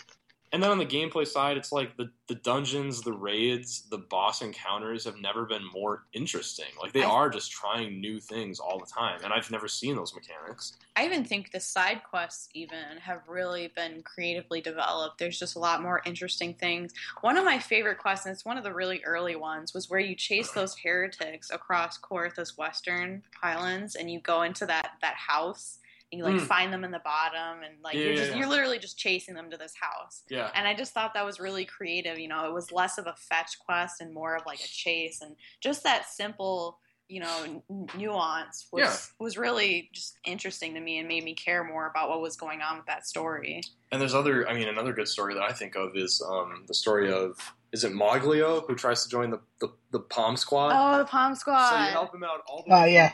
And 0.56 0.64
then 0.64 0.72
on 0.72 0.78
the 0.78 0.86
gameplay 0.86 1.28
side, 1.28 1.58
it's 1.58 1.74
like 1.74 1.98
the, 1.98 2.10
the 2.30 2.36
dungeons, 2.36 3.02
the 3.02 3.12
raids, 3.12 3.90
the 3.90 3.98
boss 3.98 4.42
encounters 4.42 5.04
have 5.04 5.20
never 5.20 5.44
been 5.46 5.66
more 5.74 6.06
interesting. 6.14 6.70
Like 6.82 6.94
they 6.94 7.04
I- 7.04 7.10
are 7.10 7.30
just 7.30 7.52
trying 7.52 8.00
new 8.00 8.22
things 8.22 8.58
all 8.62 8.80
the 8.80 8.86
time, 8.86 9.20
and 9.22 9.34
I've 9.34 9.52
never 9.52 9.68
seen 9.68 9.98
those 9.98 10.16
mechanics. 10.16 10.78
I 10.96 11.04
even 11.04 11.26
think 11.26 11.52
the 11.52 11.60
side 11.60 12.04
quests 12.10 12.48
even 12.54 13.00
have 13.02 13.28
really 13.28 13.74
been 13.76 14.02
creatively 14.04 14.62
developed. 14.62 15.18
There's 15.18 15.38
just 15.38 15.58
a 15.58 15.60
lot 15.60 15.82
more 15.82 16.02
interesting 16.06 16.54
things. 16.54 16.94
One 17.20 17.38
of 17.38 17.44
my 17.44 17.60
favorite 17.60 17.98
quests, 17.98 18.26
and 18.26 18.32
it's 18.32 18.46
one 18.46 18.58
of 18.58 18.64
the 18.64 18.74
really 18.74 19.04
early 19.04 19.36
ones, 19.36 19.74
was 19.74 19.90
where 19.90 20.00
you 20.00 20.16
chase 20.16 20.52
those 20.52 20.78
heretics 20.78 21.52
across 21.52 21.98
Coerthas 21.98 22.58
western 22.58 23.24
highlands, 23.42 23.96
and 23.96 24.10
you 24.10 24.22
go 24.22 24.44
into 24.44 24.66
that 24.68 24.92
that 25.02 25.16
house. 25.16 25.80
And 26.16 26.20
you 26.20 26.24
like 26.24 26.42
Mm. 26.42 26.48
find 26.48 26.72
them 26.72 26.86
in 26.86 26.92
the 26.92 27.00
bottom, 27.00 27.62
and 27.64 27.76
like 27.84 27.96
Yeah, 27.96 28.04
you're 28.04 28.16
just 28.16 28.32
yeah. 28.32 28.38
you're 28.38 28.48
literally 28.48 28.80
just 28.80 28.98
chasing 28.98 29.36
them 29.36 29.50
to 29.52 29.58
this 29.58 29.74
house. 29.80 30.24
Yeah, 30.30 30.50
And 30.56 30.66
I 30.66 30.74
just 30.74 30.94
thought 30.94 31.14
that 31.14 31.26
was 31.26 31.40
really 31.42 31.66
creative. 31.66 32.18
You 32.18 32.30
know, 32.30 32.46
it 32.48 32.54
was 32.54 32.72
less 32.72 32.98
of 32.98 33.06
a 33.06 33.16
fetch 33.18 33.60
quest 33.60 34.00
and 34.00 34.14
more 34.14 34.36
of 34.36 34.46
like 34.46 34.60
a 34.60 34.68
chase, 34.68 35.22
and 35.22 35.36
just 35.60 35.84
that 35.84 36.08
simple, 36.08 36.80
you 37.10 37.20
know, 37.20 37.44
n- 37.70 37.88
nuance 37.98 38.68
was 38.72 38.82
Yeah. 38.82 38.96
was 39.26 39.38
really 39.38 39.90
just 39.92 40.18
interesting 40.26 40.74
to 40.76 40.80
me 40.80 41.00
and 41.00 41.08
made 41.10 41.26
me 41.26 41.34
care 41.36 41.66
more 41.66 41.88
about 41.88 42.08
what 42.10 42.22
was 42.22 42.38
going 42.38 42.62
on 42.62 42.78
with 42.78 42.86
that 42.86 43.06
story. 43.06 43.62
and 43.92 44.02
there's 44.02 44.16
other. 44.16 44.48
I 44.48 44.54
mean, 44.54 44.70
another 44.70 44.94
good 44.94 45.08
story 45.10 45.34
that 45.34 45.44
I 45.44 45.52
think 45.52 45.76
of 45.76 45.98
is 45.98 46.22
um, 46.26 46.64
the 46.68 46.74
story 46.74 47.12
of 47.12 47.38
is 47.74 47.84
it 47.84 47.92
Moglio 47.92 48.66
who 48.68 48.74
tries 48.76 49.04
to 49.04 49.10
join 49.10 49.32
the 49.32 49.42
the, 49.60 49.68
the 49.92 50.00
Palm 50.00 50.38
Squad. 50.38 50.72
Oh, 50.74 50.98
the 51.00 51.06
Palm 51.06 51.36
Squad. 51.36 51.70
So 51.70 51.76
you 51.76 51.92
help 51.92 52.14
him 52.16 52.24
out 52.24 52.42
all 52.48 52.64
the 52.66 52.74
Oh 52.74 52.82
way 52.84 52.94
yeah, 52.94 53.12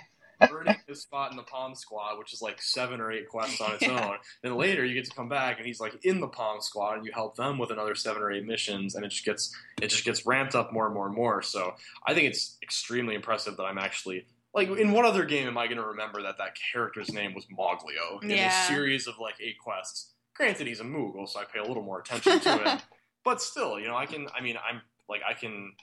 earning 0.52 0.76
his 0.88 1.02
spot 1.02 1.32
in 1.32 1.38
the 1.38 1.44
Palm 1.44 1.76
Squad, 1.76 2.18
which 2.18 2.34
is 2.34 2.42
like 2.42 2.62
seven 2.62 3.02
or 3.02 3.12
eight 3.12 3.28
quests 3.30 3.60
on 3.62 3.74
its 3.74 3.84
Yeah. 3.84 4.10
own. 4.12 4.18
Then 4.42 4.56
later 4.56 4.84
you 4.86 4.94
get 4.94 5.06
to 5.06 5.16
come 5.16 5.30
back 5.30 5.58
and 5.58 5.66
he's 5.68 5.80
like 5.80 6.04
in 6.06 6.20
the 6.20 6.28
Palm 6.28 6.62
Squad 6.62 6.98
and 6.98 7.06
you 7.06 7.12
help 7.14 7.36
them 7.36 7.58
with 7.58 7.72
another 7.72 7.96
seven 7.96 8.22
or 8.22 8.32
eight 8.32 8.46
missions 8.46 8.96
and 8.96 9.06
it 9.06 9.10
just 9.10 9.26
gets 9.26 9.56
it 9.82 9.88
just 9.90 10.06
gets 10.06 10.26
ramped 10.26 10.56
up 10.56 10.72
more 10.74 10.86
and 10.86 10.94
more 10.96 11.06
and 11.08 11.16
more. 11.16 11.42
So 11.42 11.76
I 12.06 12.14
think 12.14 12.28
it's 12.30 12.58
extremely 12.64 13.16
impressive 13.16 13.58
that 13.58 13.64
I'm 13.64 13.78
actually 13.78 14.26
like 14.54 14.68
in 14.70 14.92
what 14.92 15.06
other 15.06 15.24
game 15.26 15.48
am 15.48 15.58
I 15.58 15.68
going 15.68 15.78
to 15.78 15.86
remember 15.86 16.22
that 16.24 16.38
that 16.38 16.58
character's 16.74 17.12
name 17.14 17.34
was 17.34 17.46
Moglio 17.48 18.22
in 18.24 18.30
Yeah. 18.32 18.48
a 18.50 18.68
series 18.68 19.08
of 19.08 19.18
like 19.20 19.36
eight 19.40 19.58
quests? 19.60 20.14
Granted, 20.36 20.68
he's 20.68 20.80
a 20.80 20.84
Moogle, 20.84 21.28
so 21.28 21.40
I 21.40 21.44
pay 21.46 21.60
a 21.60 21.64
little 21.64 21.84
more 21.84 22.00
attention 22.00 22.40
to 22.40 22.74
it. 22.74 22.82
But 23.24 23.40
still, 23.40 23.80
you 23.80 23.88
know, 23.88 23.96
I 23.96 24.08
can. 24.08 24.28
I 24.36 24.42
mean, 24.42 24.58
I'm 24.58 24.82
like 25.08 25.22
I 25.30 25.34
can 25.36 25.74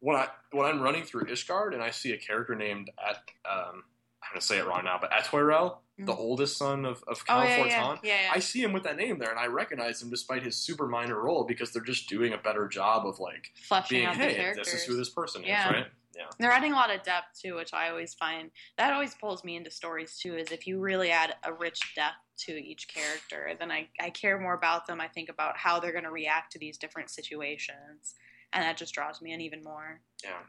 when 0.00 0.14
I 0.14 0.28
when 0.50 0.66
I'm 0.66 0.78
running 0.82 1.04
through 1.04 1.24
Ishgard 1.24 1.72
and 1.72 1.82
I 1.82 1.88
see 1.90 2.12
a 2.12 2.18
character 2.18 2.54
named 2.54 2.90
at 3.02 3.16
um, 3.50 3.84
I'm 4.22 4.30
gonna 4.32 4.40
say 4.40 4.58
it 4.58 4.66
wrong 4.66 4.84
now, 4.84 4.98
but 5.00 5.10
Artoirel, 5.10 5.78
the 5.98 6.12
Mhm. 6.12 6.18
oldest 6.18 6.56
son 6.56 6.84
of, 6.84 7.02
of 7.06 7.22
Oh 7.28 7.46
Count 7.48 7.50
yeah, 7.50 7.66
yeah, 7.66 7.96
yeah, 8.02 8.22
yeah. 8.26 8.32
I 8.32 8.38
see 8.38 8.62
him 8.62 8.72
with 8.72 8.84
that 8.84 8.96
name 8.96 9.18
there, 9.18 9.30
and 9.30 9.38
I 9.38 9.46
recognize 9.46 10.00
him 10.00 10.10
despite 10.10 10.42
his 10.42 10.56
super 10.56 10.86
minor 10.86 11.20
role 11.20 11.44
because 11.44 11.72
they're 11.72 11.82
just 11.82 12.08
doing 12.08 12.32
a 12.32 12.38
better 12.38 12.66
job 12.68 13.06
of 13.06 13.18
like 13.18 13.52
Fleshing 13.68 13.96
being, 13.98 14.06
out 14.06 14.14
the 14.16 14.20
hey, 14.22 14.34
characters. 14.36 14.66
this 14.70 14.74
is 14.74 14.84
who 14.84 14.96
this 14.96 15.10
person 15.10 15.44
is, 15.44 15.66
right? 15.66 15.86
Yeah, 16.14 16.26
They're 16.38 16.50
adding 16.50 16.72
a 16.72 16.76
lot 16.76 16.94
of 16.94 17.02
depth 17.02 17.40
too, 17.40 17.54
which 17.56 17.72
I 17.72 17.88
always 17.90 18.14
find 18.14 18.50
that 18.78 18.92
always 18.92 19.14
pulls 19.14 19.44
me 19.44 19.56
into 19.56 19.70
stories 19.70 20.18
too. 20.18 20.36
Is 20.36 20.52
if 20.52 20.66
you 20.66 20.78
really 20.78 21.10
add 21.10 21.34
a 21.42 21.52
rich 21.52 21.80
depth 21.94 22.16
to 22.44 22.52
each 22.52 22.86
character, 22.88 23.54
then 23.58 23.70
I, 23.70 23.88
I 24.00 24.10
care 24.10 24.38
more 24.38 24.54
about 24.54 24.86
them. 24.86 25.00
I 25.00 25.08
think 25.08 25.28
about 25.30 25.56
how 25.56 25.80
they're 25.80 25.92
going 25.92 26.04
to 26.04 26.10
react 26.10 26.52
to 26.52 26.58
these 26.58 26.76
different 26.78 27.10
situations, 27.10 28.14
and 28.52 28.62
that 28.62 28.76
just 28.76 28.94
draws 28.94 29.20
me 29.22 29.32
in 29.32 29.40
even 29.40 29.62
more. 29.64 30.00
yeah, 30.22 30.40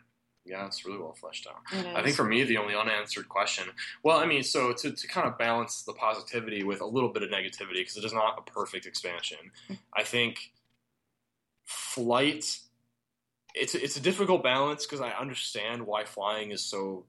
yeah. 0.46 0.66
It's 0.66 0.86
really 0.86 1.00
well 1.00 1.14
fleshed 1.14 1.48
out. 1.48 1.62
I 1.96 2.04
think 2.04 2.16
for 2.16 2.26
me, 2.26 2.44
the 2.44 2.58
only 2.58 2.76
unanswered 2.76 3.30
question. 3.30 3.66
Well, 4.04 4.18
I 4.18 4.26
mean, 4.26 4.44
so 4.44 4.74
to, 4.74 4.91
to 4.91 5.08
kind 5.08 5.28
of 5.28 5.38
balance 5.38 5.84
the 5.84 5.94
positivity 5.94 6.64
with 6.64 6.82
a 6.82 6.86
little 6.86 7.10
bit 7.10 7.24
of 7.24 7.30
negativity, 7.30 7.76
because 7.76 7.98
it 7.98 8.06
is 8.06 8.14
not 8.14 8.38
a 8.38 8.52
perfect 8.52 8.86
expansion, 8.86 9.38
I 9.94 10.04
think 10.04 10.52
flight. 11.66 12.60
It's 13.56 13.76
it's 13.76 13.98
a 13.98 14.02
difficult 14.02 14.44
balance 14.44 14.86
because 14.86 15.00
I 15.02 15.12
understand 15.12 15.86
why 15.86 16.06
flying 16.06 16.52
is 16.52 16.66
so 16.66 17.06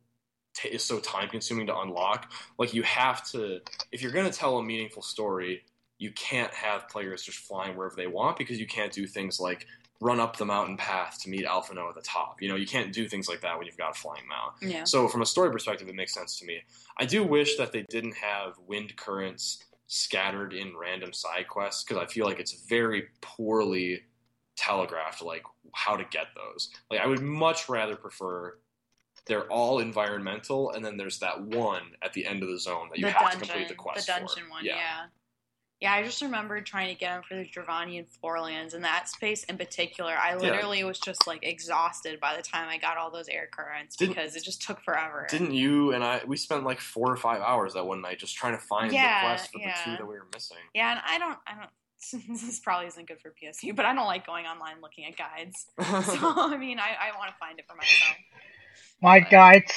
t- 0.54 0.68
is 0.68 0.84
so 0.84 1.00
time 1.00 1.28
consuming 1.28 1.66
to 1.66 1.78
unlock. 1.78 2.32
Like 2.58 2.74
you 2.74 2.82
have 2.82 3.24
to, 3.32 3.60
if 3.92 4.02
you're 4.02 4.12
going 4.12 4.30
to 4.30 4.36
tell 4.36 4.58
a 4.58 4.62
meaningful 4.62 5.02
story, 5.02 5.64
you 5.98 6.10
can't 6.12 6.52
have 6.52 6.88
players 6.88 7.22
just 7.22 7.38
flying 7.38 7.76
wherever 7.76 7.96
they 7.96 8.06
want 8.06 8.36
because 8.36 8.58
you 8.58 8.66
can't 8.66 8.92
do 8.92 9.06
things 9.06 9.40
like 9.40 9.66
run 10.00 10.20
up 10.20 10.36
the 10.36 10.44
mountain 10.44 10.76
path 10.76 11.18
to 11.22 11.30
meet 11.30 11.46
Alphinaud 11.46 11.88
at 11.88 11.94
the 11.94 12.02
top. 12.02 12.42
You 12.42 12.48
know, 12.48 12.56
you 12.56 12.66
can't 12.66 12.92
do 12.92 13.08
things 13.08 13.28
like 13.28 13.40
that 13.40 13.56
when 13.56 13.66
you've 13.66 13.78
got 13.78 13.96
a 13.96 13.98
flying 13.98 14.26
mount. 14.28 14.54
yeah. 14.60 14.84
So 14.84 15.08
from 15.08 15.22
a 15.22 15.26
story 15.26 15.50
perspective, 15.50 15.88
it 15.88 15.94
makes 15.94 16.12
sense 16.12 16.38
to 16.40 16.46
me. 16.46 16.60
I 16.98 17.06
do 17.06 17.24
wish 17.24 17.56
that 17.56 17.72
they 17.72 17.84
didn't 17.88 18.16
have 18.16 18.54
wind 18.66 18.96
currents 18.96 19.64
scattered 19.86 20.52
in 20.52 20.76
random 20.76 21.12
side 21.12 21.48
quests 21.48 21.84
because 21.84 22.02
I 22.02 22.06
feel 22.06 22.26
like 22.26 22.40
it's 22.40 22.64
very 22.68 23.04
poorly 23.20 24.02
telegraphed, 24.56 25.22
like 25.22 25.42
how 25.72 25.96
to 25.96 26.04
get 26.10 26.26
those. 26.34 26.70
Like 26.90 27.00
I 27.00 27.06
would 27.06 27.22
much 27.22 27.68
rather 27.68 27.96
prefer 27.96 28.58
they're 29.26 29.50
all 29.50 29.78
environmental, 29.78 30.72
and 30.72 30.84
then 30.84 30.96
there's 30.96 31.18
that 31.20 31.40
one 31.40 31.82
at 32.02 32.12
the 32.12 32.26
end 32.26 32.42
of 32.42 32.48
the 32.48 32.58
zone 32.58 32.88
that 32.90 32.98
you 32.98 33.06
the 33.06 33.12
have 33.12 33.22
dungeon, 33.22 33.40
to 33.40 33.46
complete 33.46 33.68
the 33.68 33.74
quest 33.74 34.06
the 34.06 34.12
dungeon 34.12 34.44
for. 34.44 34.50
one, 34.50 34.64
yeah. 34.64 34.76
yeah. 34.76 35.06
I 35.92 36.02
just 36.04 36.22
remembered 36.22 36.64
trying 36.64 36.88
to 36.88 36.94
get 36.98 37.10
them 37.14 37.22
for 37.28 37.34
the 37.34 37.44
Dravanian 37.44 38.06
Forelands, 38.22 38.74
and 38.74 38.84
that 38.84 39.08
space 39.08 39.44
in 39.44 39.58
particular, 39.58 40.14
I 40.16 40.36
literally 40.36 40.82
was 40.84 40.98
just 40.98 41.26
like 41.26 41.40
exhausted 41.42 42.20
by 42.20 42.36
the 42.36 42.42
time 42.42 42.68
I 42.68 42.78
got 42.78 42.96
all 42.96 43.10
those 43.10 43.28
air 43.28 43.48
currents 43.52 43.96
Didn't- 43.96 44.14
because 44.14 44.36
it 44.36 44.44
just 44.44 44.62
took 44.62 44.80
forever. 44.82 45.26
Didn't 45.28 45.52
you 45.52 45.92
and 45.92 46.02
I? 46.04 46.20
We 46.26 46.36
spent 46.36 46.64
like 46.64 46.80
four 46.80 47.10
or 47.10 47.16
five 47.16 47.42
hours 47.42 47.74
that 47.74 47.84
one 47.86 48.00
night 48.00 48.18
just 48.18 48.36
trying 48.36 48.54
to 48.56 48.62
find 48.62 48.92
Yeah, 48.92 49.20
the 49.20 49.26
quest 49.26 49.52
for 49.52 49.58
the 49.58 49.72
two 49.84 49.96
that 49.96 50.06
we 50.06 50.14
were 50.14 50.26
missing. 50.32 50.56
Yeah, 50.74 50.92
and 50.92 51.00
I 51.06 51.18
don't, 51.18 51.38
I 51.46 51.54
don't. 51.54 51.70
This 52.28 52.60
probably 52.60 52.86
isn't 52.88 53.08
good 53.08 53.20
for 53.20 53.32
PSU, 53.42 53.74
but 53.74 53.86
I 53.86 53.94
don't 53.94 54.06
like 54.06 54.26
going 54.26 54.44
online 54.46 54.82
looking 54.82 55.06
at 55.06 55.16
guides. 55.16 55.66
So 56.04 56.18
I 56.36 56.56
mean, 56.58 56.78
I, 56.78 56.90
I 57.00 57.16
want 57.18 57.30
to 57.30 57.36
find 57.38 57.58
it 57.58 57.64
for 57.66 57.74
myself. 57.76 58.16
my 59.00 59.20
guides. 59.20 59.72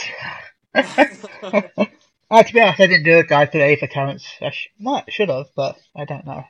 uh, 2.30 2.44
to 2.44 2.54
be 2.54 2.62
honest, 2.62 2.80
I 2.80 2.88
didn't 2.88 3.04
do 3.04 3.20
a 3.20 3.24
guide 3.24 3.52
today 3.52 3.76
for 3.76 3.88
currents. 3.88 4.28
I 4.42 4.52
sh- 4.52 4.70
might 4.80 5.12
should 5.12 5.30
have, 5.30 5.48
but 5.56 5.78
I 5.96 6.06
don't 6.06 6.26
know. 6.26 6.44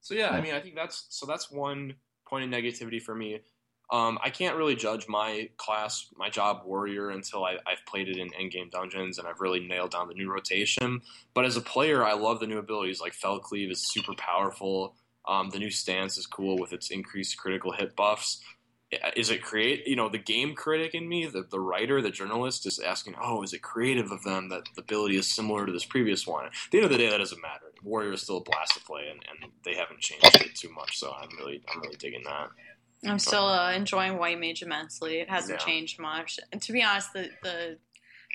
So 0.00 0.14
yeah, 0.14 0.30
I 0.30 0.40
mean, 0.40 0.54
I 0.54 0.60
think 0.60 0.74
that's 0.74 1.06
so 1.10 1.26
that's 1.26 1.50
one 1.50 1.94
point 2.26 2.44
of 2.44 2.50
negativity 2.50 3.00
for 3.00 3.14
me. 3.14 3.40
Um, 3.92 4.18
I 4.22 4.30
can't 4.30 4.56
really 4.56 4.76
judge 4.76 5.08
my 5.08 5.48
class, 5.56 6.06
my 6.16 6.30
job 6.30 6.62
warrior, 6.64 7.10
until 7.10 7.44
I, 7.44 7.56
I've 7.66 7.84
played 7.86 8.08
it 8.08 8.18
in 8.18 8.30
endgame 8.30 8.70
dungeons 8.70 9.18
and 9.18 9.26
I've 9.26 9.40
really 9.40 9.66
nailed 9.66 9.90
down 9.90 10.06
the 10.06 10.14
new 10.14 10.30
rotation. 10.32 11.02
But 11.34 11.44
as 11.44 11.56
a 11.56 11.60
player, 11.60 12.04
I 12.04 12.12
love 12.12 12.38
the 12.38 12.46
new 12.46 12.58
abilities. 12.58 13.00
Like 13.00 13.14
Fell 13.14 13.40
Cleave 13.40 13.70
is 13.70 13.90
super 13.92 14.14
powerful. 14.14 14.94
Um, 15.26 15.50
the 15.50 15.58
new 15.58 15.70
stance 15.70 16.16
is 16.16 16.26
cool 16.26 16.56
with 16.56 16.72
its 16.72 16.90
increased 16.90 17.36
critical 17.36 17.72
hit 17.72 17.96
buffs. 17.96 18.40
Is 19.16 19.30
it 19.30 19.42
create? 19.42 19.86
You 19.86 19.94
know, 19.94 20.08
the 20.08 20.18
game 20.18 20.54
critic 20.54 20.94
in 20.94 21.08
me, 21.08 21.26
the, 21.26 21.42
the 21.48 21.60
writer, 21.60 22.02
the 22.02 22.10
journalist, 22.10 22.66
is 22.66 22.80
asking, 22.80 23.14
"Oh, 23.20 23.42
is 23.42 23.52
it 23.52 23.62
creative 23.62 24.10
of 24.10 24.24
them 24.24 24.48
that 24.48 24.62
the 24.74 24.82
ability 24.82 25.16
is 25.16 25.32
similar 25.32 25.64
to 25.64 25.70
this 25.72 25.84
previous 25.84 26.26
one?" 26.26 26.46
At 26.46 26.52
the 26.72 26.78
end 26.78 26.84
of 26.86 26.90
the 26.90 26.98
day, 26.98 27.08
that 27.08 27.18
doesn't 27.18 27.40
matter. 27.40 27.66
Warrior 27.84 28.12
is 28.12 28.22
still 28.22 28.38
a 28.38 28.40
blast 28.40 28.74
to 28.74 28.80
play, 28.80 29.08
and, 29.08 29.24
and 29.30 29.52
they 29.64 29.74
haven't 29.74 30.00
changed 30.00 30.42
it 30.42 30.56
too 30.56 30.70
much. 30.70 30.98
So 30.98 31.12
I'm 31.12 31.28
really, 31.38 31.62
I'm 31.72 31.80
really 31.82 31.96
digging 31.96 32.24
that. 32.24 32.48
I'm 33.06 33.18
still 33.20 33.46
uh, 33.46 33.72
enjoying 33.72 34.18
White 34.18 34.40
Mage 34.40 34.62
immensely. 34.62 35.20
It 35.20 35.30
hasn't 35.30 35.60
Yeah. 35.60 35.64
changed 35.64 35.98
much. 36.00 36.40
And 36.52 36.60
to 36.62 36.72
be 36.72 36.82
honest, 36.82 37.12
the 37.12 37.30
the 37.42 37.78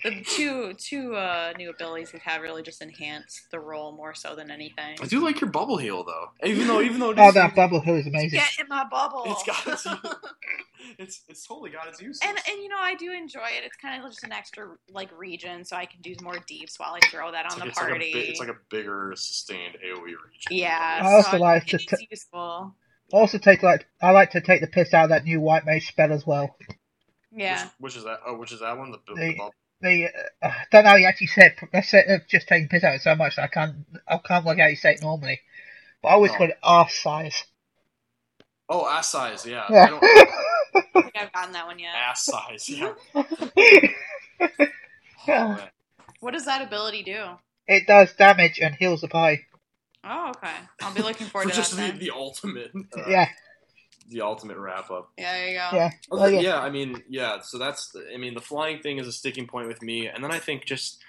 the 0.04 0.22
two 0.24 0.74
two 0.74 1.16
uh, 1.16 1.54
new 1.58 1.70
abilities 1.70 2.12
we've 2.14 2.22
had 2.22 2.42
really 2.42 2.62
just 2.62 2.82
enhance 2.82 3.48
the 3.52 3.60
role 3.60 3.92
more 3.94 4.14
so 4.14 4.36
than 4.36 4.52
anything. 4.52 4.98
I 5.02 5.06
do 5.06 5.24
like 5.24 5.42
your 5.42 5.50
bubble 5.50 5.78
heal 5.78 6.04
though, 6.04 6.32
even 6.48 6.68
though 6.68 6.82
even 6.82 7.00
though 7.00 7.12
it 7.12 7.18
Oh, 7.20 7.32
that 7.32 7.56
bubble 7.56 7.80
heal 7.82 7.96
is 7.96 8.06
amazing. 8.08 8.40
Get 8.40 8.50
in 8.60 8.68
my 8.68 8.86
bubble. 8.90 9.24
it's 9.26 9.44
got 9.44 9.66
its 9.68 9.88
it's 11.00 11.22
it's 11.28 11.48
totally 11.48 11.72
got 11.72 11.88
its 11.88 12.02
use. 12.02 12.20
and 12.24 12.38
and 12.38 12.62
you 12.62 12.68
know 12.68 12.78
I 12.80 12.96
do 12.96 13.12
enjoy 13.14 13.48
it. 13.58 13.64
It's 13.66 13.78
kind 13.78 14.04
of 14.04 14.10
just 14.10 14.24
an 14.24 14.32
extra 14.32 14.68
like 14.90 15.10
regen, 15.18 15.64
so 15.66 15.76
I 15.76 15.86
can 15.86 16.02
do 16.02 16.14
more 16.22 16.38
deeps 16.48 16.80
while 16.80 16.94
I 16.94 17.00
throw 17.08 17.32
that 17.32 17.46
it's 17.46 17.56
on 17.56 17.62
like, 17.62 17.68
the 17.68 17.72
it's 17.72 17.80
like 17.80 17.88
a 17.88 17.92
party. 17.92 18.12
it's 18.30 18.40
like 18.40 18.50
a 18.50 18.58
bigger 18.70 19.14
sustained 19.16 19.78
AOE 19.84 20.02
regen. 20.04 20.18
yeah, 20.52 21.00
I 21.04 21.14
also 21.14 21.32
so 21.32 21.38
like 21.38 21.66
to 21.68 21.78
t- 21.78 22.08
useful. 22.12 22.76
Also, 23.14 23.38
take 23.38 23.64
like 23.64 23.88
I 24.02 24.12
like 24.12 24.32
to 24.32 24.42
take 24.42 24.62
the 24.62 24.68
piss 24.68 24.94
out 24.94 25.06
of 25.06 25.10
that 25.10 25.24
new 25.24 25.40
white 25.40 25.66
mage 25.66 25.88
spell 25.88 26.12
as 26.12 26.26
well. 26.28 26.56
Yeah. 27.32 27.64
Which, 27.64 27.72
which 27.80 27.98
is 27.98 28.04
that? 28.06 28.20
Oh, 28.26 28.38
which 28.38 28.52
is 28.52 28.62
that 28.62 28.78
one? 28.78 28.92
The, 28.92 28.98
the, 29.08 29.14
The- 29.16 29.36
bubble. 29.38 29.54
The 29.82 30.06
uh, 30.42 30.48
I 30.48 30.54
don't 30.72 30.84
know. 30.84 30.92
how 30.92 30.96
You 30.96 31.06
actually 31.08 31.28
said 31.28 31.56
that's 31.72 31.94
it. 31.94 32.06
They've 32.08 32.28
just 32.28 32.48
taken 32.48 32.70
piss 32.70 32.84
out 32.84 32.96
of 32.96 33.00
it 33.00 33.04
so 33.04 33.16
much 33.16 33.36
that 33.36 33.44
I 33.44 33.48
can't. 33.48 33.76
I 34.08 34.18
can't 34.18 34.46
work 34.46 34.58
out 34.60 34.64
how 34.64 34.68
you 34.68 34.76
say 34.76 34.94
it 34.94 35.02
normally. 35.02 35.42
But 36.02 36.10
I 36.10 36.12
always 36.14 36.32
Oh. 36.32 36.36
call 36.36 36.48
it 36.50 36.58
ass 36.64 36.94
size. 36.96 37.44
Oh, 38.70 38.88
ass 38.90 39.10
size. 39.10 39.46
Yeah. 39.46 39.64
I 39.70 39.74
Yeah. 39.74 39.88
don't, 39.88 40.04
I 40.04 40.26
don't 40.94 40.94
think 41.04 41.18
I've 41.18 41.32
gotten 41.34 41.54
that 41.54 41.68
one 41.68 41.80
yet. 41.80 41.94
ass 41.96 42.26
size. 42.26 42.70
Yeah. 42.70 42.94
Yeah. 45.28 45.58
Oh. 45.60 45.68
What 46.20 46.34
does 46.34 46.46
that 46.46 46.62
ability 46.62 47.04
do? 47.04 47.24
it 47.68 47.88
does 47.88 48.14
damage 48.14 48.60
and 48.60 48.76
heals 48.76 49.02
the 49.02 49.08
pie. 49.08 49.42
Oh, 50.04 50.30
okay. 50.38 50.54
I'll 50.84 50.94
be 50.94 51.02
looking 51.02 51.26
forward 51.28 51.46
For 51.46 51.50
to 51.52 51.56
just 51.58 51.76
that 51.76 51.82
the, 51.82 51.92
then. 51.94 52.00
the 52.00 52.12
ultimate. 52.12 52.72
Uh, 52.96 53.10
Yeah, 53.10 53.28
The 54.10 54.22
ultimate 54.22 54.58
wrap 54.58 54.92
up. 54.92 55.12
Yeah, 55.18 55.34
there 55.34 55.48
you 55.48 55.54
go. 55.54 55.70
yeah. 55.78 55.90
Oh, 56.12 56.26
yeah. 56.28 56.40
yeah. 56.40 56.60
I 56.62 56.70
mean, 56.70 57.02
yeah. 57.10 57.40
So 57.42 57.58
that's, 57.58 57.90
the, 57.90 58.06
I 58.14 58.18
mean, 58.18 58.36
the 58.36 58.42
flying 58.42 58.80
thing 58.82 59.00
is 59.00 59.08
a 59.08 59.12
sticking 59.12 59.48
point 59.48 59.68
with 59.68 59.82
me, 59.82 60.08
and 60.08 60.24
then 60.24 60.32
I 60.32 60.38
think 60.40 60.66
just 60.66 61.02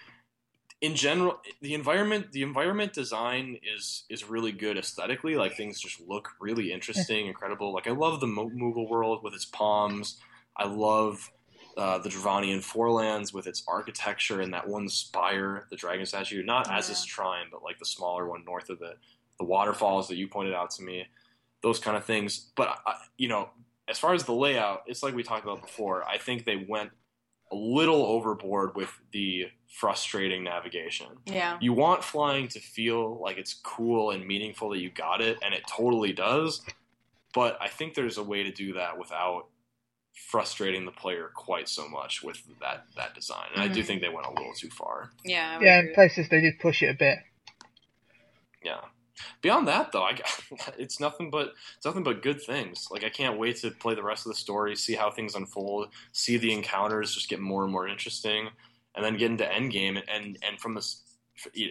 in 0.81 0.95
general, 0.95 1.41
the 1.61 1.75
environment, 1.75 2.33
the 2.33 2.43
environment 2.43 2.93
design 2.93 3.59
is 3.63 4.05
is 4.11 4.29
really 4.29 4.53
good 4.53 4.77
aesthetically. 4.79 5.35
Like 5.37 5.57
things 5.57 5.81
just 5.81 6.01
look 6.01 6.31
really 6.41 6.73
interesting, 6.73 7.27
incredible. 7.27 7.73
Like 7.73 7.87
I 7.87 7.93
love 7.93 8.21
the 8.21 8.27
Mo- 8.27 8.51
Moogle 8.51 8.89
world 8.89 9.23
with 9.23 9.35
its 9.35 9.47
palms. 9.47 10.19
I 10.57 10.67
love 10.67 11.31
uh, 11.77 11.99
the 11.99 12.09
Dravanian 12.09 12.59
Forelands 12.65 13.33
with 13.35 13.47
its 13.47 13.63
architecture 13.69 14.41
and 14.41 14.53
that 14.55 14.67
one 14.69 14.89
spire, 14.89 15.67
the 15.71 15.77
dragon 15.77 16.07
statue, 16.07 16.43
not 16.43 16.71
as 16.71 16.89
Yeah. 16.89 16.93
its 16.93 17.05
shrine, 17.05 17.47
but 17.53 17.63
like 17.63 17.79
the 17.79 17.85
smaller 17.87 18.27
one 18.27 18.45
north 18.47 18.71
of 18.71 18.81
it, 18.81 18.99
the 19.39 19.45
waterfalls 19.45 20.09
that 20.09 20.17
you 20.17 20.29
pointed 20.29 20.55
out 20.55 20.71
to 20.73 20.83
me. 20.83 21.07
Those 21.63 21.79
kind 21.79 21.97
of 21.97 22.05
things. 22.05 22.51
But 22.57 22.79
I, 22.87 22.95
you 23.17 23.29
know, 23.29 23.51
as 23.89 23.99
far 23.99 24.15
as 24.15 24.25
the 24.25 24.33
layout, 24.33 24.83
it's 24.87 25.03
like 25.03 25.15
we 25.15 25.23
talked 25.23 25.45
about 25.45 25.63
before. 25.63 26.05
I 26.07 26.19
think 26.19 26.45
they 26.45 26.57
went 26.69 26.91
a 27.53 27.57
little 27.57 28.05
overboard 28.05 28.75
with 28.75 28.91
the 29.13 29.47
frustrating 29.69 30.43
navigation. 30.43 31.07
Yeah. 31.27 31.59
You 31.61 31.73
want 31.73 32.03
flying 32.03 32.49
to 32.49 32.61
feel 32.61 33.19
like 33.21 33.39
it's 33.39 33.55
cool 33.55 34.11
and 34.11 34.27
meaningful 34.27 34.71
that 34.71 34.79
you 34.79 34.91
got 34.91 35.21
it, 35.21 35.39
and 35.43 35.55
it 35.55 35.63
totally 35.69 36.13
does. 36.13 36.63
But 37.35 37.57
I 37.61 37.69
think 37.69 37.95
there's 37.95 38.19
a 38.19 38.23
way 38.25 38.43
to 38.43 38.51
do 38.51 38.73
that 38.75 38.99
without 38.99 39.47
frustrating 40.29 40.87
the 40.87 40.91
player 40.91 41.31
quite 41.35 41.69
so 41.69 41.87
much 41.89 42.23
with 42.23 42.43
that 42.61 42.87
that 42.97 43.15
design. 43.15 43.49
And 43.55 43.63
I 43.63 43.69
do 43.69 43.83
Mhm. 43.83 43.87
think 43.87 44.01
they 44.01 44.09
went 44.09 44.27
a 44.27 44.31
little 44.31 44.55
too 44.55 44.71
far. 44.71 45.13
Yeah. 45.25 45.61
Yeah, 45.61 45.81
in 45.81 45.93
places 45.95 46.29
they 46.31 46.41
did 46.41 46.59
push 46.59 46.83
it 46.83 46.87
a 46.89 46.95
bit. 46.95 47.19
Yeah. 48.65 48.81
Beyond 49.43 49.69
that, 49.69 49.93
though, 49.93 50.03
I, 50.03 50.19
it's 50.79 51.01
nothing 51.01 51.31
but 51.31 51.55
it's 51.77 51.87
nothing 51.87 52.03
but 52.03 52.23
good 52.23 52.43
things. 52.43 52.89
Like 52.91 53.05
I 53.05 53.09
can't 53.09 53.39
wait 53.39 53.57
to 53.59 53.71
play 53.71 53.95
the 53.95 54.03
rest 54.03 54.27
of 54.27 54.33
the 54.33 54.39
story, 54.39 54.77
see 54.77 54.95
how 54.95 55.11
things 55.11 55.35
unfold, 55.35 55.89
see 56.13 56.37
the 56.37 56.53
encounters 56.53 57.15
just 57.15 57.29
get 57.29 57.41
more 57.41 57.63
and 57.65 57.73
more 57.73 57.89
interesting, 57.89 58.49
and 58.95 59.05
then 59.05 59.17
get 59.17 59.31
into 59.31 59.45
endgame. 59.45 60.03
And 60.09 60.39
and 60.47 60.59
from 60.59 60.75
this, 60.75 61.03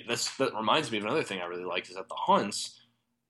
this 0.07 0.29
that 0.37 0.55
reminds 0.55 0.91
me 0.91 0.97
of 0.97 1.05
another 1.05 1.23
thing 1.23 1.41
I 1.41 1.45
really 1.45 1.65
liked 1.65 1.89
is 1.89 1.95
that 1.95 2.09
the 2.09 2.15
hunts. 2.15 2.79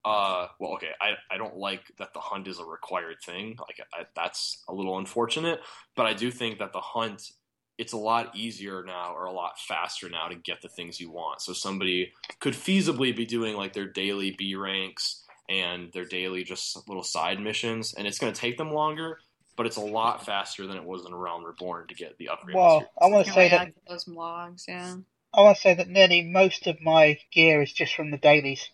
Uh, 0.03 0.49
well, 0.59 0.73
okay, 0.73 0.91
I, 1.01 1.13
I 1.31 1.37
don't 1.37 1.57
like 1.57 1.81
that 1.97 2.13
the 2.13 2.19
hunt 2.19 2.47
is 2.47 2.59
a 2.59 2.63
required 2.63 3.17
thing. 3.25 3.57
Like 3.59 3.79
I, 3.91 4.05
that's 4.15 4.63
a 4.67 4.73
little 4.73 4.99
unfortunate, 4.99 5.61
but 5.95 6.05
I 6.05 6.13
do 6.13 6.29
think 6.29 6.59
that 6.59 6.73
the 6.73 6.79
hunt 6.79 7.31
it's 7.77 7.93
a 7.93 7.97
lot 7.97 8.35
easier 8.35 8.83
now 8.83 9.13
or 9.15 9.25
a 9.25 9.31
lot 9.33 9.59
faster 9.59 10.09
now 10.09 10.27
to 10.27 10.35
get 10.35 10.61
the 10.61 10.69
things 10.69 10.99
you 10.99 11.11
want. 11.11 11.41
So 11.41 11.53
somebody 11.53 12.13
could 12.39 12.53
feasibly 12.53 13.15
be 13.15 13.25
doing 13.25 13.55
like 13.55 13.73
their 13.73 13.87
daily 13.87 14.31
B 14.31 14.55
ranks 14.55 15.23
and 15.49 15.91
their 15.93 16.05
daily 16.05 16.43
just 16.43 16.87
little 16.87 17.03
side 17.03 17.39
missions, 17.39 17.93
and 17.93 18.07
it's 18.07 18.17
going 18.17 18.33
to 18.33 18.39
take 18.39 18.57
them 18.57 18.71
longer, 18.71 19.19
but 19.55 19.65
it's 19.65 19.77
a 19.77 19.81
lot 19.81 20.25
faster 20.25 20.65
than 20.67 20.77
it 20.77 20.83
was 20.83 21.05
in 21.05 21.13
Realm 21.13 21.43
Reborn 21.45 21.87
to 21.87 21.95
get 21.95 22.17
the 22.17 22.29
upgrade. 22.29 22.55
Well, 22.55 22.89
I 22.99 23.07
want 23.07 23.27
to 23.27 23.31
Can't 23.33 23.51
say 23.51 23.57
that 23.57 23.73
those 23.87 24.07
logs, 24.07 24.65
yeah. 24.67 24.95
I 25.33 25.41
want 25.41 25.57
to 25.57 25.61
say 25.61 25.73
that 25.75 25.89
nearly 25.89 26.23
most 26.23 26.65
of 26.67 26.81
my 26.81 27.19
gear 27.31 27.61
is 27.61 27.71
just 27.73 27.93
from 27.93 28.09
the 28.09 28.17
dailies. 28.17 28.69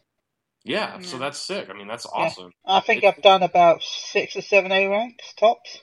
yeah, 0.64 1.00
so 1.02 1.18
that's 1.18 1.40
sick. 1.40 1.70
I 1.70 1.74
mean, 1.74 1.88
that's 1.88 2.06
awesome. 2.06 2.52
I 2.66 2.80
think 2.82 3.04
I've 3.04 3.22
done 3.22 3.44
about 3.44 3.82
six 3.84 4.36
or 4.36 4.42
seven 4.42 4.72
A 4.72 4.88
ranks 4.88 5.34
tops. 5.38 5.80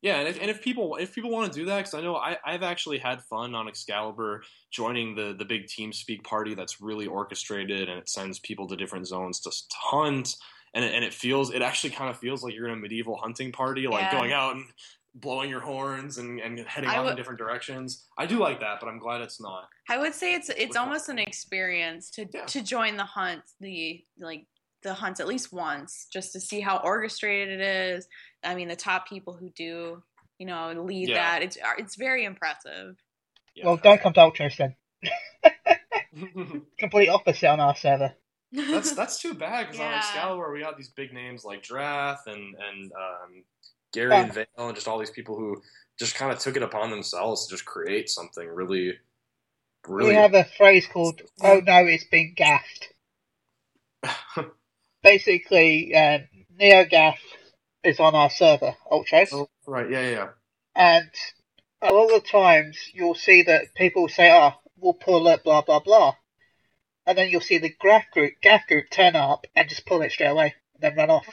Yeah, 0.00 0.18
and 0.20 0.28
if, 0.28 0.40
and 0.40 0.48
if 0.48 0.62
people 0.62 0.96
if 0.96 1.12
people 1.12 1.30
want 1.30 1.52
to 1.52 1.58
do 1.58 1.66
that, 1.66 1.78
because 1.78 1.94
I 1.94 2.00
know 2.00 2.16
I, 2.16 2.36
I've 2.46 2.62
actually 2.62 2.98
had 2.98 3.20
fun 3.24 3.54
on 3.54 3.66
Excalibur 3.66 4.42
joining 4.70 5.16
the 5.16 5.34
the 5.36 5.44
big 5.44 5.66
TeamSpeak 5.66 6.22
party 6.22 6.54
that's 6.54 6.80
really 6.80 7.06
orchestrated 7.06 7.88
and 7.88 7.98
it 7.98 8.08
sends 8.08 8.38
people 8.38 8.68
to 8.68 8.76
different 8.76 9.08
zones 9.08 9.40
to, 9.40 9.50
to 9.50 9.76
hunt, 9.76 10.36
and 10.74 10.84
it, 10.84 10.94
and 10.94 11.04
it 11.04 11.12
feels 11.12 11.52
it 11.52 11.62
actually 11.62 11.90
kind 11.90 12.10
of 12.10 12.16
feels 12.18 12.44
like 12.44 12.54
you're 12.54 12.68
in 12.68 12.74
a 12.74 12.76
medieval 12.76 13.16
hunting 13.16 13.50
party, 13.50 13.88
like 13.88 14.02
Yeah. 14.04 14.12
going 14.12 14.32
out 14.32 14.54
and 14.54 14.66
blowing 15.14 15.50
your 15.50 15.60
horns 15.60 16.18
and, 16.18 16.38
and 16.38 16.60
heading 16.60 16.88
I 16.90 16.98
off 16.98 17.10
in 17.10 17.16
different 17.16 17.38
directions. 17.40 18.06
I 18.16 18.26
do 18.26 18.38
like 18.38 18.60
that, 18.60 18.78
but 18.78 18.88
I'm 18.88 19.00
glad 19.00 19.20
it's 19.20 19.40
not. 19.40 19.68
I 19.88 19.98
would 19.98 20.14
say 20.14 20.34
it's 20.34 20.48
it's 20.50 20.76
almost 20.76 21.08
an 21.08 21.18
experience 21.18 22.10
to 22.12 22.26
Yeah. 22.32 22.44
to 22.46 22.62
join 22.62 22.96
the 22.96 23.04
hunt, 23.04 23.42
the 23.58 24.04
like 24.20 24.46
the 24.82 24.94
hunts 24.94 25.20
at 25.20 25.26
least 25.28 25.52
once, 25.52 26.06
just 26.12 26.32
to 26.32 26.40
see 26.40 26.60
how 26.60 26.78
orchestrated 26.78 27.60
it 27.60 27.64
is. 27.94 28.06
I 28.44 28.54
mean, 28.54 28.68
the 28.68 28.76
top 28.76 29.08
people 29.08 29.34
who 29.34 29.50
do, 29.50 30.02
you 30.38 30.46
know, 30.46 30.72
lead 30.86 31.08
Yeah. 31.08 31.16
that 31.16 31.42
it's 31.42 31.58
it's 31.78 31.96
very 31.96 32.24
impressive. 32.24 32.96
Yeah, 33.54 33.66
well, 33.66 33.76
don't 33.76 34.00
come 34.00 34.12
to 34.12 34.20
Ultros 34.20 34.56
then. 34.56 34.76
Complete 36.78 37.08
opposite 37.08 37.48
on 37.48 37.60
our 37.60 37.74
server. 37.76 38.14
that's 38.52 38.94
that's 38.94 39.20
too 39.20 39.34
bad 39.34 39.66
because 39.66 39.80
on 39.80 39.90
Yeah. 39.90 39.98
Excalibur 39.98 40.52
we 40.52 40.60
got 40.60 40.76
these 40.76 40.88
big 40.88 41.12
names 41.12 41.44
like 41.44 41.62
Drath 41.62 42.26
and 42.26 42.54
and 42.54 42.92
um, 42.92 43.44
Gary 43.92 44.10
Yeah. 44.12 44.22
and 44.24 44.32
Vale 44.32 44.46
and 44.58 44.74
just 44.74 44.88
all 44.88 44.98
these 44.98 45.10
people 45.10 45.36
who 45.36 45.60
just 45.98 46.14
kind 46.14 46.32
of 46.32 46.38
took 46.38 46.56
it 46.56 46.62
upon 46.62 46.90
themselves 46.90 47.46
to 47.46 47.50
just 47.54 47.64
create 47.66 48.08
something 48.08 48.46
really, 48.48 48.94
really. 49.86 50.10
We 50.10 50.14
have 50.14 50.34
a 50.34 50.44
phrase 50.56 50.86
called 50.86 51.20
"Oh 51.42 51.60
no, 51.66 51.84
it's 51.86 52.04
been 52.04 52.34
gaffed." 52.36 52.92
Basically, 55.02 55.94
uh, 55.94 56.20
NeoGAF 56.60 57.16
is 57.84 58.00
on 58.00 58.14
our 58.14 58.30
server, 58.30 58.74
Ultros, 58.90 59.32
oh, 59.32 59.48
right, 59.66 59.90
yeah, 59.90 60.00
yeah, 60.00 60.10
yeah. 60.10 60.28
and 60.74 61.10
a 61.82 61.92
lot 61.92 62.14
of 62.14 62.26
times 62.26 62.78
you'll 62.92 63.14
see 63.14 63.42
that 63.42 63.74
people 63.74 64.08
say, 64.08 64.30
"Oh, 64.30 64.52
we'll 64.76 64.94
pull 64.94 65.28
it," 65.28 65.44
blah 65.44 65.62
blah 65.62 65.80
blah, 65.80 66.16
and 67.06 67.16
then 67.16 67.30
you'll 67.30 67.40
see 67.40 67.58
the 67.58 67.74
graph 67.80 68.10
group, 68.12 68.34
GAF 68.42 68.66
group 68.66 68.90
turn 68.90 69.16
up 69.16 69.46
and 69.56 69.68
just 69.68 69.86
pull 69.86 70.02
it 70.02 70.12
straight 70.12 70.28
away 70.28 70.54
and 70.74 70.82
then 70.82 70.96
run 70.96 71.10
off. 71.10 71.26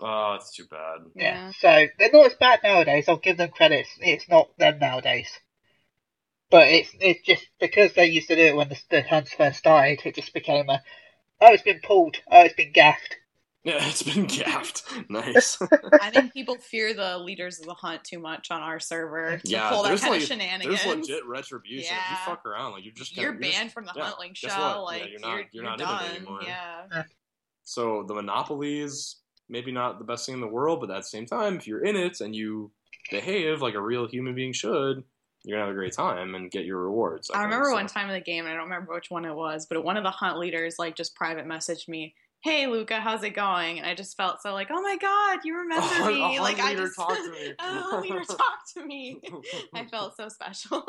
Oh, 0.00 0.34
it's 0.34 0.54
too 0.54 0.66
bad. 0.70 1.00
Yeah. 1.16 1.34
Yeah. 1.46 1.52
So 1.58 1.86
they're 1.98 2.12
not 2.12 2.26
as 2.26 2.34
bad 2.34 2.60
nowadays. 2.62 3.06
I'll 3.08 3.16
give 3.16 3.36
them 3.36 3.50
credit. 3.50 3.80
It's, 3.80 3.98
it's 4.00 4.28
not 4.28 4.56
them 4.58 4.78
nowadays. 4.78 5.28
But 6.50 6.68
it's 6.68 6.90
it's 7.00 7.22
just 7.26 7.46
because 7.58 7.94
they 7.94 8.06
used 8.06 8.28
to 8.28 8.36
do 8.36 8.42
it 8.42 8.56
when 8.56 8.68
the, 8.68 8.80
the 8.90 9.02
hunts 9.02 9.32
first 9.32 9.58
started. 9.58 10.00
It 10.04 10.14
just 10.14 10.34
became 10.34 10.68
a 10.68 10.82
oh, 11.40 11.52
it's 11.52 11.62
been 11.62 11.80
pulled. 11.82 12.16
Oh, 12.30 12.42
it's 12.42 12.54
been 12.54 12.72
gaffed. 12.72 13.16
Yeah, 13.64 13.78
it's 13.88 14.02
been 14.02 14.26
gaffed. 14.26 14.82
nice. 15.08 15.56
I 16.02 16.10
think 16.10 16.34
people 16.34 16.56
fear 16.56 16.92
the 16.92 17.16
leaders 17.18 17.60
of 17.60 17.66
the 17.66 17.72
hunt 17.74 18.04
too 18.04 18.18
much 18.18 18.50
on 18.50 18.60
our 18.60 18.78
server 18.78 19.38
to 19.38 19.50
yeah, 19.50 19.70
pull 19.70 19.82
that 19.82 19.88
there's 19.88 20.00
kind 20.02 20.12
like 20.12 20.20
of 20.22 20.28
shenanigans. 20.28 20.84
there's 20.84 20.96
legit 20.96 21.26
retribution. 21.26 21.84
If 21.84 21.90
Yeah. 21.90 22.10
you 22.10 22.16
fuck 22.26 22.44
around, 22.44 22.72
like 22.72 22.84
you're 22.84 22.92
just 22.92 23.16
you're 23.16 23.32
kinda- 23.32 23.46
just- 23.46 23.58
banned 23.58 23.72
from 23.72 23.86
the 23.86 23.92
yeah, 23.96 24.02
hunt 24.04 24.18
linkshell. 24.20 24.84
what? 24.84 24.98
Yeah, 24.98 25.02
Like 25.04 25.10
you're 25.10 25.20
not- 25.20 25.36
you're, 25.36 25.44
you're 25.52 25.64
not 25.64 25.80
in 25.80 25.86
it 25.86 25.88
done. 25.88 26.16
anymore. 26.16 26.40
Yeah. 26.42 27.02
So 27.62 28.04
the 28.06 28.12
monopolies, 28.14 29.16
maybe 29.48 29.72
not 29.72 29.98
the 29.98 30.04
best 30.04 30.26
thing 30.26 30.34
in 30.34 30.40
the 30.42 30.46
world, 30.46 30.80
but 30.80 30.90
at 30.90 30.96
the 30.98 31.02
same 31.04 31.24
time, 31.24 31.56
if 31.56 31.66
you're 31.66 31.84
in 31.84 31.96
it 31.96 32.20
and 32.20 32.36
you 32.36 32.70
behave 33.10 33.62
like 33.62 33.74
a 33.74 33.80
real 33.80 34.06
human 34.06 34.34
being 34.34 34.52
should, 34.52 35.04
you're 35.44 35.56
gonna 35.58 35.66
have 35.66 35.74
a 35.74 35.78
great 35.78 35.92
time 35.92 36.34
and 36.34 36.50
get 36.50 36.64
your 36.64 36.78
rewards. 36.78 37.30
I 37.30 37.34
think, 37.34 37.44
remember 37.44 37.66
so. 37.70 37.74
one 37.74 37.86
time 37.86 38.08
in 38.08 38.14
the 38.14 38.20
game, 38.20 38.44
and 38.46 38.52
I 38.52 38.56
don't 38.56 38.64
remember 38.64 38.94
which 38.94 39.10
one 39.10 39.24
it 39.24 39.34
was, 39.34 39.66
but 39.66 39.84
one 39.84 39.96
of 39.96 40.04
the 40.04 40.10
hunt 40.10 40.38
leaders 40.38 40.76
like 40.78 40.96
just 40.96 41.14
private 41.14 41.46
messaged 41.46 41.86
me, 41.88 42.14
"Hey 42.42 42.66
Luca, 42.66 43.00
how's 43.00 43.22
it 43.22 43.30
going?" 43.30 43.78
And 43.78 43.86
I 43.86 43.94
just 43.94 44.16
felt 44.16 44.40
so 44.42 44.52
like, 44.54 44.68
"Oh 44.70 44.80
my 44.82 44.96
god, 44.96 45.40
you 45.44 45.54
remember 45.58 45.84
A 45.86 45.88
hunt- 45.88 46.16
a 46.16 46.28
me!" 46.28 46.40
like 46.40 46.58
I 46.58 46.70
leader 46.70 46.86
just, 46.86 46.96
talked 46.96 47.16
to 47.16 47.30
me. 47.32 47.54
a 47.58 47.62
hunt 47.62 48.02
leader 48.02 48.24
talked 48.28 48.72
to 48.76 48.84
me. 48.84 49.20
I 49.74 49.84
felt 49.86 50.16
so 50.16 50.28
special. 50.28 50.84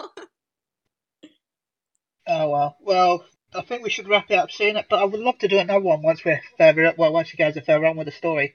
Oh 2.27 2.49
well. 2.49 2.77
Well, 2.81 3.25
I 3.53 3.61
think 3.61 3.83
we 3.83 3.89
should 3.89 4.07
wrap 4.07 4.31
it 4.31 4.35
up 4.39 4.51
soon. 4.51 4.77
But 4.89 4.99
I 4.99 5.05
would 5.05 5.19
love 5.19 5.37
to 5.39 5.47
do 5.47 5.59
another 5.59 5.79
one 5.79 6.01
once 6.01 6.23
we're 6.25 6.41
further. 6.57 6.85
Up. 6.87 6.97
Well, 6.97 7.13
once 7.13 7.31
you 7.31 7.37
guys 7.37 7.55
are 7.57 7.61
further 7.61 7.85
on 7.85 7.97
with 7.97 8.07
the 8.07 8.11
story. 8.11 8.53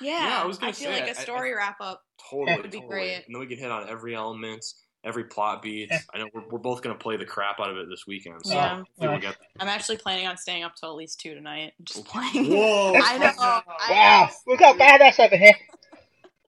yeah, 0.00 0.26
yeah 0.28 0.42
I 0.42 0.46
was 0.46 0.58
gonna 0.58 0.72
feel 0.72 0.90
say, 0.92 1.00
like 1.00 1.10
a 1.10 1.14
story 1.14 1.54
wrap 1.54 1.76
up. 1.80 2.02
Totally, 2.30 2.60
would 2.60 2.70
be 2.70 2.80
totally. 2.80 2.88
great. 2.88 3.14
And 3.26 3.34
then 3.34 3.40
we 3.40 3.46
can 3.46 3.58
hit 3.58 3.70
on 3.70 3.88
every 3.88 4.14
element, 4.14 4.64
every 5.06 5.24
plot 5.24 5.62
beat. 5.62 5.90
I 6.12 6.18
know 6.18 6.28
we're, 6.34 6.42
we're 6.50 6.58
both 6.58 6.82
gonna 6.82 6.96
play 6.96 7.16
the 7.16 7.24
crap 7.24 7.60
out 7.60 7.70
of 7.70 7.76
it 7.78 7.88
this 7.88 8.06
weekend, 8.06 8.44
so 8.44 8.54
Yeah. 8.54 8.76
hopefully 8.78 9.08
we'll 9.08 9.18
get 9.20 9.36
I'm 9.60 9.68
actually 9.68 9.96
planning 9.98 10.26
on 10.26 10.36
staying 10.36 10.64
up 10.64 10.74
till 10.74 10.90
at 10.90 10.96
least 10.96 11.20
two 11.20 11.34
tonight, 11.34 11.72
just 11.82 12.04
playing. 12.04 12.50
Whoa! 12.50 12.94
I 13.02 13.18
know. 13.18 13.32
I 13.38 13.90
Wow, 13.90 14.30
we've 14.46 14.58
got 14.58 14.76
badass 14.76 15.20
over 15.24 15.36
here. 15.36 15.56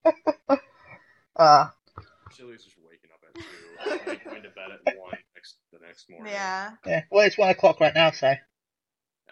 uh, 1.37 1.69
Chili's 2.37 2.65
just 2.65 2.77
waking 2.85 3.11
up 3.15 3.21
at 3.25 3.35
two, 3.35 4.11
and 4.11 4.21
going 4.25 4.43
to 4.43 4.51
bed 4.51 4.71
at 4.87 4.99
one 4.99 5.13
next 5.35 5.57
the 5.73 5.79
next 5.87 6.11
morning. 6.11 6.33
Yeah. 6.33 6.73
yeah. 6.85 7.03
Well, 7.11 7.27
it's 7.27 7.39
one 7.39 7.51
o'clock 7.51 7.81
right 7.81 7.95
now, 7.95 8.11
so 8.11 8.35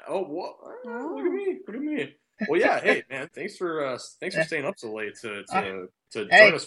Oh, 0.09 0.23
what? 0.23 0.57
Oh, 0.87 1.15
look 1.17 1.27
at 1.27 1.33
me! 1.33 1.59
Look 1.67 1.77
at 1.77 1.83
me! 1.83 2.15
Well, 2.49 2.61
yeah. 2.61 2.81
Hey, 2.81 3.03
man, 3.11 3.29
thanks 3.35 3.57
for 3.57 3.85
uh, 3.85 3.99
thanks 4.21 4.37
for 4.37 4.43
staying 4.45 4.67
up 4.67 4.75
so 4.77 4.93
late 4.93 5.15
to 5.23 5.43
to, 5.45 5.57
Uh, 5.57 5.87
to 6.13 6.27
hey, 6.31 6.51
join 6.51 6.55
us. 6.55 6.67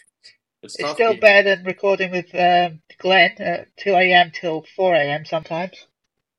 It's, 0.61 0.77
it's 0.80 0.90
still 0.91 1.10
being- 1.11 1.19
better 1.22 1.56
than 1.56 1.65
recording 1.65 2.11
with 2.11 2.34
um, 2.36 2.81
Glenn 2.98 3.31
at 3.40 3.76
two 3.77 3.91
a.m. 3.94 4.31
till 4.34 4.65
four 4.76 4.94
a.m. 4.94 5.26
sometimes. 5.26 5.88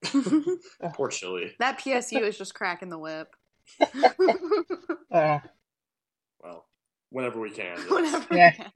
Poor 0.93 1.09
Chili. 1.09 1.53
that 1.59 1.79
PSU 1.79 2.21
is 2.21 2.37
just 2.37 2.53
cracking 2.55 2.89
the 2.89 2.97
whip. 2.99 3.35
Uh, 5.11 5.39
Well, 6.43 6.65
whenever 7.09 7.39
we 7.39 7.51
can. 7.51 7.77
yes. 7.77 7.89
Whenever 7.89 8.35
Yeah. 8.35 8.51
we 8.51 8.57
can. 8.63 8.71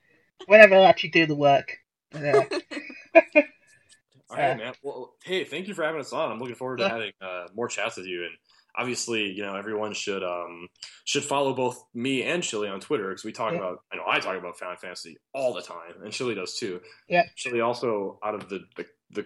whenever 0.47 0.75
I 0.75 0.83
actually 0.85 1.09
do 1.09 1.25
the 1.25 1.35
work. 1.35 1.77
Uh, 2.13 2.43
All 4.29 4.37
right, 4.37 4.57
man. 4.57 4.73
Well, 4.83 5.15
hey, 5.23 5.43
thank 5.43 5.67
you 5.67 5.73
for 5.73 5.83
having 5.83 6.01
us 6.01 6.13
on. 6.13 6.31
I'm 6.31 6.39
looking 6.39 6.55
forward 6.55 6.77
to 6.77 6.83
Yeah. 6.83 6.89
having 6.89 7.11
uh, 7.21 7.47
more 7.55 7.67
chats 7.67 7.97
with 7.97 8.05
you. 8.07 8.23
And 8.23 8.33
obviously, 8.77 9.31
you 9.31 9.43
know, 9.43 9.55
everyone 9.55 9.93
should 9.93 10.23
um 10.23 10.67
should 11.03 11.23
follow 11.23 11.53
both 11.53 11.83
me 11.93 12.23
and 12.23 12.43
Chili 12.43 12.67
on 12.67 12.79
Twitter 12.79 13.09
because 13.09 13.23
we 13.23 13.31
talk 13.31 13.51
Yeah. 13.53 13.59
about. 13.59 13.79
I 13.91 13.95
know 13.97 14.03
I 14.07 14.19
talk 14.19 14.37
about 14.37 14.57
Final 14.57 14.75
Fantasy 14.77 15.17
all 15.33 15.53
the 15.53 15.61
time, 15.61 16.01
and 16.03 16.11
Chili 16.11 16.35
does 16.35 16.57
too. 16.57 16.81
Yeah. 17.09 17.23
Chili 17.35 17.61
also, 17.61 18.19
out 18.23 18.35
of 18.35 18.49
the 18.49 18.61
the, 18.75 18.85
the 19.11 19.25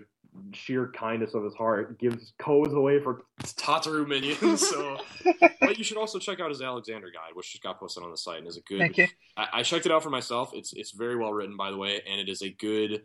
sheer 0.53 0.91
kindness 0.95 1.34
of 1.34 1.43
his 1.43 1.55
heart, 1.55 1.99
gives 1.99 2.34
codes 2.38 2.73
away 2.73 3.01
for 3.01 3.21
Tataru 3.43 4.07
minions. 4.07 4.67
So, 4.67 4.97
but 5.59 5.77
you 5.77 5.84
should 5.84 5.97
also 5.97 6.19
check 6.19 6.39
out 6.39 6.49
his 6.49 6.61
Alexander 6.61 7.07
guide, 7.07 7.31
which 7.34 7.51
just 7.51 7.63
got 7.63 7.80
posted 7.80 8.03
on 8.03 8.11
the 8.11 8.17
site 8.17 8.38
and 8.39 8.47
is 8.47 8.57
a 8.57 8.61
good 8.61 8.80
thank 8.80 8.97
you. 8.97 9.07
I, 9.35 9.47
I 9.53 9.63
checked 9.63 9.85
it 9.85 9.91
out 9.91 10.03
for 10.03 10.09
myself. 10.11 10.51
It's 10.53 10.71
it's 10.73 10.91
very 10.91 11.15
well 11.15 11.34
written, 11.34 11.57
by 11.57 11.71
the 11.71 11.77
way, 11.77 12.01
and 12.09 12.19
it 12.19 12.30
is 12.30 12.41
a 12.41 12.49
good. 12.49 13.03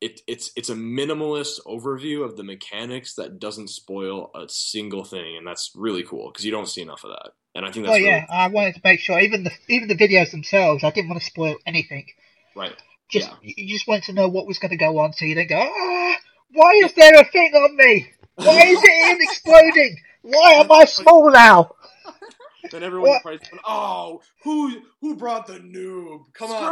It, 0.00 0.20
it's 0.26 0.50
it's 0.56 0.68
a 0.70 0.74
minimalist 0.74 1.60
overview 1.66 2.24
of 2.24 2.36
the 2.36 2.44
mechanics 2.44 3.14
that 3.14 3.38
doesn't 3.38 3.68
spoil 3.70 4.30
a 4.34 4.48
single 4.48 5.04
thing, 5.04 5.36
and 5.36 5.46
that's 5.46 5.72
really 5.74 6.02
cool 6.02 6.30
because 6.30 6.44
you 6.44 6.52
don't 6.52 6.68
see 6.68 6.82
enough 6.82 7.04
of 7.04 7.10
that. 7.10 7.32
And 7.54 7.64
I 7.64 7.70
think 7.72 7.86
Oh 7.86 7.94
that's 7.94 8.02
yeah, 8.02 8.26
I 8.30 8.48
wanted 8.48 8.74
to 8.76 8.80
make 8.84 9.00
sure 9.00 9.18
even 9.20 9.44
the 9.44 9.52
even 9.68 9.88
the 9.88 9.96
videos 9.96 10.30
themselves, 10.32 10.84
I 10.84 10.90
didn't 10.90 11.08
want 11.10 11.20
to 11.20 11.26
spoil 11.26 11.56
anything. 11.66 12.06
right. 12.54 12.76
Just 13.10 13.30
Yeah. 13.30 13.36
you 13.42 13.68
just 13.74 13.88
want 13.88 14.04
to 14.04 14.12
know 14.12 14.28
what 14.28 14.46
was 14.46 14.58
going 14.58 14.70
to 14.70 14.76
go 14.76 14.98
on, 14.98 15.12
so 15.12 15.24
you 15.24 15.34
don't 15.34 15.48
go, 15.48 15.58
ah, 15.60 16.16
why 16.52 16.72
is 16.84 16.92
there 16.94 17.14
a 17.20 17.24
thing 17.24 17.52
on 17.54 17.76
me? 17.76 18.12
Why 18.36 18.66
is 18.66 18.80
it 18.82 19.18
exploding? 19.22 19.96
Why 20.22 20.52
am 20.54 20.72
I 20.72 20.84
small 20.86 21.30
now? 21.30 21.74
Then 22.70 22.82
everyone 22.82 23.10
What? 23.10 23.22
probably, 23.22 23.40
oh, 23.64 24.22
who 24.42 24.82
who 25.00 25.16
brought 25.16 25.46
the 25.46 25.54
noob? 25.60 26.32
Come 26.34 26.50
Scrub. 26.50 26.70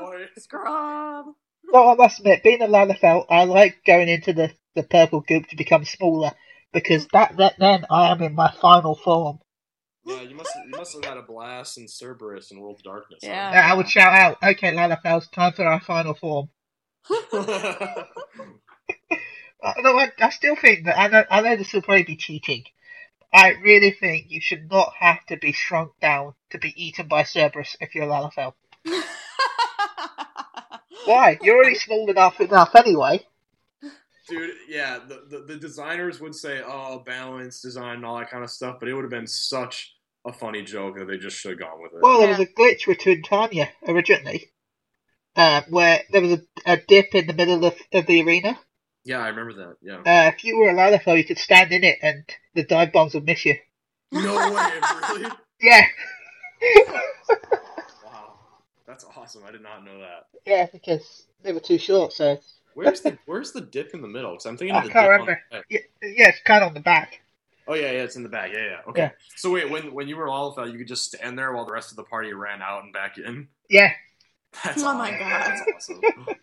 on, 0.00 0.06
Leroy. 0.06 0.26
Scrub. 0.38 1.26
Well, 1.70 1.90
I 1.90 1.94
must 1.94 2.20
admit, 2.20 2.42
being 2.42 2.62
a 2.62 2.66
Lalafell, 2.66 3.26
I 3.28 3.44
like 3.44 3.84
going 3.84 4.08
into 4.08 4.32
the, 4.32 4.50
the 4.74 4.82
purple 4.82 5.20
goop 5.20 5.48
to 5.48 5.56
become 5.56 5.84
smaller 5.84 6.32
because 6.72 7.06
that, 7.08 7.36
that 7.36 7.54
then 7.58 7.84
I 7.90 8.10
am 8.10 8.22
in 8.22 8.34
my 8.34 8.52
final 8.60 8.94
form. 8.94 9.38
Yeah, 10.04 10.22
you 10.22 10.34
must 10.34 10.54
you 10.54 10.70
must 10.70 10.94
have 10.94 11.04
had 11.04 11.18
a 11.18 11.22
blast 11.22 11.76
in 11.76 11.86
Cerberus 11.86 12.50
and 12.50 12.62
World 12.62 12.76
of 12.76 12.82
Darkness. 12.82 13.20
huh? 13.22 13.28
Yeah. 13.28 13.68
I 13.70 13.74
would 13.74 13.90
shout 13.90 14.14
out, 14.14 14.38
"Okay, 14.42 14.72
Lalafells, 14.72 15.30
time 15.30 15.52
for 15.52 15.66
our 15.66 15.80
final 15.80 16.14
form." 16.14 16.48
Uh, 19.60 19.72
no, 19.78 19.98
I, 19.98 20.12
I 20.20 20.30
still 20.30 20.54
think 20.54 20.84
that 20.84 20.98
I 20.98 21.08
know 21.08 21.24
I 21.28 21.40
know 21.40 21.56
this 21.56 21.72
will 21.72 21.82
probably 21.82 22.04
be 22.04 22.16
cheating. 22.16 22.62
I 23.32 23.50
really 23.62 23.90
think 23.90 24.26
you 24.30 24.40
should 24.40 24.70
not 24.70 24.92
have 24.98 25.24
to 25.26 25.36
be 25.36 25.52
shrunk 25.52 25.98
down 26.00 26.34
to 26.50 26.58
be 26.58 26.72
eaten 26.82 27.08
by 27.08 27.24
Cerberus 27.24 27.76
if 27.80 27.94
you're 27.94 28.06
Lalafell. 28.06 28.54
Why? 31.08 31.38
You're 31.42 31.56
already 31.56 31.74
small 31.74 32.08
enough 32.10 32.40
enough 32.40 32.74
anyway. 32.74 33.24
Dude, 34.28 34.50
yeah, 34.68 34.98
the, 35.08 35.22
the, 35.30 35.44
the 35.54 35.56
designers 35.56 36.20
would 36.20 36.34
say, 36.34 36.60
oh, 36.64 36.98
balance, 37.06 37.62
design, 37.62 37.96
and 37.96 38.04
all 38.04 38.18
that 38.18 38.30
kind 38.30 38.44
of 38.44 38.50
stuff, 38.50 38.76
but 38.78 38.88
it 38.88 38.94
would 38.94 39.04
have 39.04 39.10
been 39.10 39.26
such 39.26 39.94
a 40.26 40.32
funny 40.34 40.62
joke 40.62 40.96
that 40.98 41.06
they 41.06 41.16
just 41.16 41.38
should 41.38 41.52
have 41.52 41.60
gone 41.60 41.80
with 41.80 41.92
it. 41.94 42.00
Well, 42.02 42.18
there 42.20 42.28
was 42.28 42.38
a 42.40 42.46
glitch 42.46 42.86
with 42.86 42.98
Twintania 42.98 43.68
originally, 43.86 44.50
uh, 45.34 45.62
where 45.70 46.02
there 46.12 46.20
was 46.20 46.32
a, 46.32 46.42
a 46.66 46.76
dip 46.76 47.14
in 47.14 47.26
the 47.26 47.32
middle 47.32 47.64
of, 47.64 47.74
of 47.94 48.04
the 48.06 48.22
arena. 48.22 48.58
yeah, 49.06 49.20
I 49.20 49.28
remember 49.28 49.54
that. 49.54 49.76
Yeah. 49.80 50.00
Uh, 50.00 50.28
if 50.34 50.44
you 50.44 50.58
were 50.58 50.68
a 50.68 50.74
Lalafell, 50.74 51.16
you 51.16 51.24
could 51.24 51.38
stand 51.38 51.72
in 51.72 51.82
it 51.84 51.98
and 52.02 52.24
the 52.54 52.64
dive 52.64 52.92
bombs 52.92 53.14
would 53.14 53.24
miss 53.24 53.46
you. 53.46 53.56
No 54.12 54.34
way, 54.36 54.70
really? 55.12 55.30
Yeah, 55.62 55.86
Wow. 56.86 57.00
That's 58.88 59.04
awesome. 59.16 59.42
I 59.46 59.52
did 59.52 59.62
not 59.62 59.84
know 59.84 59.98
that. 60.00 60.26
yeah, 60.46 60.66
because 60.72 61.26
they 61.42 61.52
were 61.52 61.60
too 61.60 61.78
short, 61.78 62.12
so. 62.14 62.40
Where's 62.74 63.02
the 63.02 63.18
Where's 63.26 63.52
the 63.52 63.60
dip 63.60 63.92
in 63.92 64.00
the 64.00 64.08
middle? 64.08 64.30
Because 64.32 64.46
I'm 64.46 64.56
thinking 64.56 64.74
I 64.74 64.78
of 64.78 64.84
the 64.84 64.90
can't 64.90 65.04
dip 65.04 65.10
remember. 65.10 65.40
on 65.52 65.60
the. 65.68 65.74
Yeah, 65.76 65.80
yeah, 66.02 66.28
it's 66.30 66.40
kind 66.44 66.62
of 66.64 66.68
on 66.68 66.74
the 66.74 66.80
back. 66.80 67.20
Oh 67.66 67.74
yeah, 67.74 67.90
yeah, 67.92 68.02
it's 68.02 68.16
in 68.16 68.22
the 68.22 68.28
back. 68.30 68.50
Yeah, 68.52 68.64
yeah. 68.64 68.76
Okay. 68.88 69.02
Yeah. 69.02 69.10
So 69.36 69.50
wait, 69.52 69.68
when 69.68 69.92
when 69.92 70.08
you 70.08 70.16
were 70.16 70.26
Lalafell, 70.26 70.72
you 70.72 70.78
could 70.78 70.88
just 70.88 71.04
stand 71.04 71.38
there 71.38 71.52
while 71.52 71.66
the 71.66 71.72
rest 71.72 71.90
of 71.90 71.96
the 71.96 72.04
party 72.04 72.32
ran 72.32 72.62
out 72.62 72.84
and 72.84 72.92
back 72.94 73.18
in. 73.18 73.48
Yeah, 73.68 73.92
That's 74.64 74.82
Oh 74.82 74.94
my. 74.94 75.10
God. 75.10 75.20
That's 75.20 75.62
awesome. 75.74 76.00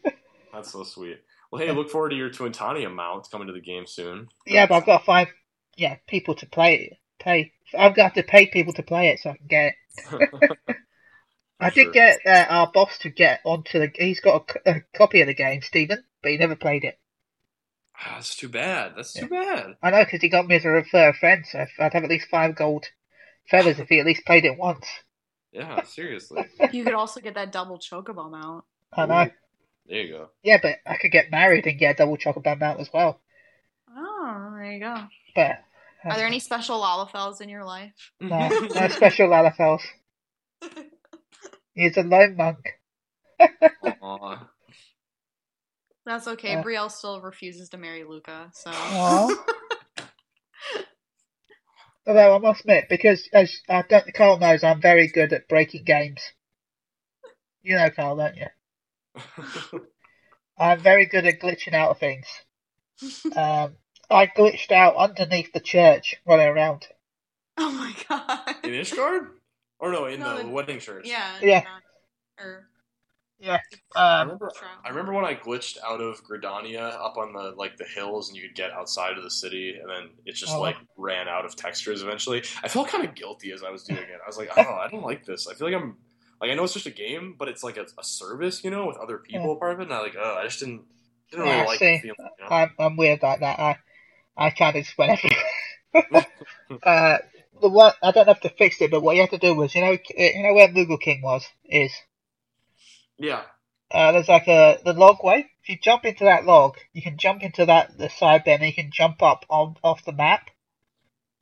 That's 0.53 0.71
so 0.71 0.83
sweet. 0.83 1.19
Well, 1.51 1.61
hey, 1.65 1.71
look 1.71 1.89
forward 1.89 2.09
to 2.09 2.15
your 2.15 2.29
Twintania 2.29 2.93
mount 2.93 3.29
coming 3.31 3.47
to 3.47 3.53
the 3.53 3.59
game 3.61 3.87
soon. 3.87 4.27
yeah, 4.45 4.67
but 4.67 4.75
I've 4.75 4.85
got 4.85 5.03
five. 5.03 5.29
yeah 5.77 5.95
people 6.07 6.35
to 6.35 6.45
play 6.45 6.75
it. 6.91 6.97
Pay. 7.19 7.53
I've 7.77 7.95
got 7.95 8.13
to 8.15 8.23
pay 8.23 8.45
people 8.47 8.73
to 8.73 8.83
play 8.83 9.07
it 9.09 9.19
so 9.19 9.31
I 9.31 9.37
can 9.37 9.47
get 9.47 9.73
it. 10.11 10.29
I 11.59 11.69
Sure. 11.69 11.83
did 11.85 11.93
get 11.93 12.19
uh, 12.25 12.45
our 12.49 12.71
boss 12.71 12.97
to 12.99 13.09
get 13.09 13.41
onto 13.45 13.79
the. 13.79 13.91
He's 13.95 14.19
got 14.19 14.49
a 14.65 14.81
copy 14.93 15.21
of 15.21 15.27
the 15.27 15.33
game, 15.33 15.61
Stephen, 15.61 16.03
but 16.21 16.31
he 16.31 16.37
never 16.37 16.55
played 16.55 16.83
it. 16.83 16.99
Ah, 17.97 18.15
That's 18.15 18.35
too 18.35 18.49
bad. 18.49 18.93
That's 18.95 19.13
too 19.13 19.27
bad. 19.27 19.75
I 19.81 19.89
know 19.91 20.03
because 20.03 20.21
he 20.21 20.29
got 20.29 20.47
me 20.47 20.55
as 20.55 20.65
a 20.65 20.69
refer 20.69 21.13
friend, 21.13 21.45
so 21.45 21.65
I'd 21.79 21.93
have 21.93 22.03
at 22.03 22.09
least 22.09 22.27
five 22.29 22.55
gold 22.55 22.85
feathers 23.49 23.79
if 23.79 23.89
he 23.89 23.99
at 23.99 24.05
least 24.05 24.25
played 24.25 24.45
it 24.45 24.57
once. 24.57 24.87
Yeah, 25.51 25.81
seriously. 25.83 26.47
you 26.71 26.83
could 26.83 26.93
also 26.93 27.21
get 27.21 27.35
that 27.35 27.51
double 27.51 27.79
chocobo 27.79 28.29
mount. 28.29 28.65
I 28.93 29.05
know. 29.05 29.31
There 29.87 30.01
you 30.01 30.11
go. 30.11 30.29
Yeah, 30.43 30.59
but 30.61 30.79
I 30.85 30.97
could 30.97 31.11
get 31.11 31.31
married 31.31 31.67
and 31.67 31.79
get 31.79 31.95
a 31.95 31.97
double 31.97 32.17
chocolate 32.17 32.59
mount 32.59 32.79
as 32.79 32.91
well. 32.93 33.19
Oh, 33.95 34.51
there 34.55 34.71
you 34.73 34.79
go. 34.79 35.03
But 35.35 35.41
uh, 36.05 36.09
Are 36.11 36.17
there 36.17 36.27
any 36.27 36.39
special 36.39 36.79
Lalafells 36.81 37.41
in 37.41 37.49
your 37.49 37.63
life? 37.63 38.11
no, 38.21 38.51
no 38.73 38.87
special 38.89 39.29
Lalafells. 39.29 39.81
He's 41.75 41.97
a 41.97 42.03
lone 42.03 42.37
monk. 42.37 42.79
Aw. 44.01 44.47
That's 46.05 46.27
okay. 46.27 46.55
Uh. 46.55 46.63
Brielle 46.63 46.91
still 46.91 47.19
refuses 47.21 47.69
to 47.69 47.77
marry 47.77 48.03
Luca, 48.03 48.49
so. 48.53 48.71
Aw. 48.73 49.35
Although 52.07 52.35
I 52.35 52.37
must 52.37 52.61
admit, 52.61 52.85
because 52.87 53.27
as 53.33 53.61
I 53.67 53.81
don't, 53.81 54.13
Carl 54.13 54.37
knows, 54.37 54.63
I'm 54.63 54.79
very 54.79 55.07
good 55.07 55.33
at 55.33 55.49
breaking 55.49 55.83
games. 55.83 56.21
You 57.63 57.75
know, 57.77 57.89
Carl, 57.89 58.15
don't 58.17 58.37
you? 58.37 58.45
I'm 60.57 60.79
very 60.79 61.07
good 61.07 61.25
at 61.25 61.39
glitching 61.39 61.73
out 61.73 61.89
of 61.89 61.97
things. 61.97 62.27
Um, 63.35 63.75
I 64.09 64.27
glitched 64.27 64.71
out 64.71 64.95
underneath 64.95 65.51
the 65.51 65.59
church 65.59 66.15
running 66.27 66.47
around. 66.47 66.87
oh 67.57 67.71
my 67.71 67.93
god. 68.07 68.55
in 68.63 68.71
Ishgard? 68.71 69.29
Or 69.85 69.91
no, 69.91 70.05
in 70.05 70.19
No, 70.19 70.37
the 70.37 70.43
the- 70.43 70.49
wedding 70.49 70.79
church. 70.79 71.05
Yeah. 71.07 71.37
Yeah. 71.41 71.61
not- 71.63 71.83
Or 72.43 72.69
Yeah. 73.37 73.59
I 73.95 74.21
Um, 74.21 74.27
remember. 74.27 74.51
I 74.83 74.89
remember 74.89 75.13
when 75.13 75.25
I 75.25 75.35
glitched 75.35 75.77
out 75.83 76.01
of 76.01 76.23
Gridania 76.23 76.91
up 76.93 77.17
on 77.17 77.33
the 77.33 77.51
like 77.51 77.77
the 77.77 77.83
hills, 77.85 78.29
and 78.29 78.37
you 78.37 78.47
could 78.47 78.55
get 78.55 78.71
outside 78.71 79.17
of 79.17 79.23
the 79.23 79.29
city, 79.31 79.77
and 79.79 79.89
then 79.89 80.09
it 80.25 80.33
just 80.33 80.53
Oh. 80.53 80.59
like 80.61 80.77
ran 80.97 81.27
out 81.27 81.45
of 81.45 81.55
textures 81.55 82.01
eventually. 82.01 82.43
I 82.63 82.67
felt 82.69 82.87
kind 82.87 83.03
of 83.03 83.13
guilty 83.13 83.51
as 83.51 83.61
I 83.63 83.69
was 83.69 83.83
doing 83.83 83.99
it. 84.03 84.19
I 84.23 84.27
was 84.27 84.37
like, 84.37 84.49
oh, 84.57 84.61
I 84.75 84.87
don't 84.89 85.03
like 85.03 85.25
this. 85.25 85.47
I 85.47 85.53
feel 85.53 85.69
like 85.69 85.75
I'm 85.79 85.97
like 86.41 86.49
I 86.51 86.53
know 86.55 86.63
it's 86.63 86.73
just 86.73 86.85
a 86.85 86.91
game, 86.91 87.35
but 87.37 87.47
it's 87.47 87.63
like 87.63 87.77
a, 87.77 87.85
a 87.97 88.03
service, 88.03 88.63
you 88.63 88.71
know, 88.71 88.85
with 88.87 88.97
other 88.97 89.17
people 89.19 89.51
a 89.53 89.55
part 89.57 89.73
of 89.73 89.79
it. 89.81 89.83
And 89.83 89.93
I 89.93 89.99
like, 90.01 90.15
oh, 90.17 90.35
I 90.35 90.43
just 90.45 90.59
didn't 90.59 90.83
didn't 91.29 91.45
really 91.45 91.57
Yeah, 91.57 91.63
like 91.65 91.79
see, 91.79 91.95
the 91.97 91.99
feeling. 91.99 92.15
You 92.39 92.45
know? 92.45 92.55
I'm 92.55 92.71
I'm 92.79 92.97
weird 92.97 93.21
like 93.21 93.41
that. 93.41 93.59
I 93.59 93.77
I 94.37 94.49
kind 94.49 94.75
of 94.77 94.83
just 94.85 94.97
went 94.97 95.11
everywhere. 95.11 96.25
uh, 96.83 97.17
the 97.61 97.69
one 97.69 97.93
I 98.01 98.11
don't 98.11 98.25
know 98.25 98.33
if 98.33 98.41
they 98.41 98.49
fixed 98.49 98.81
it, 98.81 98.91
but 98.91 99.01
what 99.01 99.15
you 99.15 99.21
had 99.21 99.31
to 99.31 99.37
do 99.37 99.55
was, 99.55 99.73
you 99.75 99.81
know, 99.81 99.97
you 100.17 100.43
know 100.43 100.53
where 100.53 100.67
Moogle 100.67 100.99
King 100.99 101.21
was 101.21 101.45
is. 101.65 101.93
yeah. 103.17 103.43
Uh, 103.91 104.11
there's 104.11 104.29
like 104.29 104.47
a 104.47 104.79
the 104.83 104.93
log 104.93 105.23
way. 105.23 105.49
If 105.63 105.69
you 105.69 105.77
jump 105.81 106.05
into 106.05 106.25
that 106.25 106.45
log, 106.45 106.77
you 106.93 107.01
can 107.01 107.17
jump 107.17 107.43
into 107.43 107.65
that 107.65 107.97
the 107.97 108.09
side 108.09 108.43
bit, 108.43 108.59
and 108.59 108.67
you 108.67 108.73
can 108.73 108.91
jump 108.91 109.21
up 109.21 109.45
on 109.49 109.77
off 109.83 110.05
the 110.05 110.11
map. 110.11 110.49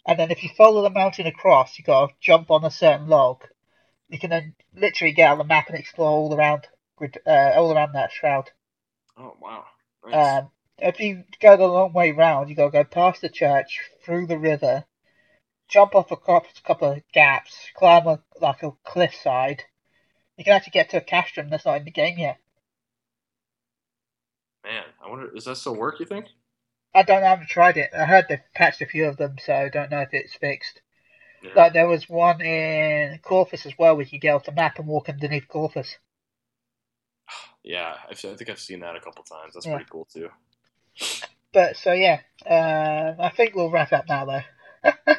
And 0.05 0.19
then 0.19 0.31
if 0.31 0.43
you 0.43 0.49
follow 0.57 0.81
the 0.81 0.89
mountain 0.89 1.27
across, 1.27 1.77
you 1.77 1.85
got 1.85 2.07
to 2.07 2.13
jump 2.19 2.51
on 2.51 2.65
a 2.65 2.71
certain 2.71 3.07
log. 3.07 3.43
You 4.09 4.19
can 4.19 4.29
then 4.29 4.55
literally 4.75 5.13
get 5.13 5.31
on 5.31 5.37
the 5.37 5.45
map 5.45 5.69
and 5.69 5.77
explore 5.77 6.09
all 6.09 6.35
around, 6.35 6.67
Grid- 6.97 7.21
uh, 7.25 7.53
all 7.55 7.73
around 7.73 7.93
that 7.93 8.11
shroud. 8.11 8.51
Oh 9.17 9.35
wow. 9.41 9.65
Nice. 10.05 10.43
Um, 10.43 10.51
if 10.77 10.99
you 10.99 11.23
go 11.41 11.55
the 11.55 11.67
long 11.67 11.93
way 11.93 12.11
round, 12.11 12.49
you 12.49 12.55
got 12.55 12.65
to 12.65 12.71
go 12.71 12.83
past 12.83 13.21
the 13.21 13.29
church, 13.29 13.79
through 14.03 14.27
the 14.27 14.37
river, 14.37 14.85
jump 15.73 15.95
off 15.95 16.11
a 16.11 16.17
couple, 16.17 16.91
of 16.91 17.01
gaps, 17.11 17.55
climb 17.73 18.05
a, 18.05 18.19
like 18.39 18.61
a 18.61 18.71
cliffside. 18.83 19.63
You 20.37 20.43
can 20.43 20.53
actually 20.53 20.71
get 20.71 20.91
to 20.91 20.97
a 20.97 21.01
castrum 21.01 21.49
that's 21.49 21.65
not 21.65 21.77
in 21.77 21.85
the 21.85 21.91
game 21.91 22.19
yet. 22.19 22.37
Man, 24.63 24.83
I 25.03 25.09
wonder, 25.09 25.31
does 25.31 25.45
that 25.45 25.57
still 25.57 25.75
work? 25.75 25.99
You 25.99 26.05
think? 26.05 26.27
I 26.93 27.01
don't 27.01 27.21
know, 27.21 27.27
I 27.27 27.29
haven't 27.31 27.49
tried 27.49 27.77
it. 27.77 27.89
I 27.91 28.05
heard 28.05 28.25
they've 28.29 28.39
patched 28.53 28.81
a 28.81 28.85
few 28.85 29.05
of 29.05 29.17
them, 29.17 29.37
so 29.43 29.51
I 29.51 29.69
don't 29.69 29.89
know 29.89 30.01
if 30.01 30.13
it's 30.13 30.35
fixed. 30.35 30.81
Yeah. 31.43 31.49
Like 31.55 31.73
there 31.73 31.87
was 31.87 32.07
one 32.07 32.39
in 32.39 33.17
Corpus 33.23 33.65
as 33.65 33.73
well, 33.77 33.95
where 33.95 34.05
you 34.05 34.11
could 34.11 34.21
get 34.21 34.35
off 34.35 34.45
the 34.45 34.51
map 34.51 34.77
and 34.77 34.87
walk 34.87 35.09
underneath 35.09 35.47
Corpus. 35.47 35.97
Yeah, 37.65 37.95
I've, 38.09 38.19
think 38.19 38.49
I've 38.49 38.59
seen 38.59 38.81
that 38.81 38.97
a 38.97 38.99
couple 38.99 39.23
of 39.23 39.29
times. 39.29 39.53
That's 39.53 39.65
Yeah. 39.65 39.75
pretty 39.75 39.89
cool 39.89 40.03
too. 40.03 40.29
But 41.53 41.77
so 41.77 41.93
yeah, 41.93 42.19
um, 42.45 43.21
I 43.21 43.29
think 43.29 43.55
we'll 43.55 43.71
wrap 43.71 43.93
up 43.93 44.09
now 44.09 44.25
though. 44.25 44.41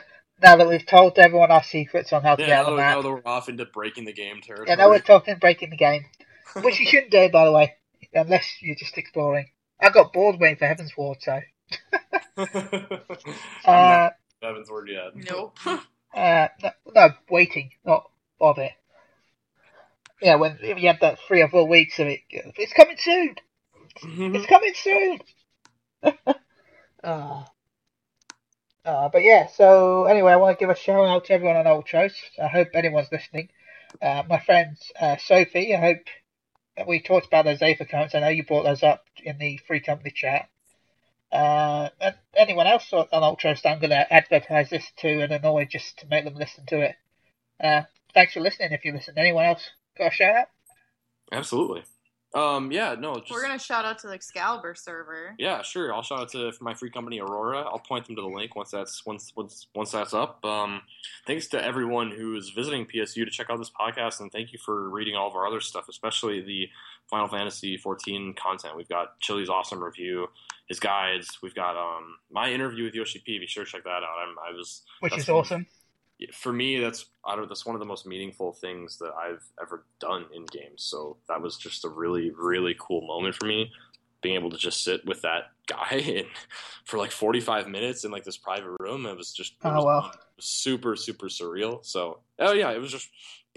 now 0.44 0.56
that 0.56 0.68
we've 0.68 0.84
told 0.86 1.18
everyone 1.18 1.50
our 1.50 1.62
secrets 1.62 2.12
on 2.12 2.22
how 2.22 2.36
to 2.36 2.42
Yeah, 2.42 2.48
get 2.48 2.54
now, 2.54 2.64
on 2.66 2.70
the 2.72 2.76
that- 2.76 2.82
map. 2.82 2.96
now 2.96 3.02
that 3.02 3.10
we're 3.10 3.22
off 3.32 3.48
into 3.48 3.64
breaking 3.64 4.04
the 4.04 4.12
game 4.12 4.40
territory. 4.42 4.68
Yeah, 4.68 4.74
now 4.76 4.90
we're 4.90 4.98
talking 5.00 5.36
breaking 5.38 5.70
the 5.70 5.76
game, 5.76 6.04
which 6.62 6.78
you 6.78 6.86
shouldn't 6.86 7.10
do, 7.10 7.28
by 7.30 7.46
the 7.46 7.52
way, 7.52 7.74
unless 8.12 8.46
you're 8.60 8.76
just 8.76 8.98
exploring. 8.98 9.50
I 9.80 9.88
got 9.90 10.12
bored 10.12 10.38
waiting 10.38 10.58
for 10.58 10.66
Heavensward, 10.66 11.20
so. 11.20 11.40
Uh, 13.64 14.10
Heavensward 14.42 14.88
yet. 14.88 15.14
Nope. 15.14 15.56
uh, 16.14 16.48
no, 16.62 16.70
no, 16.94 17.08
waiting, 17.30 17.70
not 17.84 18.10
bother. 18.38 18.68
Yeah, 20.20 20.34
when 20.36 20.58
you 20.62 20.86
had 20.88 21.00
that 21.00 21.18
three 21.26 21.42
or 21.42 21.48
four 21.48 21.66
weeks 21.66 21.98
of 21.98 22.06
it, 22.08 22.20
it's 22.30 22.72
coming 22.72 22.96
soon. 22.98 23.36
It's 24.02 24.46
coming 24.48 24.74
soon. 24.74 25.20
Ah. 27.02 27.46
Uh, 28.84 29.08
but 29.08 29.22
yeah, 29.22 29.46
so 29.46 30.04
anyway, 30.04 30.32
I 30.32 30.36
want 30.36 30.58
to 30.58 30.62
give 30.62 30.70
a 30.70 30.76
shout 30.76 31.06
out 31.06 31.24
to 31.26 31.32
everyone 31.32 31.56
on 31.56 31.64
Ultros. 31.64 32.12
I 32.42 32.48
hope 32.48 32.68
anyone's 32.74 33.10
listening. 33.10 33.48
Uh, 34.02 34.24
my 34.28 34.40
friend 34.40 34.76
uh, 35.00 35.16
Sophie, 35.16 35.74
I 35.74 35.80
hope 35.80 36.86
we 36.86 37.00
talked 37.00 37.26
about 37.26 37.44
those 37.46 37.62
Aether 37.62 37.84
accounts. 37.84 38.14
I 38.14 38.20
know 38.20 38.28
you 38.28 38.44
brought 38.44 38.64
those 38.64 38.82
up 38.82 39.04
in 39.22 39.38
the 39.38 39.58
free 39.66 39.80
company 39.80 40.10
chat. 40.14 40.48
Uh, 41.32 41.88
and 42.00 42.14
anyone 42.36 42.66
else 42.66 42.92
on 42.92 43.06
on 43.10 43.22
Ultros 43.22 43.66
I'm 43.66 43.80
going 43.80 43.90
to 43.90 44.12
advertise 44.12 44.70
this 44.70 44.84
to 44.98 45.22
and 45.22 45.32
annoy 45.32 45.64
just 45.64 45.98
to 45.98 46.06
make 46.06 46.24
them 46.24 46.34
listen 46.34 46.64
to 46.66 46.80
it. 46.80 46.96
Uh, 47.62 47.82
thanks 48.12 48.34
for 48.34 48.40
listening 48.40 48.72
if 48.72 48.84
you 48.84 48.92
listen. 48.92 49.14
Anyone 49.16 49.46
else 49.46 49.68
got 49.98 50.12
a 50.12 50.14
shout 50.14 50.36
out? 50.36 50.46
Absolutely. 51.32 51.84
Um, 52.34 52.72
yeah, 52.72 52.96
no, 52.98 53.14
just 53.20 53.30
We're 53.30 53.42
gonna 53.42 53.58
shout 53.60 53.84
out 53.84 54.00
to 54.00 54.08
the 54.08 54.14
Excalibur 54.14 54.74
server. 54.74 55.36
yeah, 55.38 55.62
sure. 55.62 55.94
I'll 55.94 56.02
shout 56.02 56.20
out 56.20 56.28
to 56.32 56.52
my 56.60 56.74
free 56.74 56.90
company 56.90 57.20
Aurora. 57.20 57.60
I'll 57.60 57.78
point 57.78 58.06
them 58.06 58.16
to 58.16 58.22
the 58.22 58.28
link 58.28 58.56
once 58.56 58.72
that's 58.72 59.06
once 59.06 59.32
once 59.36 59.68
once 59.74 59.92
that's 59.92 60.12
up. 60.12 60.44
Um, 60.44 60.82
thanks 61.28 61.46
to 61.48 61.64
everyone 61.64 62.10
who 62.10 62.36
is 62.36 62.50
visiting 62.50 62.86
PSU 62.86 63.24
to 63.24 63.30
check 63.30 63.50
out 63.50 63.58
this 63.58 63.70
podcast, 63.70 64.20
and 64.20 64.32
thank 64.32 64.52
you 64.52 64.58
for 64.58 64.88
reading 64.90 65.14
all 65.14 65.28
of 65.28 65.36
our 65.36 65.46
other 65.46 65.60
stuff, 65.60 65.88
especially 65.88 66.40
the 66.40 66.68
Final 67.08 67.28
Fantasy 67.28 67.76
14 67.76 68.34
content. 68.34 68.76
We've 68.76 68.88
got 68.88 69.20
Chili's 69.20 69.48
awesome 69.48 69.82
review, 69.82 70.26
his 70.68 70.80
guides. 70.80 71.38
We've 71.40 71.54
got 71.54 71.76
um 71.76 72.16
my 72.32 72.50
interview 72.50 72.84
with 72.84 72.94
Yoshi 72.94 73.20
P. 73.24 73.38
Be 73.38 73.46
sure 73.46 73.64
to 73.64 73.70
check 73.70 73.84
that 73.84 73.90
out. 73.90 74.16
I'm, 74.26 74.34
I 74.38 74.56
was 74.56 74.82
Which 75.00 75.16
is 75.16 75.26
fine. 75.26 75.36
awesome. 75.36 75.66
For 76.32 76.52
me 76.52 76.78
that's 76.78 77.06
I 77.24 77.36
don't 77.36 77.48
that's 77.48 77.66
one 77.66 77.74
of 77.76 77.80
the 77.80 77.86
most 77.86 78.06
meaningful 78.06 78.52
things 78.52 78.98
that 78.98 79.12
I've 79.20 79.44
ever 79.60 79.84
done 80.00 80.26
in 80.34 80.44
games. 80.46 80.82
So 80.82 81.16
that 81.28 81.40
was 81.40 81.56
just 81.56 81.84
a 81.84 81.88
really 81.88 82.30
really 82.30 82.74
cool 82.78 83.06
moment 83.06 83.34
for 83.34 83.46
me 83.46 83.70
being 84.22 84.36
able 84.36 84.48
to 84.50 84.56
just 84.56 84.82
sit 84.82 85.04
with 85.04 85.20
that 85.22 85.50
guy 85.66 85.88
and 86.16 86.26
for 86.86 86.96
like 86.98 87.10
45 87.10 87.68
minutes 87.68 88.04
in 88.04 88.10
like 88.10 88.24
this 88.24 88.38
private 88.38 88.74
room 88.80 89.04
it 89.04 89.16
was 89.16 89.32
just 89.32 89.52
it 89.52 89.68
Oh, 89.68 89.74
was 89.74 89.84
wow. 89.84 90.10
super 90.40 90.96
super 90.96 91.26
surreal. 91.26 91.84
So 91.84 92.20
oh 92.38 92.52
yeah, 92.52 92.70
it 92.70 92.80
was 92.80 92.90
just 92.90 93.08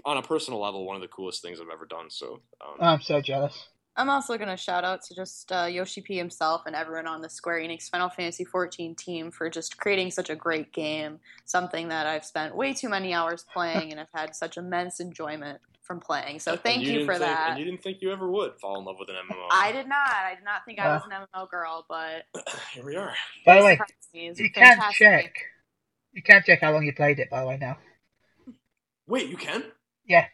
on 0.04 0.16
a 0.16 0.22
personal 0.22 0.60
level 0.60 0.84
one 0.84 0.96
of 0.96 1.02
the 1.02 1.08
coolest 1.08 1.42
things 1.42 1.60
I've 1.60 1.72
ever 1.72 1.86
done. 1.86 2.10
So 2.10 2.40
um, 2.60 2.76
I'm 2.80 3.00
so 3.00 3.20
jealous. 3.20 3.68
I'm 3.98 4.08
also 4.08 4.38
gonna 4.38 4.56
shout 4.56 4.84
out 4.84 5.02
to 5.06 5.14
just 5.14 5.50
uh, 5.52 5.64
Yoshi 5.64 6.00
P 6.00 6.16
himself 6.16 6.62
and 6.66 6.76
everyone 6.76 7.06
on 7.08 7.20
the 7.20 7.28
Square 7.28 7.60
Enix 7.62 7.90
Final 7.90 8.08
Fantasy 8.08 8.44
XIV 8.44 8.96
team 8.96 9.30
for 9.32 9.50
just 9.50 9.76
creating 9.76 10.12
such 10.12 10.30
a 10.30 10.36
great 10.36 10.72
game. 10.72 11.18
Something 11.44 11.88
that 11.88 12.06
I've 12.06 12.24
spent 12.24 12.54
way 12.54 12.72
too 12.72 12.88
many 12.88 13.12
hours 13.12 13.44
playing 13.52 13.90
and 13.90 14.00
I've 14.00 14.06
had 14.14 14.36
such 14.36 14.56
immense 14.56 15.00
enjoyment 15.00 15.58
from 15.82 15.98
playing. 16.00 16.38
So 16.38 16.52
and 16.52 16.60
thank 16.60 16.84
you, 16.84 17.04
for 17.04 17.14
think- 17.14 17.24
that. 17.24 17.50
And 17.50 17.58
you 17.58 17.64
didn't 17.64 17.82
think 17.82 17.98
you 18.00 18.12
ever 18.12 18.30
would 18.30 18.52
fall 18.60 18.78
in 18.78 18.84
love 18.84 18.96
with 19.00 19.08
an 19.08 19.16
MMO. 19.16 19.48
I 19.50 19.72
did 19.72 19.88
not. 19.88 20.08
I 20.08 20.34
did 20.36 20.44
not 20.44 20.64
think 20.64 20.78
I 20.78 20.86
Uh. 20.86 20.94
was 20.94 21.02
an 21.10 21.26
MMO 21.34 21.50
girl, 21.50 21.84
but 21.88 22.24
Here 22.74 22.84
we 22.84 22.94
are. 22.94 23.12
By 23.44 23.58
the 23.58 23.64
way, 23.64 23.72
surprised 23.72 23.92
me. 24.14 24.28
It's 24.28 24.38
a 24.38 24.42
you 24.44 24.50
can't 24.52 24.80
check. 24.92 25.22
game. 25.24 25.32
You 26.12 26.22
can't 26.22 26.44
check 26.44 26.60
how 26.60 26.72
long 26.72 26.84
you 26.84 26.92
played 26.94 27.18
it, 27.18 27.30
by 27.30 27.40
the 27.40 27.46
way, 27.46 27.56
now. 27.58 27.78
Wait, 29.06 29.28
you 29.28 29.36
can? 29.36 29.64
Yeah. 30.06 30.26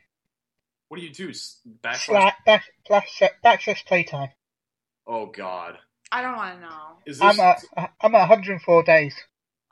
What 0.89 0.99
do 1.01 1.07
you 1.07 1.13
do? 1.13 1.31
S- 1.31 1.61
Backslash? 1.83 2.07
Slash, 2.07 2.35
back, 2.47 2.65
back, 2.89 3.09
backslash 3.45 3.85
playtime. 3.87 4.31
Oh 5.07 5.27
God. 5.27 5.79
I 6.13 6.23
don't 6.23 6.37
want 6.37 6.57
to 6.57 6.61
know. 6.61 6.97
Is 7.07 7.21
I'm 7.21 7.41
at, 7.41 7.63
I'm 8.01 8.15
at 8.15 8.29
104 8.29 8.83
days. 8.85 9.15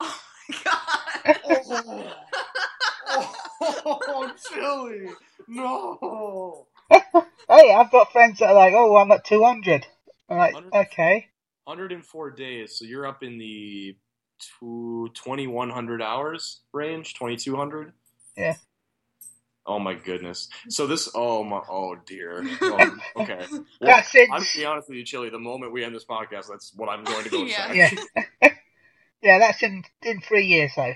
Oh 0.00 0.20
my 0.48 0.56
god. 0.64 1.36
oh, 1.44 3.32
oh, 3.86 4.32
Chili! 4.50 5.10
No. 5.48 6.66
Hey, 7.48 7.74
I've 7.74 7.90
got 7.90 8.12
friends 8.12 8.38
that 8.38 8.50
are 8.50 8.54
like, 8.54 8.72
oh, 8.74 8.96
I'm 8.96 9.10
at 9.10 9.26
200. 9.26 9.86
I'm 10.30 10.38
like, 10.38 10.54
100? 10.54 10.86
okay. 10.86 11.26
104 11.64 12.30
days, 12.30 12.78
so 12.78 12.84
you're 12.86 13.06
up 13.06 13.22
in 13.22 13.36
the 13.36 13.96
two, 14.58 15.10
2100 15.14 16.00
hours 16.00 16.62
range, 16.72 17.14
2200. 17.14 17.92
Yeah. 18.36 18.54
Oh 19.66 19.78
my 19.78 19.94
goodness. 19.94 20.48
So 20.68 20.86
this. 20.86 21.08
Oh 21.14 21.44
my. 21.44 21.60
Oh 21.68 21.94
dear. 22.06 22.44
Oh, 22.62 22.96
okay. 23.16 23.46
Well, 23.50 23.64
That's 23.80 24.14
it. 24.14 24.28
I'm 24.30 24.38
gonna 24.40 24.46
be 24.56 24.64
honest 24.64 24.88
with 24.88 24.98
you, 24.98 25.04
Chili. 25.04 25.30
The 25.30 25.38
moment 25.38 25.72
we 25.72 25.84
end 25.84 25.94
this 25.94 26.04
podcast, 26.04 26.48
that's 26.48 26.72
what 26.74 26.88
I'm 26.88 27.04
going 27.04 27.24
to 27.24 27.30
go 27.30 27.44
Yeah. 27.46 27.72
check. 27.72 28.08
Yeah. 28.42 28.50
yeah, 29.22 29.38
that's 29.38 29.62
in, 29.62 29.84
in 30.02 30.20
three 30.20 30.46
years, 30.46 30.72
though. 30.76 30.94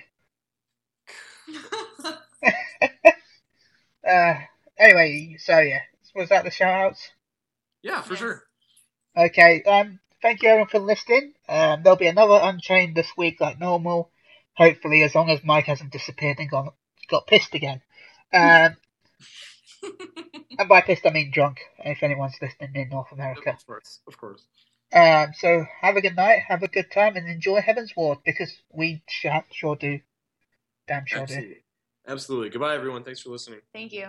Uh, 4.07 4.35
anyway, 4.79 5.37
so 5.39 5.59
yeah. 5.59 5.81
Was 6.15 6.29
that 6.31 6.45
the 6.45 6.51
shout 6.51 6.87
outs? 6.87 7.11
Yeah, 7.83 8.01
for 8.03 8.15
Yes. 8.15 8.19
sure. 8.21 8.43
Okay, 9.17 9.63
um, 9.63 10.01
thank 10.23 10.43
you 10.43 10.49
everyone 10.49 10.69
for 10.69 10.79
listening. 10.79 11.35
Um, 11.49 11.83
there'll 11.83 11.97
be 11.99 12.07
another 12.07 12.39
Unchained 12.43 12.97
this 12.97 13.11
week 13.17 13.41
like 13.41 13.59
normal. 13.59 14.11
Hopefully, 14.57 15.03
as 15.03 15.15
long 15.15 15.29
as 15.31 15.45
Mike 15.45 15.67
hasn't 15.67 15.93
disappeared 15.93 16.39
and 16.39 16.51
gone 16.51 16.71
got 17.09 17.27
pissed 17.27 17.55
again. 17.55 17.83
Um, 18.33 18.77
and 20.59 20.69
by 20.69 20.81
pissed 20.81 21.07
I 21.07 21.11
mean 21.11 21.31
drunk. 21.33 21.61
If 21.79 22.03
anyone's 22.03 22.37
listening 22.41 22.75
in 22.75 22.89
North 22.89 23.13
America. 23.13 23.51
Of 23.51 23.67
course, 23.67 24.01
of 24.07 24.19
course. 24.19 24.47
Um, 24.93 25.33
so 25.37 25.65
have 25.81 25.97
a 25.97 26.01
good 26.01 26.17
night, 26.17 26.43
have 26.49 26.63
a 26.63 26.69
good 26.69 26.91
time, 26.91 27.17
and 27.17 27.29
enjoy 27.29 27.61
Heavensward 27.61 28.19
because 28.25 28.53
we 28.73 29.03
sure, 29.09 29.45
sure 29.53 29.77
do. 29.77 30.01
Damn 30.87 31.07
sure 31.07 31.19
do. 31.19 31.23
Absolutely. 31.35 31.57
Absolutely. 32.09 32.51
Goodbye, 32.51 32.75
everyone. 32.77 33.03
Thanks 33.03 33.21
for 33.21 33.31
listening. 33.31 33.61
Thank 33.73 33.93
you. 33.93 34.09